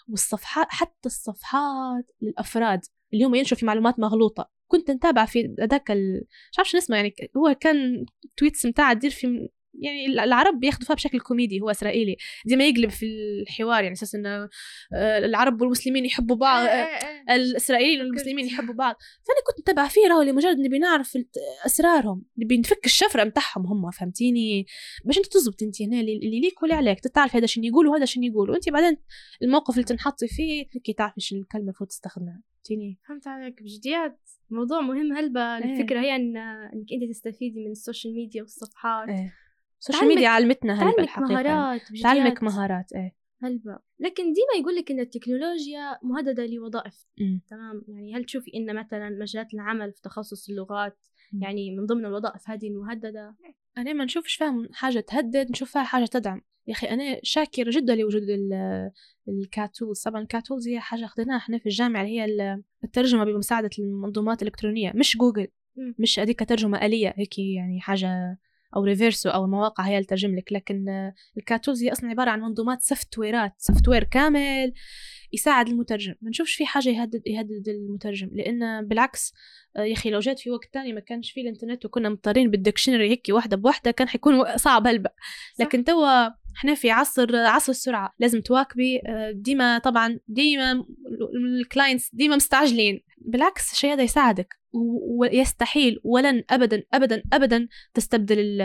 والصفحات 0.09 0.67
حتى 0.71 1.07
الصفحات 1.07 2.11
للأفراد. 2.23 2.81
اليوم 3.15 3.35
ينشروا 3.35 3.59
في 3.59 3.67
معلومات 3.67 3.99
مغلوطة. 3.99 4.51
كنت 4.67 4.91
نتابع 4.91 5.25
في 5.25 5.55
ذاك 5.61 5.91
ال... 5.91 6.25
مش 6.61 6.71
شو 6.71 6.79
اسمه 6.79 6.97
يعني 6.97 7.15
هو 7.37 7.55
كان 7.55 8.05
tweets 8.37 8.67
متاع 8.67 8.93
تدير 8.93 9.11
في 9.11 9.49
يعني 9.75 10.07
العرب 10.07 10.61
بياخذوا 10.61 10.87
فيها 10.87 10.95
بشكل 10.95 11.21
كوميدي 11.21 11.61
هو 11.61 11.71
إسرائيلي. 11.71 12.17
زي 12.47 12.57
ما 12.57 12.65
يقلب 12.65 12.91
في 12.91 13.07
الحوار 13.43 13.83
يعني 13.83 13.93
أساس 13.93 14.15
انه 14.15 14.49
آه، 14.95 15.19
العرب 15.19 15.61
والمسلمين 15.61 16.05
يحبوا 16.05 16.37
بعض 16.37 16.67
آه، 16.67 16.71
آه، 16.71 17.35
الإسرائيليين 17.35 18.01
والمسلمين 18.01 18.47
يحبوا 18.47 18.75
بعض. 18.75 18.95
فأنا 19.27 19.39
كنت 19.47 19.61
متابعة 19.61 19.89
فيه 19.89 20.09
راهو 20.09 20.23
لمجرد 20.23 20.59
نبي 20.59 20.79
نعرف 20.79 21.19
أسرارهم. 21.67 22.25
نبي 22.39 22.59
نفك 22.59 22.87
الشفرة 22.87 23.25
متاعهم 23.25 23.67
هم 23.67 23.91
فهمتيني؟ 23.91 24.67
باش 25.05 25.19
أنت 25.19 25.27
تزبط 25.27 25.63
أنت 25.63 25.83
هنا 25.83 26.01
اللي 26.01 26.41
ليك 26.41 26.63
واللي 26.63 26.77
عليك. 26.77 27.01
تعرف 27.01 27.37
هذا 27.37 27.47
شنو 27.47 27.65
يقول 27.65 27.87
وهذا 27.87 28.05
شنو 28.05 28.25
يقول 28.25 28.51
وانت 28.51 28.69
بعدين 28.69 28.97
الموقف 29.43 29.75
اللي 29.75 29.85
تنحطي 29.85 30.29
فيه 30.29 30.67
هيك 30.75 30.99
تعرفي 30.99 31.21
شنو 31.21 31.41
الكلمة 31.41 31.65
المفروض 31.65 31.89
تستخدمها. 31.89 32.43
فهمتيني؟ 32.55 32.99
فهمت 33.09 33.27
عليك. 33.27 33.63
بجديات 33.63 34.21
موضوع 34.51 34.81
مهم 34.81 35.13
هلبة 35.13 35.41
إيه. 35.41 35.65
الفكرة 35.65 36.01
هي 36.01 36.17
إنك 36.17 36.93
أنت 36.93 37.11
تستفيدي 37.11 37.61
من 37.65 37.71
ال 37.71 37.77
social 37.77 38.15
media 38.15 38.43
والصفحات. 38.43 39.09
إيه. 39.09 39.48
ال 39.79 39.83
social 39.83 40.09
media 40.09 40.29
علمتنا 40.29 40.83
هلبة 40.83 41.05
تعلمك 41.05 41.31
مهارات 41.31 41.83
تعلمك 42.03 42.43
مهارات 42.43 42.93
إيه. 42.93 43.15
هلبة 43.43 43.79
لكن 43.99 44.23
ديما 44.23 44.61
يقول 44.61 44.77
لك 44.77 44.91
إن 44.91 45.01
التكنولوجيا 45.01 45.99
مهددة 46.03 46.47
لوظائف. 46.47 47.07
م. 47.19 47.39
تمام. 47.51 47.85
يعني 47.89 48.15
هل 48.15 48.25
تشوفي 48.25 48.51
إن 48.55 48.75
مثلا 48.75 49.11
مجالات 49.11 49.55
العمل 49.55 49.93
في 49.93 50.03
تخصص 50.03 50.49
اللغات 50.49 50.99
م. 51.33 51.43
يعني 51.43 51.77
من 51.77 51.87
ضمن 51.87 52.05
الوظائف 52.07 52.51
هذه 52.51 52.69
المهددة؟ 52.69 53.37
أنا 53.79 53.93
ما 53.93 54.05
نشوفش 54.05 54.35
فيها 54.35 54.69
حاجة 54.73 55.01
تهدد 55.01 55.51
نشوف 55.51 55.73
فيها 55.73 55.83
حاجة 55.83 56.05
تدعم. 56.05 56.43
يا 56.67 56.73
أخي 56.73 56.87
أنا 56.87 57.21
شاكرة 57.23 57.71
جدا 57.71 57.95
لوجود 57.95 58.23
ال 59.29 59.36
CAT 59.36 59.58
tools. 59.58 60.03
طبعا 60.03 60.23
ال 60.23 60.28
CAT 60.28 60.43
tools 60.43 60.69
هي 60.69 60.81
حاجة 60.81 61.05
أخذناها 61.05 61.37
إحنا 61.37 61.59
في 61.59 61.67
الجامعة 61.67 62.03
اللي 62.03 62.21
هي 62.21 62.61
الترجمة 62.85 63.25
بمساعدة 63.25 63.71
المنظومات 63.79 64.43
الإلكترونية. 64.43 64.93
مش 64.95 65.17
جوجل 65.17 65.49
م. 65.77 65.93
مش 65.99 66.19
هذيك 66.19 66.49
ترجمة 66.49 66.87
آلية. 66.87 67.15
هيك 67.17 67.39
يعني 67.39 67.81
حاجة 67.81 68.39
أو 68.77 68.85
ريفيرسو 68.85 69.31
أو 69.31 69.47
مواقع 69.47 69.85
هي 69.85 69.95
اللي 69.95 70.07
ترجم 70.07 70.37
لك. 70.37 70.53
لكن 70.53 71.13
ال 71.37 71.42
CAT 71.42 71.57
tools 71.57 71.83
هي 71.83 71.93
أصلا 71.93 72.11
عبارة 72.11 72.31
عن 72.31 72.41
منظومات 72.41 72.83
software 72.83 73.19
ات 73.19 73.53
software 73.59 74.05
كامل 74.05 74.73
يساعد 75.33 75.69
المترجم. 75.69 76.15
ما 76.23 76.31
نشوفش 76.31 76.55
في 76.55 76.67
حاجة 76.67 76.89
يهدد 76.89 77.23
يهدد 77.27 77.69
المترجم 77.69 78.31
لأن 78.33 78.87
بالعكس 78.87 79.33
آه، 79.77 79.83
يا 79.83 79.93
أخي 79.93 80.11
لو 80.11 80.21
جات 80.21 80.39
في 80.39 80.51
وقت 80.51 80.69
تاني 80.73 80.93
ما 80.93 81.01
كانش 81.01 81.33
فيه 81.33 81.43
الإنترنت 81.43 81.85
وكنا 81.85 82.09
مضطرين 82.09 82.51
بال 82.51 82.61
dictionary 82.61 83.11
هيك 83.11 83.27
واحدة 83.31 83.57
بوحده 83.57 83.91
كان 83.91 84.09
حيكون 84.09 84.57
صعب 84.57 84.87
هلبا. 84.87 85.11
لكن 85.61 85.85
توا 85.85 86.27
إحنا 86.57 86.75
في 86.75 86.91
عصر 86.91 87.37
عصر 87.37 87.71
السرعة 87.71 88.15
لازم 88.19 88.41
تواكبي 88.41 89.01
آه، 89.07 89.31
ديما 89.31 89.79
طبعا 89.79 90.19
ديما 90.29 90.85
ال 91.61 91.67
clients 91.67 92.11
ديما 92.15 92.37
مستعجلين. 92.37 93.01
بالعكس 93.19 93.73
الشيء 93.73 93.93
هذا 93.93 94.03
يساعدك 94.03 94.55
ويستحيل 95.19 96.01
ولن 96.05 96.45
ابدا 96.51 96.83
ابدا 96.95 97.23
ابدا 97.33 97.69
تستبدل 97.95 98.61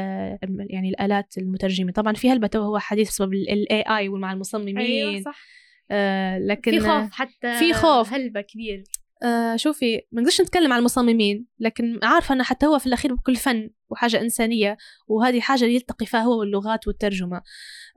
يعني 0.70 0.90
الآلات 0.90 1.38
المترجمة. 1.38 1.92
طبعا 1.92 2.14
في 2.14 2.30
هلبة 2.30 2.50
هو 2.56 2.80
حديث 2.80 3.10
بسبب 3.10 3.34
ال 3.34 3.82
AI 3.82 4.10
ومع 4.10 4.34
المصممين. 4.34 4.78
أيوه 4.78 5.22
صح. 5.22 5.63
آه 5.94 6.40
لكن 6.40 6.72
في 6.72 6.80
خوف 6.80 7.12
حتى 7.12 7.60
في 7.60 7.74
خوف. 7.74 8.14
هلبة 8.14 8.42
كبير. 8.42 8.84
آه 9.24 9.56
شوفي 9.56 10.02
ما 10.12 10.22
نقدرش 10.22 10.42
نتكلم 10.42 10.74
عن 10.74 10.80
المصممين 10.80 11.46
لكن 11.60 12.00
عارفة 12.04 12.36
أن 12.36 12.44
حتى 12.44 12.66
هو 12.66 12.80
في 12.80 12.88
الأخير 12.88 13.14
بكل 13.16 13.36
فن 13.36 13.70
وحاجة 13.90 14.22
إنسانية 14.22 14.78
وهذه 15.08 15.40
حاجة 15.40 15.66
يلتقي 15.66 16.06
فيها 16.06 16.20
هو 16.20 16.40
واللغات 16.40 16.88
والترجمة. 16.88 17.42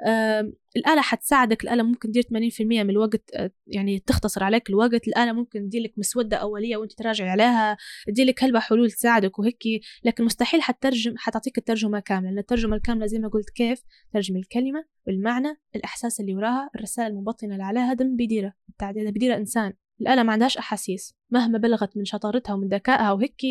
آه 0.07 0.53
الآلة 0.77 1.01
حتساعدك 1.01 1.65
الآلة 1.65 1.83
ممكن 1.83 2.09
تدير 2.09 2.23
80% 2.23 2.61
من 2.61 2.91
الوقت 2.91 3.31
آه 3.35 3.51
يعني 3.67 3.99
تختصر 3.99 4.45
عليك 4.45 4.71
الوقت 4.71 5.09
الآلة 5.09 5.33
ممكن 5.33 5.61
تدير 5.69 5.83
لك 5.83 5.93
مسودة 5.97 6.37
أولية 6.37 6.77
وأنت 6.77 6.93
تراجعي 6.93 7.29
عليها 7.29 7.77
تدير 8.07 8.27
لك 8.27 8.45
هلبة 8.45 8.61
حلول 8.61 8.91
تساعدك 8.91 9.39
وهيك 9.39 9.63
لكن 10.05 10.25
مستحيل 10.25 10.63
حترجم 10.63 11.15
حتعطيك 11.17 11.59
الترجمة 11.59 12.01
كاملة 12.01 12.31
لأن 12.31 12.39
الترجمة 12.39 12.77
الكاملة 12.77 13.07
زي 13.07 13.19
ما 13.19 13.29
قلت 13.29 13.51
كيف 13.51 13.83
ترجم 14.13 14.37
الكلمة 14.37 14.85
والمعنى 15.07 15.49
الإحساس 15.77 16.21
اللي 16.21 16.35
وراها 16.35 16.71
الرسالة 16.75 17.07
المبطنة 17.07 17.53
اللي 17.53 17.65
عليها 17.65 17.95
دم 17.95 18.17
بيديرها 18.17 18.55
التعديل 18.69 19.13
بيديرها 19.13 19.37
إنسان. 19.37 19.73
الآلة 20.01 20.23
ما 20.23 20.33
عندهاش 20.33 20.57
أحاسيس. 20.57 21.15
مهما 21.31 21.59
بلغت 21.59 21.97
من 21.97 22.05
شطارتها 22.05 22.55
ومن 22.55 22.69
ذكائها 22.69 23.13
وهيك 23.13 23.43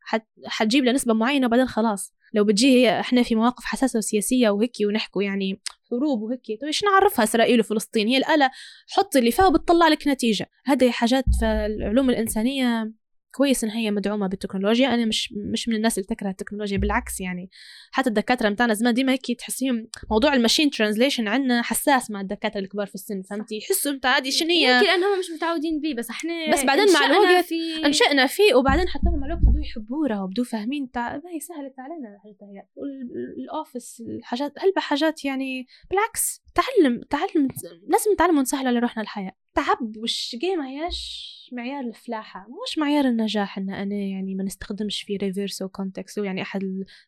حت... 0.00 0.26
حتجيب 0.46 0.84
لها 0.84 0.92
نسبة 0.92 1.14
معينة 1.14 1.46
وبعدين 1.46 1.66
خلاص. 1.66 2.14
لو 2.34 2.44
بتجي 2.44 2.66
هي 2.66 3.00
إحنا 3.00 3.22
في 3.22 3.34
مواقف 3.34 3.64
حساسة 3.64 3.98
وسياسية 3.98 4.50
وهيك 4.50 4.72
ونحكوا 4.88 5.22
يعني 5.22 5.60
حروب 5.90 6.22
وهيك 6.22 6.46
طيب 6.46 6.64
إيش 6.64 6.84
نعرفها؟ 6.84 7.24
إسرائيل 7.24 7.60
وفلسطين 7.60 8.08
هي 8.08 8.16
الآلة 8.16 8.50
حط 8.88 9.16
اللي 9.16 9.30
فيها 9.30 9.46
وبتطلع 9.46 9.88
لك 9.88 10.08
نتيجة. 10.08 10.46
هذه 10.64 10.90
حاجات 10.90 11.24
في 11.40 11.46
العلوم 11.46 12.10
الإنسانية 12.10 12.92
كويس 13.32 13.64
إن 13.64 13.70
هي 13.70 13.90
مدعومة 13.90 14.26
بالتكنولوجيا. 14.26 14.94
أنا 14.94 15.04
مش 15.04 15.32
مش 15.32 15.68
من 15.68 15.74
الناس 15.74 15.98
اللي 15.98 16.06
تكره 16.06 16.30
التكنولوجيا 16.30 16.78
بالعكس 16.78 17.20
يعني 17.20 17.50
حتى 17.92 18.08
الدكاترة 18.08 18.48
متاعنا 18.48 18.74
زمان 18.74 18.94
ديما 18.94 19.12
هيك 19.12 19.38
تحسيهم 19.38 19.88
موضوع 20.10 20.34
ال 20.34 20.39
machine 20.39 20.70
translation 20.70 21.28
عندنا 21.28 21.62
حساس 21.62 22.10
مع 22.10 22.20
الدكاترة 22.20 22.60
الكبار 22.60 22.86
في 22.86 22.94
السن 22.94 23.22
فهمتي؟ 23.22 23.56
يحسوا 23.56 23.92
انت 23.92 24.06
عادي 24.06 24.30
شنو 24.30 24.48
هي؟ 24.48 24.74
يمكن 24.74 24.86
لانهم 24.86 25.18
مش 25.18 25.30
متعودين 25.36 25.80
به 25.80 25.94
بس 25.94 26.10
إحنا 26.10 26.52
بس 26.52 26.64
بعدين 26.64 26.92
مع 26.92 27.06
الوقت 27.06 27.44
في 27.44 27.86
انشأنا 27.86 28.26
فيه 28.26 28.54
وبعدين 28.54 28.88
حتى 28.88 29.06
مع 29.20 29.26
الوقت 29.26 29.40
بدو 29.42 29.58
يحبوها 29.58 30.22
وبدو 30.22 30.44
فاهمين 30.44 30.90
تع... 30.90 31.14
هي 31.14 31.40
سهلت 31.40 31.74
علينا 31.78 32.14
الحاجات 32.14 32.68
والأوفيس 32.76 34.02
الحاجات 34.08 34.52
هلبة 34.58 34.80
حاجات 34.80 35.24
يعني 35.24 35.66
بالعكس. 35.90 36.42
تعلم 36.54 37.02
تعلم 37.10 37.48
لازم 37.88 38.12
نتعلم 38.12 38.38
ونسهل 38.38 38.66
على 38.66 38.78
روحنا 38.78 39.02
الحياة. 39.02 39.32
تعب 39.54 39.96
وش 39.96 40.36
ما 40.58 40.68
هياش 40.68 41.30
معيار 41.52 41.84
الفلاحة 41.84 42.46
مش 42.66 42.78
معيار 42.78 43.04
النجاح 43.04 43.58
إن 43.58 43.70
أنا 43.70 43.94
يعني 43.94 44.34
ما 44.34 44.44
نستخدمش 44.44 45.02
في 45.02 45.16
Reverso 45.16 45.62
Context 45.62 46.18
يعني 46.18 46.42
أحد 46.42 46.60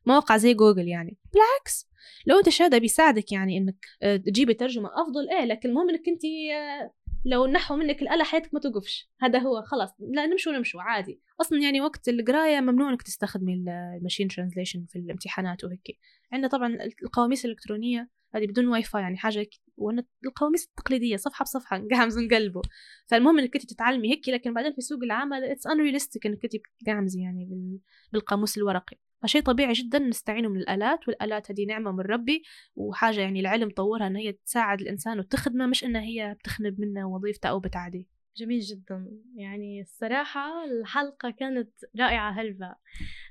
المواقع 0.06 0.36
زي 0.36 0.54
جوجل 0.54 0.88
يعني. 0.88 1.18
بالعكس 1.32 1.88
لو 2.26 2.38
أنت 2.38 2.48
شهاده 2.48 2.78
بيساعدك 2.78 3.32
يعني 3.32 3.58
إنك 3.58 3.86
آه، 4.02 4.16
تجيبي 4.16 4.54
ترجمة 4.54 4.88
أفضل 4.88 5.30
إيه 5.30 5.44
لكن 5.44 5.68
المهم 5.68 5.88
إنك 5.90 6.08
أنت 6.08 6.24
آه، 6.24 6.92
لو 7.24 7.46
نحوا 7.46 7.76
منك 7.76 8.02
الآلة 8.02 8.24
حياتك 8.24 8.54
ما 8.54 8.60
توقفش. 8.60 9.10
هذا 9.20 9.38
هو 9.38 9.62
خلاص 9.62 9.90
لا 9.98 10.26
نمشوا 10.26 10.52
نمشوا 10.52 10.82
عادي. 10.82 11.20
أصلا 11.40 11.60
يعني 11.60 11.80
وقت 11.80 12.08
القراية 12.08 12.60
ممنوع 12.60 12.90
إنك 12.90 13.02
تستخدمي 13.02 13.54
ال 13.54 13.64
machine 13.64 14.28
translation 14.28 14.84
في 14.88 14.96
الامتحانات 14.96 15.64
وهيك. 15.64 15.98
عندنا 16.32 16.48
طبعا 16.48 16.78
القواميس 17.02 17.44
الإلكترونية 17.44 18.08
هذه 18.34 18.46
بدون 18.46 18.68
واي 18.68 18.82
فاي 18.82 19.02
يعني 19.02 19.16
حاجة 19.16 19.46
وأنا 19.76 20.04
القواميس 20.24 20.66
التقليدية 20.66 21.16
صفحة 21.16 21.42
بصفحة 21.42 21.78
نقعمز 21.92 22.18
نقلبه 22.18 22.62
فالمهم 23.06 23.38
إنك 23.38 23.56
أنت 23.56 23.70
تتعلمي 23.70 24.10
هيك 24.10 24.28
لكن 24.28 24.54
بعدين 24.54 24.72
في 24.72 24.80
سوق 24.80 25.02
العمل 25.02 25.44
it's 25.44 25.66
unrealistic 25.66 26.26
إنك 26.26 26.44
أنت 26.44 26.52
تقعمزي 26.84 27.20
يعني 27.22 27.78
بالقاموس 28.12 28.58
الورقي. 28.58 28.98
فشيء 29.22 29.42
طبيعي 29.42 29.72
جدا 29.72 29.98
نستعينوا 29.98 30.50
من 30.50 30.60
الآلات 30.60 31.08
والآلات 31.08 31.50
هذه 31.50 31.66
نعمة 31.66 31.92
من 31.92 32.00
ربي 32.00 32.42
وحاجة 32.74 33.20
يعني 33.20 33.40
العلم 33.40 33.70
طورها 33.70 34.06
إن 34.06 34.16
هي 34.16 34.32
تساعد 34.32 34.80
الإنسان 34.80 35.18
وتخدمه 35.18 35.66
مش 35.66 35.84
انها 35.84 36.02
هي 36.02 36.36
بتخنب 36.40 36.80
منه 36.80 37.08
وظيفته 37.08 37.48
أو 37.48 37.60
بتعدي. 37.60 38.08
جميل 38.36 38.60
جدا. 38.60 39.10
يعني 39.34 39.80
الصراحة 39.80 40.64
الحلقة 40.64 41.30
كانت 41.30 41.70
رائعة 42.00 42.30
هلبا. 42.30 42.74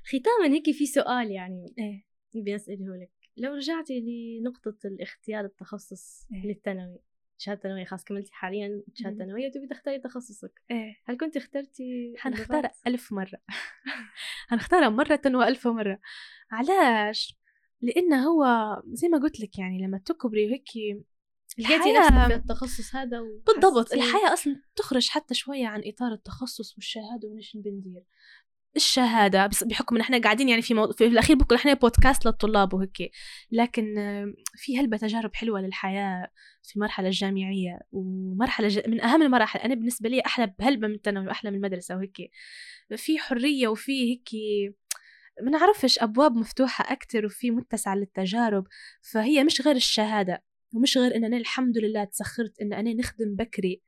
ختاما 0.04 0.54
هيك 0.54 0.70
في 0.70 0.86
سؤال 0.86 1.30
يعني 1.30 1.74
إيه. 1.78 2.04
بدي 2.34 2.56
أسأله 2.56 2.96
لك. 2.96 3.21
لو 3.36 3.54
رجعتي 3.54 4.00
لنقطة 4.00 4.76
الاختيار 4.84 5.44
التخصص 5.44 6.26
إيه؟ 6.32 6.46
للثانوي 6.46 6.98
شهادة 7.38 7.60
ثانوية 7.60 7.84
خاص 7.84 8.04
كملتي 8.04 8.32
حاليا 8.32 8.82
شهادة 8.94 9.18
ثانوية 9.18 9.50
تبي 9.50 9.66
تختاري 9.66 9.98
تخصصك. 9.98 10.62
إيه. 10.70 10.96
هل 11.04 11.18
كنت 11.18 11.36
اخترتي 11.36 12.14
حنختار 12.18 12.70
ألف 12.86 13.12
مرة. 13.12 13.38
حنختارها 14.48 14.88
مرة 14.88 15.20
وألف 15.26 15.66
مرة. 15.66 16.00
علاش؟ 16.50 17.38
لأنه 17.80 18.24
هو 18.28 18.44
زي 18.86 19.08
ما 19.08 19.18
قلت 19.18 19.40
لك 19.40 19.58
يعني 19.58 19.86
لما 19.86 19.98
تكبري 19.98 20.52
هيك 20.52 20.68
الحياة 21.58 22.28
في 22.28 22.34
التخصص 22.34 22.94
هذا 22.94 23.20
بالضبط 23.46 23.92
الحياة 23.92 24.32
أصلا 24.32 24.62
تخرج 24.76 25.08
حتى 25.08 25.34
شوية 25.34 25.66
عن 25.66 25.82
إطار 25.86 26.12
التخصص 26.12 26.74
والشهادة 26.74 27.28
ونش 27.28 27.56
بندير. 27.56 28.02
الشهادة 28.76 29.50
بحكم 29.62 29.96
إن 29.96 30.00
إحنا 30.00 30.18
قاعدين 30.18 30.48
يعني 30.48 30.62
في, 30.62 30.74
مو... 30.74 30.92
في 30.92 31.06
الأخير 31.06 31.36
بكون 31.36 31.56
إحنا 31.58 31.74
بودكاست 31.74 32.26
للطلاب 32.26 32.74
وهيك. 32.74 33.10
لكن 33.50 33.94
في 34.56 34.78
هلبة 34.78 34.96
تجارب 34.96 35.34
حلوة 35.34 35.60
للحياة 35.60 36.30
في 36.62 36.76
المرحله 36.76 37.08
الجامعية 37.08 37.78
ومرحلة 37.92 38.68
ج... 38.68 38.88
من 38.88 39.00
أهم 39.00 39.22
المراحل. 39.22 39.58
أنا 39.58 39.74
بالنسبة 39.74 40.08
لي 40.08 40.20
أحلى 40.26 40.54
بهلبة 40.58 40.88
من 40.88 40.94
الثانوي 40.94 41.26
وأحلى 41.26 41.50
من 41.50 41.56
المدرسة 41.56 41.96
وهيك. 41.96 42.30
في 42.96 43.18
حرية 43.18 43.68
وفي 43.68 43.92
هيك 44.10 44.28
ما 45.42 45.50
نعرفش 45.50 45.98
أبواب 45.98 46.36
مفتوحة 46.36 46.92
أكثر 46.92 47.26
وفي 47.26 47.50
متسع 47.50 47.94
للتجارب. 47.94 48.66
فهي 49.12 49.44
مش 49.44 49.60
غير 49.60 49.76
الشهادة 49.76 50.44
ومش 50.74 50.98
غير 50.98 51.16
إن 51.16 51.24
أنا 51.24 51.36
الحمد 51.36 51.78
لله 51.78 52.04
تسخرت 52.04 52.60
إن 52.60 52.72
أنا 52.72 52.94
نخدم 52.94 53.34
بكري. 53.34 53.82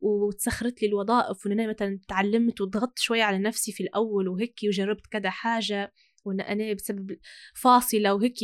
وتسخرت 0.00 0.82
لي 0.82 0.88
الوظائف 0.88 1.46
وإن 1.46 1.60
أنا 1.60 1.68
مثلا 1.68 2.00
تعلمت 2.08 2.60
وضغطت 2.60 2.98
شوية 2.98 3.22
على 3.22 3.38
نفسي 3.38 3.72
في 3.72 3.82
الأول 3.82 4.28
وهيك 4.28 4.60
وجربت 4.64 5.06
كذا 5.06 5.30
حاجة 5.30 5.92
وإن 6.24 6.40
أنا 6.40 6.72
بسبب 6.72 7.18
فاصلة 7.54 8.14
وهيك 8.14 8.34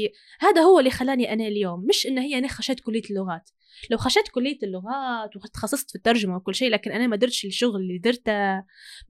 هذا 0.41 0.61
هو 0.63 0.79
اللي 0.79 0.91
خلاني 0.91 1.33
أنا 1.33 1.47
اليوم. 1.47 1.87
مش 1.89 2.07
إن 2.07 2.19
هي 2.19 2.39
أنا 2.39 2.49
خشيت 2.49 2.81
كلية 2.81 3.03
اللغات. 3.11 3.51
لو 3.91 3.99
خشيت 3.99 4.29
كلية 4.29 4.59
اللغات 4.63 5.37
وتخصصت 5.37 5.91
في 5.91 5.97
الترجمة 5.97 6.37
وكل 6.37 6.55
شيء 6.55 6.71
لكن 6.71 6.93
أنا 6.93 7.07
ما 7.07 7.17
درتش 7.17 7.45
الشغل 7.45 7.81
اللي 7.81 7.99
درته 7.99 8.33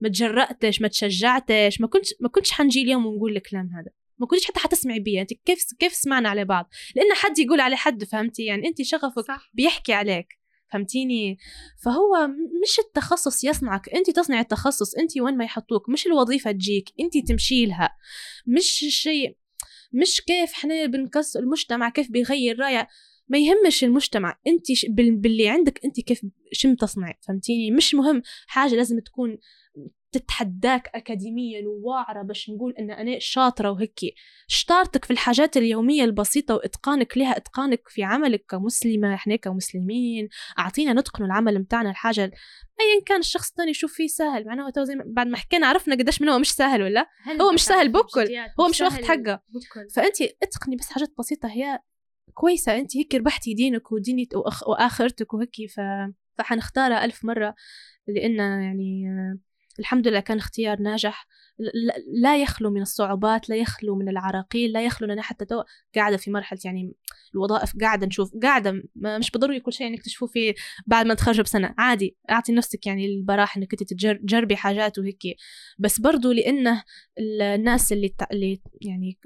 ما 0.01 0.09
تجرأتش 0.09 0.81
ما 0.81 0.87
تشجعتش 0.87 1.81
ما 1.81 1.87
كنتش 1.87 2.13
ما 2.21 2.29
كنتش 2.29 2.51
حنجي 2.51 2.81
اليوم 2.81 3.05
ونقول 3.05 3.35
الكلام 3.37 3.69
هذا. 3.69 3.91
ما 4.19 4.27
كنتش 4.27 4.45
حتى 4.45 4.59
حتسمعي 4.59 4.99
بي 4.99 5.21
انت 5.21 5.33
كيف 5.33 5.65
كيف 5.79 5.93
سمعنا 5.93 6.29
على 6.29 6.45
بعض؟ 6.45 6.69
لأن 6.95 7.13
حد 7.15 7.39
يقول 7.39 7.59
على 7.59 7.75
حد 7.75 8.03
فهمتي؟ 8.03 8.45
يعني 8.45 8.67
انت 8.67 8.81
شغفك 8.81 9.19
صح. 9.19 9.49
بيحكي 9.53 9.93
عليك. 9.93 10.44
فهمتيني؟ 10.71 11.37
فهو 11.83 12.27
مش 12.63 12.79
التخصص 12.79 13.43
يصنعك 13.43 13.89
انت 13.89 14.09
تصنع 14.09 14.39
التخصص 14.39 14.95
انت 14.95 15.17
وين 15.17 15.37
ما 15.37 15.43
يحطوك 15.43 15.89
مش 15.89 16.07
الوظيفة 16.07 16.51
تجيك 16.51 16.89
انت 16.99 17.27
تمشي 17.27 17.65
لها. 17.65 17.89
مش 18.47 18.83
الشيء 18.83 19.37
مش 19.93 20.21
كيف 20.21 20.51
إحنا 20.51 20.85
بنكسر 20.85 21.39
المجتمع 21.39 21.89
كيف 21.89 22.11
بيغير 22.11 22.59
رايه 22.59 22.87
ما 23.27 23.37
يهمش 23.37 23.83
المجتمع 23.83 24.39
انت 24.47 24.65
باللي 24.89 25.49
عندك 25.49 25.85
انت 25.85 25.99
كيف 25.99 26.21
شم 26.51 26.75
تصنعي 26.75 27.13
فهمتيني؟ 27.27 27.71
مش 27.71 27.95
مهم 27.95 28.21
حاجة 28.47 28.75
لازم 28.75 28.99
تكون 28.99 29.37
تتحداك 30.17 30.89
أكاديميا 30.95 31.67
وواعرة 31.67 32.21
باش 32.21 32.49
نقول 32.49 32.73
إن 32.79 32.91
أنا 32.91 33.19
شاطرة 33.19 33.71
وهيك. 33.71 33.99
شطارتك 34.47 35.05
في 35.05 35.11
الحاجات 35.11 35.57
اليومية 35.57 36.03
البسيطة 36.03 36.55
وإتقانك 36.55 37.17
لها 37.17 37.37
إتقانك 37.37 37.81
في 37.87 38.03
عملك 38.03 38.45
كمسلمة 38.49 39.13
إحنا 39.13 39.35
كمسلمين 39.35 40.29
أعطينا 40.59 40.93
نتقن 40.93 41.25
العمل 41.25 41.59
متاعنا 41.59 41.89
الحاجة 41.89 42.31
أيا 42.81 43.03
كان 43.05 43.19
الشخص 43.19 43.49
الثاني 43.49 43.71
يشوف 43.71 43.93
فيه 43.93 44.07
سهل. 44.07 44.45
معناه 44.45 44.69
تو 44.69 44.83
زي 44.83 44.95
بعد 45.05 45.27
ما 45.27 45.37
حكينا 45.37 45.67
عرفنا 45.67 45.95
قديش 45.95 46.21
من 46.21 46.29
هو 46.29 46.39
مش 46.39 46.51
سهل 46.51 46.81
ولا؟ 46.83 47.07
هو 47.41 47.51
مش 47.51 47.65
سهل 47.65 47.91
بكل. 47.91 48.27
هو 48.59 48.67
مش 48.67 48.81
واخد 48.81 49.03
حقه. 49.03 49.41
فأنت 49.95 50.21
اتقني 50.21 50.75
بس 50.75 50.89
حاجات 50.89 51.13
بسيطة. 51.19 51.49
هي 51.49 51.79
كويسة. 52.33 52.77
أنت 52.77 52.97
هيك 52.97 53.15
ربحتي 53.15 53.53
دينك 53.53 53.91
وديني 53.91 54.27
وآخرتك 54.67 55.33
وهيك. 55.33 55.55
ف... 55.75 55.79
فحنختارها 56.37 57.05
ألف 57.05 57.25
مرة 57.25 57.55
لأن 58.07 58.35
يعني 58.37 59.03
الحمد 59.79 60.07
لله 60.07 60.19
كان 60.19 60.37
اختيار 60.37 60.81
ناجح. 60.81 61.27
لا 62.21 62.41
يخلو 62.41 62.71
من 62.71 62.81
الصعوبات 62.81 63.49
لا 63.49 63.55
يخلو 63.55 63.95
من 63.95 64.09
العراقيل 64.09 64.71
لا 64.71 64.85
يخلو 64.85 65.13
أنا 65.13 65.21
حتى 65.21 65.45
تو 65.45 65.63
قاعدة 65.95 66.17
في 66.17 66.31
مرحلة 66.31 66.59
يعني 66.65 66.93
الوظائف 67.35 67.73
قاعدة 67.81 68.07
نشوف 68.07 68.31
قاعدة 68.43 68.83
مش 68.95 69.31
بالضروري 69.31 69.59
كل 69.59 69.73
شيء 69.73 69.87
انك 69.87 70.01
تشوفوا 70.01 70.27
فيه 70.27 70.53
بعد 70.87 71.05
ما 71.05 71.13
تخرجوا 71.13 71.43
بسنة. 71.43 71.75
عادي 71.77 72.17
أعطي 72.29 72.53
نفسك 72.53 72.87
يعني 72.87 73.05
البراح 73.05 73.57
إنك 73.57 73.73
أنت 73.73 73.93
تجربي 73.93 74.55
حاجات 74.55 74.99
وهيك. 74.99 75.23
بس 75.79 75.99
برضو 75.99 76.31
لأنه 76.31 76.83
الناس 77.41 77.93
اللي 77.93 78.15
اللي 78.31 78.61
يعني 78.81 79.19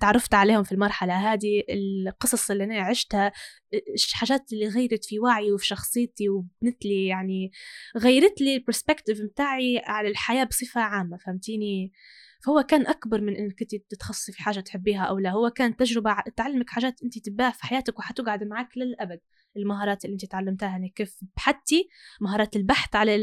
تعرفت 0.00 0.34
عليهم 0.34 0.62
في 0.62 0.72
المرحلة 0.72 1.32
هذه 1.32 1.62
القصص 1.70 2.50
اللي 2.50 2.64
أنا 2.64 2.80
عشتها 2.80 3.32
الحاجات 3.74 4.52
اللي 4.52 4.68
غيرت 4.68 5.04
في 5.04 5.18
وعي 5.20 5.52
وفي 5.52 5.66
شخصيتي 5.66 6.28
وبنت 6.28 6.84
لي 6.84 7.06
يعني 7.06 7.52
غيرت 7.96 8.40
لي 8.40 8.56
البرسبكتيف 8.56 9.20
متاعي 9.20 9.78
على 9.86 10.08
الحياة 10.08 10.44
بصفة 10.44 10.80
عامة 10.80 11.16
فهمتيني؟ 11.16 11.92
فهو 12.44 12.62
كان 12.62 12.86
أكبر 12.86 13.20
من 13.20 13.36
إنك 13.36 13.62
أنت 13.62 13.74
تتخصصي 13.74 14.32
في 14.32 14.42
حاجة 14.42 14.60
تحبيها 14.60 15.02
أو 15.04 15.18
لا 15.18 15.30
هو 15.30 15.50
كان 15.50 15.76
تجربة 15.76 16.16
تعلمك 16.36 16.70
حاجات 16.70 17.02
أنت 17.02 17.18
تباها 17.18 17.50
في 17.50 17.62
حياتك 17.66 17.98
وحتقعد 17.98 18.44
معك 18.44 18.78
للأبد. 18.78 19.20
المهارات 19.56 20.04
اللي 20.04 20.14
انت 20.14 20.24
تعلمتها 20.24 20.68
يعني 20.68 20.92
كيف 20.96 21.16
بحثتي 21.36 21.88
مهارات 22.20 22.56
البحث 22.56 22.96
على 22.96 23.14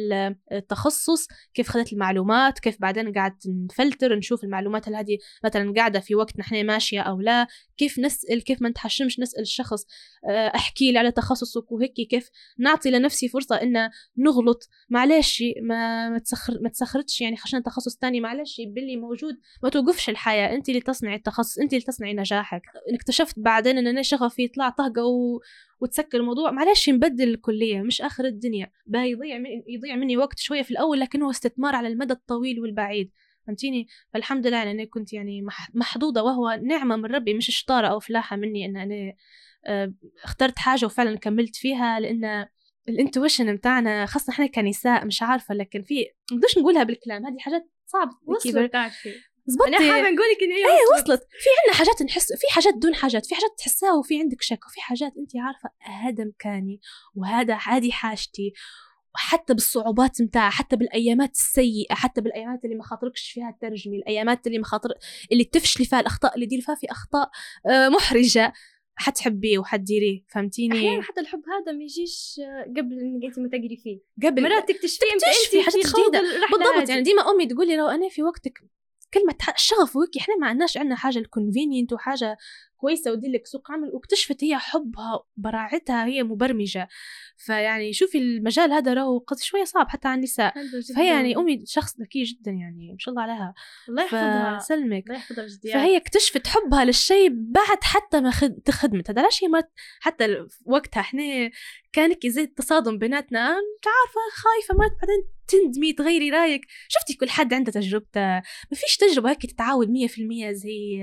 التخصص 0.51 1.27
كيف 1.53 1.69
خذت 1.69 1.93
المعلومات 1.93 2.59
كيف 2.59 2.81
بعدين 2.81 3.13
قاعد 3.13 3.35
نفلتر 3.47 4.15
نشوف 4.15 4.43
المعلومات 4.43 4.87
اللي 4.87 4.97
هذه 4.97 5.17
مثلا 5.43 5.73
قاعدة 5.77 5.99
في 5.99 6.15
وقت 6.15 6.39
نحن 6.39 6.65
ماشية 6.65 7.01
أو 7.01 7.21
لا 7.21 7.47
كيف 7.77 7.99
نسأل 7.99 8.43
كيف 8.43 8.61
ما 8.61 8.69
نتحشمش 8.69 9.19
نسأل 9.19 9.41
الشخص 9.41 9.85
آه، 10.29 10.47
أحكي 10.55 10.91
لي 10.91 10.99
على 10.99 11.11
تخصصك 11.11 11.71
وهيك 11.71 11.93
كيف 11.93 12.29
نعطي 12.59 12.91
لنفسي 12.91 13.29
فرصة 13.29 13.55
إن 13.55 13.89
نغلط. 14.17 14.69
معلش 14.89 15.43
ما 15.61 16.09
ما 16.09 16.19
تسخر 16.19 16.57
ما 16.61 16.69
تسخرتش 16.69 17.21
يعني 17.21 17.35
عشان 17.43 17.63
تخصص 17.63 17.95
تاني 17.95 18.21
معلش 18.21 18.61
باللي 18.67 18.97
موجود 18.97 19.35
ما 19.63 19.69
توقفش 19.69 20.09
الحياة. 20.09 20.55
انت 20.55 20.69
اللي 20.69 20.81
تصنعي 20.81 21.15
التخصص 21.15 21.59
انت 21.59 21.73
اللي 21.73 21.85
تصنعي 21.85 22.13
نجاحك. 22.13 22.61
اكتشفت 22.93 23.39
بعدين 23.39 23.77
إن 23.77 23.87
أنا 23.87 24.01
شغفي 24.01 24.43
يطلع 24.43 24.69
طهقة 24.69 25.05
و... 25.05 25.39
وتسكر 25.79 26.17
الموضوع 26.17 26.51
معلش 26.51 26.89
نبدل 26.89 27.29
الكلية 27.29 27.81
مش 27.81 28.01
آخر 28.01 28.25
الدنيا. 28.25 28.71
باه 28.85 29.03
يضيع 29.03 29.37
من 29.37 29.49
يضيع 29.67 29.95
مني 29.95 30.17
وقت 30.17 30.39
شوية 30.39 30.61
في 30.61 30.71
الأول 30.71 30.99
لكن 30.99 31.21
هو 31.21 31.29
استثمار 31.29 31.75
على 31.75 31.87
المدى 31.87 32.13
الطويل 32.13 32.59
والبعيد. 32.59 33.11
فهمتيني؟ 33.47 33.87
فالحمد 34.13 34.47
لله 34.47 34.63
أنا 34.63 34.85
كنت 34.85 35.13
يعني 35.13 35.45
محظوظة 35.73 36.23
وهو 36.23 36.59
نعمة 36.63 36.95
من 36.95 37.05
ربي 37.05 37.33
مش 37.33 37.59
شطارة 37.59 37.87
أو 37.87 37.99
فلاحة 37.99 38.35
مني 38.35 38.65
أن 38.65 38.77
أنا 38.77 39.13
آه، 39.65 39.93
اخترت 40.23 40.59
حاجة 40.59 40.85
وفعلا 40.85 41.17
كملت 41.17 41.55
فيها 41.55 41.99
لأن 41.99 42.47
الانتويشن 42.89 43.55
بتاعنا 43.55 44.05
خاصة 44.05 44.33
إحنا 44.33 44.47
كنساء 44.47 45.05
مش 45.05 45.21
عارفة 45.21 45.55
لكن 45.55 45.81
في 45.81 46.05
نقدرش 46.31 46.57
نقولها 46.57 46.83
بالكلام 46.83 47.25
هذه 47.25 47.37
حاجات 47.39 47.69
صعبة. 47.85 48.11
وصلت 48.25 48.75
زبطتي 49.47 49.67
أنا 49.67 49.77
حابة 49.77 50.09
نقول 50.09 50.27
لك 50.31 50.43
إن 50.43 50.51
هي 50.51 50.65
إيه 50.65 51.01
وصلت. 51.03 51.21
في 51.21 51.49
عندنا 51.59 51.77
حاجات 51.77 52.01
نحس 52.01 52.27
في 52.33 52.53
حاجات 52.53 52.73
دون 52.73 52.95
حاجات 52.95 53.25
في 53.25 53.35
حاجات 53.35 53.49
تحسها 53.57 53.93
وفي 53.93 54.19
عندك 54.19 54.41
شك 54.41 54.65
وفي 54.67 54.81
حاجات 54.81 55.13
انت 55.17 55.31
عارفة 55.35 55.69
هذا 55.81 56.23
مكاني 56.25 56.79
وهذا 57.15 57.55
هذه 57.55 57.91
حاجتي 57.91 58.53
وحتى 59.15 59.53
بالصعوبات 59.53 60.21
متاعها 60.21 60.49
حتى 60.49 60.75
بالأيامات 60.75 61.31
السيئة 61.31 61.95
حتى 61.95 62.21
بالأيامات 62.21 62.65
اللي 62.65 62.75
ما 62.75 62.83
خاطركش 62.83 63.31
فيها 63.31 63.49
الترجمة 63.49 63.95
الأيامات 63.95 64.47
اللي 64.47 64.57
ما 64.57 64.65
خاطر 64.65 64.89
اللي 65.31 65.43
تفشلي 65.43 65.85
فيها 65.85 65.99
الأخطاء 65.99 66.35
اللي 66.35 66.45
دير 66.45 66.61
فيها 66.61 66.75
في 66.75 66.91
أخطاء 66.91 67.29
آه، 67.69 67.89
محرجة. 67.89 68.53
حتحبيه 68.99 69.59
وحتديريه 69.59 70.23
فهمتيني؟ 70.27 70.77
أحيانا 70.77 71.01
حتى 71.01 71.21
الحب 71.21 71.39
هذا 71.39 71.77
ما 71.77 71.83
يجيش 71.83 72.41
قبل 72.77 72.99
انك 72.99 73.23
انت 73.25 73.39
ما 73.39 73.47
تقري 73.47 73.77
فيه. 73.83 73.99
قبل. 74.27 74.43
مرات 74.43 74.71
تكتشفي 74.71 75.05
أنت 75.13 75.23
حاجات 75.65 75.87
جديدة 75.87 76.21
بالضبط. 76.51 76.89
يعني 76.89 77.01
ديما 77.01 77.31
أمي 77.31 77.45
تقول 77.45 77.67
لي 77.67 77.75
لو 77.77 77.87
أنا 77.87 78.09
في 78.09 78.23
وقتك 78.23 78.59
كلمة 79.13 79.35
الشغف 79.55 79.95
وهيك 79.95 80.17
إحنا 80.17 80.35
ما 80.37 80.47
عندناش 80.47 80.77
عندنا 80.77 80.95
حاجة 80.95 81.19
الكونفينينت 81.19 81.93
وحاجة 81.93 82.37
كويسة 82.77 83.11
ودي 83.11 83.27
لك 83.27 83.45
سوق 83.45 83.71
عمل 83.71 83.89
واكتشفت 83.93 84.43
هي 84.43 84.57
حبها 84.57 85.23
براعتها 85.37 86.05
هي 86.05 86.23
مبرمجة. 86.23 86.87
فيعني 87.37 87.93
شوفي 87.93 88.17
المجال 88.17 88.71
هذا 88.71 88.93
راهو 88.93 89.17
قد 89.17 89.39
شوية 89.39 89.63
صعب 89.63 89.89
حتى 89.89 90.07
على 90.07 90.17
النساء. 90.17 90.53
فهي 90.95 91.07
يعني 91.07 91.37
أمي 91.37 91.63
شخص 91.65 91.99
ذكي 92.01 92.23
جدا 92.23 92.51
يعني 92.51 92.91
ما 92.91 92.97
شاء 92.99 93.11
الله 93.11 93.23
عليها. 93.23 93.53
الله 93.89 94.03
يحفظها. 94.03 94.59
سلمك 94.59 95.03
الله 95.03 95.15
يحفظها 95.15 95.47
فهي 95.73 95.97
اكتشفت 95.97 96.47
حبها 96.47 96.85
للشيء 96.85 97.29
بعد 97.31 97.83
حتى 97.83 98.21
ما 98.21 98.31
خد... 98.31 98.69
خدمت 98.69 99.09
هذا 99.09 99.21
علاش 99.21 99.43
هي 99.43 99.47
ما 99.47 99.63
حتى 99.99 100.45
وقتها 100.65 101.01
إحنا 101.01 101.49
كان 101.93 102.15
زي 102.25 102.41
التصادم 102.41 102.97
بيناتنا. 102.97 103.49
انت 103.49 103.87
عارفة 103.87 104.21
خايفة 104.35 104.75
ما 104.75 104.87
بعدين 105.01 105.23
تندمي 105.47 105.93
تغيري 105.93 106.29
رأيك. 106.29 106.61
شفتي 106.87 107.13
كل 107.13 107.29
حد 107.29 107.53
عنده 107.53 107.71
تجربته. 107.71 108.21
ما 108.21 108.73
فيش 108.73 108.97
تجربة 108.97 109.29
هيك 109.29 109.45
تتعاود 109.45 109.89
مية 109.89 110.07
في 110.07 110.21
المية 110.21 110.51
زي 110.51 111.01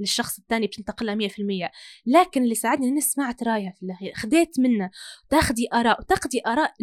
للشخص 0.00 0.38
الثاني 0.38 0.66
مية 0.66 1.07
في 1.16 1.38
المية. 1.42 1.70
لكن 2.06 2.42
اللي 2.42 2.54
ساعدني 2.54 2.88
إني 2.88 3.00
سمعت 3.00 3.42
رايها 3.42 3.72
في 3.76 3.82
الأخير 3.82 4.12
خديت 4.16 4.60
منه 4.60 4.90
تاخدي 5.30 5.68
آراء 5.74 6.00
وتاخدي 6.00 6.42
آراء 6.46 6.74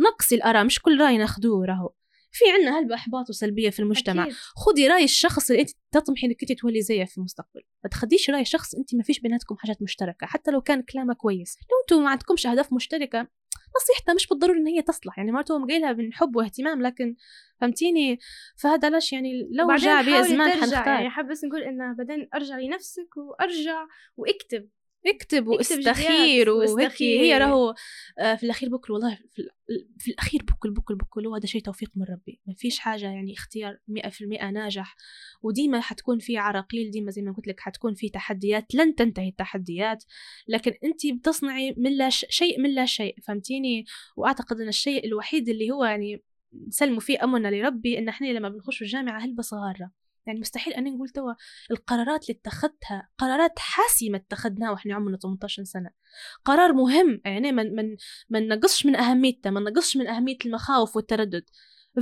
نقصي 0.00 0.34
الآراء 0.34 0.64
مش 0.64 0.80
كل 0.82 1.00
رأي 1.00 1.18
ناخذوه 1.18 1.66
راهو. 1.66 1.92
في 2.32 2.44
عنا 2.50 2.78
هلبة 2.78 2.94
إحباط 2.94 3.30
وسلبية 3.30 3.70
في 3.70 3.80
المجتمع. 3.80 4.22
أكيد. 4.22 4.34
خدي 4.56 4.88
رأي 4.88 5.04
الشخص 5.04 5.50
اللي 5.50 5.62
أنت 5.62 5.70
تطمحي 5.92 6.26
إنك 6.26 6.42
أنت 6.42 6.60
تولي 6.60 6.82
زيه 6.82 7.04
في 7.04 7.18
المستقبل. 7.18 7.60
ما 7.84 7.90
تخديش 7.90 8.30
رأي 8.30 8.44
شخص 8.44 8.74
أنت 8.74 8.94
ما 8.94 9.02
فيش 9.02 9.20
بيناتكم 9.20 9.56
حاجات 9.56 9.82
مشتركة 9.82 10.26
حتى 10.26 10.50
لو 10.50 10.60
كان 10.60 10.82
كلامه 10.82 11.14
كويس. 11.14 11.56
لو 11.70 11.76
أنتم 11.82 12.04
ما 12.04 12.10
عندكمش 12.10 12.46
أهداف 12.46 12.72
مشتركة 12.72 13.28
نصيحته 13.76 14.14
مش 14.14 14.26
بالضروري 14.26 14.58
إن 14.58 14.66
هي 14.66 14.82
تصلح 14.82 15.18
يعني 15.18 15.32
مرته 15.32 15.66
قايلها 15.66 15.92
من 15.92 16.12
حب 16.12 16.36
واهتمام 16.36 16.82
لكن 16.82 17.14
فهمتيني؟ 17.60 18.18
فهذا 18.56 18.90
ليش 18.90 19.12
يعني 19.12 19.48
لو 19.52 19.74
جاء 19.76 20.04
بي 20.04 20.22
زمان 20.22 20.50
حنختار 20.50 20.86
يعني 20.86 21.10
حاب 21.10 21.28
بس 21.28 21.44
نقول 21.44 21.62
إنه 21.62 21.92
بعدين 21.92 22.28
أرجع 22.34 22.58
لنفسك 22.58 23.16
وأرجع 23.16 23.86
وأكتب. 24.16 24.68
اكتب 25.06 25.46
واستخير 25.46 26.50
وهيك 26.50 27.02
هي 27.02 27.38
راهو 27.38 27.74
آه، 28.18 28.34
في 28.34 28.42
الأخير 28.42 28.68
بكل 28.68 28.92
والله 28.92 29.18
في 29.98 30.10
الأخير 30.10 30.42
بكل 30.42 30.70
بكل 30.70 30.94
بكل 30.96 31.26
هو 31.26 31.34
هذا 31.34 31.46
شيء 31.46 31.62
توفيق 31.62 31.90
من 31.96 32.04
ربي. 32.04 32.40
ما 32.46 32.54
فيش 32.54 32.78
حاجة 32.78 33.06
يعني 33.06 33.32
اختيار 33.32 33.78
مئة 33.88 34.08
في 34.08 34.24
المئة 34.24 34.50
ناجح. 34.50 34.96
وديما 35.42 35.80
حتكون 35.80 36.18
في 36.18 36.38
عراقيل 36.38 36.90
ديما 36.90 37.10
زي 37.10 37.22
ما 37.22 37.32
قلت 37.32 37.46
لك 37.46 37.60
حتكون 37.60 37.94
في 37.94 38.08
تحديات 38.08 38.74
لن 38.74 38.94
تنتهي 38.94 39.28
التحديات. 39.28 40.04
لكن 40.48 40.72
انت 40.84 41.06
بتصنعي 41.06 41.74
من 41.76 41.96
لا 41.96 42.08
شيء 42.10 42.60
من 42.60 42.74
لا 42.74 42.86
شيء 42.86 43.16
فهمتيني؟ 43.22 43.84
وأعتقد 44.16 44.60
أن 44.60 44.68
الشيء 44.68 45.06
الوحيد 45.06 45.48
اللي 45.48 45.70
هو 45.70 45.84
يعني 45.84 46.22
نسلموا 46.66 47.00
فيه 47.00 47.24
أمرنا 47.24 47.48
لربي 47.48 47.98
إن 47.98 48.08
إحنا 48.08 48.26
لما 48.26 48.48
بنخش 48.48 48.82
الجامعة 48.82 49.18
هلبة 49.18 49.42
صغار 49.42 49.88
يعني 50.28 50.40
مستحيل 50.40 50.74
أنا 50.74 50.90
نقول 50.90 51.08
توا 51.08 51.32
القرارات 51.70 52.22
اللي 52.22 52.38
اتخذتها 52.40 53.08
قرارات 53.18 53.58
حاسمة 53.58 54.18
اتخذناها 54.18 54.70
وإحنا 54.70 54.94
عمرنا 54.94 55.16
18 55.16 55.64
سنة. 55.64 55.90
قرار 56.44 56.72
مهم 56.72 57.20
يعني 57.24 57.52
من 57.52 57.74
من 57.74 57.96
ما 58.28 58.40
نقصش 58.40 58.86
من 58.86 58.96
أهميته 58.96 59.50
ما 59.50 59.60
نقصش 59.60 59.96
من 59.96 60.06
أهمية 60.06 60.36
المخاوف 60.46 60.96
والتردد. 60.96 61.44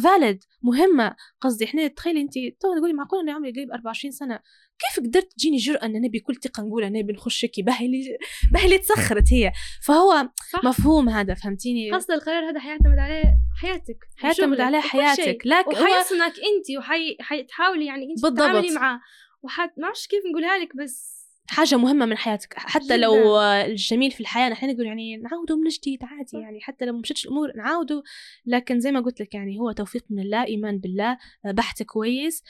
فاليد 0.04 0.44
مهمة. 0.62 1.16
قصدي 1.40 1.64
إحنا 1.64 1.86
تخيلي 1.86 2.20
انت 2.20 2.34
تو 2.60 2.74
تقولي 2.76 2.92
معقول 2.92 3.20
أنا 3.20 3.32
عمري 3.32 3.52
قريب 3.52 3.70
24 3.72 4.12
سنة 4.12 4.40
كيف 4.78 5.04
قدرت 5.06 5.32
تجيني 5.32 5.56
جرأة 5.56 5.86
إن 5.86 5.96
أنا 5.96 6.08
بكل 6.08 6.34
ثقة 6.34 6.62
نقول 6.62 6.84
أنا 6.84 7.00
بنخش 7.00 7.44
هيك 7.44 7.60
بهلي 7.60 8.18
بهلي 8.52 8.78
تسخرت 8.78 9.32
هي؟ 9.32 9.52
فهو 9.82 10.28
صح. 10.52 10.64
مفهوم 10.64 11.08
هذا 11.08 11.34
فهمتيني؟ 11.34 11.92
خاصة 11.92 12.14
القرار 12.14 12.50
هذا 12.50 12.60
حيعتمد 12.60 12.98
عليه 12.98 13.45
حياتك 13.60 13.98
حيعتمد 14.16 14.60
عليه 14.60 14.80
حياتك. 14.80 15.42
لكن 15.44 15.70
وحيصنك 15.70 16.32
انت 16.38 16.78
وحتحاولي 16.78 17.86
يعني 17.86 18.04
انت 18.10 18.26
تتعاملي 18.26 18.70
معاه 18.70 19.00
وحت 19.42 19.70
ما 19.78 19.92
كيف 20.10 20.22
نقولها 20.30 20.58
لك 20.58 20.76
بس 20.76 21.16
حاجة 21.48 21.76
مهمة 21.76 22.06
من 22.06 22.16
حياتك. 22.16 22.54
حتى 22.56 22.84
جداً. 22.84 22.96
لو 22.96 23.40
الجميل 23.40 24.10
في 24.10 24.20
الحياة 24.20 24.48
نحن 24.48 24.70
نقول 24.70 24.86
يعني 24.86 25.16
نعاودوا 25.16 25.56
من 25.56 25.68
جديد 25.68 26.04
عادي 26.04 26.36
يعني. 26.38 26.60
حتى 26.60 26.84
لو 26.84 26.98
مشتش 26.98 27.24
الأمور 27.24 27.52
نعاودوا 27.56 28.02
لكن 28.46 28.80
زي 28.80 28.92
ما 28.92 29.00
قلت 29.00 29.20
لك 29.20 29.34
يعني 29.34 29.58
هو 29.60 29.72
توفيق 29.72 30.04
من 30.10 30.22
الله 30.22 30.44
إيمان 30.44 30.78
بالله 30.78 31.18
بحث 31.44 31.82
كويس 31.82 32.42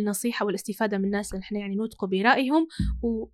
النصيحة 0.00 0.46
والاستفادة 0.46 0.98
من 0.98 1.04
الناس 1.04 1.32
اللي 1.32 1.40
نحن 1.40 1.56
يعني 1.56 1.74
نوثقوا 1.74 2.08
برأيهم 2.08 2.68
و 3.02 3.26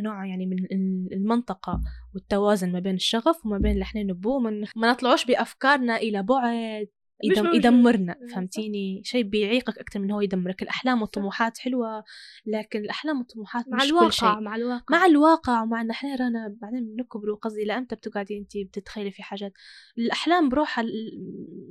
نوع 0.00 0.26
يعني 0.26 0.46
من 0.46 0.66
المنطقة 1.12 1.80
والتوازن 2.14 2.72
ما 2.72 2.78
بين 2.78 2.94
الشغف 2.94 3.46
وما 3.46 3.58
بين 3.58 3.72
اللي 3.72 3.82
إحنا 3.82 4.02
نبوه 4.02 4.38
ما 4.76 4.90
نطلعوش 4.90 5.24
بأفكارنا 5.24 5.96
إلى 5.96 6.22
بعد 6.22 6.88
يدم 7.24 7.46
يدمرنا 7.54 8.16
فهمتيني؟ 8.34 9.02
شيء 9.04 9.22
بيعيقك 9.22 9.78
أكثر 9.78 10.00
من 10.00 10.10
هو 10.10 10.20
يدمرك. 10.20 10.62
الأحلام 10.62 11.02
والطموحات 11.02 11.58
حلوة 11.58 12.04
لكن 12.46 12.78
الأحلام 12.78 13.18
والطموحات 13.18 13.68
مع 13.68 13.76
مش 13.76 13.84
الواقع 13.84 14.06
كل 14.06 14.12
شيء. 14.12 14.40
مع 14.40 14.56
الواقع. 14.56 14.84
مع 14.90 15.06
الواقع 15.06 15.62
ومع 15.62 15.80
إن 15.80 15.90
إحنا 15.90 16.14
رانا 16.14 16.56
بعدين 16.62 16.94
بنكبر 16.96 17.34
قصدي 17.34 17.64
لامتى 17.64 17.96
بتقعدي 17.96 18.38
انت 18.38 18.56
بتتخيلي 18.56 19.10
في 19.10 19.22
حاجات. 19.22 19.52
الأحلام 19.98 20.48
بروحها 20.48 20.84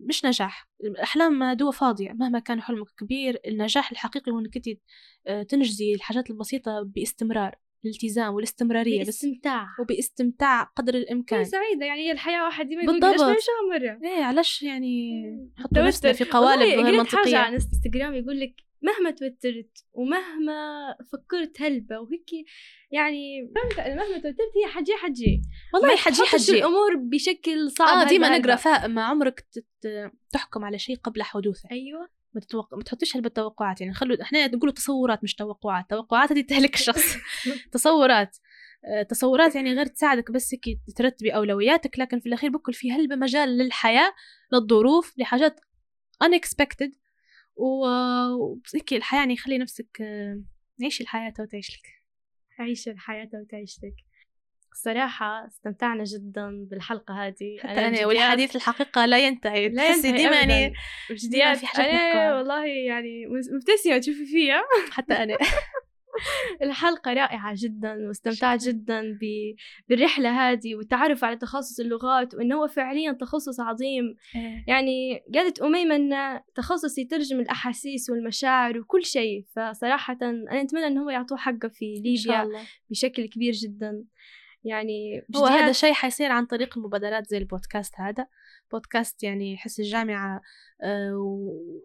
مش 0.10 0.26
نجاح. 0.26 0.70
الأحلام 0.84 1.54
دوا 1.54 1.72
فاضية. 1.72 2.12
مهما 2.14 2.40
كان 2.40 2.62
حلمك 2.62 2.88
كبير 2.98 3.40
النجاح 3.48 3.92
الحقيقي 3.92 4.32
هو 4.32 4.40
إنك 4.40 4.56
انت 4.56 4.66
آه، 5.28 5.44
تنجزي 5.44 5.94
الحاجات 5.94 6.30
البسيطة 6.30 6.82
باستمرار. 6.96 7.56
الالتزام 7.86 8.34
والاستمرارية 8.34 9.02
بس 9.02 9.06
باستمتاع. 9.06 9.68
وباستمتاع 9.80 10.64
قدر 10.64 10.96
الإمكان. 10.96 11.40
هي 11.40 11.46
سعيدة 11.46 11.86
يعني 11.86 12.02
هي 12.02 12.12
الحياة 12.12 12.44
واحد 12.44 12.68
ديما 12.68 12.84
يقول 12.84 13.00
بالضبط. 13.00 13.30
ليش 13.30 13.46
ما 13.72 13.78
مرة 13.78 14.00
إيه 14.10 14.24
علاش 14.24 14.64
يعني 14.64 15.24
توتر. 15.58 15.88
نفسنا 15.88 16.14
في 16.14 16.24
قوالب 16.24 16.62
غير 16.62 16.86
حاجة 16.86 16.98
منطقية. 16.98 17.38
على 17.38 17.56
انستغرام 17.56 18.14
يقول 18.14 18.40
لك 18.40 18.54
مهما 18.82 19.12
توترت 19.12 19.86
ومهما 19.94 20.96
فكرت 21.12 21.62
هلبة 21.62 22.00
وهيك 22.00 22.30
يعني 22.92 23.52
فهمت 23.56 23.88
مهما 23.88 24.16
توترت 24.16 24.52
هي 24.64 24.72
حجي 24.72 24.94
حجي 24.94 25.42
والله 25.74 25.88
ما 25.88 25.96
حجي 25.96 26.22
حجي 26.24 26.52
الأمور 26.52 26.96
بشكل 26.96 27.72
صعب 27.72 27.98
آه 27.98 28.10
ديما. 28.10 28.56
فا 28.56 28.88
ما 28.88 29.04
عمرك 29.04 29.48
تحكم 30.32 30.66
على 30.66 30.80
شيء 30.80 30.96
قبل 30.96 31.24
حدوثه. 31.24 31.70
أيوه. 31.72 32.17
ما, 32.34 32.42
تتوق... 32.42 32.74
ما 32.76 32.84
تحطيش 32.84 33.16
هلبة 33.16 33.30
توقعات 33.30 33.82
يعني 33.82 33.94
خلوا 33.94 34.22
إحنا 34.22 34.48
نقولوا 34.48 34.74
تصورات 34.74 35.24
مش 35.24 35.36
توقعات 35.36 35.90
توقعات 35.90 36.32
هذه 36.32 36.42
تهلك 36.42 36.76
الشخص. 36.80 37.18
تصورات. 37.72 38.38
آه، 38.86 39.04
تصورات 39.04 39.56
يعني 39.56 39.74
غير 39.74 39.86
تساعدك 39.86 40.32
بس 40.32 40.54
هيك 40.54 40.80
ترتبي 40.96 41.36
أولوياتك 41.36 42.00
لكن 42.00 42.20
في 42.20 42.26
الأخير 42.30 42.50
بكل 42.50 42.74
في 42.74 42.92
هلبة 42.92 43.16
مجال 43.16 43.58
للحياة 43.58 44.14
للظروف 44.54 45.14
لحاجات 45.18 45.60
unexpected 46.24 46.92
و- 47.56 47.86
وهيك 48.36 48.94
الحياة 48.94 49.20
يعني 49.20 49.38
خلي 49.38 49.58
نفسك 49.58 50.02
آه، 50.02 50.42
عيشي 50.84 51.04
الحياة 51.04 51.34
وتعيش 51.40 51.70
لك. 51.72 51.88
عيش 52.60 52.88
الحياة 52.88 53.30
وتعيش 53.34 53.78
لك. 53.84 54.07
الصراحة 54.78 55.48
استمتعنا 55.48 56.04
جدا 56.04 56.68
بالحلقة 56.70 57.28
هذه 57.28 57.58
حتى 57.60 57.72
أنا 57.72 57.90
بجديات- 57.90 58.06
والحديث 58.08 58.56
الحقيقة 58.56 59.06
لا 59.06 59.20
ينتهي 59.28 59.70
لا 59.70 59.88
تحسي 59.92 60.08
ينتهي 60.08 60.24
ديما. 60.24 60.36
يعني 60.36 60.74
بجديات 61.10 61.58
في 61.58 61.66
حاجات 61.68 61.88
أنا 61.90 62.08
نحكوها. 62.08 62.36
والله 62.38 62.66
يعني 62.66 63.26
مبتسمة 63.56 63.98
تشوفي 63.98 64.26
فيها 64.26 64.62
حتى 64.96 65.14
أنا 65.14 65.38
الحلقة 66.64 67.14
رائعة 67.14 67.54
جدا 67.58 68.08
واستمتعت. 68.08 68.64
جدا. 68.68 69.18
بالرحلة 69.90 70.30
هذه 70.52 70.76
والتعرف 70.76 71.24
على 71.24 71.36
تخصص 71.36 71.80
اللغات 71.80 72.36
وإنه 72.36 72.56
هو 72.56 72.68
فعليا 72.68 73.12
تخصص 73.12 73.60
عظيم 73.60 74.16
يعني 74.68 75.24
قالت 75.34 75.60
أميمة 75.62 75.96
أن 75.96 76.40
تخصص 76.56 76.98
يترجم 76.98 77.40
الأحاسيس 77.40 78.10
والمشاعر 78.10 78.78
وكل 78.80 79.06
شيء 79.06 79.46
فصراحة 79.56 80.18
أنا 80.22 80.62
أتمنى 80.62 80.88
أنه 80.88 81.04
هو 81.04 81.10
يعطوه 81.10 81.38
حقه 81.38 81.68
في 81.68 81.86
ليبيا 82.06 82.44
الله 82.44 82.62
بشكل 82.90 83.26
كبير 83.30 83.54
جدا 83.54 84.04
يعني 84.68 85.26
هو 85.36 85.46
هذا 85.46 85.70
الشيء 85.70 85.94
حيصير 85.94 86.32
عن 86.32 86.46
طريق 86.46 86.78
المبادرات 86.78 87.28
زي 87.28 87.38
البودكاست 87.38 87.94
هذا. 87.98 88.28
بودكاست 88.72 89.24
يعني 89.24 89.58
حس 89.58 89.80
الجامعة 89.80 90.42
آه، 90.82 91.14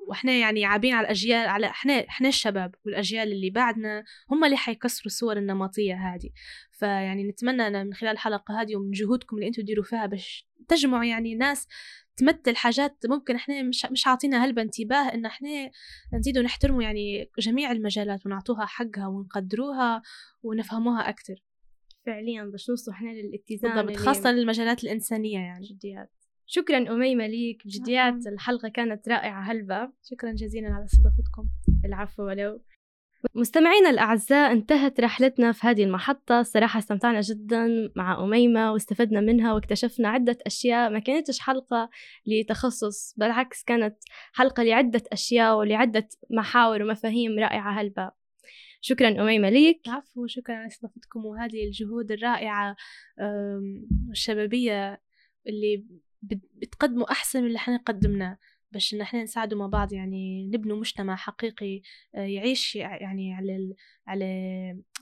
وإحنا 0.09 0.33
يعني 0.33 0.65
عابين 0.65 0.95
على 0.95 1.05
الأجيال 1.05 1.49
على 1.49 1.67
إحنا 1.67 2.09
إحنا 2.09 2.29
الشباب 2.29 2.75
والأجيال 2.87 3.33
اللي 3.33 3.51
بعدنا 3.51 4.05
هم 4.31 4.45
اللي 4.45 4.57
حيكسروا 4.57 5.07
الصور 5.07 5.37
النمطية 5.37 5.95
هذه. 5.95 6.31
فيعني 6.71 7.25
نتمنى 7.25 7.67
أنا 7.67 7.85
من 7.85 7.95
خلال 7.95 8.13
الحلقة 8.13 8.61
هذه 8.61 8.77
ومن 8.77 8.91
جهودكم 8.91 9.37
اللي 9.37 9.49
أنتم 9.49 9.63
تديروا 9.63 9.85
فيها 9.85 10.07
باش 10.07 10.49
تجمعوا 10.69 11.05
يعني 11.05 11.35
ناس 11.35 11.69
تمثل 12.17 12.57
حاجات 12.57 12.97
ممكن 13.09 13.35
إحنا 13.35 13.63
مش 13.63 13.87
مش 13.91 14.07
عاطينا 14.07 14.45
هلبة 14.45 14.63
انتباه 14.63 15.15
إن 15.15 15.27
إحنا 15.27 15.71
نزيدوا 16.13 16.43
نحترموا 16.43 16.83
يعني 16.83 17.31
جميع 17.39 17.73
المجالات 17.73 18.27
ونعطوها 18.27 18.67
حقها 18.67 19.07
ونقدروها 19.07 20.03
ونفهموها 20.43 21.09
أكثر 21.09 21.35
فعليا 22.07 22.45
باش 22.45 22.71
نوصلوا 22.71 22.97
إحنا 22.97 23.11
للاتزان 23.11 23.87
بالضبط 23.87 23.97
خاصة 23.97 24.33
للمجالات 24.33 24.85
الإنسانية 24.85 25.39
يعني. 25.39 25.67
بجديات 25.67 26.11
شكرا 26.47 26.79
أميمة 26.79 27.27
ليك 27.27 27.67
بجديات 27.67 28.15
عفواً. 28.15 28.31
الحلقة 28.33 28.69
كانت 28.69 29.09
رائعة 29.09 29.43
هلبة 29.43 29.93
شكرا 30.11 30.33
جزيلا 30.33 30.69
على 30.69 30.85
استضافتكم. 30.85 31.49
العفو 31.85 32.23
ولو. 32.23 32.61
مستمعينا 33.35 33.91
الأعزاء 33.91 34.53
انتهت 34.53 35.01
رحلتنا 35.01 35.53
في 35.53 35.67
هذه 35.67 35.85
المحطة. 35.85 36.43
صراحة 36.43 36.79
استمتعنا 36.79 37.21
جدا 37.21 37.93
مع 37.97 38.25
أميمة 38.25 38.73
واستفدنا 38.73 39.21
منها 39.21 39.55
واكتشفنا 39.55 40.09
عدة 40.09 40.39
أشياء 40.47 40.91
ما 40.91 40.99
كانتش 40.99 41.39
حلقة 41.39 41.91
لتخصص 42.27 43.15
بالعكس 43.17 43.65
كانت 43.65 43.97
حلقة 44.33 44.63
لعدة 44.63 45.03
أشياء 45.13 45.59
ولعدة 45.59 46.09
محاور 46.31 46.83
ومفاهيم 46.83 47.39
رائعة 47.39 47.81
هلبة 47.81 48.22
شكرا 48.85 49.23
أميمة 49.23 49.49
ليك 49.49 49.81
العفو 49.87 50.27
شكرا 50.27 50.55
على 50.55 50.67
استضافتكم 50.67 51.25
وهذه 51.27 51.65
الجهود 51.67 52.13
الرائعة 52.13 52.77
والشبابية 54.09 55.03
اللي 55.47 55.85
بت- 56.23 56.51
بتقدموا 56.55 57.13
أحسن 57.13 57.41
من 57.41 57.47
اللي 57.47 57.57
إحنا 57.57 57.77
قدمناه 57.77 58.39
باش 58.73 58.95
إن 58.95 59.01
إحنا 59.01 59.23
نساعدوا 59.23 59.59
مع 59.59 59.67
بعض 59.67 59.93
يعني 59.93 60.47
نبنوا 60.47 60.77
مجتمع 60.77 61.17
حقيقي 61.17 61.83
آه، 62.15 62.19
يعيش 62.25 62.77
يعني 62.77 63.35
على. 63.35 63.75
على 64.07 64.25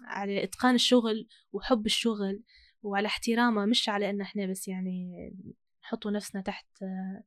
على 0.05 0.45
إتقان 0.45 0.75
الشغل 0.75 1.27
وحب 1.53 1.87
الشغل 1.87 2.43
وعلى 2.83 3.07
احترامه 3.07 3.67
مش 3.67 3.89
على 3.89 4.11
إن 4.11 4.21
إحنا 4.21 4.47
بس 4.47 4.69
يعني 4.69 5.33
نحطوا 5.85 6.11
نفسنا 6.11 6.43
تحت 6.43 6.67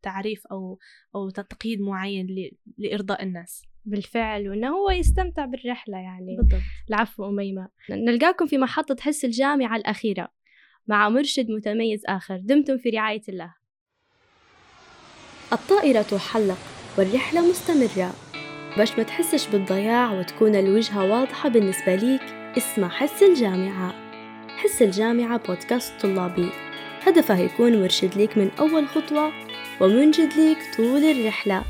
تعريف 0.02 0.48
أو 0.48 0.80
أو 1.16 1.30
تقييد 1.30 1.82
معين. 1.82 2.52
لإرضاء 2.78 3.24
الناس. 3.24 3.64
بالفعل 3.86 4.50
وإنه 4.50 4.68
هو 4.68 4.90
يستمتع 4.92 5.46
بالرحلة 5.46 5.98
يعني. 5.98 6.38
بالضبط. 6.38 6.62
العفو 6.90 7.30
أميمة. 7.30 7.70
نلقاكم 7.90 8.46
في 8.46 8.58
محطة 8.58 8.96
حس 9.00 9.26
الجامعة 9.26 9.76
الأخيرة 9.76 10.28
مع 10.88 11.10
مرشد 11.10 11.50
متميز 11.52 12.02
آخر. 12.08 12.38
دمتم 12.38 12.78
في 12.78 12.90
رعاية 12.90 13.22
الله. 13.30 13.54
الطائرة 15.54 16.02
تحلق 16.02 16.58
والرحلة 16.98 17.50
مستمرة. 17.50 18.14
باش 18.78 18.98
ما 18.98 19.04
تحسش 19.04 19.48
بالضياع 19.48 20.20
وتكون 20.20 20.56
الوجهة 20.56 21.12
واضحة 21.12 21.50
بالنسبة 21.50 21.96
ليك. 21.96 22.22
اسمع 22.58 22.90
حس 22.90 23.24
الجامعة. 23.24 23.94
حس 24.58 24.82
الجامعة 24.82 25.38
بودكاست 25.48 26.02
طلابي. 26.02 26.50
هدفه 27.06 27.40
يكون 27.40 27.82
مرشد 27.82 28.16
ليك 28.16 28.38
من 28.38 28.52
أول 28.60 28.88
خطوة 28.88 29.32
ومنجد 29.82 30.34
ليك 30.34 30.58
طول 30.78 31.04
الرحلة. 31.04 31.64